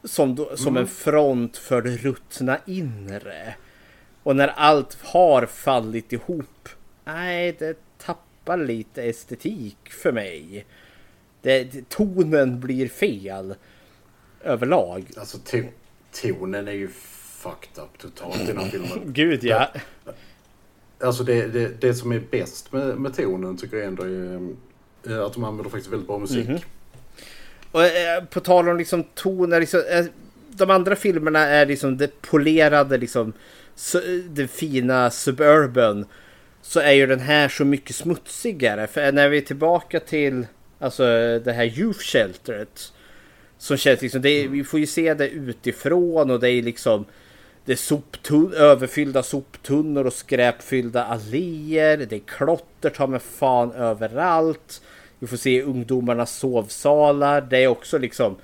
som, 0.04 0.36
då, 0.36 0.58
som 0.58 0.68
Mm. 0.68 0.82
en 0.82 0.88
front 0.88 1.58
för 1.58 1.82
det 1.82 1.98
ruttna 1.98 2.58
inre. 2.66 3.56
Och 4.24 4.36
när 4.36 4.48
allt 4.48 4.98
har 5.02 5.46
fallit 5.46 6.14
ihop, 6.14 6.70
nej 7.06 7.56
det 7.60 7.78
tappar 7.98 8.58
lite 8.58 9.04
estetik 9.04 9.78
för 9.90 10.12
mig. 10.12 10.66
Det, 11.42 11.90
tonen 11.90 12.60
blir 12.60 12.88
fel 12.88 13.56
överlag. 14.44 15.06
Alltså 15.18 15.38
to, 15.38 15.58
tonen 16.22 16.68
är 16.68 16.72
ju 16.72 16.88
fucked 16.88 17.84
up 17.84 17.98
totalt 17.98 18.42
i 18.42 18.46
den 18.46 18.58
här 18.58 18.70
filmen. 18.70 19.02
Gud 19.06 19.44
ja. 19.44 19.70
Alltså 21.00 21.24
det, 21.24 21.48
det, 21.48 21.82
det 21.82 21.94
som 21.94 22.12
är 22.12 22.22
bäst 22.32 22.72
med, 22.72 22.98
med 22.98 23.16
tonen 23.16 23.58
tycker 23.58 23.78
jag 23.78 23.86
ändå 23.86 24.04
är 24.04 24.50
eh, 25.10 25.26
att 25.26 25.34
de 25.34 25.44
använder 25.44 25.70
faktiskt 25.70 25.92
väldigt 25.94 26.08
bra 26.08 26.18
musik. 26.18 26.48
Mhm. 26.48 26.60
Och 27.72 27.84
eh, 27.84 28.24
på 28.24 28.40
tal 28.40 28.70
om 28.70 28.78
liksom 28.78 29.04
toner, 29.04 29.60
liksom, 29.60 29.84
eh, 29.90 30.06
de 30.50 30.70
andra 30.70 30.96
filmerna 30.96 31.40
är 31.40 31.66
liksom 31.66 31.98
det 31.98 32.22
polerade, 32.22 32.98
liksom 32.98 33.34
su- 33.76 34.28
det 34.30 34.48
fina 34.48 35.10
suburban. 35.10 36.06
Så 36.62 36.80
är 36.80 36.92
ju 36.92 37.06
den 37.06 37.20
här 37.20 37.50
så 37.50 37.66
mycket 37.66 37.96
smutsigare. 37.96 38.88
För 38.88 39.12
när 39.12 39.30
vi 39.30 39.38
är 39.38 39.42
tillbaka 39.42 40.00
till 40.00 40.48
alltså, 40.80 41.04
det 41.40 41.54
här 41.54 41.80
youth 41.80 42.00
shelteret. 42.00 42.94
Som 43.58 43.78
känns 43.78 44.02
liksom, 44.02 44.22
det 44.22 44.30
är, 44.30 44.48
vi 44.48 44.64
får 44.64 44.80
ju 44.80 44.88
se 44.88 45.14
det 45.14 45.30
utifrån 45.30 46.32
och 46.32 46.40
det 46.40 46.50
är 46.50 46.62
liksom 46.62 47.06
det 47.68 47.74
är 47.74 47.76
soptun- 47.76 48.54
överfyllda 48.54 49.24
soptunnor 49.24 50.06
och 50.06 50.14
skräpfyllda 50.14 51.04
alléer. 51.04 51.98
Det 51.98 52.16
är 52.16 52.20
klotter 52.20 52.90
ta 52.90 53.08
med 53.08 53.22
fan 53.22 53.72
överallt. 53.72 54.82
Vi 55.20 55.28
får 55.28 55.38
se 55.38 55.62
ungdomarnas 55.62 56.38
sovsalar. 56.38 57.42
Det 57.42 57.58
är 57.64 57.68
också 57.68 57.98
liksom 57.98 58.36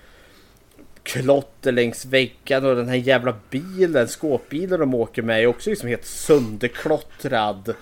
klotter 1.04 1.72
längs 1.72 2.06
väggarna 2.06 2.68
och 2.68 2.76
den 2.76 2.88
här 2.90 2.96
jävla 2.96 3.36
bilen, 3.50 4.08
skåpbilen 4.08 4.80
de 4.80 4.94
åker 4.94 5.22
med 5.22 5.44
är 5.44 5.48
också 5.48 5.70
liksom 5.70 5.90
helt 5.90 6.06
sönderklottrad. 6.06 7.76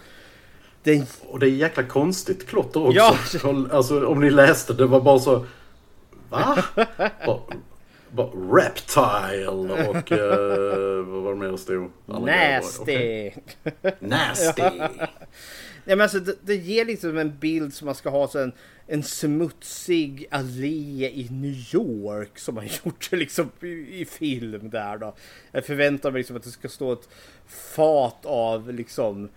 Det... 0.84 1.03
Och 1.22 1.39
det 1.39 1.45
är 1.45 1.49
jäkla 1.51 1.84
konstigt 1.84 2.47
klotter 2.47 2.88
också. 2.88 3.39
Ja. 3.43 3.65
Alltså 3.72 4.05
om 4.07 4.19
ni 4.19 4.30
läste 4.30 4.73
det 4.73 4.85
var 4.85 5.01
bara 5.01 5.19
så... 5.19 5.45
Va? 6.30 6.63
reptile 8.53 9.47
och... 9.47 10.11
Uh, 10.11 11.05
vad 11.05 11.23
var 11.23 11.33
det 11.33 11.39
mer 11.39 11.51
det 11.51 11.57
stod? 11.57 11.91
Nasty! 12.05 13.31
Nasty! 13.99 14.61
Ja, 15.85 15.95
men 15.95 16.01
alltså, 16.01 16.19
det, 16.19 16.35
det 16.41 16.55
ger 16.55 16.85
liksom 16.85 17.17
en 17.17 17.38
bild 17.39 17.73
som 17.73 17.85
man 17.85 17.95
ska 17.95 18.09
ha 18.09 18.27
så 18.27 18.39
en, 18.39 18.51
en 18.88 19.03
smutsig 19.03 20.27
allé 20.31 21.09
i 21.09 21.27
New 21.31 21.55
York 21.73 22.39
som 22.39 22.55
man 22.55 22.67
gjort 22.85 23.11
liksom 23.11 23.51
i, 23.61 24.01
i 24.01 24.05
film 24.05 24.69
där 24.69 24.97
då. 24.97 25.15
Jag 25.51 25.65
förväntar 25.65 26.11
mig 26.11 26.19
liksom 26.19 26.35
att 26.35 26.43
det 26.43 26.49
ska 26.49 26.69
stå 26.69 26.93
ett 26.93 27.09
fat 27.47 28.25
av 28.25 28.73
liksom 28.73 29.29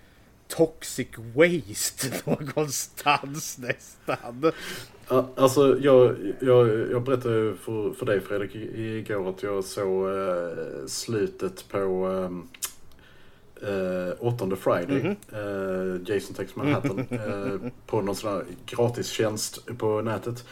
toxic 0.56 1.08
waste 1.34 2.08
någonstans 2.30 3.58
nästan. 3.58 4.52
Alltså 5.36 5.78
jag, 5.80 6.16
jag, 6.40 6.68
jag 6.90 7.02
berättade 7.04 7.54
för, 7.54 7.92
för 7.92 8.06
dig 8.06 8.20
Fredrik 8.20 8.54
i- 8.54 8.96
igår 8.98 9.28
att 9.30 9.42
jag 9.42 9.64
såg 9.64 10.08
eh, 10.10 10.86
slutet 10.86 11.68
på 11.68 11.78
ehm, 12.06 12.48
eh, 13.62 14.14
åttonde 14.18 14.56
Friday. 14.56 14.98
Mhm. 15.02 15.16
eh, 15.32 16.14
Jason 16.14 16.34
Takes 16.34 16.56
Manhattan. 16.56 16.98
eh, 17.10 17.70
på 17.86 18.00
någon 18.02 18.14
sån 18.16 18.32
här 18.32 18.44
gratistjänst 18.66 19.66
på 19.78 20.00
nätet. 20.02 20.44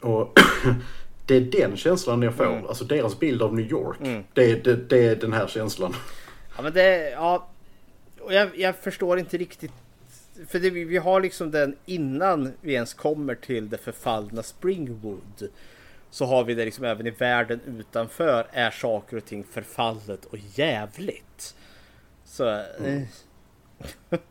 Och 0.00 0.38
det 1.26 1.36
är 1.36 1.40
den 1.40 1.76
känslan 1.76 2.22
jag 2.22 2.34
får. 2.34 2.44
Mm. 2.46 2.66
Alltså 2.66 2.84
deras 2.84 3.18
bild 3.18 3.42
av 3.42 3.54
New 3.54 3.70
York. 3.70 3.96
Det, 4.32 4.50
är- 4.50 4.62
det, 4.64 4.76
det 4.90 5.06
är 5.06 5.16
den 5.16 5.32
här 5.32 5.46
känslan. 5.46 5.94
Ja 6.56 6.62
men 6.62 6.72
det, 6.72 7.10
ja. 7.10 7.48
Och 8.24 8.32
jag, 8.34 8.58
jag 8.58 8.76
förstår 8.76 9.18
inte 9.18 9.36
riktigt. 9.38 9.72
För 10.48 10.58
det, 10.58 10.70
vi 10.70 10.96
har 10.98 11.20
liksom 11.20 11.50
den 11.50 11.76
innan 11.86 12.52
vi 12.60 12.74
ens 12.74 12.94
kommer 12.94 13.34
till 13.34 13.68
det 13.68 13.78
förfallna 13.78 14.42
Springwood. 14.42 15.48
Så 16.10 16.24
har 16.24 16.44
vi 16.44 16.54
det 16.54 16.64
liksom 16.64 16.84
även 16.84 17.06
i 17.06 17.10
världen 17.10 17.60
utanför 17.78 18.46
är 18.52 18.70
saker 18.70 19.16
och 19.16 19.24
ting 19.24 19.44
förfallet 19.44 20.24
och 20.24 20.38
jävligt. 20.54 21.54
Så... 22.24 22.48
eh. 22.48 23.02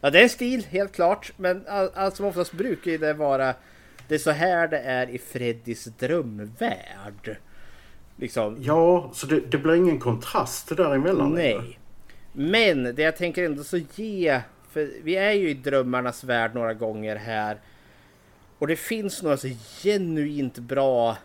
ja 0.00 0.10
det 0.10 0.18
är 0.18 0.22
en 0.22 0.28
stil 0.28 0.64
helt 0.70 0.92
klart. 0.92 1.32
Men 1.36 1.64
all- 1.68 1.90
allt 1.94 2.16
som 2.16 2.26
oftast 2.26 2.52
brukar 2.52 2.90
ju 2.90 2.98
det 2.98 3.12
vara 3.14 3.54
det 4.08 4.14
är 4.14 4.18
så 4.18 4.30
här 4.30 4.68
det 4.68 4.78
är 4.78 5.10
i 5.10 5.18
Freddys 5.18 5.84
drömvärld. 5.84 7.36
Liksom, 8.16 8.56
Ja, 8.60 9.10
så 9.14 9.26
det, 9.26 9.40
det 9.40 9.58
blir 9.58 9.74
ingen 9.74 9.98
kontrast 9.98 10.76
däremellan. 10.76 11.32
Nej. 11.34 11.78
Men 12.36 12.94
det 12.94 13.02
jag 13.02 13.16
tänker 13.16 13.44
ändå 13.44 13.64
så 13.64 13.76
ge, 13.76 14.40
för 14.70 14.90
vi 15.02 15.16
är 15.16 15.32
ju 15.32 15.50
i 15.50 15.54
drömmarnas 15.54 16.24
värld 16.24 16.54
några 16.54 16.74
gånger 16.74 17.16
här. 17.16 17.60
Och 18.58 18.66
det 18.66 18.76
finns 18.76 19.22
några 19.22 19.36
så 19.36 19.48
genuint 19.82 20.58
bra, 20.58 21.16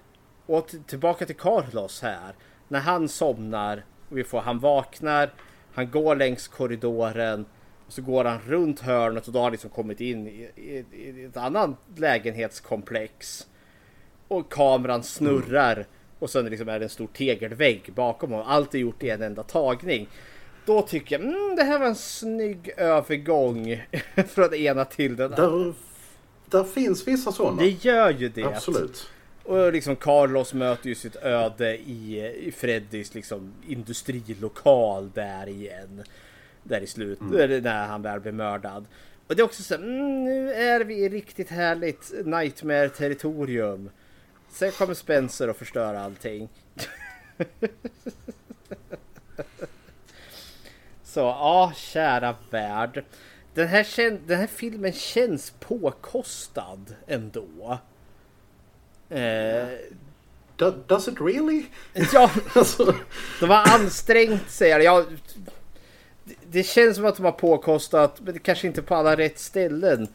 och 0.45 0.75
tillbaka 0.87 1.25
till 1.25 1.35
Carlos 1.35 2.01
här. 2.01 2.33
När 2.67 2.79
han 2.79 3.09
somnar, 3.09 3.85
och 4.09 4.17
vi 4.17 4.23
får, 4.23 4.41
han 4.41 4.59
vaknar, 4.59 5.33
han 5.73 5.91
går 5.91 6.15
längs 6.15 6.47
korridoren. 6.47 7.45
Och 7.87 7.93
så 7.93 8.01
går 8.01 8.25
han 8.25 8.39
runt 8.47 8.79
hörnet 8.79 9.27
och 9.27 9.33
då 9.33 9.39
har 9.39 9.43
han 9.43 9.51
liksom 9.51 9.69
kommit 9.69 10.01
in 10.01 10.27
i, 10.27 10.49
i, 10.55 10.85
i 10.91 11.25
ett 11.25 11.37
annat 11.37 11.69
lägenhetskomplex. 11.95 13.47
Och 14.27 14.51
kameran 14.51 15.03
snurrar. 15.03 15.85
Och 16.19 16.29
sen 16.29 16.45
liksom 16.45 16.69
är 16.69 16.79
det 16.79 16.85
en 16.85 16.89
stor 16.89 17.07
tegelvägg 17.07 17.93
bakom 17.95 18.31
honom. 18.31 18.47
Allt 18.47 18.75
är 18.75 18.79
gjort 18.79 19.03
i 19.03 19.09
en 19.09 19.21
enda 19.21 19.43
tagning. 19.43 20.07
Då 20.69 20.81
tycker 20.81 21.19
jag 21.19 21.27
mm, 21.27 21.55
det 21.55 21.63
här 21.63 21.79
var 21.79 21.85
en 21.85 21.95
snygg 21.95 22.71
övergång 22.77 23.83
från 24.27 24.53
ena 24.53 24.85
till 24.85 25.15
den 25.15 25.33
andra. 25.33 25.73
Där, 26.45 26.63
finns 26.63 27.07
vissa 27.07 27.31
sådana. 27.31 27.61
Det 27.61 27.85
gör 27.85 28.09
ju 28.09 28.29
det. 28.29 28.43
Absolut. 28.43 29.07
Och 29.43 29.73
liksom 29.73 29.95
Carlos 29.95 30.53
möter 30.53 30.89
ju 30.89 30.95
sitt 30.95 31.15
öde 31.15 31.77
i, 31.77 32.33
i 32.47 32.51
Freddys 32.51 33.13
liksom 33.13 33.53
industrilokal 33.67 35.11
där 35.13 35.47
igen. 35.47 36.03
Där 36.63 36.81
i 36.81 36.87
slut, 36.87 37.19
eller 37.39 37.61
när 37.61 37.87
han 37.87 38.01
väl 38.01 38.19
blir 38.19 38.31
mördad. 38.31 38.85
Och 39.27 39.35
det 39.35 39.41
är 39.41 39.45
också 39.45 39.63
så 39.63 39.75
här, 39.75 39.83
mm, 39.83 40.23
nu 40.23 40.53
är 40.53 40.79
vi 40.79 40.95
i 40.95 41.09
riktigt 41.09 41.49
härligt 41.49 42.11
Nightmare-territorium. 42.25 43.89
Sen 44.49 44.71
kommer 44.71 44.93
Spencer 44.93 45.49
och 45.49 45.57
förstör 45.57 45.93
allting. 45.93 46.49
Så 51.13 51.19
ja, 51.19 51.71
kära 51.75 52.35
värld. 52.49 53.03
Den 53.53 53.67
här, 53.67 54.27
den 54.27 54.39
här 54.39 54.47
filmen 54.47 54.93
känns 54.93 55.53
påkostad 55.59 56.79
ändå. 57.07 57.79
Eh, 59.09 59.67
Do- 60.57 60.83
Does 60.87 61.07
it 61.07 61.21
really? 61.21 61.65
ja, 62.13 62.31
Alltså, 62.55 62.95
de 63.39 63.49
har 63.49 63.75
ansträngt 63.75 64.49
sig. 64.49 64.69
Ja, 64.69 65.05
det- 66.51 66.63
känns 66.63 66.95
som 66.95 67.05
att 67.05 67.15
de 67.15 67.25
har 67.25 67.31
påkostat, 67.31 68.19
men 68.21 68.33
det 68.33 68.39
kanske 68.39 68.67
inte 68.67 68.81
på 68.81 68.95
alla 68.95 69.15
rätt 69.17 69.39
ställen. 69.39 70.07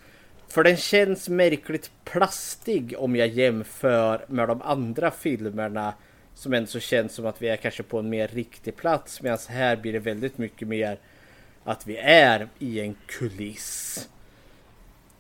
För 0.49 0.65
den 0.65 0.77
känns 0.77 1.29
märkligt 1.29 1.91
plastig 2.05 2.95
om 2.99 3.17
jag 3.17 3.29
jämför 3.29 4.25
med 4.29 4.49
de 4.49 4.63
andra 4.63 5.11
filmerna. 5.11 5.95
Som 6.35 6.55
ändå 6.55 6.67
så 6.67 6.81
känns 6.81 7.15
som 7.15 7.27
att 7.27 7.43
vi 7.43 7.49
är 7.49 7.57
kanske 7.57 7.83
på 7.83 7.99
en 7.99 8.09
mer 8.09 8.29
riktig 8.29 8.77
plats. 8.77 9.23
Medan 9.23 9.39
här 9.49 9.77
blir 9.77 9.93
det 9.93 9.99
väldigt 9.99 10.39
mycket 10.39 10.69
mer 10.69 10.99
att 11.65 11.87
vi 11.87 11.97
är 11.97 12.49
i 12.59 12.81
en 12.81 12.97
kuliss. 13.07 14.09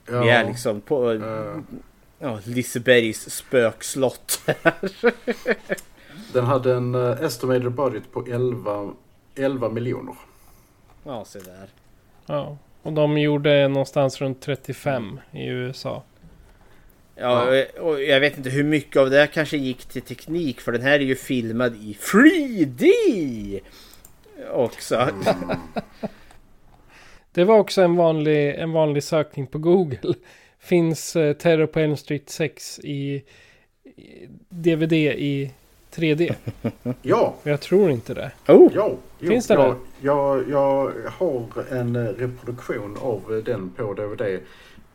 Vi 0.06 0.14
är 0.14 0.42
ja, 0.42 0.48
liksom 0.48 0.80
på 0.80 1.12
eh, 1.12 1.58
ja, 2.18 2.38
Lisebergs 2.44 3.30
spökslott. 3.30 4.40
den 6.32 6.44
hade 6.44 6.74
en 6.74 6.94
uh, 6.94 7.22
estimated 7.22 7.72
budget 7.72 8.12
på 8.12 8.26
11, 8.26 8.92
11 9.34 9.68
miljoner. 9.68 10.14
ja, 11.04 11.24
se 11.24 11.38
där. 11.38 11.68
Ja. 12.26 12.56
Och 12.82 12.92
de 12.92 13.18
gjorde 13.18 13.68
någonstans 13.68 14.20
runt 14.20 14.40
35 14.40 15.20
i 15.32 15.46
USA. 15.46 16.02
Ja, 17.16 17.62
och- 17.78 17.88
och 17.88 18.02
jag 18.02 18.20
vet 18.20 18.36
inte 18.38 18.50
hur 18.50 18.64
mycket 18.64 18.96
av 18.96 19.10
det 19.10 19.26
kanske 19.34 19.56
gick 19.56 19.84
till 19.84 20.02
teknik 20.02 20.60
för 20.60 20.72
den 20.72 20.82
här 20.82 20.92
är 20.92 21.00
ju 21.00 21.14
filmad 21.14 21.74
i 21.76 21.96
3D 22.00 22.90
också. 24.52 25.08
Det 27.32 27.44
var 27.44 27.58
också 27.58 27.82
en 27.82 27.96
vanlig, 27.96 28.54
en 28.54 28.72
vanlig 28.72 29.02
sökning 29.02 29.46
på 29.46 29.58
Google. 29.58 30.14
Finns 30.58 31.16
eh, 31.16 31.32
Terror 31.32 31.66
på 31.66 31.80
Elm 31.80 31.96
Street 31.96 32.30
6 32.30 32.78
i, 32.78 33.22
i 33.84 34.28
DVD 34.48 34.92
i 34.92 35.50
3D? 35.94 36.34
Ja, 37.02 37.34
Jag 37.42 37.60
tror 37.60 37.90
inte 37.90 38.14
det. 38.14 38.30
Oh, 38.48 38.72
ja. 38.74 38.96
Jo, 39.20 39.28
Finns 39.28 39.46
det 39.46 39.54
jag, 39.54 39.76
jag, 40.00 40.44
jag 40.50 40.92
har 41.18 41.44
en 41.70 41.96
eh, 41.96 42.02
reproduktion 42.04 42.96
av 43.00 43.22
eh, 43.36 43.44
den 43.44 43.70
på 43.70 43.94
DVD. 43.94 44.20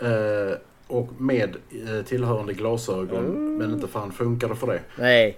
eh, 0.01 0.57
och 0.89 1.21
med 1.21 1.55
eh, 1.71 2.05
tillhörande 2.05 2.53
glasögon. 2.53 3.57
Men 3.57 3.73
inte 3.73 3.87
fan 3.87 4.11
funkar 4.11 4.49
det 4.49 4.55
för 4.55 4.67
det. 4.67 4.81
nej. 4.95 5.35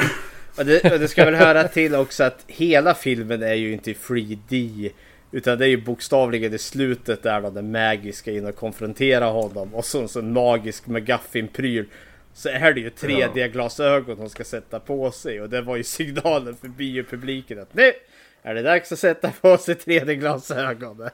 Och 0.58 0.66
det, 0.66 0.94
och 0.94 1.00
det 1.00 1.08
ska 1.08 1.26
väl 1.26 1.36
höra 1.36 1.68
till 1.68 1.96
också 1.96 2.24
att 2.24 2.44
hela 2.48 2.94
filmen 2.94 3.44
är 3.44 3.54
ju 3.54 3.74
inte 3.74 3.92
i 3.92 3.94
3D. 3.94 4.92
Utan 5.32 5.58
det 5.58 5.66
är 5.66 5.70
ju 5.70 5.82
bokstavligen 5.82 6.54
i 6.54 6.58
slutet 6.58 7.24
där 7.24 7.42
då 7.42 7.50
den 7.50 7.72
magiska 7.72 8.32
in 8.32 8.46
och 8.46 8.56
konfrontera 8.56 9.26
honom. 9.26 9.76
Och 9.76 9.86
så 9.86 10.02
en 10.02 10.08
sån 10.08 10.34
magisk 10.34 10.88
McGuffin-pryl. 10.88 11.86
Så 12.34 12.50
är 12.50 12.74
det 12.74 12.82
ju 12.82 12.90
3D-glasögon 12.90 14.18
hon 14.18 14.30
ska 14.30 14.44
sätta 14.44 14.80
på 14.80 15.12
sig. 15.12 15.42
Och 15.42 15.50
det 15.50 15.62
var 15.62 15.76
ju 15.76 15.84
signalen 15.84 16.56
för 16.56 16.68
biopubliken 16.68 17.60
att 17.60 17.74
nu 17.74 17.92
är 18.44 18.56
det 18.56 18.62
dags 18.62 18.92
att 18.92 19.00
sätta 19.00 19.32
på 19.32 19.58
sig 19.58 19.76
3D-glasögonen. 19.76 21.10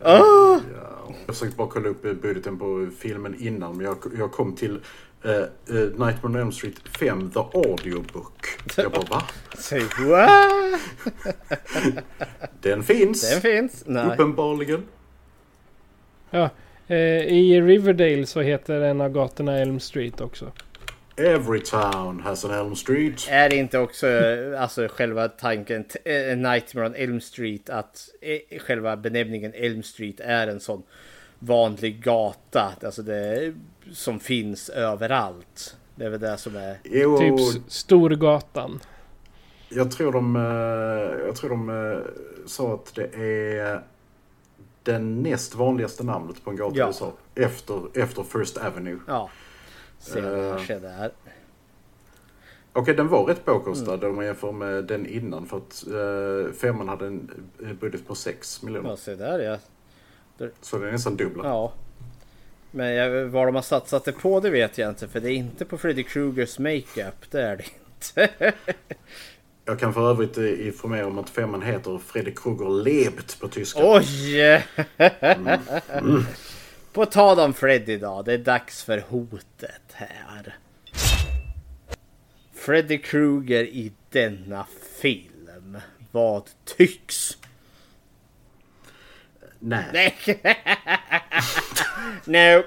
Åh! 0.00 0.58
Ja, 0.74 1.14
jag 1.26 1.34
försökte 1.34 1.56
bara 1.56 1.68
kolla 1.68 1.88
upp 1.88 2.02
budgeten 2.02 2.58
på 2.58 2.88
filmen 2.98 3.36
innan. 3.38 3.76
Men 3.76 3.86
jag, 3.86 3.96
jag 4.18 4.32
kom 4.32 4.56
till 4.56 4.80
eh, 5.24 5.32
eh, 5.32 5.46
Nightmare 5.68 6.18
on 6.24 6.36
Elm 6.36 6.52
Street 6.52 6.74
5, 6.98 7.30
The 7.30 7.40
Audiobook. 7.40 8.46
Jag 8.76 8.92
bara 8.92 9.04
va? 9.10 9.22
Säg 9.58 9.82
what? 9.98 10.80
Den 12.60 12.82
finns. 12.82 13.30
Den 13.30 13.40
finns. 13.40 13.82
Nej. 13.86 14.06
Uppenbarligen. 14.06 14.82
Ja, 16.30 16.50
eh, 16.86 16.96
I 17.26 17.60
Riverdale 17.60 18.26
så 18.26 18.40
heter 18.40 18.80
en 18.80 19.00
av 19.00 19.10
gatorna 19.10 19.58
Elm 19.58 19.80
Street 19.80 20.20
också. 20.20 20.52
Every 21.16 21.60
town 21.60 22.20
has 22.20 22.44
an 22.44 22.50
Elm 22.50 22.76
Street. 22.76 23.28
Är 23.30 23.48
det 23.48 23.56
inte 23.56 23.78
också 23.78 24.06
eh, 24.08 24.62
alltså, 24.62 24.88
själva 24.88 25.28
tanken 25.28 25.84
eh, 26.04 26.36
Nightmare 26.36 26.86
on 26.86 26.94
Elm 26.94 27.20
Street 27.20 27.70
att 27.70 28.08
eh, 28.20 28.58
själva 28.60 28.96
benämningen 28.96 29.52
Elm 29.54 29.82
Street 29.82 30.20
är 30.20 30.46
en 30.48 30.60
sån 30.60 30.82
vanlig 31.38 32.02
gata 32.04 32.72
alltså 32.84 33.02
det, 33.02 33.54
som 33.92 34.20
finns 34.20 34.68
överallt. 34.68 35.76
Det 35.94 36.04
är 36.04 36.10
väl 36.10 36.20
det 36.20 36.36
som 36.36 36.56
är... 36.56 36.76
Jo, 36.84 37.18
Typ 37.18 37.62
Storgatan. 37.68 38.80
jag 39.68 39.90
tror 39.90 40.12
de, 40.12 40.34
jag 41.26 41.36
tror 41.36 41.50
de 41.50 42.02
sa 42.46 42.74
att 42.74 42.94
det 42.94 43.14
är 43.14 43.82
den 44.82 45.22
näst 45.22 45.54
vanligaste 45.54 46.04
namnet 46.04 46.44
på 46.44 46.50
en 46.50 46.56
gata 46.56 46.74
i 46.76 46.78
Ja. 46.78 46.86
USA. 46.86 47.12
Efter, 47.34 47.80
efter 47.94 48.22
First 48.22 48.56
Avenue. 48.58 48.98
Ja. 49.06 49.30
Se 50.00 50.12
se 50.66 50.78
där. 50.78 51.10
Okej, 52.72 52.94
den 52.94 53.08
var 53.08 53.24
rätt 53.24 53.44
påkostad 53.44 54.04
om 54.04 54.16
man 54.16 54.24
jämför 54.24 54.52
med 54.52 54.84
den 54.84 55.06
innan. 55.06 55.46
För 55.46 55.56
att 55.56 55.84
eh, 55.86 56.52
femman 56.52 56.88
hade 56.88 57.06
en 57.06 57.30
budget 57.80 58.06
på 58.06 58.14
6 58.14 58.62
miljoner. 58.62 58.90
Ja, 58.90 58.96
se 58.96 59.14
där 59.14 59.38
ja. 59.38 59.58
Så 60.60 60.78
det 60.78 60.88
är 60.88 60.92
nästan 60.92 61.16
dubbla. 61.16 61.44
Ja. 61.44 61.72
Men 62.70 62.94
jag, 62.94 63.24
vad 63.26 63.48
de 63.48 63.54
har 63.54 63.62
satsat 63.62 64.04
det 64.04 64.12
på 64.12 64.40
det 64.40 64.50
vet 64.50 64.78
jag 64.78 64.88
inte. 64.88 65.08
För 65.08 65.20
det 65.20 65.30
är 65.30 65.34
inte 65.34 65.64
på 65.64 65.78
Freddy 65.78 66.02
Krugers 66.02 66.58
makeup. 66.58 67.30
Det 67.30 67.42
är 67.42 67.56
det 67.56 67.64
inte. 67.64 68.52
Jag 69.64 69.78
kan 69.78 69.94
för 69.94 70.10
övrigt 70.10 70.38
eh, 70.38 70.66
informera 70.66 71.06
om 71.06 71.18
att 71.18 71.30
femman 71.30 71.62
heter 71.62 71.98
Fredrik 72.06 72.38
Krueger 72.38 72.82
lebt 72.82 73.40
på 73.40 73.48
tyska. 73.48 73.80
Oj! 73.82 74.62
På 76.92 77.06
tal 77.06 77.40
om 77.40 77.54
Freddy 77.54 77.96
då. 77.96 78.22
Det 78.22 78.32
är 78.32 78.38
dags 78.38 78.84
för 78.84 78.98
hotet 78.98 79.92
här. 79.92 80.56
Freddy 82.52 82.98
Krueger 82.98 83.64
i 83.64 83.92
denna 84.10 84.66
film. 85.00 85.78
Vad 86.10 86.50
tycks? 86.64 87.38
Nej. 89.58 89.86
Nej. 89.92 90.16
no. 92.24 92.64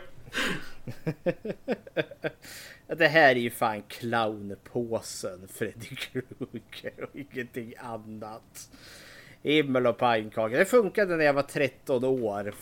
Det 2.95 3.07
här 3.07 3.35
är 3.35 3.39
ju 3.39 3.49
fan 3.49 3.83
clownpåsen 3.87 5.47
Freddy 5.47 5.95
Krueger 5.95 7.03
och 7.03 7.15
ingenting 7.15 7.73
annat. 7.77 8.69
Himmel 9.43 9.87
och 9.87 9.97
pannkaka. 9.97 10.57
Det 10.57 10.65
funkade 10.65 11.17
när 11.17 11.25
jag 11.25 11.33
var 11.33 11.41
13 11.41 12.03
år. 12.03 12.53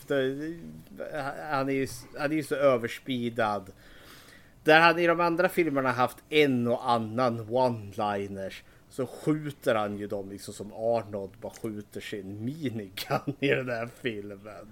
Han 1.52 1.70
är 1.70 1.74
ju 1.74 1.88
han 2.18 2.32
är 2.32 2.36
ju 2.36 2.44
så 2.44 2.56
överspidad. 2.56 3.72
Där 4.64 4.80
han 4.80 5.00
i 5.00 5.08
de 5.08 5.20
andra 5.20 5.50
filmerna 5.50 5.92
haft 5.92 6.18
en 6.30 6.68
och 6.68 6.90
annan 6.90 7.50
one-liners 7.50 8.64
så 8.90 9.06
skjuter 9.06 9.76
han 9.76 9.98
ju 9.98 10.08
dem 10.08 10.30
liksom 10.30 10.54
som 10.54 10.74
Arnold 10.74 11.32
bara 11.42 11.54
skjuter 11.62 12.02
sin 12.02 12.46
minigun 12.46 13.36
i 13.40 13.48
den 13.48 13.70
här 13.70 13.90
filmen. 14.02 14.68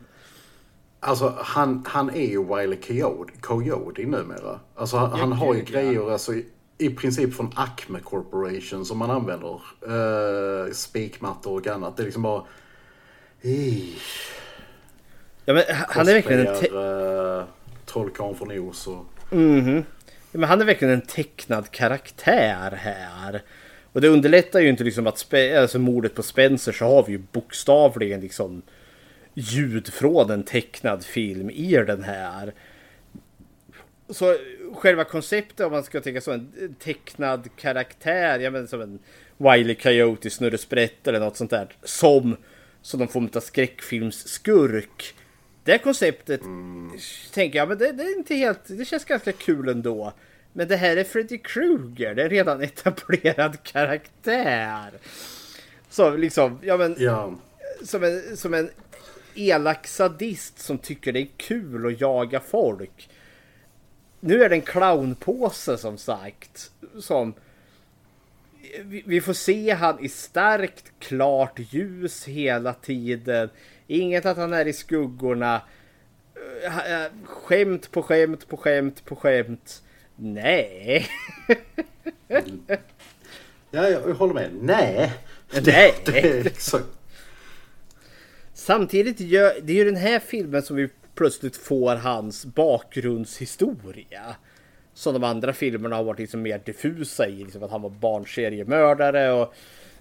Alltså 0.99 1.35
han, 1.37 1.85
han 1.87 2.09
är 2.09 2.29
ju 2.29 2.43
Wiley 2.43 2.81
Coyote, 2.81 3.31
Coyote 3.41 4.01
numera. 4.01 4.59
Alltså 4.75 4.97
han, 4.97 5.19
han 5.19 5.31
har 5.31 5.55
ju 5.55 5.61
grejer 5.61 6.11
alltså, 6.11 6.33
i, 6.79 6.89
princip 6.89 7.33
från 7.33 7.51
Acme 7.55 7.99
Corporation 7.99 8.85
som 8.85 8.97
man 8.97 9.11
använder. 9.11 9.61
Uh, 9.87 10.71
spikmattor 10.73 11.59
och 11.59 11.67
annat. 11.67 11.97
Det 11.97 12.03
är 12.03 12.05
liksom 12.05 12.23
bara... 12.23 12.43
Ja, 15.45 15.53
men 15.53 15.63
han 15.69 16.07
är 16.07 16.13
verkligen 16.13 16.47
en 16.47 16.59
te- 16.59 16.69
uh, 16.69 17.43
Trollkarlen 17.85 18.35
från 18.35 18.59
Oz 18.59 18.87
och... 18.87 19.05
Mhm. 19.31 19.83
Ja, 20.31 20.39
men 20.39 20.49
han 20.49 20.61
är 20.61 20.65
verkligen 20.65 20.93
en 20.93 21.01
tecknad 21.01 21.71
karaktär 21.71 22.71
här. 22.71 23.41
Och 23.93 24.01
det 24.01 24.07
underlättar 24.07 24.59
ju 24.59 24.69
inte 24.69 24.83
liksom 24.83 25.07
att 25.07 25.15
spe- 25.15 25.61
alltså 25.61 25.79
mordet 25.79 26.15
på 26.15 26.23
Spencer 26.23 26.71
så 26.71 26.85
har 26.85 27.05
vi 27.05 27.11
ju 27.11 27.17
bokstavligen 27.31 28.21
liksom 28.21 28.61
ljud 29.33 29.93
från 29.93 30.31
en 30.31 30.43
tecknad 30.43 31.05
film 31.05 31.49
i 31.49 31.71
den 31.71 32.03
här. 32.03 32.53
Så 34.09 34.35
själva 34.75 35.03
konceptet 35.03 35.65
om 35.65 35.71
man 35.71 35.83
ska 35.83 36.01
tänka 36.01 36.21
så 36.21 36.31
en 36.31 36.75
tecknad 36.79 37.49
karaktär, 37.55 38.39
ja 38.39 38.51
men 38.51 38.67
som 38.67 38.81
en 38.81 38.99
Wiley 39.37 39.75
Coyote, 39.75 40.29
Snurre 40.29 40.57
Sprätt 40.57 41.07
eller 41.07 41.19
något 41.19 41.37
sånt 41.37 41.51
där. 41.51 41.75
Som, 41.83 42.37
som 42.81 42.99
någon 42.99 43.07
form 43.09 43.29
av 43.35 43.39
skräckfilmsskurk. 43.39 45.13
Det 45.63 45.77
konceptet 45.77 46.41
tänker 47.33 47.59
jag, 47.59 47.67
men 47.69 47.77
det, 47.77 47.91
det 47.91 48.03
är 48.03 48.17
inte 48.17 48.35
helt, 48.35 48.59
det 48.67 48.85
känns 48.85 49.05
ganska 49.05 49.31
kul 49.31 49.69
ändå. 49.69 50.13
Men 50.53 50.67
det 50.67 50.75
här 50.75 50.97
är 50.97 51.03
Freddy 51.03 51.37
Krueger, 51.37 52.15
det 52.15 52.23
är 52.23 52.29
redan 52.29 52.61
etablerad 52.63 53.63
karaktär. 53.63 54.91
Så 55.89 56.17
liksom, 56.17 56.59
ja 56.63 56.77
men 56.77 56.95
Ja. 56.99 57.35
som 57.83 58.03
en, 58.03 58.37
som 58.37 58.53
en 58.53 58.69
elak 59.35 59.87
sadist 59.87 60.59
som 60.59 60.77
tycker 60.77 61.11
det 61.13 61.19
är 61.19 61.27
kul 61.37 61.85
att 61.85 62.01
jaga 62.01 62.39
folk. 62.39 63.09
Nu 64.19 64.43
är 64.43 64.49
det 64.49 64.55
en 64.55 64.61
clownpåse 64.61 65.77
som 65.77 65.97
sagt. 65.97 66.71
Som 66.99 67.33
vi, 68.83 69.21
får 69.21 69.33
se 69.33 69.73
han 69.73 70.05
i 70.05 70.09
starkt 70.09 70.91
klart 70.99 71.59
ljus 71.59 72.25
hela 72.25 72.73
tiden. 72.73 73.49
Inget 73.87 74.25
att 74.25 74.37
han 74.37 74.53
är 74.53 74.65
i 74.65 74.73
skuggorna. 74.73 75.61
Eh, 76.63 77.03
eh, 77.03 77.11
Skämt 77.25 77.91
på 77.91 78.03
skämt 78.03 78.47
på 78.47 78.57
skämt 78.57 79.05
på 79.05 79.15
skämt. 79.15 79.83
Nej. 80.15 81.07
Ja, 83.71 83.89
jag 83.89 84.01
håller 84.13 84.33
med. 84.33 84.49
Nej. 84.61 85.13
Nej. 85.65 85.95
Det 86.05 86.47
exakt. 86.47 86.85
Samtidigt 88.53 89.19
gör 89.19 89.53
det 89.61 89.73
är 89.73 89.77
ju 89.77 89.85
den 89.85 89.95
här 89.95 90.19
filmen 90.19 90.61
som 90.61 90.75
vi 90.75 90.89
plötsligt 91.19 91.57
får 91.57 91.95
hans 91.95 92.45
bakgrundshistoria. 92.45 94.35
Som 94.93 95.13
de 95.13 95.23
andra 95.23 95.53
filmerna 95.53 95.95
har 95.95 96.03
varit 96.03 96.19
liksom 96.19 96.41
mer 96.41 96.61
diffusa 96.65 97.27
i. 97.27 97.43
Liksom 97.43 97.63
att 97.63 97.71
han 97.71 97.81
var 97.81 97.89
barnseriemördare 97.89 99.31
och 99.31 99.53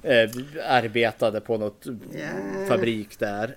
eh, 0.03 0.31
arbetade 0.69 1.41
på 1.41 1.59
något 1.59 1.87
fabrik 2.69 3.19
där. 3.19 3.57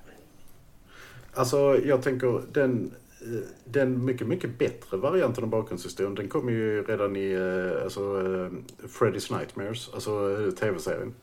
Alltså 1.33 1.79
jag 1.85 2.01
tänker 2.01 2.41
den, 2.51 2.91
eh, 3.21 3.47
den 3.65 4.05
mycket, 4.05 4.27
mycket 4.27 4.57
bättre 4.57 4.97
varianten 4.97 5.43
av 5.43 5.49
bakgrundshistorien 5.49 6.15
den 6.15 6.27
kom 6.27 6.49
ju 6.49 6.83
redan 6.83 7.15
i 7.15 7.31
eh, 7.31 7.83
alltså, 7.83 8.01
eh, 8.01 8.51
Freddy's 8.87 9.37
Nightmares, 9.37 9.89
alltså 9.93 10.11
tv-serien. 10.59 11.13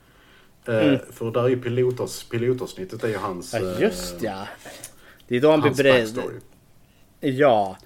Mm. 0.67 0.99
För 1.11 1.31
där 1.31 1.45
är 1.45 1.49
ju 1.49 1.63
pilotavs, 1.63 2.29
pilotavsnittet 2.29 3.05
är 3.05 3.09
ju 3.09 3.17
hans... 3.17 3.55
Ja 3.55 3.81
just 3.81 4.23
ja. 4.23 4.47
Det 5.29 5.37
är 5.37 5.41
då 5.41 5.51
han 5.51 5.61
blir 5.61 5.71
backstory. 6.01 6.35
Ja. 7.21 7.77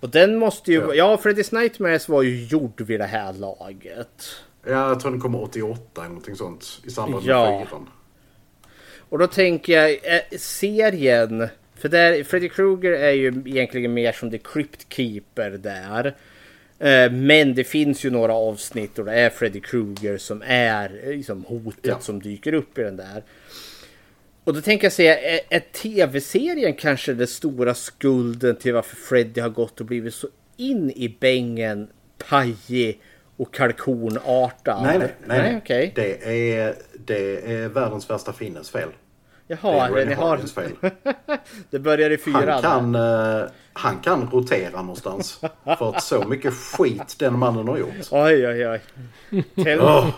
Och 0.00 0.10
den 0.10 0.36
måste 0.36 0.72
ju... 0.72 0.78
Ja. 0.80 0.94
Ja, 0.94 1.20
Freddy's 1.22 1.54
Nightmares 1.60 2.08
var 2.08 2.22
ju 2.22 2.44
gjord 2.46 2.80
vid 2.80 3.00
det 3.00 3.06
här 3.06 3.32
laget. 3.32 4.24
Ja, 4.66 4.88
jag 4.88 5.00
tror 5.00 5.10
den 5.10 5.20
kommer 5.20 5.42
88 5.42 5.80
eller 5.96 6.08
någonting 6.08 6.36
sånt 6.36 6.80
i 6.86 6.90
samband 6.90 7.26
med 7.26 7.32
Ja. 7.34 7.64
fyran. 7.68 7.88
Och 9.08 9.18
då 9.18 9.26
tänker 9.26 9.72
jag, 9.72 9.90
eh, 9.90 10.38
serien... 10.38 11.48
För 11.74 11.88
där, 11.88 12.24
Freddy 12.24 12.48
Krueger 12.48 12.92
är 12.92 13.10
ju 13.12 13.26
egentligen 13.46 13.94
mer 13.94 14.12
som 14.12 14.30
The 14.30 14.38
Crypt 14.38 14.86
Keeper 14.92 15.50
där. 15.50 16.06
Eh, 16.78 17.12
Men 17.12 17.54
det 17.54 17.64
finns 17.64 18.04
ju 18.04 18.10
några 18.10 18.32
avsnitt 18.34 18.98
och 18.98 19.04
det 19.04 19.12
är 19.12 19.30
Freddy 19.30 19.60
Krueger 19.60 20.18
som 20.18 20.42
är 20.46 21.00
eh, 21.04 21.10
liksom 21.10 21.44
hotet 21.44 21.78
Ja. 21.82 21.98
som 22.00 22.20
dyker 22.22 22.54
upp 22.54 22.78
i 22.78 22.82
den 22.82 22.96
där. 22.96 23.22
Och 24.44 24.54
då 24.54 24.60
tänker 24.60 24.84
jag 24.84 24.92
säga, 24.92 25.20
är, 25.20 25.40
är 25.48 25.60
tv-serien 25.60 26.74
kanske 26.74 27.12
den 27.14 27.26
stora 27.26 27.74
skulden 27.74 28.56
till 28.56 28.74
varför 28.74 28.96
Freddy 28.96 29.40
har 29.40 29.48
gått 29.48 29.80
och 29.80 29.86
blivit 29.86 30.14
så 30.14 30.28
in 30.56 30.90
i 30.90 31.16
bängen, 31.20 31.88
pajig 32.28 33.00
och 33.36 33.54
kalkonartad? 33.54 34.82
Nej, 34.82 34.98
nej, 34.98 35.14
nej. 35.26 35.38
nej. 35.38 35.56
okej. 35.56 35.92
Det, 35.94 36.24
är, 36.54 36.74
det 37.06 37.52
är 37.52 37.68
världens 37.68 38.10
värsta 38.10 38.32
finnes 38.32 38.70
fel. 38.70 38.88
Jaha, 39.62 39.72
det 39.72 39.78
är 39.78 39.90
Rennie 39.94 40.08
ni 40.08 40.14
har... 40.14 40.28
Harlins 40.28 40.52
fel. 40.54 40.72
det 41.70 41.78
börjar 41.78 42.10
i 42.10 42.18
fyran. 42.18 42.48
Han 42.48 42.62
kan, 42.62 42.94
eh, 42.94 43.48
han 43.72 43.98
kan 43.98 44.30
rotera 44.30 44.82
någonstans. 44.82 45.40
För 45.78 45.88
att 45.96 46.02
så 46.02 46.28
mycket 46.28 46.54
skit 46.54 47.16
den 47.18 47.38
mannen 47.38 47.68
har 47.68 47.78
gjort. 47.78 47.94
Oj, 48.10 48.48
oj, 48.48 48.68
oj. 48.68 48.80
Tell, 49.64 49.80
Åh. 49.80 50.08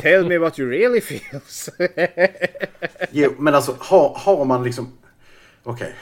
tell 0.00 0.26
me 0.28 0.38
what 0.38 0.58
you 0.58 0.70
really 0.70 1.00
feels. 1.00 1.70
Jo, 3.10 3.30
men 3.38 3.54
alltså 3.54 3.76
har, 3.78 4.14
har 4.18 4.44
man 4.44 4.64
liksom... 4.64 4.92
Okej, 5.62 5.94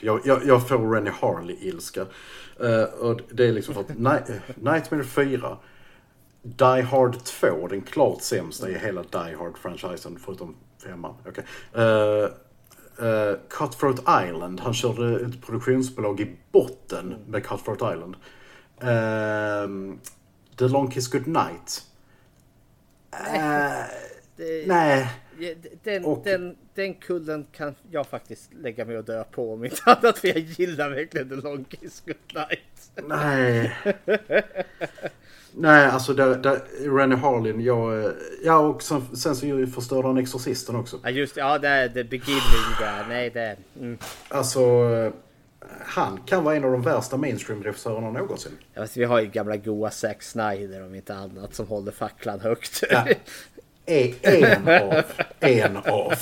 jag, 0.00 0.20
jag, 0.24 0.40
jag 0.46 0.68
får 0.68 0.90
Rennie 0.94 1.12
Harley-ilska. 1.20 2.00
Eh, 2.60 2.82
och 2.82 3.20
det 3.30 3.46
är 3.48 3.52
liksom 3.52 3.74
för 3.74 3.80
att 3.80 3.98
Ni- 3.98 4.40
Nightmare 4.54 5.04
4 5.04 5.56
Die 6.42 6.82
Hard 6.82 7.24
2, 7.24 7.66
den 7.68 7.82
klart 7.82 8.22
sämsta 8.22 8.70
i 8.70 8.78
hela 8.78 9.02
Die 9.02 9.36
Hard-franchisen, 9.38 10.18
förutom 10.24 10.54
femman. 10.84 11.14
Okay. 11.28 11.44
Uh, 11.76 11.82
uh, 13.06 13.38
Cutthroat 13.48 14.00
Island, 14.26 14.60
han 14.60 14.74
körde 14.74 15.20
ett 15.26 15.42
produktionsbolag 15.46 16.20
i 16.20 16.36
botten 16.52 17.14
med 17.26 17.44
Cutthroat 17.46 17.94
Island. 17.94 18.16
Uh, 18.82 19.94
The 20.58 20.68
Long 20.68 20.90
Kiss 20.90 21.08
Goodnight. 21.08 21.82
Uh, 23.14 23.84
Det- 24.36 24.66
nej. 24.66 25.10
Den, 25.82 26.04
Och- 26.04 26.24
den, 26.24 26.56
den 26.74 26.94
kullen 26.94 27.46
kan 27.52 27.74
jag 27.90 28.06
faktiskt 28.06 28.50
lägga 28.54 28.84
mig 28.84 28.98
och 28.98 29.04
dö 29.04 29.24
på 29.24 29.52
om 29.54 29.64
inte 29.64 29.76
annat 29.90 30.18
för 30.18 30.28
jag 30.28 30.38
gillar 30.38 30.90
verkligen 30.90 31.28
The 31.28 31.34
Long 31.34 31.64
Kiss 31.64 32.00
Goodnight. 32.06 32.90
Nej. 33.08 33.76
Nej, 35.54 35.86
alltså 35.86 36.14
där, 36.14 36.34
där, 36.36 36.60
Rennie 36.96 37.16
Harlin, 37.16 37.60
jag... 37.60 38.04
eh, 38.04 38.10
Ja, 38.44 38.58
och 38.58 38.82
sen, 38.82 39.16
sen 39.16 39.36
så 39.36 39.66
förstörde 39.74 40.08
han 40.08 40.18
Exorcisten 40.18 40.76
också. 40.76 40.98
Ja 41.02 41.10
just 41.10 41.34
det, 41.34 41.40
ja 41.40 41.58
det 41.58 41.68
är 41.68 41.88
the 41.88 42.04
beginning 42.04 42.70
där. 42.80 43.04
Nej 43.08 43.30
det. 43.30 43.56
Mm. 43.80 43.98
Alltså, 44.28 44.60
eh, 44.60 45.12
han 45.84 46.20
kan 46.26 46.44
vara 46.44 46.56
en 46.56 46.64
av 46.64 46.72
de 46.72 46.82
värsta 46.82 47.16
mainstream-regissörerna 47.16 48.10
någonsin. 48.10 48.52
Vet, 48.74 48.96
vi 48.96 49.04
har 49.04 49.20
ju 49.20 49.26
gamla 49.26 49.56
goa 49.56 49.90
Zack 49.90 50.22
Snyder 50.22 50.84
om 50.86 50.94
inte 50.94 51.14
annat 51.14 51.54
som 51.54 51.66
håller 51.66 51.92
facklan 51.92 52.40
högt. 52.40 52.82
Ja. 52.90 53.04
En 53.86 54.68
av. 54.68 55.02
En 55.40 55.76
av. 55.76 56.14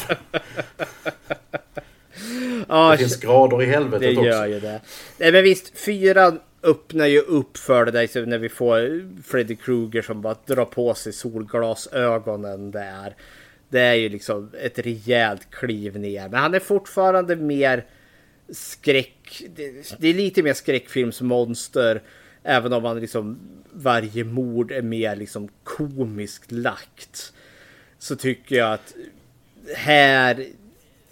Ja, 2.69 2.91
Det 2.91 2.99
finns 2.99 3.17
grader 3.21 3.63
i 3.63 3.67
helvetet 3.67 4.01
Det 4.01 4.17
också. 4.17 4.25
gör 4.25 4.47
ju 4.47 4.61
det. 4.61 4.81
Nej 5.19 5.33
men 5.33 5.43
visst, 5.43 5.79
fyran 5.79 6.41
öppnar 6.63 7.07
ju 7.07 7.21
upp 7.21 7.57
för 7.57 7.85
det 7.85 7.91
där 7.91 8.27
när 8.27 8.39
vi 8.39 8.49
får 8.49 9.09
Freddy 9.23 9.57
Krueger 9.57 10.03
som 10.03 10.23
bara 10.23 10.37
drar 10.47 10.65
på 10.65 10.95
sig 10.95 11.13
solglasögonen 11.13 12.71
där. 12.71 13.17
Det 13.69 13.81
är 13.81 13.95
ju 13.95 14.09
liksom 14.09 14.51
ett 14.61 14.79
rejält 14.79 15.51
kliv 15.51 15.99
ner. 15.99 16.29
Men 16.29 16.41
han 16.41 16.55
är 16.55 16.61
fortfarande 16.61 17.37
mer 17.37 17.87
skräck. 18.49 19.43
Det, 19.99 20.09
är 20.09 20.15
lite 20.15 20.43
mer 20.43 20.55
skräckfilmsmonster. 20.55 22.03
Även 22.43 22.73
om 22.73 22.83
man 22.83 23.01
liksom 23.01 23.39
varje 23.73 24.25
mord 24.25 24.73
är 24.73 24.83
mer 24.83 25.17
liksom 25.17 25.49
komiskt 25.65 26.53
lagt. 26.53 27.33
Så 27.99 28.17
tycker 28.17 28.57
jag 28.57 28.73
att 28.73 28.95
här 29.77 30.47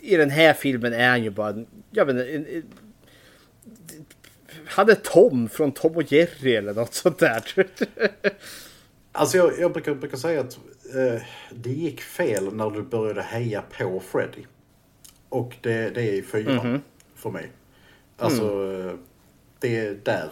i 0.01 0.17
den 0.17 0.31
här 0.31 0.53
filmen 0.53 0.93
är 0.93 1.09
han 1.09 1.23
ju 1.23 1.31
bara 1.31 1.49
en, 1.49 1.67
jag 1.91 2.05
vet 2.05 2.17
en, 2.17 2.47
en, 2.47 2.63
han 4.67 4.91
är 4.91 4.95
Tom 4.95 5.49
från 5.49 5.73
Tom 5.73 5.97
och 5.97 6.13
Jerry 6.13 6.55
eller 6.57 6.75
något 6.75 6.95
sånt 6.95 7.19
där. 7.19 7.67
Alltså 9.13 9.37
jag, 9.37 9.53
jag 9.59 9.73
brukar, 9.73 9.95
brukar 9.95 10.17
säga 10.17 10.41
att 10.41 10.59
eh, 10.95 11.23
det 11.51 11.71
gick 11.71 12.01
fel 12.01 12.55
när 12.55 12.71
du 12.71 12.83
började 12.83 13.23
heja 13.23 13.63
på 13.79 14.01
Freddy. 14.01 14.45
Och 15.29 15.57
det, 15.61 15.91
det 15.95 16.03
är 16.03 16.13
i 16.13 16.23
fyran 16.23 16.71
Mhm. 16.71 16.81
för 17.15 17.31
mig. 17.31 17.51
Alltså, 18.19 18.43
eh, 18.45 18.93
det 19.61 19.77
är 19.79 19.97
där. 20.03 20.29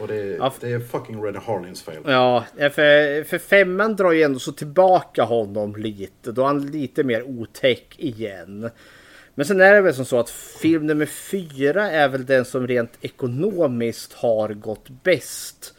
Och 0.00 0.08
det, 0.08 0.16
Ja, 0.16 0.54
det 0.60 0.70
är 0.72 0.80
fucking 0.80 1.22
Red 1.24 1.36
Harlins 1.36 1.82
fel. 1.82 2.02
Ja, 2.06 2.44
för, 2.56 3.24
för 3.24 3.38
femman 3.38 3.96
drar 3.96 4.12
ju 4.12 4.22
ändå 4.22 4.38
så 4.38 4.52
tillbaka 4.52 5.22
honom 5.24 5.76
lite. 5.76 6.32
Då 6.32 6.42
är 6.42 6.46
han 6.46 6.66
lite 6.66 7.04
mer 7.04 7.22
otäck 7.22 7.94
igen. 7.98 8.70
Men 9.38 9.46
sen 9.46 9.60
är 9.60 9.74
det 9.74 9.80
väl 9.80 9.94
som 9.94 10.04
så 10.04 10.18
att 10.18 10.30
film 10.30 10.86
nummer 10.86 11.06
fyra 11.06 11.90
är 11.90 12.08
väl 12.08 12.26
den 12.26 12.44
som 12.44 12.66
rent 12.66 12.92
ekonomiskt 13.00 14.12
har 14.12 14.48
gått 14.48 14.88
bäst 14.88 15.74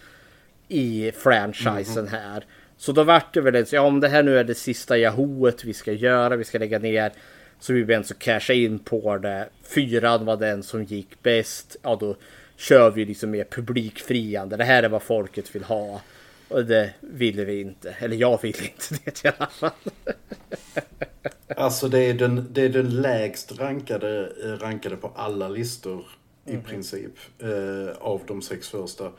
i 0.67 1.11
franchisen 1.11 2.03
Mhm. 2.03 2.07
här. 2.13 2.45
Så 2.77 2.91
då 2.91 3.03
vart 3.03 3.33
det 3.33 3.41
väl 3.41 3.55
en, 3.55 3.65
ja 3.71 3.81
om 3.81 3.99
det 3.99 4.07
här 4.07 4.23
nu 4.23 4.37
är 4.39 4.43
det 4.43 4.55
sista 4.55 4.97
Yahooet 4.97 5.63
vi 5.63 5.73
ska 5.73 5.91
göra, 5.91 6.35
vi 6.35 6.43
ska 6.43 6.57
lägga 6.57 6.79
ner. 6.79 7.11
Så 7.59 7.73
vi 7.73 7.85
behöver 7.85 8.05
så 8.07 8.13
casha 8.13 8.53
in 8.53 8.79
på 8.79 9.17
det. 9.17 9.49
Fyran 9.63 10.25
var 10.25 10.37
den 10.37 10.63
som 10.63 10.83
gick 10.83 11.23
bäst. 11.23 11.75
Ja 11.81 11.95
då 11.99 12.15
kör 12.57 12.91
vi 12.91 13.05
liksom 13.05 13.31
mer 13.31 13.43
publikfriande. 13.43 14.57
Det 14.57 14.63
här 14.63 14.83
är 14.83 14.89
vad 14.89 15.01
folket 15.03 15.55
vill 15.55 15.63
ha. 15.63 16.01
Och 16.47 16.65
det 16.65 16.93
ville 16.99 17.45
vi 17.45 17.61
inte. 17.61 17.95
Eller 17.99 18.15
jag 18.17 18.41
ville 18.41 18.57
inte 18.63 18.95
det 19.05 19.25
i 19.25 19.31
alla 19.37 19.49
fall. 19.49 19.71
Alltså 21.55 21.87
det 21.87 21.99
är 21.99 22.13
den, 22.13 22.47
det 22.51 22.61
är 22.61 22.69
den 22.69 23.01
lägst 23.01 23.59
rankade, 23.59 24.31
eh, 24.43 24.47
rankade 24.47 24.97
på 24.97 25.11
alla 25.15 25.49
listor 25.49 26.05
i 26.45 26.57
princip. 26.57 27.13
Eh, 27.39 27.97
av 27.99 28.21
de 28.27 28.41
sex 28.41 28.69
första. 28.69 29.11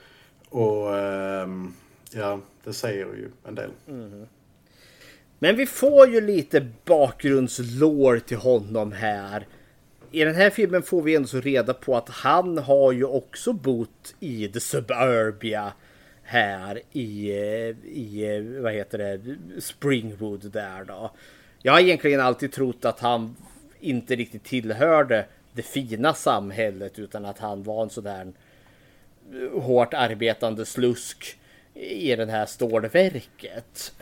Och 0.48 0.98
ehm, 0.98 1.74
ja, 2.10 2.40
det 2.64 2.72
säger 2.72 3.04
ju 3.04 3.28
en 3.48 3.54
del. 3.54 3.70
Men 5.38 5.56
vi 5.56 5.66
får 5.66 6.08
ju 6.08 6.20
lite 6.20 6.66
bakgrundslår 6.84 8.18
till 8.18 8.36
honom 8.36 8.92
här. 8.92 9.46
I 10.10 10.24
den 10.24 10.34
här 10.34 10.50
filmen 10.50 10.82
får 10.82 11.02
vi 11.02 11.16
ändå 11.16 11.28
så 11.28 11.40
reda 11.40 11.74
på 11.74 11.96
att 11.96 12.08
han 12.08 12.58
har 12.58 12.92
ju 12.92 13.04
också 13.04 13.52
bott 13.52 14.14
i 14.20 14.48
the 14.48 14.60
suburbia 14.60 15.72
här 16.22 16.82
i, 16.92 17.30
eh, 17.30 17.76
i 17.84 18.36
eh, 18.36 18.62
vad 18.62 18.72
heter 18.72 18.98
det, 18.98 19.36
Springwood 19.60 20.50
där 20.52 20.84
då. 20.84 21.10
Jag 21.62 21.72
har 21.72 21.80
egentligen 21.80 22.20
alltid 22.20 22.52
trott 22.52 22.84
att 22.84 23.00
han 23.00 23.36
inte 23.80 24.16
riktigt 24.16 24.44
tillhörde 24.44 25.26
det 25.52 25.62
fina 25.62 26.14
samhället 26.14 26.98
utan 26.98 27.24
att 27.24 27.38
han 27.38 27.62
var 27.62 27.82
en 27.82 27.90
sådär 27.90 28.32
hårt 29.52 29.94
arbetande 29.94 30.66
slusk 30.66 31.38
i 31.74 32.16
den 32.16 32.28
här 32.28 32.46
stålverket. 32.46 33.92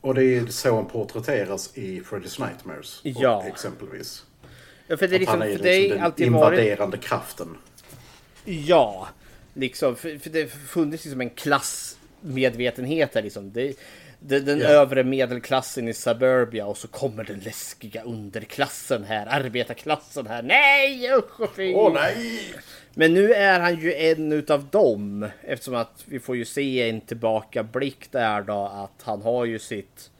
Och 0.00 0.14
det 0.14 0.24
är 0.24 0.46
så 0.46 0.74
han 0.74 0.86
porträtteras 0.86 1.76
i 1.76 2.00
Freddy's 2.00 2.46
Nightmares. 2.46 3.00
Ja. 3.02 3.44
Exempelvis. 3.46 4.24
Ja, 4.86 4.96
för 4.96 5.08
det 5.08 5.14
är 5.14 5.16
Att 5.16 5.20
liksom, 5.20 5.40
han 5.40 5.50
är 5.50 5.58
det 5.58 5.78
liksom 5.78 5.96
den 5.96 6.04
alltid 6.04 6.32
varit... 6.32 6.58
invaderande 6.58 6.98
kraften. 6.98 7.56
Ja, 8.44 9.08
liksom. 9.54 9.96
För, 9.96 10.18
för 10.18 10.30
det 10.30 10.46
funnits 10.52 11.04
liksom 11.04 11.20
en 11.20 11.30
klassmedvetenhet 11.30 13.14
här 13.14 13.22
liksom. 13.22 13.52
Det, 13.52 13.74
det, 14.20 14.40
den 14.40 14.58
Ja. 14.58 14.68
övre 14.68 15.04
medelklassen 15.04 15.88
i 15.88 15.94
suburbia 15.94 16.66
och 16.66 16.76
så 16.76 16.88
kommer 16.88 17.24
den 17.24 17.38
läskiga 17.38 18.02
underklassen 18.02 19.04
här, 19.04 19.26
arbetarklassen 19.26 20.26
här. 20.26 20.42
Nej 20.42 21.12
usch 21.12 21.40
och 21.40 21.54
fy! 21.56 21.74
Åh 21.74 21.92
nej! 21.92 22.40
Men 22.94 23.14
nu 23.14 23.32
är 23.32 23.60
han 23.60 23.80
ju 23.80 23.94
en 23.94 24.32
utav 24.32 24.68
dem 24.70 25.28
eftersom 25.42 25.74
att 25.74 26.04
vi 26.04 26.20
får 26.20 26.36
ju 26.36 26.44
se 26.44 26.88
en 26.90 27.00
tillbakablick 27.00 28.12
där 28.12 28.42
då 28.42 28.64
att 28.66 29.02
han 29.02 29.22
har 29.22 29.44
ju 29.44 29.58
sitt 29.58 30.10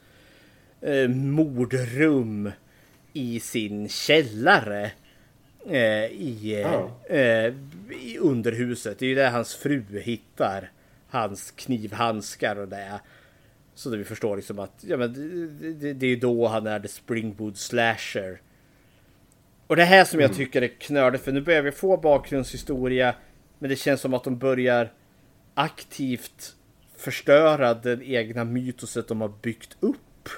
eh, 0.81 1.07
mordrum 1.09 2.51
i 3.13 3.39
sin 3.39 3.89
källare. 3.89 4.91
Eh, 5.69 6.05
i, 6.05 6.65
eh, 7.09 7.17
eh, 7.17 7.53
I 8.01 8.17
underhuset. 8.19 8.99
Det 8.99 9.05
är 9.05 9.09
ju 9.09 9.15
där 9.15 9.29
hans 9.31 9.55
fru 9.55 9.83
hittar 10.03 10.71
hans 11.09 11.51
knivhandskar 11.51 12.55
och 12.55 12.67
det. 12.67 12.99
Så 13.79 13.89
det 13.89 13.97
vi 13.97 14.03
förstår 14.03 14.35
liksom 14.35 14.59
att 14.59 14.83
ja, 14.87 14.97
men 14.97 15.13
det, 15.13 15.73
det, 15.73 15.93
det 15.93 16.07
är 16.07 16.17
då 16.17 16.47
han 16.47 16.67
är 16.67 16.79
the 16.79 16.87
Springwood 16.87 17.57
slasher. 17.57 18.41
Och 19.67 19.75
det 19.75 19.83
här 19.83 20.05
som 20.05 20.19
jag 20.19 20.33
tycker 20.33 20.61
är 20.61 20.67
knöligt 20.67 21.23
för 21.23 21.31
nu 21.31 21.41
börjar 21.41 21.61
vi 21.61 21.71
få 21.71 21.97
bakgrundshistoria. 21.97 23.15
Men 23.59 23.69
det 23.69 23.75
känns 23.75 24.01
som 24.01 24.13
att 24.13 24.23
de 24.23 24.37
börjar 24.37 24.93
aktivt 25.53 26.55
förstöra 26.97 27.73
den 27.73 28.01
egna 28.01 28.43
mytoset 28.43 29.07
de 29.07 29.21
har 29.21 29.33
byggt 29.41 29.77
upp. 29.79 30.29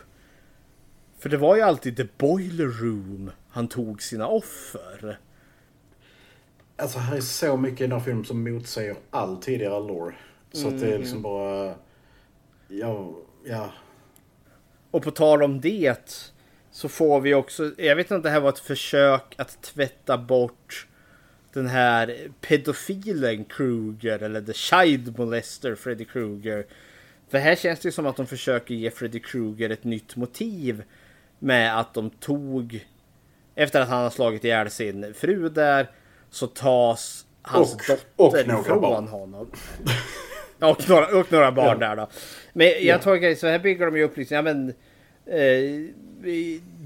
För 1.19 1.29
det 1.29 1.37
var 1.37 1.55
ju 1.55 1.61
alltid 1.61 1.97
the 1.97 2.07
boiler 2.17 2.65
room 2.65 3.31
han 3.49 3.67
tog 3.67 4.01
sina 4.01 4.27
offer. 4.27 5.19
Alltså 6.75 6.99
här 6.99 7.17
är 7.17 7.21
så 7.21 7.57
mycket 7.57 7.81
i 7.81 7.83
den 7.83 7.91
här 7.91 7.99
filmen 7.99 8.25
som 8.25 8.43
motsäger 8.43 8.95
all 9.09 9.37
tidigare 9.37 9.79
lore. 9.79 10.15
Så 10.51 10.67
att 10.67 10.79
det 10.79 10.93
är 10.93 10.99
liksom 10.99 11.21
bara... 11.21 11.75
Ja, 12.67 13.15
ja. 13.45 13.71
Och 14.91 15.03
på 15.03 15.11
tal 15.11 15.43
om 15.43 15.61
det 15.61 16.31
så 16.71 16.89
får 16.89 17.21
vi 17.21 17.33
också, 17.33 17.71
jag 17.77 17.95
vet 17.95 18.05
inte 18.05 18.15
om 18.15 18.21
det 18.21 18.29
här 18.29 18.39
var 18.39 18.49
ett 18.49 18.59
försök 18.59 19.35
att 19.37 19.61
tvätta 19.61 20.17
bort 20.17 20.87
den 21.53 21.67
här 21.67 22.17
pedofilen 22.41 23.45
Kruger 23.45 24.19
eller 24.23 24.41
the 24.41 24.53
child 24.53 25.19
molester 25.19 25.75
Freddy 25.75 26.05
Krueger. 26.05 26.65
För 27.29 27.37
här 27.37 27.55
känns 27.55 27.79
det 27.79 27.91
som 27.91 28.05
att 28.05 28.15
de 28.15 28.27
försöker 28.27 28.75
ge 28.75 28.91
Freddy 28.91 29.19
Krueger 29.19 29.69
ett 29.69 29.83
nytt 29.83 30.15
motiv 30.15 30.83
med 31.39 31.79
att 31.79 31.93
de 31.93 32.09
tog 32.09 32.85
efter 33.55 33.81
att 33.81 33.89
han 33.89 34.03
har 34.03 34.09
slagit 34.09 34.43
ihjäl 34.43 34.69
sin 34.69 35.13
fru 35.13 35.49
där 35.49 35.91
så 36.29 36.47
tas 36.47 37.25
hans 37.41 37.73
Och- 37.73 37.81
dotter 38.17 38.55
och 38.55 38.61
ifrån 38.61 38.81
barn. 38.81 39.07
honom. 39.07 39.51
Och 40.61 40.89
några, 40.89 41.19
och 41.19 41.31
några 41.31 41.51
barn 41.51 41.79
där 41.79 41.95
då. 41.95 42.07
Men 42.53 42.67
jag 42.67 42.81
Ja. 42.81 42.95
att 43.31 43.39
så 43.39 43.47
här 43.47 43.59
bygger 43.59 43.85
de 43.85 43.97
ju 43.97 44.03
upp 44.03 44.17
liksom, 44.17 44.35
ja 44.35 44.41
men 44.41 44.69
eh, 45.25 45.91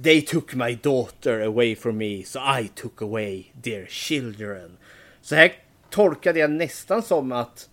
They 0.04 0.22
took 0.22 0.54
my 0.56 0.76
daughter 0.84 1.40
away 1.42 1.76
from 1.76 1.98
me 1.98 2.24
so 2.24 2.40
I 2.60 2.68
took 2.76 3.02
away 3.02 3.44
their 3.64 3.86
children. 3.86 4.78
Så 5.22 5.36
här 5.36 5.52
tolkade 5.90 6.40
jag 6.40 6.52
nästan 6.52 7.02
som 7.02 7.32
att 7.32 7.70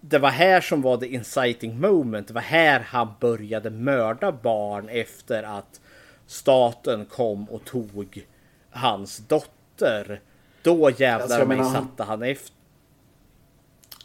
det 0.00 0.18
var 0.18 0.30
här 0.30 0.60
som 0.60 0.82
var 0.82 0.96
det 0.96 1.06
inciting 1.08 1.80
moment. 1.80 2.28
Det 2.28 2.34
var 2.34 2.40
här 2.40 2.80
han 2.80 3.08
började 3.20 3.70
mörda 3.70 4.32
barn 4.32 4.88
efter 4.88 5.42
att 5.42 5.80
staten 6.26 7.04
kom 7.06 7.44
och 7.50 7.64
tog 7.64 8.26
hans 8.70 9.18
dotter. 9.18 10.20
Då 10.62 10.90
jävlar 10.90 11.20
Alltså, 11.36 11.46
mig 11.48 11.58
han- 11.58 11.72
satte 11.72 12.02
han 12.02 12.22
efter. 12.22 12.55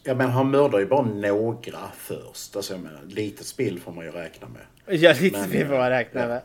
Ja 0.04 0.16
men 0.16 0.30
han 0.30 0.52
mördar 0.52 0.80
ju 0.80 0.86
bara 0.86 1.02
några 1.06 1.92
först. 1.98 2.56
Alltså 2.56 2.74
jag 2.74 2.82
menar, 2.82 3.02
litet 3.08 3.46
spill 3.46 3.80
får 3.80 3.92
man 3.92 4.06
ju 4.06 4.12
räkna 4.12 4.48
med. 4.48 4.62
Ja, 5.00 5.14
lite 5.22 5.46
vi 5.50 5.66
får 5.66 5.74
eh, 5.76 5.90
räkna 5.90 6.22
ja. 6.22 6.28
med. 6.28 6.42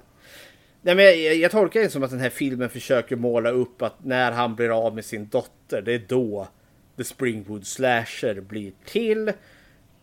Nej, 0.83 0.95
men 0.95 1.05
jag, 1.05 1.35
jag 1.35 1.51
tolkar 1.51 1.81
det 1.81 1.91
som 1.91 2.03
att 2.03 2.11
den 2.11 2.21
här 2.21 2.31
filmen 2.31 2.71
försöker 2.71 3.17
måla 3.17 3.51
upp 3.51 3.83
att 3.83 4.05
när 4.05 4.33
han 4.33 4.55
blir 4.55 4.87
av 4.87 4.95
med 4.95 5.05
sin 5.05 5.29
dotter, 5.29 5.83
det 5.83 5.93
är 5.93 6.03
då 6.09 6.49
The 6.97 7.05
Springwood 7.05 7.67
Slasher 7.67 8.41
blir 8.41 8.73
till. 8.85 9.33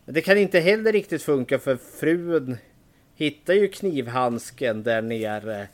Men 0.04 0.14
det 0.14 0.20
kan 0.20 0.38
inte 0.38 0.60
heller 0.60 0.92
riktigt 0.92 1.22
funka 1.22 1.58
för 1.58 1.76
frun 1.76 2.56
hittar 3.14 3.54
ju 3.54 3.68
knivhandsken 3.68 4.82
där 4.82 5.02
nere. 5.02 5.68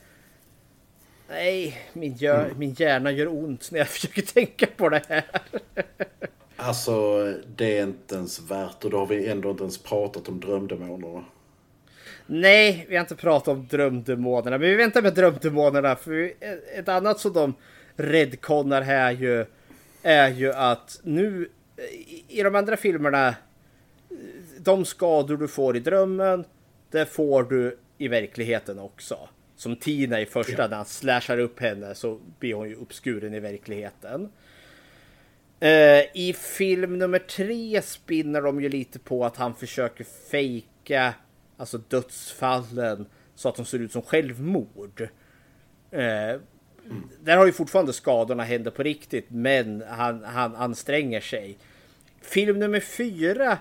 Nej, 1.29 1.77
min, 1.93 2.15
gör, 2.15 2.45
Mm. 2.45 2.59
min 2.59 2.73
hjärna 2.73 3.11
gör 3.11 3.27
ont 3.27 3.71
när 3.71 3.79
jag 3.79 3.87
försöker 3.89 4.21
tänka 4.21 4.67
på 4.77 4.89
det 4.89 5.01
här. 5.09 5.23
Alltså 6.63 7.23
det 7.55 7.77
är 7.77 7.83
inte 7.83 8.15
ens 8.15 8.39
värt 8.51 8.83
och 8.85 8.89
då 8.91 8.97
har 8.97 9.05
vi 9.07 9.27
ändå 9.27 9.51
inte 9.51 9.63
ens 9.63 9.77
pratat 9.77 10.27
om 10.29 10.39
drömdemonerna. 10.39 11.23
Nej, 12.25 12.85
vi 12.89 12.95
har 12.95 13.01
inte 13.01 13.15
pratat 13.15 13.47
om 13.47 13.67
drömdemonerna, 13.67 14.57
men 14.57 14.69
vi 14.69 14.75
väntar 14.75 15.01
med 15.01 15.13
drömdemonerna 15.13 15.95
för 15.95 16.33
ett 16.75 16.89
annat 16.89 17.19
som 17.19 17.33
de 17.33 17.53
redconnar 17.95 18.81
här 18.81 19.11
ju 19.11 19.45
är 20.03 20.29
ju 20.29 20.53
att 20.53 20.99
nu 21.03 21.49
i- 22.27 22.43
de 22.43 22.55
andra 22.55 22.77
filmerna 22.77 23.35
de 24.59 24.85
skador 24.85 25.37
du 25.37 25.47
får 25.47 25.77
i 25.77 25.79
drömmen 25.79 26.45
det 26.91 27.05
får 27.05 27.43
du 27.43 27.77
i 27.97 28.07
verkligheten 28.07 28.79
också. 28.79 29.17
Som 29.55 29.75
Tina 29.75 30.21
i 30.21 30.25
första 30.25 30.67
när 30.67 30.75
han 30.75 30.85
slashar 30.85 31.37
upp 31.37 31.59
henne 31.59 31.95
så 31.95 32.19
blir 32.39 32.53
hon 32.53 32.69
ju 32.69 32.75
uppskuren 32.75 33.33
i 33.33 33.39
verkligheten. 33.39 34.29
Eh, 35.61 36.03
I 36.13 36.33
film 36.37 36.97
nummer 36.97 37.19
tre 37.19 37.81
spinner 37.81 38.41
de 38.41 38.61
ju 38.61 38.69
lite 38.69 38.99
på 38.99 39.25
att 39.25 39.37
han 39.37 39.55
försöker 39.55 40.03
fejka 40.03 41.13
alltså 41.57 41.77
dödsfallen 41.77 43.05
så 43.35 43.49
att 43.49 43.55
de 43.55 43.65
ser 43.65 43.79
ut 43.79 43.91
som 43.91 44.01
självmord. 44.01 45.07
Mm. 45.91 46.41
Där 47.19 47.37
har 47.37 47.45
ju 47.45 47.51
fortfarande 47.51 47.93
skadorna 47.93 48.43
händer 48.43 48.71
på 48.71 48.83
riktigt 48.83 49.25
men 49.29 49.83
han, 49.87 50.23
han 50.23 50.55
anstränger 50.55 51.21
sig. 51.21 51.57
Film 52.21 52.59
nummer 52.59 52.79
fyra 52.79 53.57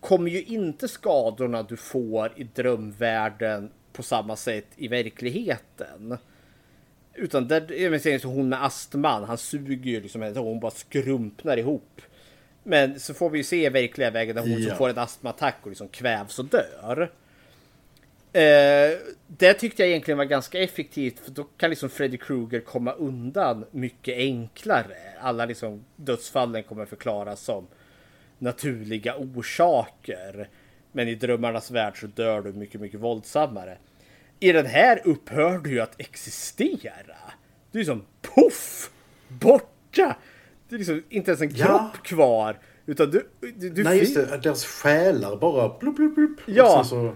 kommer 0.00 0.30
ju 0.30 0.42
inte 0.42 0.88
skadorna 0.88 1.62
du 1.62 1.76
får 1.76 2.32
i 2.36 2.44
drömvärlden 2.44 3.70
på 3.92 4.02
samma 4.02 4.36
sätt 4.36 4.66
i 4.76 4.88
verkligheten. 4.88 6.18
Utan 7.18 7.48
där, 7.48 7.66
menar, 7.90 7.98
säger 7.98 8.18
så 8.18 8.28
hon 8.28 8.48
med 8.48 8.64
astman, 8.64 9.24
han 9.24 9.38
suger 9.38 9.90
ju 9.90 10.00
liksom 10.00 10.22
henne 10.22 10.40
och 10.40 10.46
hon 10.46 10.60
bara 10.60 10.70
skrumpnar 10.70 11.56
ihop. 11.56 12.00
Men 12.62 13.00
så 13.00 13.14
får 13.14 13.30
vi 13.30 13.38
ju 13.38 13.44
se 13.44 13.68
verkliga 13.70 14.10
vägen 14.10 14.36
där 14.36 14.42
hon 14.42 14.62
Ja. 14.62 14.74
får 14.74 14.88
en 14.88 14.98
astmaattack 14.98 15.56
och 15.62 15.68
liksom 15.68 15.88
kvävs 15.88 16.38
och 16.38 16.44
dör. 16.44 17.10
Eh, 18.32 18.98
det 19.26 19.54
tyckte 19.54 19.82
jag 19.82 19.88
egentligen 19.90 20.18
var 20.18 20.24
ganska 20.24 20.58
effektivt 20.62 21.18
för 21.18 21.30
då 21.30 21.44
kan 21.44 21.70
liksom 21.70 21.90
Freddy 21.90 22.16
Krueger 22.16 22.60
komma 22.60 22.92
undan 22.92 23.64
mycket 23.70 24.16
enklare. 24.16 24.96
Alla 25.20 25.44
liksom 25.44 25.84
dödsfallen 25.96 26.62
kommer 26.62 26.84
förklaras 26.84 27.40
som 27.40 27.66
naturliga 28.38 29.16
orsaker. 29.16 30.48
Men 30.92 31.08
i 31.08 31.14
drömmarnas 31.14 31.70
värld 31.70 32.00
så 32.00 32.06
dör 32.06 32.42
du 32.42 32.52
mycket, 32.52 32.80
mycket 32.80 33.00
våldsammare. 33.00 33.78
I 34.40 34.52
den 34.52 34.66
här 34.66 35.00
upphör 35.04 35.58
du 35.58 35.70
ju 35.70 35.80
att 35.80 36.00
existera. 36.00 37.16
Du 37.72 37.80
är 37.80 37.84
som 37.84 38.04
poff! 38.22 38.90
Borta! 39.28 40.16
Det 40.68 40.74
är 40.74 40.78
liksom 40.78 41.02
inte 41.08 41.30
ens 41.30 41.40
en 41.40 41.50
Ja. 41.54 41.66
kropp 41.66 42.04
kvar. 42.04 42.58
Utan 42.86 43.10
du... 43.10 43.28
du, 43.40 43.70
du 43.70 43.84
Nej 43.84 43.98
just 43.98 44.14
det, 44.14 44.36
deras 44.42 44.64
själar 44.64 45.36
bara 45.36 45.78
blup, 45.78 45.96
blup, 45.96 46.14
blup. 46.14 46.40
Ja. 46.46 46.84
Så, 46.84 47.06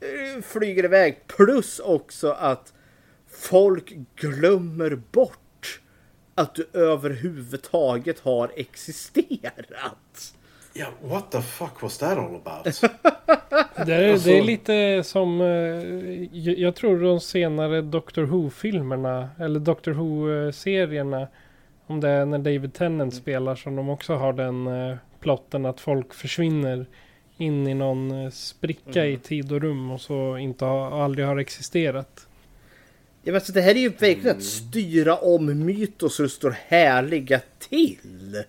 eh, 0.00 0.42
flyger 0.42 0.84
iväg. 0.84 1.26
Plus 1.26 1.78
också 1.78 2.30
att 2.30 2.72
folk 3.30 3.92
glömmer 4.16 5.02
bort 5.12 5.80
att 6.34 6.54
du 6.54 6.68
överhuvudtaget 6.72 8.18
har 8.18 8.50
existerat. 8.56 10.34
Ja, 10.78 10.86
what 11.02 11.30
the 11.30 11.42
fuck 11.42 11.82
was 11.82 11.98
that 11.98 12.18
all 12.18 12.40
about? 12.44 12.64
Det 13.86 13.94
är, 13.94 14.12
Alltså- 14.12 14.28
det 14.28 14.38
är 14.38 14.42
lite 14.42 15.02
som, 15.04 15.40
eh, 15.40 16.38
jag, 16.60 16.74
tror 16.74 17.00
de 17.00 17.20
senare 17.20 17.82
Doctor 17.82 18.22
Who-filmerna, 18.22 19.28
eller 19.38 19.60
Doctor 19.60 19.92
Who-serierna, 19.92 21.28
om 21.86 22.00
det 22.00 22.08
är 22.08 22.26
när 22.26 22.38
David 22.38 22.74
Tennant 22.74 23.14
spelar, 23.14 23.54
som 23.54 23.76
de 23.76 23.88
också 23.88 24.14
har 24.14 24.32
den 24.32 24.66
eh, 24.66 24.96
plotten 25.20 25.66
att 25.66 25.80
folk 25.80 26.14
försvinner 26.14 26.86
in 27.36 27.66
i 27.66 27.74
någon 27.74 28.10
eh, 28.24 28.30
spricka 28.30 29.06
i 29.06 29.16
tid 29.16 29.52
och 29.52 29.60
rum 29.60 29.90
och 29.90 30.00
så 30.00 30.36
inte 30.36 30.64
har, 30.64 31.04
aldrig 31.04 31.26
har 31.26 31.36
existerat. 31.36 32.26
Ja, 33.22 33.32
men 33.32 33.40
så 33.40 33.52
det 33.52 33.60
här 33.60 33.70
är 33.74 33.80
ju 33.80 33.88
verkligen 33.88 34.36
att 34.36 34.42
styra 34.42 35.16
om 35.16 35.64
mytos 35.66 36.16
så 36.16 36.22
det 36.22 36.28
står 36.28 36.56
härliga 36.66 37.40
till. 37.58 38.42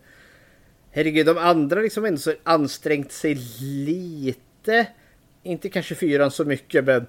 Herregud, 0.92 1.26
de 1.26 1.38
andra 1.38 1.82
liksom 1.82 2.06
ändå 2.06 2.18
så 2.20 2.34
ansträngt 2.44 3.12
sig 3.12 3.36
lite. 3.86 4.88
Inte 5.44 5.70
kanske 5.70 5.96
fyran 5.96 6.32
så 6.32 6.46
mycket, 6.46 6.86
men 6.86 7.08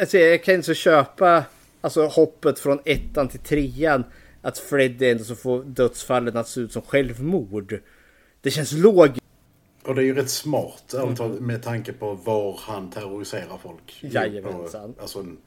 alltså, 0.00 0.18
jag 0.18 0.44
kan 0.44 0.54
inte 0.54 0.66
så 0.66 0.74
köpa 0.74 1.44
alltså, 1.80 2.06
hoppet 2.06 2.58
från 2.58 2.80
ettan 2.84 3.28
till 3.28 3.40
trean. 3.40 4.04
Att 4.42 4.58
Freddy 4.58 5.10
ändå 5.10 5.24
så 5.24 5.34
får 5.36 5.64
dödsfallen 5.64 6.36
att 6.36 6.48
se 6.48 6.60
ut 6.60 6.72
som 6.72 6.82
självmord. 6.82 7.80
Det 8.40 8.50
känns 8.50 8.72
logiskt. 8.72 9.22
Och 9.84 9.94
det 9.94 10.02
är 10.02 10.04
ju 10.04 10.14
rätt 10.14 10.30
smart 10.30 10.84
talat, 10.88 11.40
med 11.40 11.62
tanke 11.62 11.92
på 11.92 12.14
var 12.14 12.60
han 12.60 12.90
terroriserar 12.90 13.58
folk. 13.62 13.98
Jajamensan. 14.00 14.92
På, 14.92 15.02
Alltså 15.02 15.18
en 15.20 15.38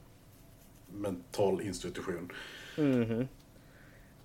mental 0.92 1.60
institution. 1.62 2.32
Mhm. 2.76 3.28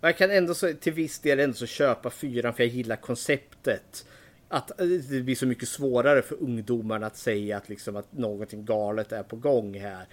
Och 0.01 0.07
Jag 0.07 0.17
kan 0.17 0.31
ändå 0.31 0.53
så, 0.53 0.73
till 0.73 0.93
viss 0.93 1.19
del 1.19 1.39
ändå 1.39 1.55
så 1.55 1.65
köpa 1.65 2.09
fyran 2.09 2.53
för 2.53 2.63
jag 2.63 2.73
gillar 2.73 2.95
konceptet. 2.95 4.05
Att 4.49 4.81
eh, 4.81 4.87
det 4.87 5.21
blir 5.21 5.35
så 5.35 5.45
mycket 5.45 5.69
svårare 5.69 6.21
för 6.21 6.35
ungdomarna 6.43 7.07
att 7.07 7.17
säga 7.17 7.57
att, 7.57 7.69
liksom, 7.69 7.95
att 7.95 8.13
någonting 8.13 8.65
galet 8.65 9.11
är 9.11 9.23
på 9.23 9.35
gång 9.35 9.79
här. 9.79 10.05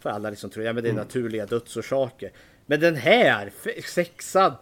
För 0.00 0.10
alla 0.10 0.30
liksom 0.30 0.50
tror 0.50 0.64
ja, 0.64 0.72
men 0.72 0.82
det 0.82 0.88
är 0.88 0.92
Mm. 0.92 1.04
naturliga 1.04 1.46
dödsorsaker. 1.46 2.30
Men 2.66 2.80
den 2.80 2.96
här, 2.96 3.52
sexan, 3.94 4.52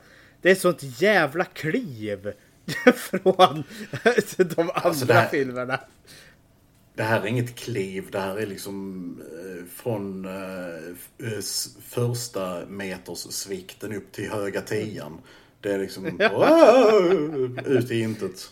det 0.42 0.50
är 0.50 0.54
sånt 0.54 0.82
jävla 1.02 1.44
kliv 1.44 2.32
från 2.94 3.20
de 3.24 4.60
andra 4.60 4.72
Alltså, 4.72 5.12
här- 5.12 5.28
filmerna. 5.28 5.80
Det 6.98 7.04
här 7.04 7.20
är 7.20 7.26
inget 7.26 7.54
kliv, 7.54 8.08
det 8.10 8.18
här 8.20 8.36
är 8.36 8.46
liksom 8.46 9.06
eh, 9.20 9.64
från 9.82 10.24
eh, 10.24 11.28
eh, 11.28 11.40
första 11.82 12.66
meters 12.68 13.18
svikten 13.18 13.94
upp 13.94 14.12
till 14.12 14.30
höga 14.30 14.60
tian. 14.60 15.18
Det 15.60 15.72
är 15.72 15.78
liksom 15.78 16.06
ut 17.66 17.90
i 17.90 18.00
intet. 18.00 18.50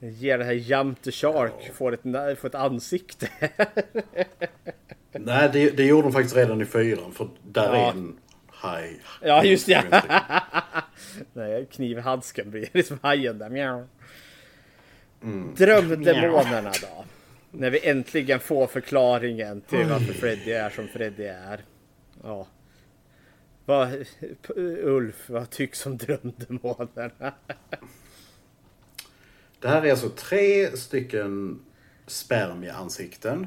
Ger 0.00 0.38
det 0.38 0.44
här 0.44 0.52
Jump 0.52 1.02
the 1.02 1.12
Shark, 1.12 1.70
får 1.74 1.92
ett, 1.94 2.38
får 2.38 2.48
ett 2.48 2.54
ansikte. 2.54 3.28
Nej, 5.12 5.50
det, 5.52 5.70
det 5.70 5.84
gjorde 5.84 6.02
de 6.02 6.12
faktiskt 6.12 6.36
redan 6.36 6.60
i 6.62 6.66
fyran 6.66 7.12
för 7.12 7.28
där 7.42 7.74
Ja. 7.74 7.86
är 7.86 7.90
en 7.90 8.16
haj. 8.46 9.00
Ja, 9.22 9.44
just 9.44 9.66
det. 9.66 10.02
Nej, 11.32 11.66
knivhandsken 11.72 12.50
blir 12.50 12.68
liksom 12.72 12.98
hajen 13.02 13.38
där. 13.38 13.50
Mjau. 13.50 13.84
Mm. 15.22 15.54
Drömdemonerna 15.54 16.72
då? 16.80 17.04
När 17.50 17.70
vi 17.70 17.88
äntligen 17.88 18.40
får 18.40 18.66
förklaringen 18.66 19.60
till 19.60 19.86
varför 19.86 20.12
Freddy 20.12 20.52
är 20.52 20.70
som 20.70 20.88
Freddy 20.88 21.24
är. 21.24 21.64
Ja. 22.22 22.46
Vad, 23.64 24.06
Ulf, 24.82 25.30
vad 25.30 25.50
tycks 25.50 25.86
om 25.86 25.96
drömdemonerna? 25.96 27.34
Det 29.60 29.68
här 29.68 29.82
är 29.86 29.90
alltså 29.90 30.08
tre 30.08 30.76
stycken 30.76 31.60
spermieansikten. 32.06 33.46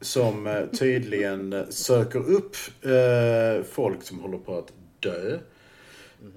Som 0.00 0.46
eh, 0.46 0.66
tydligen 0.66 1.66
söker 1.70 2.18
upp 2.18 2.56
eh, 2.82 3.64
folk 3.64 4.02
som 4.02 4.20
håller 4.20 4.38
på 4.38 4.58
att 4.58 4.72
dö. 5.00 5.38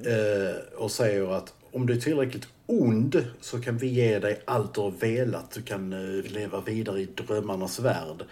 Eh, 0.06 0.56
och 0.76 0.92
säger 0.92 1.38
att 1.38 1.54
om 1.74 1.86
du 1.86 1.94
är 1.94 2.00
tillräckligt 2.00 2.48
ond 2.66 3.26
så 3.42 3.62
kan 3.62 3.78
vi 3.78 3.88
ge 3.88 4.20
dig 4.20 4.42
allt 4.46 4.74
du 4.74 4.82
har 4.82 4.92
velat. 4.92 5.52
Du 5.52 5.62
kan 5.62 5.94
eh, 5.94 6.32
leva 6.32 6.62
vidare 6.62 7.02
i 7.02 7.06
drömmarnas 7.06 7.80
värld. 7.80 8.24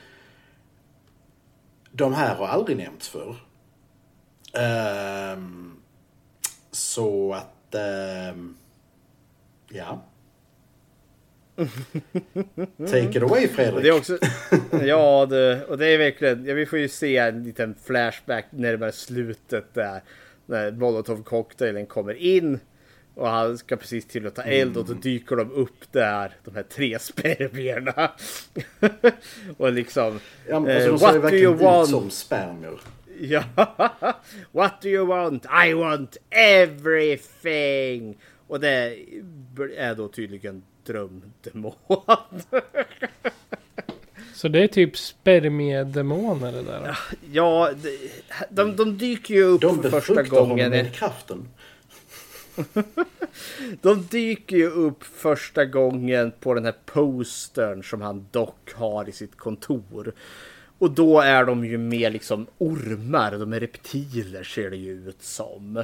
De 1.91 2.13
här 2.13 2.35
har 2.35 2.47
aldrig 2.47 2.77
nämnts 2.77 3.07
förr. 3.09 3.35
Ehm, 4.53 5.73
så 6.71 7.33
att... 7.33 7.75
ehm, 7.75 8.57
Ja. 9.73 10.03
Take 12.77 13.17
it 13.17 13.23
away 13.23 13.47
Fredrik. 13.47 13.83
Det 13.83 13.89
är 13.89 13.97
också, 13.97 14.17
ja, 14.85 15.25
det, 15.25 15.65
och 15.65 15.77
det 15.77 15.87
är 15.87 15.97
verkligen, 15.97 16.45
ja, 16.45 16.53
vi 16.53 16.65
får 16.65 16.79
ju 16.79 16.89
se 16.89 17.17
en 17.17 17.43
liten 17.43 17.75
flashback 17.83 18.45
närmare 18.49 18.91
slutet 18.91 19.73
där. 19.73 20.01
När 20.45 20.71
Molotov 20.71 21.23
cocktailen 21.23 21.85
kommer 21.85 22.13
in. 22.13 22.59
Och 23.15 23.27
han 23.29 23.57
ska 23.57 23.75
precis 23.77 24.05
till 24.05 24.27
att 24.27 24.35
ta 24.35 24.41
eld 24.41 24.77
och 24.77 24.85
då 24.85 24.93
dyker 24.93 25.35
de 25.35 25.51
upp 25.51 25.91
där, 25.91 26.31
de 26.43 26.55
här 26.55 26.63
tre 26.63 26.99
spermierna. 27.01 28.11
och 29.57 29.71
liksom, 29.71 30.19
Ja, 30.49 30.59
men, 30.59 30.69
eh, 30.81 30.91
alltså, 30.91 31.07
de 31.07 31.13
ser 31.13 31.19
what 31.19 31.31
do 31.31 31.37
you 31.37 31.53
want? 31.53 31.89
som 31.89 32.09
spermier. 32.09 32.79
Ja, 33.23 33.43
what 34.51 34.81
do 34.81 34.89
you 34.89 35.05
want? 35.05 35.45
I 35.67 35.73
want 35.73 36.17
everything! 36.29 38.17
Och 38.47 38.59
det 38.59 38.97
är 39.77 39.95
då 39.95 40.07
tydligen 40.07 40.63
drömdemon. 40.85 41.73
Så 44.33 44.47
det 44.47 44.63
är 44.63 44.67
typ 44.67 44.97
spermiedemoner 44.97 46.51
det 46.51 46.61
där. 46.61 46.97
ja, 47.31 47.71
de, 47.81 47.95
de, 48.49 48.75
de 48.75 48.97
dyker 48.97 49.33
ju 49.33 49.43
upp 49.43 49.61
De 49.61 49.81
för 49.81 49.89
första 49.89 50.13
befruktar 50.13 50.37
honom 50.39 50.49
gången. 50.49 50.69
med 50.69 50.93
kraften. 50.93 51.47
De 53.81 54.07
dyker 54.11 54.57
ju 54.57 54.69
upp 54.69 55.03
första 55.03 55.65
gången 55.65 56.31
på 56.39 56.53
den 56.53 56.65
här 56.65 56.75
postern 56.85 57.83
som 57.83 58.01
han 58.01 58.27
dock 58.31 58.73
har 58.73 59.09
i 59.09 59.11
sitt 59.11 59.37
kontor. 59.37 60.13
Och 60.77 60.91
då 60.91 61.19
är 61.19 61.45
de 61.45 61.65
ju 61.65 61.77
mer 61.77 62.11
liksom 62.11 62.47
ormar, 62.57 63.31
de 63.31 63.53
är 63.53 63.59
reptiler 63.59 64.43
ser 64.43 64.69
det 64.69 64.77
ju 64.77 65.09
ut 65.09 65.23
som. 65.23 65.83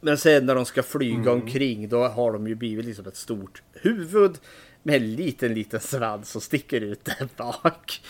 Men 0.00 0.18
sen 0.18 0.46
när 0.46 0.54
de 0.54 0.64
ska 0.64 0.82
flyga 0.82 1.32
omkring 1.32 1.88
då 1.88 2.08
har 2.08 2.32
de 2.32 2.46
ju 2.46 2.54
blivit 2.54 2.84
liksom 2.84 3.06
ett 3.06 3.16
stort 3.16 3.62
huvud 3.72 4.38
med 4.82 4.96
en 4.96 5.14
liten 5.14 5.54
liten 5.54 5.80
svans 5.80 6.30
som 6.30 6.40
sticker 6.40 6.80
ut 6.80 7.04
där 7.04 7.28
bak. 7.36 8.02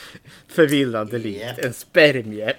Förvillande 0.49 1.19
likt 1.19 1.59
en 1.59 1.73
spermie. 1.73 2.55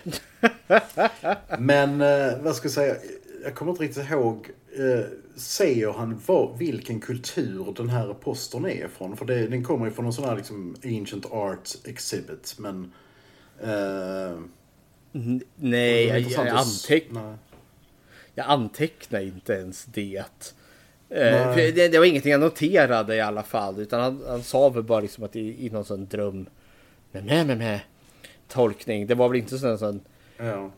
Men 1.59 2.01
eh, 2.01 2.41
vad 2.41 2.55
ska 2.55 2.65
jag 2.65 2.73
säga? 2.73 2.95
Jag 3.43 3.55
kommer 3.55 3.71
inte 3.71 3.83
riktigt 3.83 4.09
ihåg. 4.09 4.49
Eh, 4.77 5.05
säger 5.35 5.91
han 5.91 6.21
vad, 6.25 6.57
vilken 6.57 6.99
kultur 6.99 7.73
den 7.75 7.89
här 7.89 8.13
postern 8.13 8.65
är 8.65 8.85
ifrån? 8.85 9.17
För 9.17 9.25
det, 9.25 9.47
den 9.47 9.63
kommer 9.63 9.85
ju 9.85 9.91
från 9.91 10.05
någon 10.05 10.13
sån 10.13 10.25
här 10.25 10.35
liksom 10.35 10.75
ancient 10.83 11.25
art 11.25 11.69
exhibit. 11.85 12.55
Men... 12.59 12.91
Eh, 13.61 14.39
Nej, 15.55 16.05
det 16.05 16.09
är 16.09 16.17
jag, 16.17 16.47
jag, 16.47 16.47
anteck, 16.47 17.05
nej. 17.09 17.35
jag 18.35 18.45
antecknar 18.47 19.21
inte 19.21 19.53
ens 19.53 19.85
det. 19.85 20.23
Nej. 21.09 21.39
Eh, 21.41 21.55
det. 21.55 21.87
Det 21.87 21.99
var 21.99 22.05
ingenting 22.05 22.31
jag 22.31 22.41
noterade 22.41 23.15
i 23.15 23.21
alla 23.21 23.43
fall. 23.43 23.79
Utan 23.79 24.01
han, 24.01 24.23
han 24.27 24.43
sa 24.43 24.69
väl 24.69 24.83
bara 24.83 24.99
liksom 24.99 25.23
att 25.23 25.35
i, 25.35 25.65
i 25.65 25.69
någon 25.69 25.85
sån 25.85 26.07
dröm. 26.07 26.45
Med, 27.11 27.25
med, 27.25 27.47
med, 27.47 27.57
med 27.57 27.79
tolkning. 28.47 29.07
Det 29.07 29.15
var 29.15 29.29
väl 29.29 29.37
inte 29.37 29.57
sån 29.57 29.77
sån. 29.77 30.01
Ja. 30.37 30.71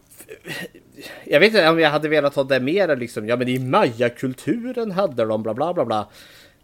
Jag 1.23 1.39
vet 1.39 1.47
inte 1.47 1.69
om 1.69 1.79
jag 1.79 1.89
hade 1.89 2.09
velat 2.09 2.35
ha 2.35 2.43
det 2.43 2.59
mer 2.59 2.95
liksom. 2.95 3.27
Ja 3.27 3.35
men 3.35 3.47
i 3.47 3.59
mayakulturen 3.59 4.91
hade 4.91 5.25
de 5.25 5.43
bla 5.43 5.53
bla 5.53 5.73
bla 5.73 5.85
bla. 5.85 6.09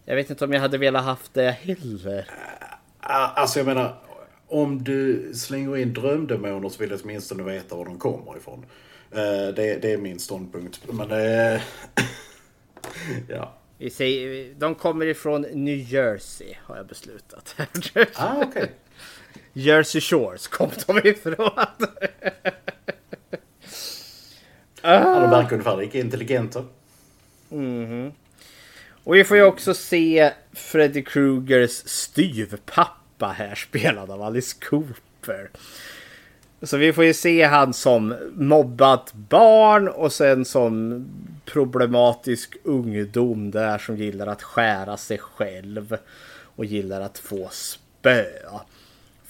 Jag 0.04 0.16
vet 0.16 0.30
inte 0.30 0.44
om 0.44 0.52
jag 0.52 0.60
hade 0.60 0.78
velat 0.78 1.04
haft 1.04 1.34
det 1.34 1.50
heller. 1.50 2.30
Alltså 3.00 3.58
jag 3.58 3.66
menar, 3.66 3.96
om 4.46 4.84
du 4.84 5.30
slänger 5.34 5.76
in 5.76 5.92
drömdemoner 5.92 6.68
så 6.68 6.78
vill 6.78 6.90
jag 6.90 7.00
åtminstone 7.04 7.42
veta 7.42 7.76
var 7.76 7.84
de 7.84 7.98
kommer 7.98 8.36
ifrån. 8.36 8.66
Det, 9.10 9.78
det 9.82 9.92
är 9.92 9.98
min 9.98 10.18
ståndpunkt. 10.18 10.80
Men 10.92 11.10
eh, 11.10 11.60
ja. 13.28 13.54
Vi 13.78 13.90
säger, 13.90 14.54
de 14.54 14.74
kommer 14.74 15.06
ifrån 15.06 15.42
New 15.42 15.78
Jersey 15.78 16.54
har 16.62 16.76
jag 16.76 16.86
beslutat. 16.86 17.56
Ah, 18.14 18.34
okej. 18.42 18.72
Jersey 19.52 20.00
Shores 20.00 20.48
kom 20.48 20.70
de 20.86 21.08
ifrån. 21.08 21.50
Ja, 24.86 25.20
de 25.20 25.30
verkar 25.30 25.52
ungefär 25.52 25.76
lika 25.76 25.98
intelligenta. 25.98 26.64
Mhm. 27.48 28.12
Och 29.04 29.14
vi 29.14 29.24
får 29.24 29.36
ju 29.36 29.42
också 29.42 29.74
se 29.74 30.32
Freddy 30.52 31.02
Krugers 31.02 31.70
styvpappa 31.70 33.26
här 33.26 33.54
spelad 33.54 34.10
av 34.10 34.22
Alice 34.22 34.56
Cooper. 34.68 35.50
Så 36.62 36.76
vi 36.76 36.92
får 36.92 37.04
ju 37.04 37.14
se 37.14 37.42
han 37.44 37.74
som 37.74 38.14
mobbat 38.34 39.12
barn 39.12 39.88
och 39.88 40.12
sen 40.12 40.44
som 40.44 41.04
problematisk 41.44 42.56
ungdom 42.64 43.50
där 43.50 43.78
som 43.78 43.96
gillar 43.96 44.26
att 44.26 44.42
skära 44.42 44.96
sig 44.96 45.18
själv 45.18 45.96
och 46.56 46.64
gillar 46.64 47.00
att 47.00 47.18
få 47.18 47.48
spö 47.52 48.24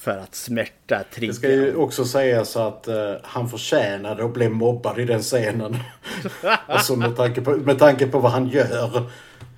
för 0.07 0.19
att 0.19 0.35
smärta 0.35 1.05
Det 1.21 1.33
ska 1.33 1.49
ju 1.49 1.77
också 1.77 2.05
sägas 2.05 2.57
att 2.57 2.89
eh, 2.89 3.13
han 3.23 3.49
förtjänade 3.49 4.25
att 4.25 4.35
bli 4.35 4.49
mobbad 4.49 4.99
i 4.99 5.05
den 5.05 5.23
scenen. 5.23 5.77
alltså 6.67 6.97
med 6.97 7.17
tanke, 7.17 7.41
på, 7.41 7.51
med 7.51 7.79
tanke 7.79 8.07
på 8.07 8.19
vad 8.19 8.33
han 8.33 8.49
gör. 8.49 9.11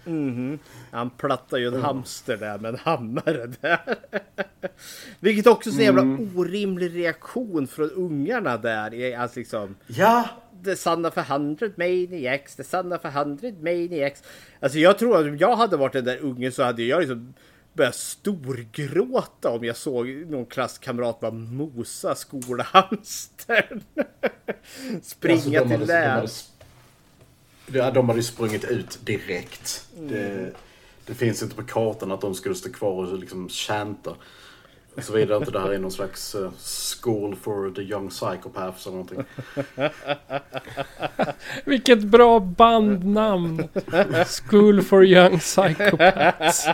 Mhm. 0.05 0.59
Han 0.91 1.11
plattar 1.11 1.59
ju 1.59 1.67
en 1.67 1.83
hamster 1.83 2.37
där 2.37 2.59
med 2.59 2.69
en 2.69 2.79
hammare 2.79 3.47
där. 3.61 3.81
Vilket 5.21 5.47
också 5.47 5.71
är 5.71 5.73
så 5.73 5.83
jävla 5.83 6.03
orimlig 6.37 6.97
reaktion 6.97 7.67
från 7.67 7.91
ungarna 7.91 8.57
där. 8.57 9.19
Alltså 9.19 9.39
liksom. 9.39 9.77
Ja! 9.87 10.29
The 10.65 10.77
son 10.77 11.07
of 11.07 11.19
a 11.19 11.25
hundred 11.29 11.73
maniacs, 11.79 12.57
the 12.57 12.65
son 12.65 12.93
of 12.93 13.05
a 13.05 13.11
hundred 13.11 13.63
maniacs. 13.63 14.23
Alltså 14.61 14.79
jag 14.79 14.99
tror 14.99 15.17
att 15.17 15.27
om 15.27 15.39
jag 15.39 15.57
hade 15.57 15.77
varit 15.77 15.93
den 15.93 16.05
där 16.05 16.19
ungen 16.19 16.53
så 16.53 16.63
hade 16.63 16.83
jag 16.83 17.01
liksom 17.01 17.35
börjat 17.79 17.95
storgråta 17.95 19.51
om 19.51 19.65
jag 19.65 19.77
såg 19.77 20.09
någon 20.09 20.47
klasskamrat 20.47 21.21
bara 21.21 21.31
mosa 21.31 22.15
skolhamstern. 22.15 23.81
Springa 25.03 25.35
Alltså, 25.35 25.51
de 25.51 25.57
hade- 25.59 25.79
till 25.79 25.87
de 25.87 25.95
hade 25.95 26.29
Ja, 27.73 27.91
de 27.91 28.09
hade 28.09 28.19
ju 28.19 28.25
sprungit 28.25 28.65
ut 28.65 28.99
direkt. 29.05 29.89
Det, 29.99 30.53
det 31.07 31.15
finns 31.15 31.43
inte 31.43 31.57
på 31.57 31.63
kartan 31.63 32.13
att 32.13 32.21
de 32.21 32.35
skulle 32.35 32.55
stå 32.55 32.73
kvar 32.73 33.13
och 33.13 33.19
liksom 33.19 33.49
chanta. 33.49 34.15
Såvida 34.99 35.37
inte 35.37 35.51
det 35.51 35.61
här 35.61 35.71
är 35.71 35.79
någon 35.79 35.93
slags 35.93 36.35
eh, 36.35 36.51
school 37.03 37.37
for 37.37 37.71
the 37.71 37.83
young 37.83 38.09
psychopaths 38.09 38.87
eller 38.87 38.97
någonting. 38.97 39.25
Vilket 41.65 42.03
bra 42.03 42.41
bandnamn! 42.41 43.69
School 44.27 44.83
for 44.83 45.05
Young 45.05 45.39
Psychopaths. 45.39 46.67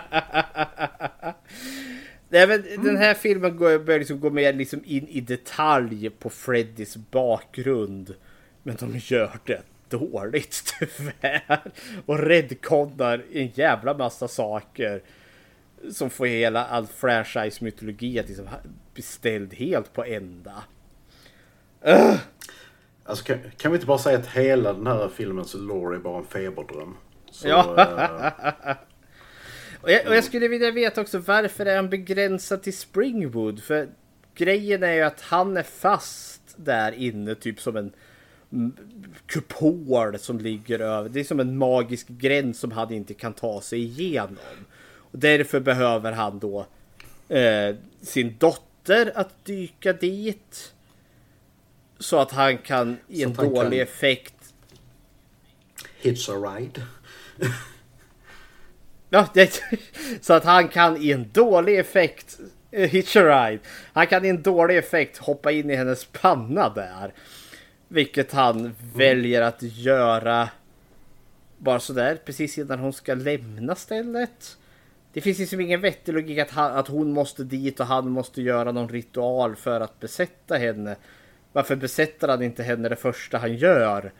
Nej, 2.34 2.46
men 2.46 2.84
Den 2.84 2.96
här 2.96 3.14
filmen 3.14 3.56
går, 3.56 3.78
börjar 3.78 3.98
liksom 3.98 4.20
gå 4.20 4.30
mer 4.30 4.52
liksom 4.52 4.82
in 4.84 5.08
i 5.08 5.20
detalj 5.20 6.10
på 6.10 6.30
Freddys 6.30 6.96
bakgrund. 6.96 8.14
Men 8.62 8.76
de 8.76 8.98
gör 8.98 9.38
det 9.44 9.62
dåligt 9.88 10.74
tyvärr. 10.78 11.60
Och 12.06 12.18
redconnar 12.18 13.24
en 13.32 13.46
jävla 13.46 13.94
massa 13.94 14.28
saker. 14.28 15.02
Som 15.92 16.10
får 16.10 16.26
hela 16.26 16.66
all 16.66 16.86
franchise-mytologi 16.86 18.20
att 18.20 18.28
liksom 18.28 18.48
bli 18.94 19.02
ställd 19.02 19.54
helt 19.54 19.92
på 19.92 20.04
ända. 20.04 20.64
Ugh. 21.86 22.16
Alltså, 23.04 23.24
kan, 23.24 23.38
kan 23.56 23.70
vi 23.72 23.76
inte 23.76 23.86
bara 23.86 23.98
säga 23.98 24.18
att 24.18 24.26
hela 24.26 24.72
den 24.72 24.86
här 24.86 25.08
filmens 25.08 25.54
lore 25.54 25.96
är 25.96 26.00
bara 26.00 26.18
en 26.18 26.24
feberdröm? 26.24 26.96
Så, 27.30 27.48
Ja. 27.48 28.32
Och 29.84 29.90
jag, 29.90 30.06
och 30.06 30.16
jag 30.16 30.24
skulle 30.24 30.48
vilja 30.48 30.70
veta 30.70 31.00
också 31.00 31.18
varför 31.18 31.66
är 31.66 31.76
han 31.76 31.88
begränsad 31.88 32.62
till 32.62 32.76
Springwood? 32.76 33.62
För 33.62 33.88
grejen 34.34 34.82
är 34.82 34.92
ju 34.92 35.02
att 35.02 35.20
han 35.20 35.56
är 35.56 35.62
fast 35.62 36.40
där 36.56 36.92
inne 36.92 37.34
typ 37.34 37.60
som 37.60 37.76
en 37.76 37.92
kupol 39.26 40.18
som 40.18 40.38
ligger 40.38 40.78
över. 40.78 41.08
Det 41.08 41.20
är 41.20 41.24
som 41.24 41.40
en 41.40 41.58
magisk 41.58 42.08
gräns 42.08 42.58
som 42.58 42.72
han 42.72 42.92
inte 42.92 43.14
kan 43.14 43.32
ta 43.32 43.60
sig 43.60 43.80
igenom. 43.80 44.36
Och 44.96 45.18
därför 45.18 45.60
behöver 45.60 46.12
han 46.12 46.38
då 46.38 46.66
eh, 47.28 47.76
sin 48.00 48.36
dotter 48.38 49.12
att 49.14 49.44
dyka 49.44 49.92
dit. 49.92 50.72
Så 51.98 52.18
att 52.18 52.30
han 52.30 52.58
kan 52.58 52.96
i 53.08 53.22
en 53.22 53.34
dålig 53.34 53.54
kan- 53.54 53.72
effekt 53.72 54.34
Hitch 55.96 56.28
a 56.28 56.32
ride. 56.32 56.82
Ja, 59.14 59.28
det, 59.34 59.62
så 60.20 60.32
att 60.32 60.44
han 60.44 60.68
kan 60.68 60.96
i 60.96 61.12
en 61.12 61.30
dålig 61.32 61.78
effekt 61.78 62.40
eh, 62.70 62.90
hitch 62.90 63.16
ride. 63.16 63.58
Han 63.92 64.06
kan 64.06 64.24
i 64.24 64.28
en 64.28 64.42
dålig 64.42 64.76
effekt 64.76 65.18
hoppa 65.18 65.52
in 65.52 65.70
i 65.70 65.74
hennes 65.74 66.04
panna 66.04 66.68
där. 66.68 67.14
Vilket 67.88 68.32
han 68.32 68.74
väljer 68.94 69.42
att 69.42 69.62
göra 69.62 70.48
bara 71.58 71.80
sådär 71.80 72.18
precis 72.24 72.58
innan 72.58 72.78
hon 72.78 72.92
ska 72.92 73.14
lämna 73.14 73.74
stället. 73.74 74.56
Det 75.12 75.20
finns 75.20 75.38
liksom 75.38 75.60
ingen 75.60 75.80
vettig 75.80 76.14
logik 76.14 76.38
att, 76.38 76.50
han, 76.50 76.72
att 76.72 76.88
hon 76.88 77.12
måste 77.12 77.44
dit 77.44 77.80
och 77.80 77.86
han 77.86 78.10
måste 78.10 78.42
göra 78.42 78.72
någon 78.72 78.88
ritual 78.88 79.56
för 79.56 79.80
att 79.80 80.00
besätta 80.00 80.56
henne. 80.56 80.96
Varför 81.52 81.76
besätter 81.76 82.28
han 82.28 82.42
inte 82.42 82.62
henne 82.62 82.88
det 82.88 82.96
första 82.96 83.38
han 83.38 83.56
gör? 83.56 84.12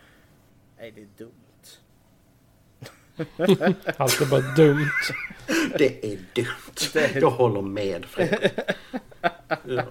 Nej, 0.79 0.93
det 0.97 1.01
är 1.01 1.09
dumt. 1.19 1.44
Allt 3.97 4.21
är 4.21 4.31
bara 4.31 4.41
dumt. 4.41 4.89
Det 5.79 6.05
är 6.05 6.19
dumt. 6.35 7.11
Jag 7.21 7.31
håller 7.31 7.63
med 7.63 8.05
Fredrik. 8.05 8.53
Ja. 9.65 9.83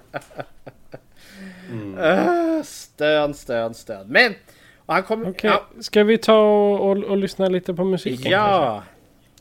Ah, 2.00 2.64
Stön, 2.64 3.34
stön, 3.34 3.74
stön. 3.74 4.08
Men! 4.08 4.34
Och 4.86 4.94
han 4.94 5.04
kommer... 5.04 5.30
Okej, 5.30 5.50
Ja, 5.50 5.68
ska 5.82 6.04
vi 6.04 6.18
ta 6.18 6.38
och, 6.42 6.90
och, 6.90 7.04
och 7.04 7.18
lyssna 7.18 7.48
lite 7.48 7.74
på 7.74 7.84
musiken? 7.84 8.18
kanske? 8.18 8.32
ja. 8.32 8.84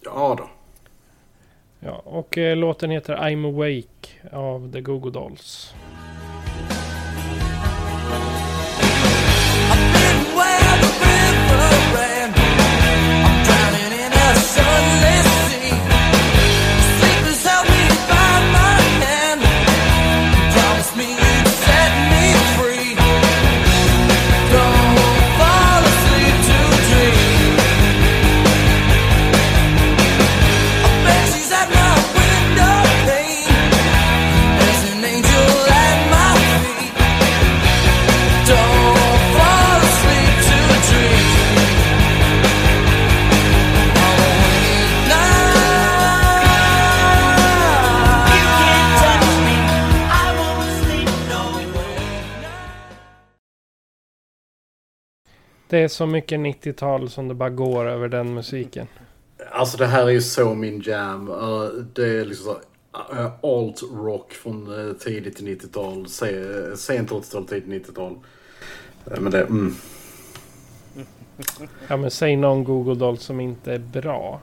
Ja 0.05 0.35
då. 0.39 0.51
ja. 1.81 2.03
Och 2.05 2.39
eh, 2.39 2.57
låten 2.57 2.91
heter 2.91 3.17
I'm 3.17 3.47
Awake 3.47 4.37
av 4.37 4.73
The 4.73 4.81
Go-Go 4.81 5.11
Dolls. 5.11 5.75
Det 55.73 55.79
är 55.79 55.89
så 55.89 56.07
mycket 56.07 56.41
90-tal 56.41 57.11
som 57.11 57.29
det 57.29 57.35
bara 57.35 57.51
går 57.51 57.89
över 57.89 58.09
den 58.09 58.35
musiken. 58.35 58.87
Alltså 59.51 59.77
det 59.79 59.87
här 59.87 60.07
är 60.07 60.11
ju 60.11 60.23
så 60.23 60.55
min 60.55 60.81
jam. 60.81 61.29
Uh, 61.29 61.65
det 61.95 62.09
är 62.09 62.25
liksom 62.25 62.55
så 62.55 63.13
uh, 63.15 63.27
alt 63.43 63.83
rock 63.95 64.33
från 64.33 64.73
uh, 64.73 64.93
tidigt 64.93 65.41
90-tal. 65.41 66.09
Se, 66.09 66.77
sent 66.77 67.11
80-tal, 67.11 67.47
tidigt 67.47 67.89
90-tal. 67.89 68.13
Uh, 68.13 69.21
men 69.21 69.33
det, 69.33 69.41
mm. 69.41 69.75
Ja 71.89 71.97
men 71.97 72.11
säg 72.11 72.37
någon 72.37 72.65
Google 72.65 72.95
Dolls 72.95 73.23
som 73.23 73.41
inte 73.41 73.73
är 73.73 73.79
bra. 73.79 74.41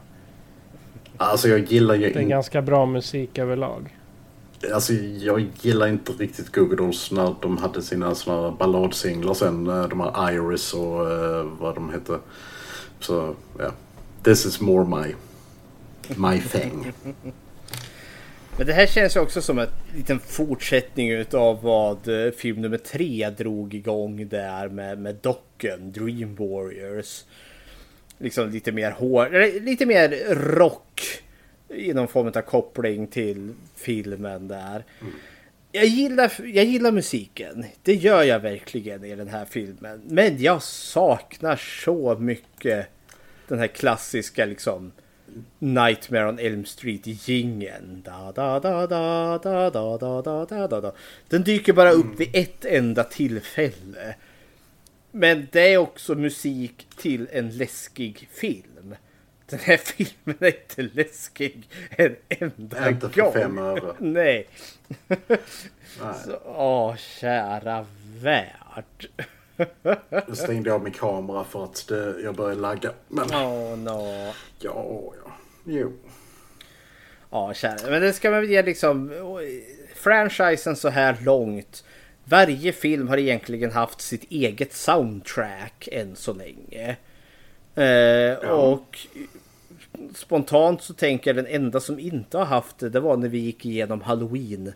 Alltså 1.17 1.47
jag 1.47 1.59
gillar 1.59 1.95
ju 1.95 2.13
Det 2.13 2.19
är 2.19 2.23
ganska 2.23 2.61
bra 2.61 2.85
musik 2.85 3.37
överlag. 3.37 3.98
Alltså 4.73 4.93
jag 4.93 5.47
gillar 5.61 5.87
inte 5.87 6.11
riktigt 6.11 6.55
Google 6.55 6.75
Dolls 6.75 7.11
när 7.11 7.35
de 7.41 7.57
hade 7.57 7.81
sina 7.81 8.15
såna 8.15 8.51
balladsinglar 8.51 9.33
sen. 9.33 9.67
Eh, 9.67 9.87
de 9.87 9.99
här 9.99 10.31
Iris 10.31 10.73
och 10.73 11.01
uh, 11.01 11.43
vad 11.59 11.75
de 11.75 11.89
hette. 11.89 12.19
Så 12.99 13.35
ja. 13.59 13.71
This 14.23 14.45
is 14.45 14.61
more 14.61 14.85
my, 14.85 15.15
my 16.15 16.41
thing. 16.41 16.91
Men 18.57 18.67
det 18.67 18.73
här 18.73 18.85
känns 18.85 19.15
ju 19.15 19.19
också 19.19 19.41
som 19.41 19.59
en 19.59 19.67
liten 19.95 20.19
fortsättning 20.19 21.09
utav 21.09 21.61
vad 21.61 22.25
eh, 22.25 22.31
film 22.31 22.61
nummer 22.61 22.77
tre 22.77 23.29
drog 23.29 23.73
igång 23.73 24.27
där 24.27 24.69
med, 24.69 24.99
med 24.99 25.15
docken 25.15 25.91
Dream 25.91 26.35
Warriors. 26.35 27.23
Liksom 28.17 28.49
lite 28.49 28.71
mer 28.71 28.91
hår, 28.91 29.59
lite 29.61 29.85
mer 29.85 30.35
rock 30.35 31.21
i 31.69 31.93
någon 31.93 32.07
form 32.07 32.27
av 32.27 32.41
koppling 32.41 33.07
till 33.07 33.53
filmen 33.75 34.47
där. 34.47 34.83
Jag 35.71 35.85
gillar, 35.85 36.33
jag 36.37 36.65
gillar 36.65 36.91
musiken. 36.91 37.65
Det 37.83 37.95
gör 37.95 38.23
jag 38.23 38.39
verkligen 38.39 39.05
i 39.05 39.15
den 39.15 39.27
här 39.27 39.45
filmen. 39.45 40.01
Men 40.05 40.41
jag 40.41 40.63
saknar 40.63 41.55
så 41.55 42.17
mycket 42.19 42.87
den 43.47 43.59
här 43.59 43.67
klassiska 43.67 44.45
liksom 44.45 44.91
Nightmare 45.59 46.29
on 46.29 46.39
Elm 46.39 46.65
Street 46.65 47.27
jingeln. 47.27 48.01
Da, 48.05 48.31
da, 48.31 48.59
da, 48.59 48.87
da, 48.87 49.37
da, 49.37 49.69
da, 49.69 49.97
da, 49.97 50.21
da, 50.21 50.45
da, 50.45 50.67
da, 50.67 50.81
da. 50.81 50.93
Den 51.29 51.43
dyker 51.43 51.73
bara 51.73 51.91
upp 51.91 52.19
vid 52.19 52.29
ett 52.33 52.65
enda 52.65 53.03
tillfälle. 53.03 54.15
Men 55.11 55.47
det 55.51 55.73
är 55.73 55.77
också 55.77 56.15
musik 56.15 56.87
till 56.97 57.27
en 57.31 57.57
läskig 57.57 58.29
film. 58.31 58.95
Den 59.49 59.59
här 59.59 59.77
filmen 59.83 60.37
är 60.39 60.47
inte 60.47 60.81
läskig 60.81 61.69
en 61.89 62.15
enda 62.29 62.89
Inte 62.89 63.09
för 63.09 63.21
gång. 63.21 63.33
fem 63.33 63.57
öre. 63.57 63.93
Nej. 63.99 64.47
Nej. 65.07 65.39
Så, 66.25 66.37
åh, 66.45 66.95
kära 66.95 67.85
värld. 68.21 69.09
Nu 70.27 70.35
stängde 70.35 70.69
jag 70.69 70.75
av 70.75 70.83
min 70.83 70.93
kamera 70.93 71.43
för 71.43 71.63
att 71.63 71.87
det, 71.87 72.15
jag 72.23 72.35
började 72.35 72.61
lagga. 72.61 72.91
Men 73.07 73.25
Åh, 73.33 73.77
no. 73.77 74.33
ja, 74.59 75.13
ja. 75.25 75.31
Jo. 75.65 75.93
Ja, 77.29 77.53
kära. 77.53 77.89
Men 77.89 78.01
det 78.01 78.13
ska 78.13 78.31
man 78.31 78.41
väl 78.41 78.49
ge 78.49 78.61
liksom 78.61 79.11
franchisen 79.95 80.75
så 80.75 80.89
här 80.89 81.17
långt. 81.21 81.83
Varje 82.23 82.71
film 82.71 83.07
har 83.07 83.17
egentligen 83.17 83.71
haft 83.71 84.01
sitt 84.01 84.23
eget 84.31 84.73
soundtrack 84.73 85.89
än 85.91 86.15
så 86.15 86.33
länge. 86.33 86.95
Eh, 87.75 88.49
Och 88.49 88.99
spontant 90.15 90.81
så 90.81 90.93
tänker 90.93 91.29
jag 91.29 91.45
den 91.45 91.55
enda 91.55 91.79
som 91.79 91.99
inte 91.99 92.37
har 92.37 92.45
haft 92.45 92.79
det, 92.79 92.89
det 92.89 92.99
var 92.99 93.17
när 93.17 93.27
vi 93.27 93.37
gick 93.37 93.65
igenom 93.65 94.01
Halloween 94.01 94.73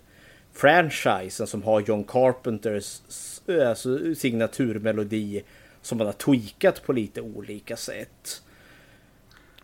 franchisen 0.54 1.48
som 1.48 1.64
har 1.64 1.82
John 1.82 2.04
Carpenters 2.04 3.02
eh, 3.48 3.70
alltså, 3.70 4.16
signaturmelodi 4.16 5.44
som 5.82 5.98
man 5.98 6.08
har 6.08 6.14
tweakat 6.14 6.86
på 6.86 6.94
lite 6.94 7.22
olika 7.22 7.76
sätt. 7.76 8.41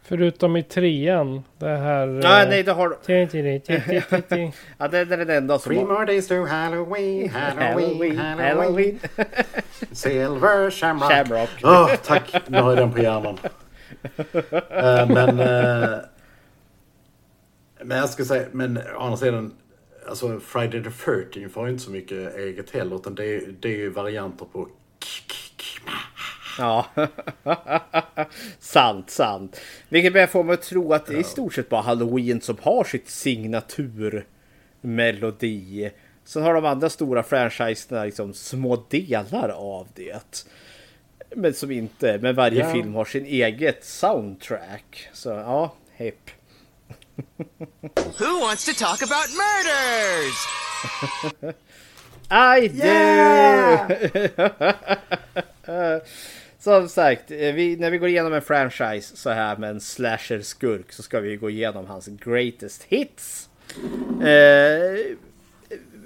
Förutom 0.01 0.57
i 0.57 0.63
trean. 0.63 1.43
Det 1.57 1.67
här... 1.67 2.05
Nej, 2.05 2.43
eh, 2.43 2.49
nej, 2.49 2.63
det 2.63 2.71
har... 2.71 2.89
Ja, 4.77 4.87
det 4.87 5.05
det 5.05 5.13
är 5.13 5.17
den 5.17 5.29
enda 5.29 5.59
som 5.59 5.73
Three 5.73 5.85
more 5.85 6.05
days 6.05 6.27
to 6.27 6.45
Halloween, 6.45 7.29
Halloween, 7.29 7.59
Halloween, 7.59 8.17
Halloween. 8.17 8.57
Halloween. 8.57 8.99
Silver 9.91 10.71
Shamrock. 10.71 11.11
Shamrock. 11.11 11.49
Åh, 11.63 11.95
tack. 12.03 12.35
Nu 12.47 12.61
har 12.61 12.69
jag 12.69 12.77
den 12.77 12.91
på 12.91 13.01
hjärnan. 13.01 13.37
Eh, 14.69 15.09
men... 15.09 15.39
eh, 15.39 15.97
men 17.81 17.97
jag 17.97 18.09
ska 18.09 18.25
säga, 18.25 18.47
men 18.51 18.77
å 18.77 18.99
andra 18.99 19.17
sidan. 19.17 19.53
Alltså 20.07 20.39
Friday 20.39 20.83
the 20.83 20.91
13 20.91 21.49
får 21.49 21.65
ju 21.65 21.71
inte 21.71 21.83
så 21.83 21.91
mycket 21.91 22.35
eget 22.35 22.71
heller. 22.71 22.95
Utan 22.95 23.15
det 23.15 23.25
är, 23.25 23.55
det 23.59 23.67
är 23.67 23.77
ju 23.77 23.89
varianter 23.89 24.45
på... 24.45 24.67
Ja, 26.57 26.85
sant, 28.59 29.09
sant. 29.09 29.61
Vilket 29.89 30.13
börjar 30.13 30.27
få 30.27 30.43
mig 30.43 30.53
att 30.53 30.61
tro 30.61 30.93
att 30.93 31.05
det 31.05 31.13
är 31.13 31.19
i 31.19 31.23
stort 31.23 31.53
sett 31.53 31.69
bara 31.69 31.81
Halloween 31.81 32.41
som 32.41 32.57
har 32.61 32.83
sitt 32.83 33.09
signaturmelodi. 33.09 35.91
Sen 36.23 36.43
har 36.43 36.53
de 36.53 36.65
andra 36.65 36.89
stora 36.89 37.23
franchiserna 37.23 38.05
liksom 38.05 38.33
små 38.33 38.75
delar 38.89 39.49
av 39.49 39.87
det. 39.95 40.45
Men 41.35 41.53
som 41.53 41.71
inte, 41.71 42.17
men 42.21 42.35
varje 42.35 42.59
Ja. 42.59 42.71
film 42.71 42.93
har 42.93 43.05
sin 43.05 43.25
eget 43.25 43.85
soundtrack. 43.85 45.09
Så 45.13 45.29
ja, 45.29 45.73
hepp. 45.95 46.29
Who 48.19 48.39
wants 48.41 48.65
to 48.65 48.71
talk 48.85 49.01
about 49.01 49.29
murders? 49.35 50.47
I 52.31 52.67
do! 52.67 52.89
Som 56.59 56.89
sagt, 56.89 57.31
eh, 57.31 57.37
vi, 57.37 57.75
när 57.79 57.91
vi 57.91 57.97
går 57.97 58.09
igenom 58.09 58.33
en 58.33 58.41
franchise 58.41 59.17
så 59.17 59.29
här 59.29 59.57
med 59.57 59.69
en 59.69 59.79
slasher-skurk 59.79 60.91
så 60.91 61.03
ska 61.03 61.19
vi 61.19 61.35
gå 61.35 61.49
igenom 61.49 61.85
hans 61.85 62.07
greatest 62.07 62.83
hits. 62.83 63.49
Eh, 64.23 65.15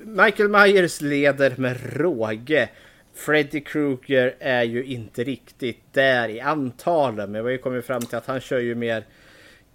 Michael 0.05 0.49
Myers 0.49 1.01
leder 1.01 1.53
med 1.57 1.77
råge. 1.97 2.69
Freddy 3.13 3.61
Krueger 3.61 4.35
är 4.39 4.63
ju 4.63 4.83
inte 4.83 5.23
riktigt 5.23 5.93
där 5.93 6.29
i 6.29 6.39
antalen, 6.39 7.31
men 7.31 7.43
vi 7.43 7.49
har 7.49 7.51
ju 7.51 7.57
kommit 7.57 7.85
fram 7.85 8.01
till 8.01 8.17
att 8.17 8.25
han 8.25 8.39
kör 8.39 8.59
ju 8.59 8.75
mer 8.75 9.05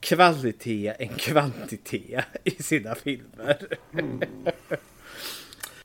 kvalitet 0.01 0.93
än 0.99 1.09
kvantitet 1.09 2.25
i 2.45 2.63
sina 2.63 2.95
filmer. 2.95 3.57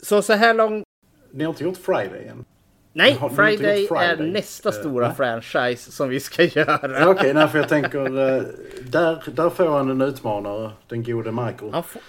Så 0.02 0.22
så 0.22 0.34
här 0.34 0.54
långt 0.54 0.86
Ni 1.32 1.44
har 1.44 1.50
inte 1.52 1.64
gjort 1.64 1.78
Friday 1.78 2.28
än? 2.28 2.46
Nej, 2.94 3.20
Friday, 3.36 3.82
gjort 3.82 3.92
är 3.92 4.16
Friday? 4.16 4.32
nästa 4.32 4.70
Eh, 4.70 4.76
stora 4.76 5.08
nej. 5.08 5.16
franchise 5.16 5.92
som 5.92 6.10
vi 6.10 6.20
ska 6.20 6.44
göra. 6.44 7.10
Okej, 7.10 7.34
nej, 7.34 7.48
för 7.48 7.58
jag 7.58 7.70
tänker... 7.70 8.06
eh, 8.06 8.44
där, 8.82 9.24
där 9.32 9.50
får 9.50 9.70
han 9.70 9.90
en 9.90 10.02
utmanare. 10.02 10.72
Den 10.88 11.04
gode 11.04 11.32
Michael. 11.32 11.72
Han, 11.72 11.84
får, 11.84 12.02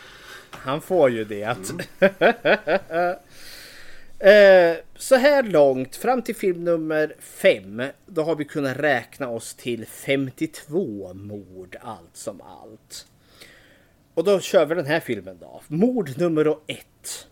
han 0.50 0.80
får 0.80 1.10
ju 1.10 1.24
det. 1.24 1.44
Att 1.44 1.72
Eh, 4.24 4.76
så 4.96 5.14
här 5.14 5.42
långt, 5.42 5.96
fram 5.96 6.22
till 6.22 6.36
film 6.36 6.64
nummer 6.64 7.14
fem, 7.20 7.82
då 8.06 8.22
har 8.22 8.36
vi 8.36 8.44
kunnat 8.44 8.76
räkna 8.76 9.28
oss 9.28 9.54
till 9.54 9.86
52 9.86 11.14
mord 11.14 11.76
allt 11.80 12.16
som 12.16 12.40
allt. 12.40 13.06
Och 14.14 14.24
då 14.24 14.40
kör 14.40 14.66
vi 14.66 14.74
den 14.74 14.86
här 14.86 15.00
filmen 15.00 15.38
då. 15.40 15.62
Mord 15.68 16.18
nummer 16.18 16.56
ett. 16.66 17.26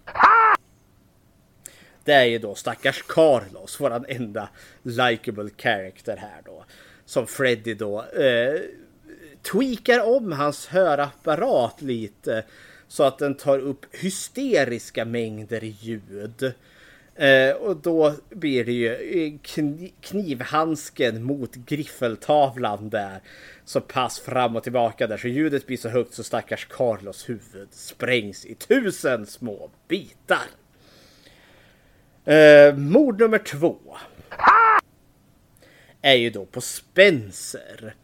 Det 2.04 2.12
är 2.12 2.24
ju 2.24 2.38
då 2.38 2.54
stackars 2.54 3.02
Carlos, 3.02 3.80
våran 3.80 4.04
enda 4.08 4.48
likable 4.82 5.50
character 5.58 6.16
här 6.16 6.42
då. 6.44 6.64
Som 7.04 7.26
Freddy 7.26 7.74
då 7.74 8.02
eh, 8.02 8.60
tweakar 9.42 10.16
om 10.16 10.32
hans 10.32 10.66
hörapparat 10.66 11.82
lite. 11.82 12.44
Så 12.88 13.02
att 13.02 13.18
den 13.18 13.34
tar 13.34 13.58
upp 13.58 13.86
hysteriska 13.94 15.04
mängder 15.04 15.60
ljud. 15.60 16.54
Eh, 17.14 17.50
och 17.50 17.76
då 17.76 18.14
blir 18.30 18.64
det 18.64 18.72
ju 18.72 18.94
eh, 18.94 19.38
kn 19.42 19.88
knivhandsken 20.00 21.22
mot 21.22 21.54
griffeltavlan 21.54 22.88
där. 22.90 23.20
Så 23.64 23.80
pass 23.80 24.20
fram 24.20 24.56
och 24.56 24.62
tillbaka 24.62 25.06
där 25.06 25.16
så 25.16 25.28
ljudet 25.28 25.66
blir 25.66 25.76
så 25.76 25.88
högt 25.88 26.14
så 26.14 26.24
stackars 26.24 26.66
Carlos 26.70 27.28
huvud 27.28 27.68
sprängs 27.70 28.46
i 28.46 28.54
tusen 28.54 29.26
små 29.26 29.70
bitar. 29.88 30.46
Eh, 32.24 32.74
mord 32.74 33.20
nummer 33.20 33.38
två. 33.38 33.76
Är 36.02 36.14
ju 36.14 36.30
då 36.30 36.44
på 36.44 36.60
Spencer. 36.60 37.94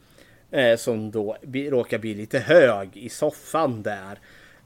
Eh, 0.50 0.76
som 0.76 1.10
då 1.10 1.36
råkar 1.44 1.98
bli 1.98 2.14
lite 2.14 2.38
hög 2.38 2.96
i 2.96 3.08
soffan 3.08 3.82
där. 3.82 4.18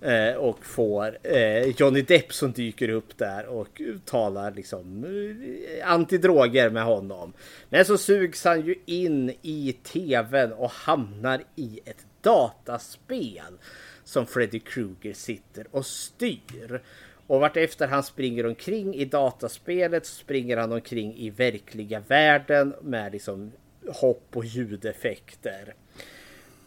Eh, 0.03 0.35
och 0.35 0.65
får 0.65 1.19
eh, 1.23 1.67
Johnny 1.67 2.03
Depp 2.03 2.33
som 2.33 2.53
dyker 2.53 2.89
upp 2.89 3.19
där 3.19 3.47
och 3.47 3.83
talar 4.05 4.53
liksom 4.53 5.05
eh, 5.05 5.91
antidroger 5.93 6.71
med 6.71 6.85
honom. 6.85 7.33
Men 7.69 7.85
så 7.85 7.99
sugs 7.99 8.45
han 8.45 8.67
ju 8.67 8.75
in 8.87 9.31
i 9.43 9.77
tvn 9.83 10.53
och 10.53 10.71
hamnar 10.71 11.43
i 11.57 11.81
ett 11.85 12.07
dataspel 12.21 13.59
som 14.05 14.27
Freddy 14.27 14.59
Krueger 14.59 15.13
sitter 15.13 15.67
och 15.71 15.87
styr. 15.87 16.83
Och 17.27 17.41
vartefter 17.41 17.87
han 17.87 18.03
springer 18.03 18.47
omkring 18.47 18.95
i 18.95 19.05
dataspelet 19.05 20.07
så 20.07 20.15
springer 20.15 20.57
han 20.57 20.73
omkring 20.73 21.17
i 21.17 21.31
verkliga 21.31 22.01
världen 22.01 22.75
med 22.83 23.13
liksom 23.13 23.53
hopp 23.89 24.27
och 24.33 24.45
ljudeffekter. 24.45 25.75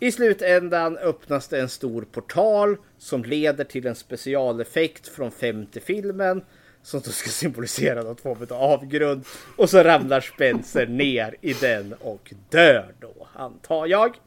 I 0.06 0.12
slutändan 0.12 0.98
öppnas 0.98 1.48
det 1.48 1.60
en 1.60 1.70
stor 1.70 2.02
portal 2.12 2.78
som 2.98 3.24
leder 3.24 3.64
till 3.64 3.88
en 3.88 3.96
specialeffekt 3.96 5.08
från 5.08 5.32
femte 5.32 5.80
filmen 5.80 6.44
som 6.82 7.00
då 7.00 7.12
ska 7.12 7.30
symbolisera 7.30 8.04
något 8.04 8.22
form 8.22 8.48
av 8.50 8.54
avgrund. 8.54 9.26
Och 9.58 9.70
så 9.70 9.84
ramlar 9.84 10.22
Spencer 10.22 10.88
ner 10.88 11.36
i 11.42 11.54
den 11.54 11.94
och 11.94 12.34
dör 12.50 12.94
då, 13.00 13.28
antar 13.34 13.86
jag. 13.88 14.18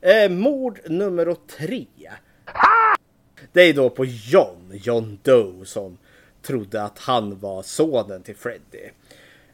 Eh, 0.00 0.30
mord 0.30 0.80
nummer 0.86 1.36
tre. 1.58 1.86
Det 3.52 3.62
är 3.62 3.74
då 3.74 3.90
på 3.90 4.04
John, 4.04 4.72
John 4.72 5.18
Doe, 5.22 5.66
som 5.66 5.98
trodde 6.42 6.82
att 6.82 6.98
han 6.98 7.38
var 7.38 7.62
sonen 7.62 8.22
till 8.22 8.36
Freddy. 8.36 8.90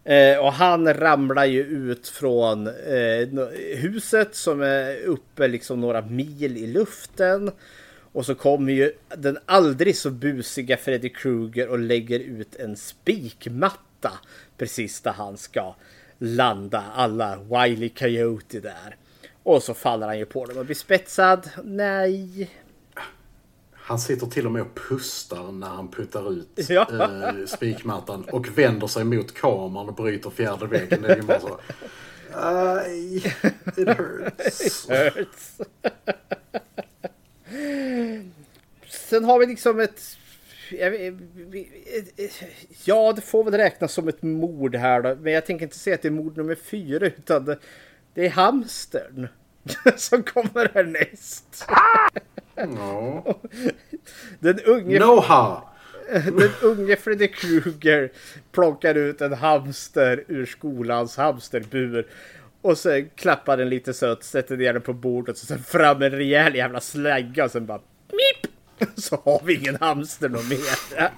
Eh, 0.06 0.38
och 0.38 0.52
han 0.52 0.94
ramlar 0.94 1.44
ju 1.44 1.62
ut 1.62 2.08
från 2.08 2.66
eh, 2.66 3.48
huset 3.76 4.34
som 4.34 4.62
är 4.62 4.96
uppe 5.04 5.48
liksom 5.48 5.80
några 5.80 6.00
mil 6.00 6.56
i 6.56 6.66
luften. 6.66 7.50
Och 8.12 8.26
så 8.26 8.34
kommer 8.34 8.72
ju 8.72 8.92
den 9.16 9.38
aldrig 9.46 9.96
så 9.96 10.10
busiga 10.10 10.76
Freddy 10.76 11.08
Krueger 11.08 11.68
och 11.68 11.78
lägger 11.78 12.20
ut 12.20 12.56
en 12.56 12.76
spikmatta 12.76 14.12
precis 14.56 15.00
där 15.00 15.12
han 15.12 15.36
ska 15.36 15.74
landa 16.18 16.84
alla 16.94 17.36
Wiley 17.36 17.88
Coyote 17.88 18.60
där. 18.60 18.96
Och 19.42 19.62
så 19.62 19.74
faller 19.74 20.06
han 20.06 20.18
ju 20.18 20.24
på 20.24 20.46
dem 20.46 20.58
och 20.58 20.64
blir 20.64 20.76
spetsad. 20.76 21.50
Nej. 21.64 22.50
Han 23.86 23.98
sitter 23.98 24.26
till 24.26 24.46
och 24.46 24.52
med 24.52 24.62
och 24.62 24.74
pustar 24.88 25.52
när 25.52 25.66
han 25.66 25.90
puttar 25.90 26.32
ut 26.32 26.48
Ja. 26.68 26.86
eh, 26.90 27.46
spikmattan 27.46 28.24
och 28.24 28.58
vänder 28.58 28.86
sig 28.86 29.04
mot 29.04 29.34
kameran 29.34 29.88
och 29.88 29.94
bryter 29.94 30.30
fjärde 30.30 30.66
väggen. 30.66 31.02
Det 31.02 31.08
är 31.12 31.16
ju 31.16 31.22
bara 31.22 31.40
så. 31.40 31.60
Aj, 32.32 33.16
it 33.16 33.88
hurts. 33.88 34.88
hurts. 34.88 35.58
Sen 39.08 39.24
har 39.24 39.38
vi 39.38 39.46
liksom 39.46 39.80
ett... 39.80 40.02
Ja, 42.84 43.12
det 43.12 43.20
får 43.22 43.44
väl 43.44 43.54
räknas 43.54 43.92
som 43.92 44.08
ett 44.08 44.22
mord 44.22 44.74
här 44.76 45.02
då. 45.02 45.14
Men 45.20 45.32
jag 45.32 45.46
tänker 45.46 45.64
inte 45.64 45.78
säga 45.78 45.94
att 45.94 46.02
det 46.02 46.08
är 46.08 46.12
mord 46.12 46.36
nummer 46.36 46.54
fyra 46.54 47.06
utan 47.06 47.44
det, 47.44 47.58
det 48.14 48.26
är 48.26 48.30
hamstern 48.30 49.28
som 49.96 50.22
kommer 50.22 50.70
härnäst. 50.74 51.66
Ja. 52.56 53.36
Den 54.38 54.60
unge... 54.60 54.98
Noha! 54.98 55.62
Den 56.12 56.50
unge 56.62 56.96
Freddy 56.96 57.28
Krueger 57.28 58.12
plockar 58.52 58.94
ut 58.94 59.20
en 59.20 59.32
hamster 59.32 60.24
ur 60.28 60.46
skolans 60.46 61.16
hamsterbur. 61.16 62.06
Och 62.62 62.78
sen 62.78 63.10
klappar 63.14 63.56
den 63.56 63.68
lite 63.68 63.94
sött, 63.94 64.24
sätter 64.24 64.56
ner 64.56 64.72
den 64.72 64.82
på 64.82 64.92
bordet 64.92 65.36
och 65.36 65.48
sen 65.48 65.58
fram 65.58 66.02
en 66.02 66.10
rejäl 66.10 66.54
jävla 66.54 66.80
slägga 66.80 67.44
och 67.44 67.50
sen 67.50 67.66
bara 67.66 67.80
mip! 68.12 68.52
Så 68.96 69.16
har 69.24 69.42
vi 69.44 69.54
ingen 69.54 69.76
hamster 69.80 70.28
någon 70.28 70.48
mer. 70.48 71.10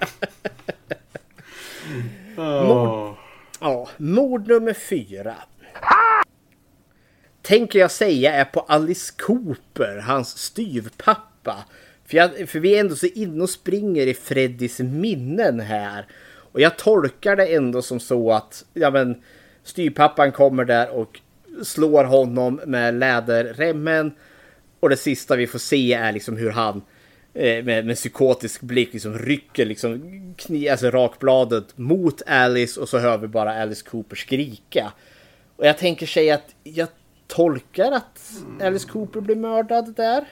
Mord, 2.35 3.15
ja, 3.59 3.89
mord 3.97 4.47
nummer 4.47 4.73
fyra. 4.73 5.35
Tänker 7.41 7.79
jag 7.79 7.91
säga 7.91 8.33
är 8.33 8.45
på 8.45 8.59
Alice 8.59 9.13
Cooper, 9.17 9.97
hans 9.97 10.37
styvpappa. 10.37 11.28
För, 12.05 12.17
jag, 12.17 12.49
för 12.49 12.59
vi 12.59 12.75
är 12.75 12.79
ändå 12.79 12.95
så 12.95 13.05
inne 13.05 13.43
och 13.43 13.49
springer 13.49 14.07
i 14.07 14.13
Freddys 14.13 14.79
minnen 14.79 15.59
här. 15.59 16.05
Och 16.51 16.61
jag 16.61 16.77
tolkar 16.77 17.35
det 17.35 17.45
ändå 17.45 17.81
som 17.81 17.99
så 17.99 18.31
att 18.31 18.65
ja, 18.73 18.91
men, 18.91 19.21
styvpappan 19.63 20.31
kommer 20.31 20.65
där 20.65 20.89
och 20.89 21.19
slår 21.63 22.03
honom 22.03 22.61
med 22.65 22.93
läderremmen. 22.93 24.11
Och 24.79 24.89
det 24.89 24.97
sista 24.97 25.35
vi 25.35 25.47
får 25.47 25.59
se 25.59 25.93
är 25.93 26.11
liksom 26.11 26.37
hur 26.37 26.51
han 26.51 26.81
eh, 27.33 27.63
med, 27.63 27.85
med 27.85 27.95
psykotisk 27.95 28.61
blick 28.61 28.93
liksom 28.93 29.19
rycker 29.19 29.65
liksom 29.65 30.33
kni, 30.37 30.69
alltså 30.69 30.89
rakbladet 30.89 31.77
mot 31.77 32.21
Alice 32.27 32.79
och 32.79 32.89
så 32.89 32.97
hör 32.97 33.17
vi 33.17 33.27
bara 33.27 33.61
Alice 33.61 33.85
Cooper 33.89 34.15
skrika. 34.15 34.91
Och 35.55 35.65
jag 35.65 35.77
tänker 35.77 36.05
säga 36.05 36.35
att 36.35 36.55
jag 36.63 36.87
tolkar 37.27 37.91
att 37.91 38.31
Alice 38.61 38.87
Cooper 38.89 39.21
blir 39.21 39.35
mördad 39.35 39.95
där. 39.95 40.25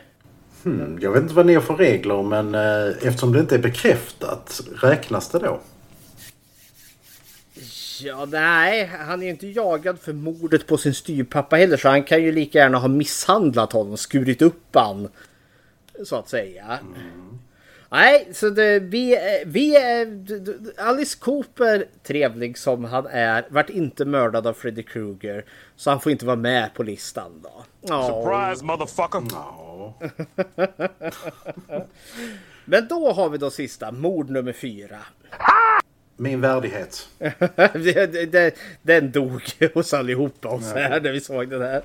Hmm, 0.64 1.00
jag 1.02 1.12
vet 1.12 1.22
inte 1.24 1.34
vad 1.36 1.46
ni 1.46 1.54
har 1.54 1.62
för 1.62 1.76
regler 1.76 2.24
men 2.24 2.56
eh, 2.56 3.08
eftersom 3.08 3.32
det 3.34 3.40
inte 3.40 3.56
är 3.56 3.60
bekräftat, 3.60 4.62
räknas 4.82 5.30
det 5.30 5.40
då? 5.40 5.60
Ja, 8.02 8.26
nej, 8.26 8.86
han 8.86 9.22
är 9.22 9.26
ju 9.26 9.32
inte 9.32 9.48
jagad 9.48 10.00
för 10.00 10.14
mordet 10.14 10.68
på 10.68 10.78
sin 10.78 10.94
styvpappa 10.94 11.56
heller 11.56 11.78
så 11.78 11.90
han 11.90 12.04
kan 12.04 12.24
ju 12.24 12.32
lika 12.32 12.58
gärna 12.60 12.78
ha 12.78 12.88
misshandlat 12.88 13.74
honom, 13.74 13.98
skurit 13.98 14.42
upp 14.42 14.76
han. 14.76 15.08
Så 16.06 16.16
att 16.16 16.30
säga. 16.30 16.80
Nej, 17.90 18.28
så 18.34 18.50
det, 18.50 18.80
vi, 18.80 19.16
är- 19.16 19.46
vi 19.46 19.72
d- 20.40 20.54
Alice 20.78 21.18
Cooper, 21.20 21.86
trevlig 22.04 22.58
som 22.58 22.84
han 22.86 23.08
är, 23.08 23.46
vart 23.50 23.70
inte 23.70 24.06
mördad 24.06 24.48
av 24.48 24.54
Freddy 24.54 24.84
Krueger. 24.84 25.46
Så 25.76 25.90
han 25.90 26.00
får 26.02 26.12
inte 26.12 26.26
vara 26.26 26.36
med 26.36 26.74
på 26.74 26.84
listan 26.84 27.32
då. 27.44 27.66
Ja. 27.88 28.08
Surprise, 28.08 28.66
motherfucker. 28.66 29.22
Men 32.66 32.88
då 32.88 33.12
har 33.12 33.30
vi 33.30 33.38
då 33.38 33.50
sista, 33.50 33.92
mord 33.92 34.30
nummer 34.30 34.54
fyra. 34.54 35.00
Min 36.18 36.42
värdighet. 36.42 37.08
den 38.82 39.12
dog 39.12 39.42
hos 39.74 39.94
allihopa 39.94 40.50
oss 40.50 40.74
här 40.74 41.02
när 41.02 41.12
vi 41.12 41.20
såg 41.20 41.50
den 41.50 41.62
här. 41.62 41.82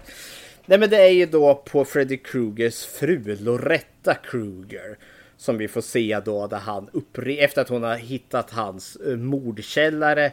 Nej 0.66 0.78
men 0.78 0.90
det 0.90 1.02
är 1.02 1.10
ju 1.10 1.26
då 1.26 1.54
på 1.54 1.84
Freddy 1.84 2.16
Krugers 2.16 2.84
fru 2.86 3.36
Loretta 3.40 4.14
Kruger. 4.14 4.96
Som 5.36 5.58
vi 5.58 5.68
får 5.68 5.80
se 5.80 6.20
då 6.24 6.46
där 6.46 6.58
han 6.58 6.88
uppre- 6.92 7.36
efter 7.36 7.62
att 7.62 7.68
hon 7.68 7.82
har 7.82 7.96
hittat 7.96 8.50
hans 8.50 8.96
eh, 8.96 9.16
mordkällare 9.16 10.32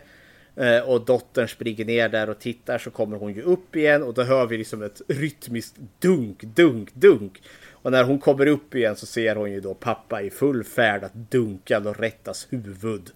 eh, 0.59 0.79
Och 0.79 1.05
dottern 1.05 1.47
springer 1.47 1.85
ner 1.85 2.09
där 2.09 2.29
och 2.29 2.39
tittar 2.39 2.77
så 2.77 2.91
kommer 2.91 3.17
hon 3.17 3.33
ju 3.33 3.41
upp 3.41 3.75
igen 3.75 4.03
och 4.03 4.13
då 4.13 4.23
hör 4.23 4.45
vi 4.45 4.57
liksom 4.57 4.83
ett 4.83 5.01
rytmiskt 5.07 5.75
dunk, 5.99 6.43
dunk, 6.43 6.93
dunk. 6.93 7.41
Och 7.81 7.91
när 7.91 8.03
hon 8.03 8.19
kommer 8.19 8.45
upp 8.45 8.75
igen 8.75 8.95
så 8.95 9.05
ser 9.05 9.35
hon 9.35 9.51
ju 9.51 9.59
då 9.59 9.73
pappa 9.73 10.21
i 10.21 10.29
full 10.29 10.63
färd 10.63 11.03
att 11.03 11.13
dunka 11.13 11.79
Lorettas 11.79 12.47
huvud 12.49 13.11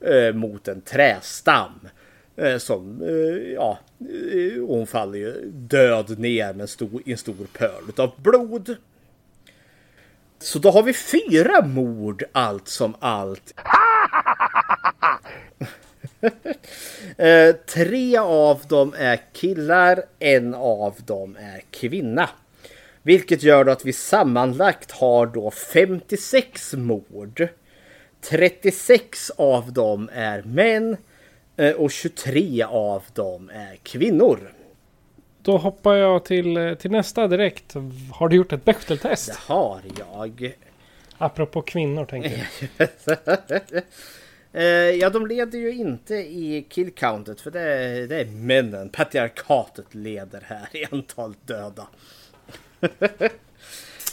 eh, 0.00 0.34
mot 0.34 0.68
en 0.68 0.80
trästam. 0.80 1.88
Eh, 2.38 2.58
som, 2.58 3.02
eh, 3.02 3.52
ja, 3.52 3.78
eh, 4.00 4.66
hon 4.66 4.86
faller 4.86 5.18
ju 5.18 5.50
död 5.50 6.18
ner 6.18 6.52
med 6.52 6.60
en 6.60 6.68
stor, 6.68 7.02
i 7.04 7.12
en 7.12 7.18
stor 7.18 7.46
pöl 7.52 7.82
av 7.96 8.12
blod. 8.22 8.76
Så 10.38 10.58
då 10.58 10.70
har 10.70 10.82
vi 10.82 10.92
fyra 10.92 11.66
mord 11.66 12.24
allt 12.32 12.68
som 12.68 12.94
allt. 12.98 13.54
Eh, 17.16 17.54
tre 17.66 18.16
av 18.16 18.60
dem 18.68 18.94
är 18.98 19.20
killar, 19.32 20.02
en 20.18 20.54
av 20.54 20.94
dem 21.06 21.36
är 21.40 21.62
kvinna. 21.70 22.30
Vilket 23.02 23.42
gör 23.42 23.66
att 23.66 23.84
vi 23.84 23.92
sammanlagt 23.92 24.90
har 24.90 25.26
då 25.26 25.50
56 25.50 26.74
mord. 26.74 27.48
36 28.20 29.30
av 29.36 29.72
dem 29.72 30.10
är 30.12 30.42
män 30.42 30.96
eh, 31.56 31.72
och 31.72 31.90
23 31.90 32.62
av 32.62 33.02
dem 33.12 33.50
är 33.54 33.76
kvinnor. 33.82 34.52
Då 35.42 35.56
hoppar 35.56 35.94
jag 35.94 36.24
till, 36.24 36.56
eh, 36.56 36.74
till 36.74 36.90
nästa 36.90 37.26
direkt. 37.26 37.74
Har 38.12 38.28
du 38.28 38.36
gjort 38.36 38.52
ett 38.52 38.64
Bechteltest? 38.64 39.26
Det 39.26 39.52
har 39.52 39.80
jag. 39.98 40.56
Apropå 41.18 41.62
kvinnor 41.62 42.04
tänker 42.04 42.48
jag. 42.78 42.88
Eh, 44.58 44.64
ja, 44.90 45.10
de 45.10 45.26
leder 45.26 45.58
ju 45.58 45.74
inte 45.74 46.14
i 46.14 46.66
killcountet 46.68 47.40
för 47.40 47.50
det 47.50 47.60
är, 47.60 48.06
det 48.06 48.20
är 48.20 48.24
männen. 48.24 48.88
Patriarkatet 48.88 49.94
leder 49.94 50.40
här 50.46 50.68
i 50.76 50.84
antal 50.90 51.34
döda. 51.44 51.88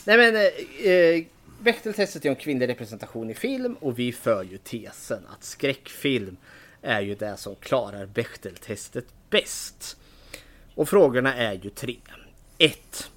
Nej 0.06 0.18
men, 0.18 0.36
eh, 0.36 0.92
eh 0.92 1.24
Bechteltestet 1.60 2.26
är 2.26 2.30
om 2.30 2.36
kvinnlig 2.36 2.70
representation 2.70 3.30
i 3.30 3.34
film 3.34 3.74
och 3.80 4.00
vi 4.00 4.12
för 4.12 4.44
ju 4.44 4.58
tesen 4.58 5.24
att 5.34 5.44
skräckfilm 5.44 6.38
är 6.82 7.02
ju 7.02 7.16
det 7.16 7.38
som 7.38 7.56
klarar 7.56 8.06
Bechteltestet 8.06 9.06
bäst. 9.30 9.98
Och 10.76 10.90
frågorna 10.90 11.36
är 11.36 11.54
ju 11.54 11.70
tre. 11.70 11.96
1. 12.58 13.12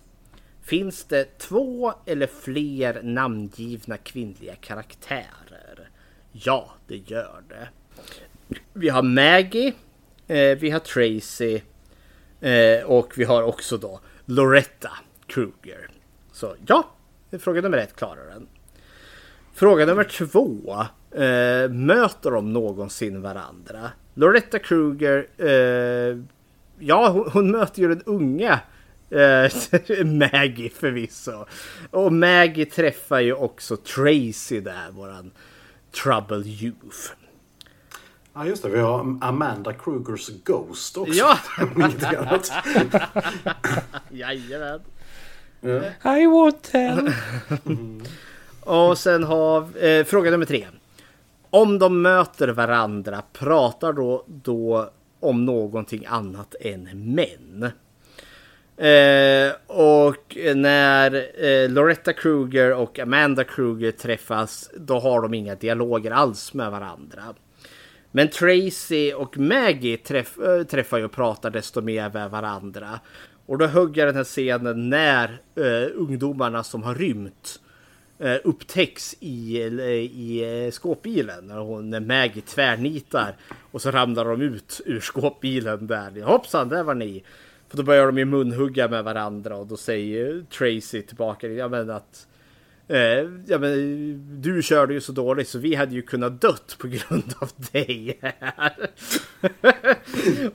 Finns 0.63 1.05
det 1.05 1.39
två 1.39 1.95
eller 2.07 2.27
fler 2.27 3.03
namngivna 3.03 3.97
kvinnliga 3.97 4.55
karaktärer? 4.55 5.68
Ja, 6.33 6.73
det 6.87 6.97
gör 6.97 7.43
det. 7.49 7.69
Vi 8.73 8.89
har 8.89 9.03
Maggie, 9.03 9.73
eh, 10.27 10.59
vi 10.59 10.71
har 10.71 10.79
Tracy 10.79 11.61
eh, 12.41 12.85
och 12.85 13.13
vi 13.17 13.25
har 13.25 13.43
också 13.43 13.77
då 13.77 14.01
Loretta 14.25 14.91
Kruger. 15.27 15.91
Så 16.33 16.55
ja, 16.67 16.91
fråga 17.39 17.61
nummer 17.61 17.79
ett 17.79 17.97
klarar 17.97 18.27
den. 18.27 18.47
Fråga 19.55 19.87
nummer 19.87 20.05
två. 20.05 20.87
Eh, 21.11 21.71
möter 21.71 22.31
de 22.31 22.53
någonsin 22.53 23.23
varandra? 23.23 23.91
Loretta 24.15 24.59
Kruger, 24.59 25.27
eh, 25.37 26.19
ja 26.79 27.09
hon, 27.09 27.31
hon 27.33 27.51
möter 27.51 27.83
ju 27.83 27.89
den 27.89 28.03
unga 28.07 28.61
eh, 29.11 29.53
Maggie 30.05 30.71
förvisso. 30.71 31.47
Och 31.91 32.13
Maggie 32.13 32.65
träffar 32.65 33.21
ju 33.21 33.33
också 33.33 33.77
Tracy 33.77 34.61
där, 34.61 34.91
våran 34.91 35.31
Trouble 35.91 36.43
Youth. 36.47 37.13
Ja 38.35 38.47
just 38.47 38.63
det, 38.63 38.69
vi 38.69 38.79
har 38.79 39.19
Amanda 39.21 39.73
Krugers 39.73 40.31
Ghost 40.45 40.97
också. 40.97 41.13
Ja! 41.13 41.39
Jajamän. 44.11 44.81
I 46.05 46.27
won't 46.27 46.63
tell. 46.63 47.13
Och 48.61 48.99
sen 48.99 49.25
har 49.25 49.85
eh, 49.85 50.05
fråga 50.05 50.31
nummer 50.31 50.47
tre. 50.47 50.67
Om 51.51 51.79
de 51.79 52.03
möter 52.03 52.49
varandra, 52.49 53.23
pratar 53.33 53.93
då, 53.93 54.25
då 54.27 54.91
om 55.21 55.45
någonting 55.45 56.07
annat 56.07 56.55
än 56.61 57.15
män? 57.15 57.71
Eh, 58.79 59.53
och 59.67 60.37
när 60.55 61.27
eh, 61.45 61.71
Loretta 61.71 62.13
Kruger 62.13 62.75
och 62.75 62.99
Amanda 62.99 63.45
Kruger 63.45 63.91
träffas, 63.91 64.71
då 64.77 64.99
har 64.99 65.23
de 65.23 65.35
inga 65.35 65.55
dialoger 65.55 66.11
alls 66.11 66.55
med 66.55 66.71
varandra. 66.71 67.23
Men 68.11 68.29
Tracy 68.29 69.13
och 69.13 69.39
Maggie 69.39 69.97
träff, 69.97 70.39
äh, 70.39 70.63
träffar 70.63 70.99
ju 70.99 71.05
och 71.05 71.13
pratar 71.13 71.51
desto 71.51 71.81
mer 71.81 72.11
med 72.15 72.31
varandra. 72.31 73.01
Och 73.47 73.59
då 73.59 73.67
hugger 73.67 74.07
den 74.07 74.17
här 74.17 74.25
scenen 74.25 74.91
när 74.91 75.41
äh, 75.55 75.91
ungdomarna 75.95 76.65
som 76.65 76.83
har 76.83 76.95
rymt 76.95 77.61
äh, 78.19 78.37
upptäcks 78.45 79.17
i, 79.21 79.59
i 79.59 80.71
skåpbilen. 80.73 81.47
När, 81.47 81.59
hon, 81.59 81.91
när 81.91 82.01
Maggie 82.01 82.43
tvärnitar 82.43 83.37
och 83.71 83.83
så 83.83 83.91
ramlar 83.91 84.25
de 84.25 84.41
ut 84.43 84.81
ur 84.87 85.01
skåpbilen 85.01 85.87
där. 85.87 86.23
Hoppsan, 86.23 86.69
där 86.69 86.83
var 86.83 86.95
ni! 86.95 87.25
För 87.69 87.77
då 87.77 87.83
börjar 87.83 88.07
de 88.07 88.19
ju 88.19 88.25
munhugga 88.25 88.89
med 88.89 89.05
varandra 89.05 89.57
och 89.57 89.67
då 89.67 89.77
säger 89.77 90.45
Tracy 90.51 91.03
tillbaka 91.03 91.49
ja, 91.49 91.69
men 91.69 91.91
att 91.91 92.27
Eh, 92.91 93.29
ja, 93.47 93.59
men, 93.59 94.43
du 94.43 94.63
körde 94.63 94.95
ju 94.95 95.01
så 95.01 95.13
dåligt 95.13 95.49
så 95.49 95.59
vi 95.59 95.75
hade 95.75 95.95
ju 95.95 96.03
kunnat 96.03 96.41
dött 96.41 96.77
på 96.79 96.87
grund 96.87 97.35
av 97.39 97.51
dig 97.73 98.19
här. 98.21 98.91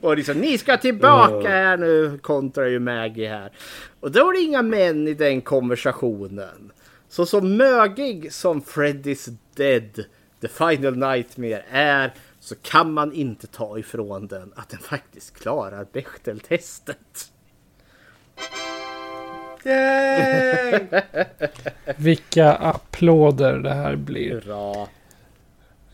och 0.00 0.16
liksom, 0.16 0.38
ni 0.38 0.58
ska 0.58 0.76
tillbaka 0.76 1.48
här 1.48 1.76
nu, 1.76 2.18
kontrar 2.18 2.66
ju 2.66 2.78
Maggie 2.78 3.28
här. 3.28 3.52
Och 4.00 4.10
då 4.12 4.30
är 4.30 4.32
det 4.32 4.40
inga 4.40 4.62
män 4.62 5.08
i 5.08 5.14
den 5.14 5.40
konversationen. 5.40 6.72
Så 7.08 7.26
så 7.26 7.40
mögig 7.40 8.32
som 8.32 8.62
Freddy's 8.62 9.36
Dead, 9.56 10.04
The 10.40 10.48
Final 10.48 10.96
Nightmare 10.96 11.62
är, 11.70 12.14
så 12.44 12.54
kan 12.54 12.92
man 12.92 13.12
inte 13.12 13.46
ta 13.46 13.78
ifrån 13.78 14.26
den 14.26 14.52
att 14.56 14.68
den 14.68 14.80
faktiskt 14.80 15.38
klarar 15.38 15.86
Bechteltestet. 15.92 17.32
Yay! 19.64 20.80
Vilka 21.96 22.52
applåder 22.52 23.58
det 23.58 23.74
här 23.74 23.96
blir. 23.96 24.30
Hurra. 24.30 24.86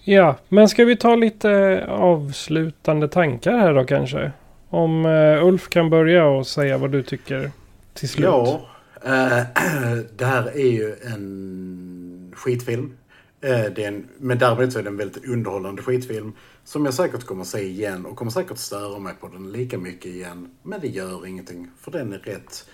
Ja, 0.05 0.37
men 0.49 0.69
ska 0.69 0.85
vi 0.85 0.97
ta 0.97 1.17
lite 1.17 1.85
avslutande 1.89 3.09
tankar 3.09 3.59
här 3.59 3.75
då 3.75 3.85
kanske? 3.85 4.33
Om 4.69 5.07
uh, 5.07 5.45
Ulf 5.45 5.69
kan 5.69 5.91
börja 5.91 6.27
och 6.27 6.47
säga 6.47 6.79
vad 6.79 6.91
du 6.91 7.03
tycker 7.03 7.51
till 7.95 8.09
slut. 8.09 8.27
Ja, 8.27 8.61
äh, 9.05 9.11
det 10.17 10.25
här 10.25 10.57
är 10.57 10.71
ju 10.71 10.95
en 11.05 12.33
skitfilm. 12.37 12.97
Äh, 13.43 13.65
det 13.75 13.85
är 13.85 13.89
en, 13.89 14.09
men 14.19 14.39
däremot 14.39 14.73
så 14.73 14.79
är 14.79 14.83
det 14.83 14.89
en 14.89 14.97
väldigt 14.97 15.25
underhållande 15.25 15.83
skitfilm. 15.83 16.33
Som 16.65 16.85
jag 16.85 16.95
säkert 16.95 17.25
kommer 17.25 17.45
se 17.45 17.61
igen 17.63 18.07
och 18.07 18.17
kommer 18.17 18.31
säkert 18.31 18.59
störa 18.59 18.99
mig 18.99 19.15
på 19.21 19.29
den 19.29 19.53
lika 19.53 19.79
mycket 19.79 20.07
igen. 20.07 20.51
Men 20.63 20.81
det 20.81 20.89
gör 20.89 21.27
ingenting, 21.27 21.71
för 21.81 21.91
den 21.91 22.13
är 22.13 22.19
rätt 22.19 22.67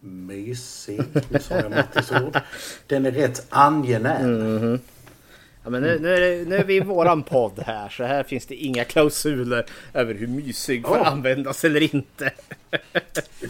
mysig. 0.00 1.00
Nu 1.30 1.38
sa 1.38 1.54
jag 1.54 1.70
Mattis 1.70 2.10
ord. 2.12 2.38
Den 2.86 3.06
är 3.06 3.10
rätt 3.10 3.46
angenäm. 3.48 4.56
Mm. 4.56 4.78
Ja, 5.64 5.70
men 5.70 5.82
nu, 5.82 5.98
nu, 5.98 6.14
är 6.14 6.20
det, 6.20 6.48
nu 6.48 6.56
är 6.56 6.64
vi 6.64 6.76
i 6.76 6.80
våran 6.80 7.22
podd 7.22 7.62
här 7.66 7.88
så 7.88 8.04
här 8.04 8.22
finns 8.22 8.46
det 8.46 8.54
inga 8.54 8.84
klausuler 8.84 9.66
över 9.94 10.14
hur 10.14 10.26
mysig 10.26 10.86
får 10.86 10.96
Oh. 10.96 11.08
användas 11.08 11.64
eller 11.64 11.94
inte. 11.94 12.30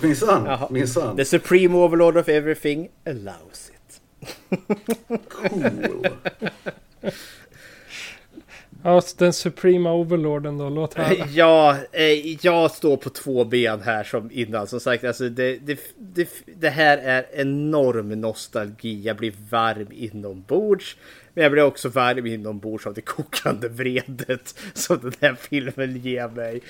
Minsann, 0.03 0.59
minsann. 0.70 1.16
The 1.16 1.25
Supreme 1.25 1.75
Overlord 1.75 2.16
of 2.16 2.29
Everything 2.29 2.89
allows. 3.07 3.68
Cool. 5.28 6.09
Ja, 8.82 9.03
den 9.19 9.32
Suprema 9.32 9.93
Overlorden 9.93 10.59
då, 10.59 10.69
låt 10.69 10.95
höra. 10.95 11.27
Ja, 11.31 11.77
eh, 11.93 12.45
jag 12.45 12.70
står 12.70 12.97
på 12.97 13.11
två 13.11 13.45
ben 13.45 13.81
här 13.81 14.05
som 14.05 14.31
innan. 14.32 14.66
Som 14.66 14.81
sagt, 14.81 15.05
alltså 15.05 15.28
det, 15.28 15.57
det, 15.57 15.81
det, 15.99 16.28
det 16.47 16.69
här 16.69 16.99
är 16.99 17.27
enorm 17.32 18.20
nostalgi. 18.20 19.03
Jag 19.03 19.16
blir 19.16 19.32
varm 19.51 19.89
inombords. 19.90 20.97
Men 21.35 21.43
jag 21.43 21.53
blir 21.53 21.62
också 21.62 21.89
varm 21.89 22.27
inombords 22.27 22.86
av 22.86 22.95
det 22.95 23.01
kokande 23.01 23.69
vredet 23.69 24.61
som 24.74 24.99
den 25.01 25.12
här 25.20 25.35
filmen 25.35 25.97
ger 25.97 26.28
mig. 26.28 26.61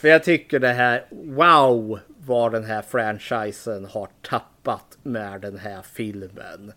För 0.00 0.08
jag 0.08 0.24
tycker 0.24 0.58
det 0.58 0.72
här, 0.72 1.04
wow 1.10 1.98
vad 2.18 2.52
den 2.52 2.64
här 2.64 2.82
franchisen 2.82 3.84
har 3.84 4.08
tappat 4.22 4.53
med 5.02 5.40
den 5.40 5.58
här 5.58 5.82
filmen. 5.82 6.72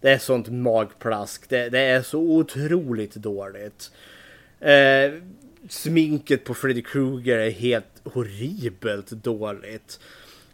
Det 0.00 0.10
är 0.10 0.18
sånt 0.18 0.48
magplask. 0.48 1.48
Det, 1.48 1.68
det 1.68 1.80
är 1.80 2.02
så 2.02 2.18
otroligt 2.18 3.14
dåligt. 3.14 3.90
Eh, 4.60 5.12
sminket 5.68 6.44
på 6.44 6.54
Freddy 6.54 6.82
Krueger 6.82 7.38
är 7.38 7.50
helt 7.50 8.00
horribelt 8.04 9.10
dåligt. 9.10 10.00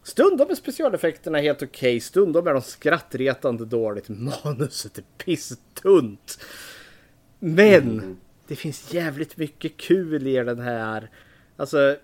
Stundom 0.02 0.50
är 0.50 0.54
specialeffekterna 0.54 1.38
helt 1.38 1.62
okej, 1.62 2.00
stundom 2.00 2.46
är 2.46 2.52
de 2.52 2.62
skrattretande 2.62 3.64
dåligt. 3.64 4.08
Manuset 4.08 4.98
är 4.98 5.04
pisstunt. 5.18 6.38
Men 7.38 8.16
det 8.46 8.56
finns 8.56 8.94
jävligt 8.94 9.36
mycket 9.36 9.76
kul 9.76 10.26
i 10.26 10.36
den 10.36 10.58
här. 10.58 11.10
Alltså, 11.56 11.96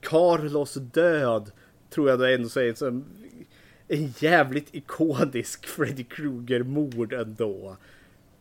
Carlos 0.00 0.74
död 0.74 1.50
tror 1.90 2.10
jag 2.10 2.18
då 2.18 2.24
ändå 2.24 2.48
säger 2.48 2.74
som 2.74 3.04
en 3.88 4.14
jävligt 4.18 4.74
ikonisk 4.74 5.66
Freddy 5.66 6.04
Krueger-mord 6.04 7.12
ändå. 7.12 7.76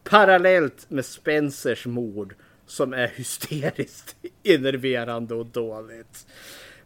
Parallellt 0.03 0.89
med 0.89 1.05
Spencers 1.05 1.85
mord 1.85 2.35
som 2.65 2.93
är 2.93 3.07
hysteriskt 3.07 4.15
enerverande 4.43 5.35
och 5.35 5.45
dåligt. 5.45 6.25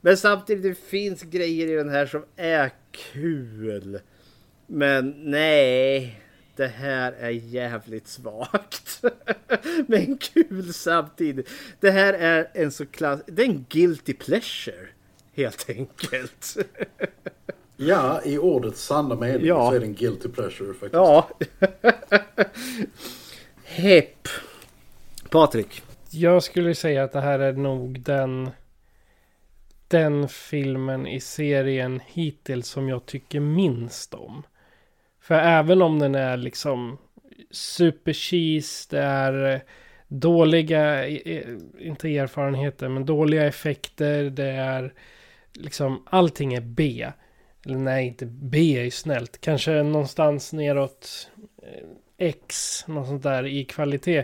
Men 0.01 0.17
samtidigt 0.17 0.63
det 0.63 0.87
finns 0.87 1.21
grejer 1.21 1.67
i 1.67 1.75
den 1.75 1.89
här 1.89 2.05
som 2.05 2.25
är 2.35 2.71
kul. 2.91 3.99
Men 4.67 5.13
nej, 5.17 6.19
det 6.55 6.67
här 6.67 7.11
är 7.11 7.29
jävligt 7.29 8.07
svagt. 8.07 9.03
Men 9.87 10.17
kul 10.17 10.73
samtidigt. 10.73 11.49
Det 11.79 11.91
här 11.91 12.13
är 12.13 12.47
en 12.53 12.71
så 12.71 12.85
klass... 12.85 13.21
Det 13.25 13.41
är 13.41 13.45
en 13.45 13.65
guilty 13.69 14.13
pleasure. 14.13 14.87
Helt 15.33 15.69
enkelt. 15.69 16.57
Ja, 17.77 18.21
i 18.25 18.37
ordets 18.37 18.83
sanna 18.85 19.15
mening 19.15 19.45
Ja. 19.45 19.69
så 19.69 19.75
är 19.75 19.79
det 19.79 19.85
en 19.85 19.93
guilty 19.95 20.29
pleasure 20.29 20.73
faktiskt. 20.73 20.93
Ja. 20.93 21.29
Hepp. 23.65 24.27
Patrik. 25.29 25.81
Jag 26.09 26.43
skulle 26.43 26.75
säga 26.75 27.03
att 27.03 27.11
det 27.11 27.21
här 27.21 27.39
är 27.39 27.53
nog 27.53 28.01
den 28.01 28.49
den 29.87 30.27
filmen 30.29 31.07
i 31.07 31.19
serien 31.19 32.01
hittills 32.07 32.67
som 32.67 32.89
jag 32.89 33.05
tycker 33.05 33.39
minst 33.39 34.13
om. 34.13 34.43
För 35.21 35.35
även 35.35 35.81
om 35.81 35.99
den 35.99 36.15
är 36.15 36.37
liksom 36.37 36.97
super 37.51 38.13
cheese, 38.13 38.87
det 38.89 38.99
är 39.01 39.53
eh, 39.53 39.59
dåliga, 40.07 41.07
inte 41.79 42.17
erfarenheter, 42.17 42.89
men 42.89 43.05
dåliga 43.05 43.45
effekter, 43.45 44.23
det 44.23 44.49
är 44.51 44.93
liksom 45.53 46.03
allting 46.05 46.53
är 46.53 46.61
B. 46.61 47.11
Eller 47.65 47.77
nej, 47.77 48.07
inte 48.07 48.25
B 48.25 48.57
är 48.57 48.83
ju 48.83 48.91
snällt. 48.91 49.41
Kanske 49.41 49.83
någonstans 49.83 50.53
neråt 50.53 51.31
eh, 51.63 51.87
X, 52.17 52.83
något 52.87 53.07
sånt 53.07 53.23
där 53.23 53.45
i 53.45 53.65
kvalitet. 53.65 54.23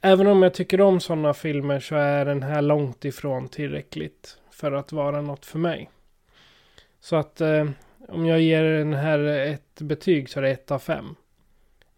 Även 0.00 0.26
om 0.26 0.42
jag 0.42 0.54
tycker 0.54 0.80
om 0.80 1.00
sådana 1.00 1.34
filmer 1.34 1.80
så 1.80 1.96
är 1.96 2.24
den 2.24 2.42
här 2.42 2.62
långt 2.62 3.04
ifrån 3.04 3.48
tillräckligt 3.48 4.38
för 4.50 4.72
att 4.72 4.92
vara 4.92 5.20
något 5.20 5.46
för 5.46 5.58
mig. 5.58 5.90
Så 7.00 7.16
att 7.16 7.40
eh, 7.40 7.70
om 8.08 8.26
jag 8.26 8.40
ger 8.40 8.62
den 8.62 8.94
här 8.94 9.18
ett 9.18 9.80
betyg 9.80 10.30
så 10.30 10.38
är 10.38 10.42
det 10.42 10.50
ett 10.50 10.70
av 10.70 10.78
fem. 10.78 11.14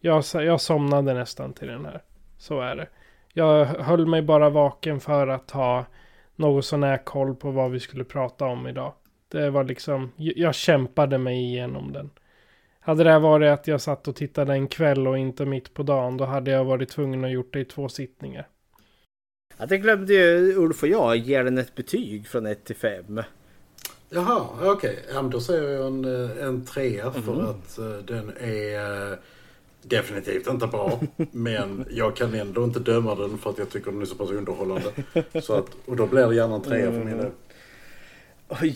Jag, 0.00 0.24
jag 0.34 0.60
somnade 0.60 1.14
nästan 1.14 1.52
till 1.52 1.68
den 1.68 1.84
här. 1.84 2.02
Så 2.38 2.60
är 2.60 2.76
det. 2.76 2.88
Jag 3.32 3.64
höll 3.64 4.06
mig 4.06 4.22
bara 4.22 4.50
vaken 4.50 5.00
för 5.00 5.28
att 5.28 5.50
ha 5.50 5.84
något 6.36 6.64
sån 6.64 6.82
här 6.82 7.04
koll 7.04 7.34
på 7.34 7.50
vad 7.50 7.70
vi 7.70 7.80
skulle 7.80 8.04
prata 8.04 8.46
om 8.46 8.66
idag. 8.66 8.92
Det 9.30 9.50
var 9.50 9.64
liksom, 9.64 10.12
jag 10.16 10.54
kämpade 10.54 11.18
mig 11.18 11.36
igenom 11.42 11.92
den. 11.92 12.10
Hade 12.80 13.04
det 13.04 13.18
varit 13.18 13.50
att 13.50 13.66
jag 13.66 13.80
satt 13.80 14.08
och 14.08 14.16
tittade 14.16 14.52
en 14.52 14.68
kväll 14.68 15.08
och 15.08 15.18
inte 15.18 15.44
mitt 15.46 15.74
på 15.74 15.82
dagen, 15.82 16.16
då 16.16 16.24
hade 16.24 16.50
jag 16.50 16.64
varit 16.64 16.88
tvungen 16.88 17.24
att 17.24 17.30
gjort 17.32 17.52
det 17.52 17.60
i 17.60 17.64
två 17.64 17.88
sittningar. 17.88 18.48
Ja, 19.58 19.66
det 19.66 19.78
glömde 19.78 20.14
ju 20.14 20.54
Ulf 20.56 20.82
och 20.82 20.88
jag 20.88 21.16
ge 21.16 21.42
den 21.42 21.58
ett 21.58 21.74
betyg 21.74 22.26
från 22.28 22.46
1 22.46 22.64
till 22.64 22.76
5. 22.76 23.22
Jaha, 24.10 24.46
okej. 24.62 24.98
Ja, 25.14 25.22
men 25.22 25.30
då 25.30 25.40
säger 25.40 25.68
jag 25.68 25.86
en, 25.86 26.04
eh, 26.04 26.46
en 26.46 26.64
trea 26.66 27.10
för 27.12 27.32
Mhm. 27.34 27.44
att 27.46 27.78
eh, 27.78 27.84
den 28.04 28.32
är 28.40 29.10
eh, 29.12 29.18
definitivt 29.82 30.46
inte 30.46 30.66
bra. 30.66 31.00
men 31.32 31.84
jag 31.90 32.16
kan 32.16 32.34
ändå 32.34 32.64
inte 32.64 32.80
döma 32.80 33.14
den 33.14 33.38
för 33.38 33.50
att 33.50 33.58
jag 33.58 33.70
tycker 33.70 33.90
den 33.90 34.00
är 34.00 34.04
så 34.06 34.14
pass 34.14 34.30
underhållande. 34.30 34.92
Så 35.42 35.54
att, 35.54 35.66
och 35.86 35.96
då 35.96 36.06
blir 36.06 36.26
det 36.26 36.34
gärna 36.34 36.54
en 36.54 36.62
trea 36.62 36.92
för 36.92 37.04
min 37.04 37.18
del. 37.18 37.30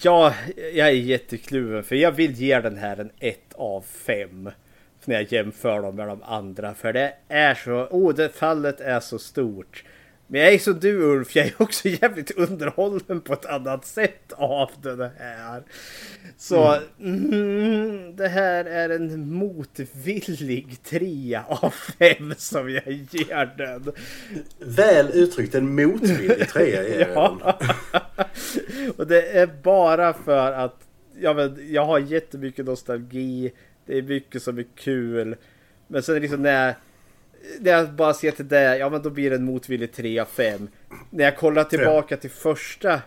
Ja, 0.03 0.35
jag 0.75 0.89
är 0.89 0.93
jättekluven 0.93 1.85
för 1.85 1.97
jag 1.97 2.13
vill 2.13 2.33
ge 2.33 2.61
den 2.61 2.77
här 2.77 3.01
en 3.01 3.11
1 3.19 3.39
av 3.55 3.81
5. 3.81 4.51
När 5.05 5.15
jag 5.15 5.33
jämför 5.33 5.83
dem 5.83 5.97
med 5.97 6.09
de 6.09 6.23
andra. 6.23 6.75
För 6.75 6.93
det 6.93 7.15
är 7.29 7.55
så, 7.55 7.73
oh 7.73 8.15
det 8.15 8.29
fallet 8.29 8.81
är 8.81 9.01
så 9.01 9.19
stort. 9.19 9.85
Men 10.27 10.41
jag 10.41 10.55
är 10.55 10.59
som 10.59 10.81
du 10.81 11.03
Ulf, 11.03 11.37
jag 11.37 11.47
är 11.47 11.55
också 11.59 11.89
jävligt 12.03 12.31
underhållen 12.31 13.21
på 13.21 13.33
ett 13.33 13.47
annat 13.47 13.87
sätt 13.87 14.33
av 14.33 14.71
det 14.83 15.13
här. 15.19 15.63
Så 16.37 16.79
mm, 17.01 18.17
det 18.17 18.29
här 18.29 18.65
är 18.65 18.89
en 18.91 19.33
motvillig 19.35 20.83
trea 20.83 21.45
av 21.49 21.71
fem 21.71 22.35
som 22.37 22.71
jag 22.71 22.93
ger 23.11 23.57
den. 23.57 23.93
Väl 24.59 25.11
uttryckt, 25.13 25.55
en 25.55 25.75
motvillig 25.75 26.49
trea 26.49 26.85
är 26.89 27.15
Ja. 27.15 27.59
Och 28.97 29.07
det 29.07 29.23
är 29.23 29.47
bara 29.63 30.13
för 30.13 30.53
att 30.53 30.85
ja, 31.21 31.35
men, 31.35 31.59
jag 31.71 31.85
har 31.85 31.99
jättemycket 31.99 32.67
nostalgi. 32.67 33.53
Det 33.87 33.99
är 33.99 34.03
mycket 34.03 34.43
som 34.43 34.59
är 34.59 34.67
kul. 34.75 35.37
Men 35.89 36.03
sen 36.03 36.23
liksom 36.23 36.43
när 36.43 36.67
jag, 36.67 36.75
när 37.61 37.71
jag 37.73 37.93
bara 37.93 38.15
ser 38.15 38.31
till 38.31 38.49
det, 38.49 38.77
ja 38.79 38.91
men 38.91 39.03
då 39.03 39.11
blir 39.11 39.31
det 39.31 39.37
en 39.37 39.45
motvillig 39.45 39.93
3 39.93 40.19
av 40.21 40.25
5. 40.27 40.69
När 41.11 41.25
jag 41.25 41.37
kollar 41.37 41.65
tillbaka 41.65 42.17
till 42.17 42.31
första 42.31 43.01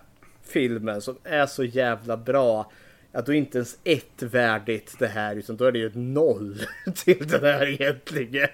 filmen 0.44 1.02
som 1.02 1.18
är 1.24 1.46
så 1.46 1.64
jävla 1.64 2.18
bra. 2.18 2.72
Ja, 3.12 3.22
då 3.22 3.34
är 3.34 3.38
inte 3.38 3.58
ens 3.58 3.78
ett 3.84 4.22
värdigt 4.24 4.96
det 5.00 5.08
här 5.08 5.36
utan 5.36 5.58
då 5.58 5.66
är 5.66 5.72
det 5.72 5.80
ju 5.80 5.88
ett 5.88 5.96
noll 5.96 6.62
till 6.96 7.28
det 7.28 7.52
här 7.52 7.68
egentligen. 7.82 8.50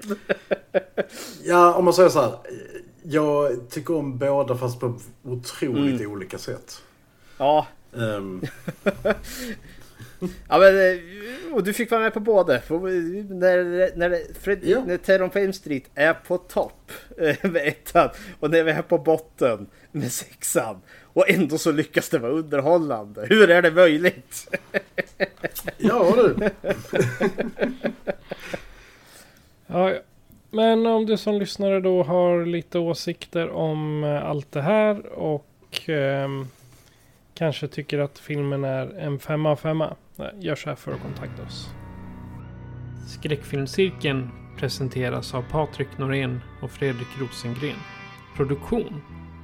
Ja, 1.44 1.74
om 1.74 1.86
man 1.86 1.94
säger 1.94 2.10
så 2.10 2.22
här. 2.22 2.34
Jag 3.04 3.70
tycker 3.70 3.96
om 3.96 4.18
båda 4.18 4.58
fast 4.58 4.80
på 4.80 5.00
otroligt 5.24 6.02
Mm. 6.02 6.12
olika 6.12 6.38
sätt. 6.38 6.82
Ja. 7.38 7.68
Ehm, 7.98 8.42
Ja 10.50 10.60
men, 10.60 10.92
eh, 10.92 11.00
och 11.54 11.64
du 11.64 11.74
fick 11.74 11.92
vara 11.92 12.02
med 12.02 12.14
på 12.14 12.20
båda. 12.20 12.60
För 12.60 12.80
När, 13.34 13.98
när, 13.98 14.34
Fred, 14.42 14.86
när 14.88 14.98
Terror 14.98 15.28
på 15.28 15.40
Elm 15.40 15.54
Street 15.54 15.84
är 15.96 16.14
på 16.14 16.38
topp 16.38 16.92
eh, 17.18 17.52
med 17.52 17.68
ettan 17.68 18.10
och 18.40 18.52
när 18.52 18.64
vi 18.64 18.72
är 18.72 18.82
på 18.82 18.98
botten 18.98 19.68
med 19.92 20.12
sexan. 20.12 20.82
Och 21.04 21.30
ändå 21.30 21.58
så 21.58 21.72
lyckas 21.72 22.10
det 22.10 22.20
vara 22.20 22.32
underhållande. 22.32 23.26
Hur 23.30 23.50
är 23.50 23.62
det 23.62 23.72
möjligt? 23.72 24.56
ja 25.78 26.14
du. 26.16 26.50
Ja, 29.68 29.94
men 30.52 30.86
om 30.86 31.06
du 31.06 31.18
som 31.18 31.40
lyssnare 31.40 31.80
då 31.80 32.04
har 32.04 32.46
lite 32.46 32.80
åsikter 32.80 33.50
om 33.50 34.04
eh, 34.04 34.26
allt 34.26 34.52
det 34.52 34.62
här 34.62 35.06
och 35.06 35.90
ehm, 35.90 36.48
kanske 37.34 37.68
tycker 37.68 38.00
att 38.00 38.20
filmen 38.20 38.64
är 38.64 39.00
en 39.00 39.20
femma 39.20 39.52
av 39.52 39.56
femma. 39.56 39.96
Gör 40.40 40.56
så 40.56 40.70
här 40.70 40.76
för 40.76 40.94
att 40.94 41.02
kontakta 41.02 41.44
oss. 41.44 41.70
Skräckfilmscirkeln 43.08 44.30
presenteras 44.58 45.34
av 45.34 45.42
Patrik 45.52 45.98
Norén 45.98 46.42
och 46.62 46.72
Fredrik 46.72 47.08
Rosengren. 47.20 47.78
Produktion 48.36 49.02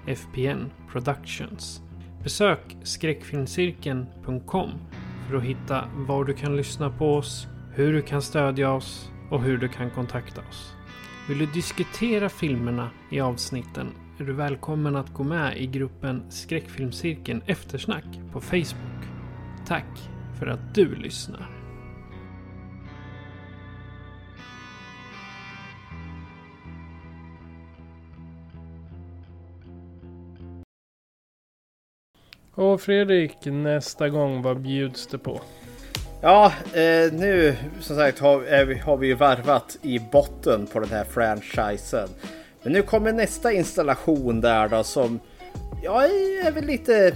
FPN 0.08 0.72
Productions. 0.92 1.82
Besök 2.24 2.78
skräckfilmscirkeln.com 2.84 4.70
för 5.28 5.38
att 5.38 5.44
hitta 5.44 5.90
var 5.96 6.26
du 6.26 6.34
kan 6.34 6.58
lyssna 6.58 6.90
på 6.90 7.16
oss, 7.16 7.48
hur 7.76 7.94
du 7.94 8.02
kan 8.02 8.22
stödja 8.22 8.72
oss 8.72 9.12
och 9.30 9.44
hur 9.44 9.58
du 9.58 9.68
kan 9.68 9.90
kontakta 9.90 10.42
oss. 10.50 10.74
Vill 11.28 11.38
du 11.38 11.46
diskutera 11.46 12.30
filmerna 12.30 12.90
i 13.12 13.20
avsnitten 13.20 13.88
är 14.22 14.26
du 14.26 14.34
välkommen 14.34 14.96
att 14.96 15.14
gå 15.14 15.24
med 15.24 15.58
i 15.58 15.68
gruppen 15.68 16.24
Skräckfilmscirkeln 16.30 17.42
Eftersnack 17.46 18.04
på 18.34 18.42
Facebook. 18.42 19.04
Tack 19.68 20.10
för 20.40 20.48
att 20.48 20.76
du 20.76 20.96
lyssnar. 20.96 21.50
Och 32.56 32.82
Fredrik, 32.82 33.46
nästa 33.46 34.10
gång, 34.10 34.42
vad 34.42 34.62
bjuds 34.62 35.08
det 35.08 35.18
på? 35.18 35.42
Ja, 36.22 36.54
eh, 36.74 37.14
nu 37.14 37.56
som 37.80 37.96
sagt 37.96 38.20
har, 38.20 38.44
är 38.44 38.66
vi, 38.66 38.76
har 38.76 38.98
vi 38.98 39.08
ju 39.08 39.14
varvat 39.14 39.78
i 39.82 40.00
botten 40.00 40.68
på 40.68 40.80
den 40.80 40.90
här 40.90 41.04
franchisen. 41.04 42.10
Men 42.64 42.74
nu 42.74 42.82
kommer 42.82 43.14
nästa 43.14 43.52
installation 43.52 44.42
där 44.42 44.68
då 44.68 44.84
som 44.84 45.20
ja, 45.84 46.04
är 46.04 46.52
väl 46.52 46.66
lite 46.66 47.14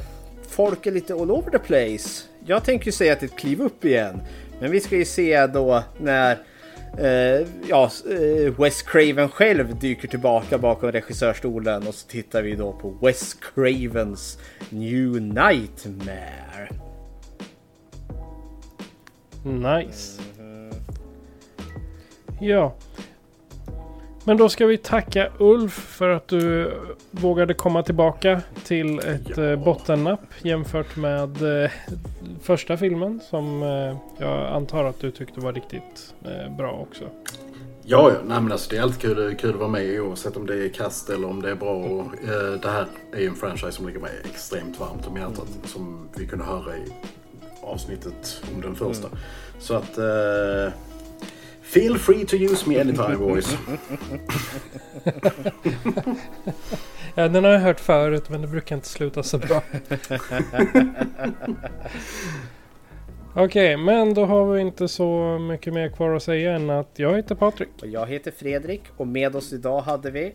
folk 0.48 0.86
är 0.86 0.92
lite 0.92 1.14
all 1.14 1.32
over 1.32 1.52
the 1.52 1.60
place. 1.60 2.24
Jag 2.46 2.64
tänker 2.64 2.86
ju 2.86 2.92
säga 2.92 3.14
att 3.14 3.20
det 3.20 3.26
är 3.26 3.28
ett 3.28 3.36
kliv 3.36 3.62
upp 3.62 3.86
igen. 3.86 4.22
Men 4.60 4.72
vi 4.72 4.80
ska 4.80 4.96
ju 4.96 5.06
se 5.06 5.48
då 5.48 5.84
när 5.98 6.32
eh, 6.98 7.48
ja, 7.70 7.92
eh, 8.10 8.60
Wes 8.60 8.82
Craven 8.82 9.30
själv 9.30 9.80
dyker 9.80 10.08
tillbaka 10.08 10.58
bakom 10.58 10.92
regissörstolen 10.92 11.88
och 11.88 11.96
så 11.96 12.08
tittar 12.08 12.42
vi 12.42 12.56
då 12.56 12.74
på 12.74 12.90
Wes 12.90 13.34
Cravens 13.34 14.38
New 14.70 15.22
Nightmare. 15.22 16.70
Nice. 19.46 20.22
Ja. 22.40 22.76
Men 24.26 24.38
då 24.38 24.50
ska 24.50 24.66
vi 24.66 24.78
tacka 24.78 25.32
Ulf 25.38 25.74
för 25.74 26.10
att 26.10 26.28
du 26.28 26.74
vågade 27.12 27.54
komma 27.54 27.84
tillbaka 27.84 28.42
till 28.64 29.00
ett 29.00 29.38
ja. 29.38 29.56
bottennapp 29.56 30.20
jämfört 30.42 30.96
med 30.96 31.64
eh, 31.64 31.72
första 32.42 32.78
filmen 32.78 33.20
som 33.30 33.64
eh, 33.64 33.98
jag 34.26 34.48
antar 34.54 34.84
att 34.84 35.00
du 35.00 35.12
tyckte 35.12 35.40
var 35.40 35.54
riktigt 35.54 36.14
eh, 36.26 36.56
bra 36.58 36.72
också. 36.72 37.04
Ja, 37.86 38.12
ja. 38.12 38.18
Nej, 38.26 38.42
men 38.42 38.52
alltså, 38.52 38.70
det 38.70 38.78
är 38.78 38.82
alltid 38.82 39.02
kul, 39.02 39.36
kul 39.36 39.50
att 39.50 39.60
vara 39.60 39.70
med 39.70 40.02
oavsett 40.02 40.38
om 40.38 40.46
det 40.46 40.66
är 40.66 40.70
kast 40.70 41.10
eller 41.10 41.28
om 41.30 41.42
det 41.42 41.50
är 41.52 41.56
bra. 41.56 41.76
Och, 41.76 42.06
eh, 42.06 42.60
det 42.62 42.70
här 42.70 42.86
är 43.14 43.20
ju 43.20 43.28
en 43.28 43.36
franchise 43.36 43.72
som 43.72 43.88
ligger 43.88 44.00
mig 44.00 44.12
extremt 44.24 44.80
varmt 44.80 45.08
om 45.08 45.18
hjärtat. 45.18 45.48
Som 45.66 46.10
vi 46.18 46.28
kunde 46.28 46.46
höra 46.46 46.78
i 46.78 46.94
avsnittet 47.62 48.42
om 48.56 48.62
den 48.62 48.76
första. 48.76 49.08
Mm. 49.08 49.20
Så 49.60 49.74
att... 49.74 49.98
Eh, 49.98 50.74
Feel 51.64 51.98
free 51.98 52.26
to 52.26 52.36
use 52.36 52.70
me 52.70 52.82
anytime 52.82 53.18
boys. 53.18 53.58
Ja, 57.16 57.28
den 57.28 57.44
har 57.44 57.52
jag 57.52 57.60
hört 57.60 57.80
förut 57.80 58.30
men 58.30 58.42
det 58.42 58.48
brukar 58.48 58.76
inte 58.76 58.88
sluta 58.88 59.24
så 59.24 59.38
bra. 59.38 59.64
Okej, 63.36 63.78
men 63.78 64.14
då 64.14 64.26
har 64.26 64.46
vi 64.54 64.62
inte 64.62 64.88
så 64.88 65.40
mycket 65.40 65.74
mer 65.74 65.90
kvar 65.90 66.16
att 66.16 66.24
säga 66.24 66.56
än 66.56 66.70
att 66.70 66.90
jag 66.96 67.16
heter 67.16 67.36
Patrik. 67.36 67.70
Och 67.82 67.88
jag 67.88 68.08
heter 68.08 68.32
Fredrik 68.32 68.82
och 68.98 69.08
med 69.08 69.36
oss 69.36 69.54
idag 69.54 69.82
hade 69.82 70.12
vi... 70.12 70.34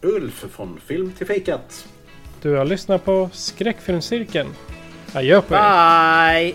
Ulf 0.00 0.44
från 0.50 0.80
Film 0.86 1.12
till 1.12 1.26
fikat. 1.26 1.88
Du 2.42 2.56
har 2.56 2.64
lyssnat 2.64 3.04
på 3.04 3.28
Skräckfilmscirkeln. 3.32 4.48
Adjö 5.14 5.40
på 5.40 5.54
er. 5.54 5.58
Bye! 5.58 6.54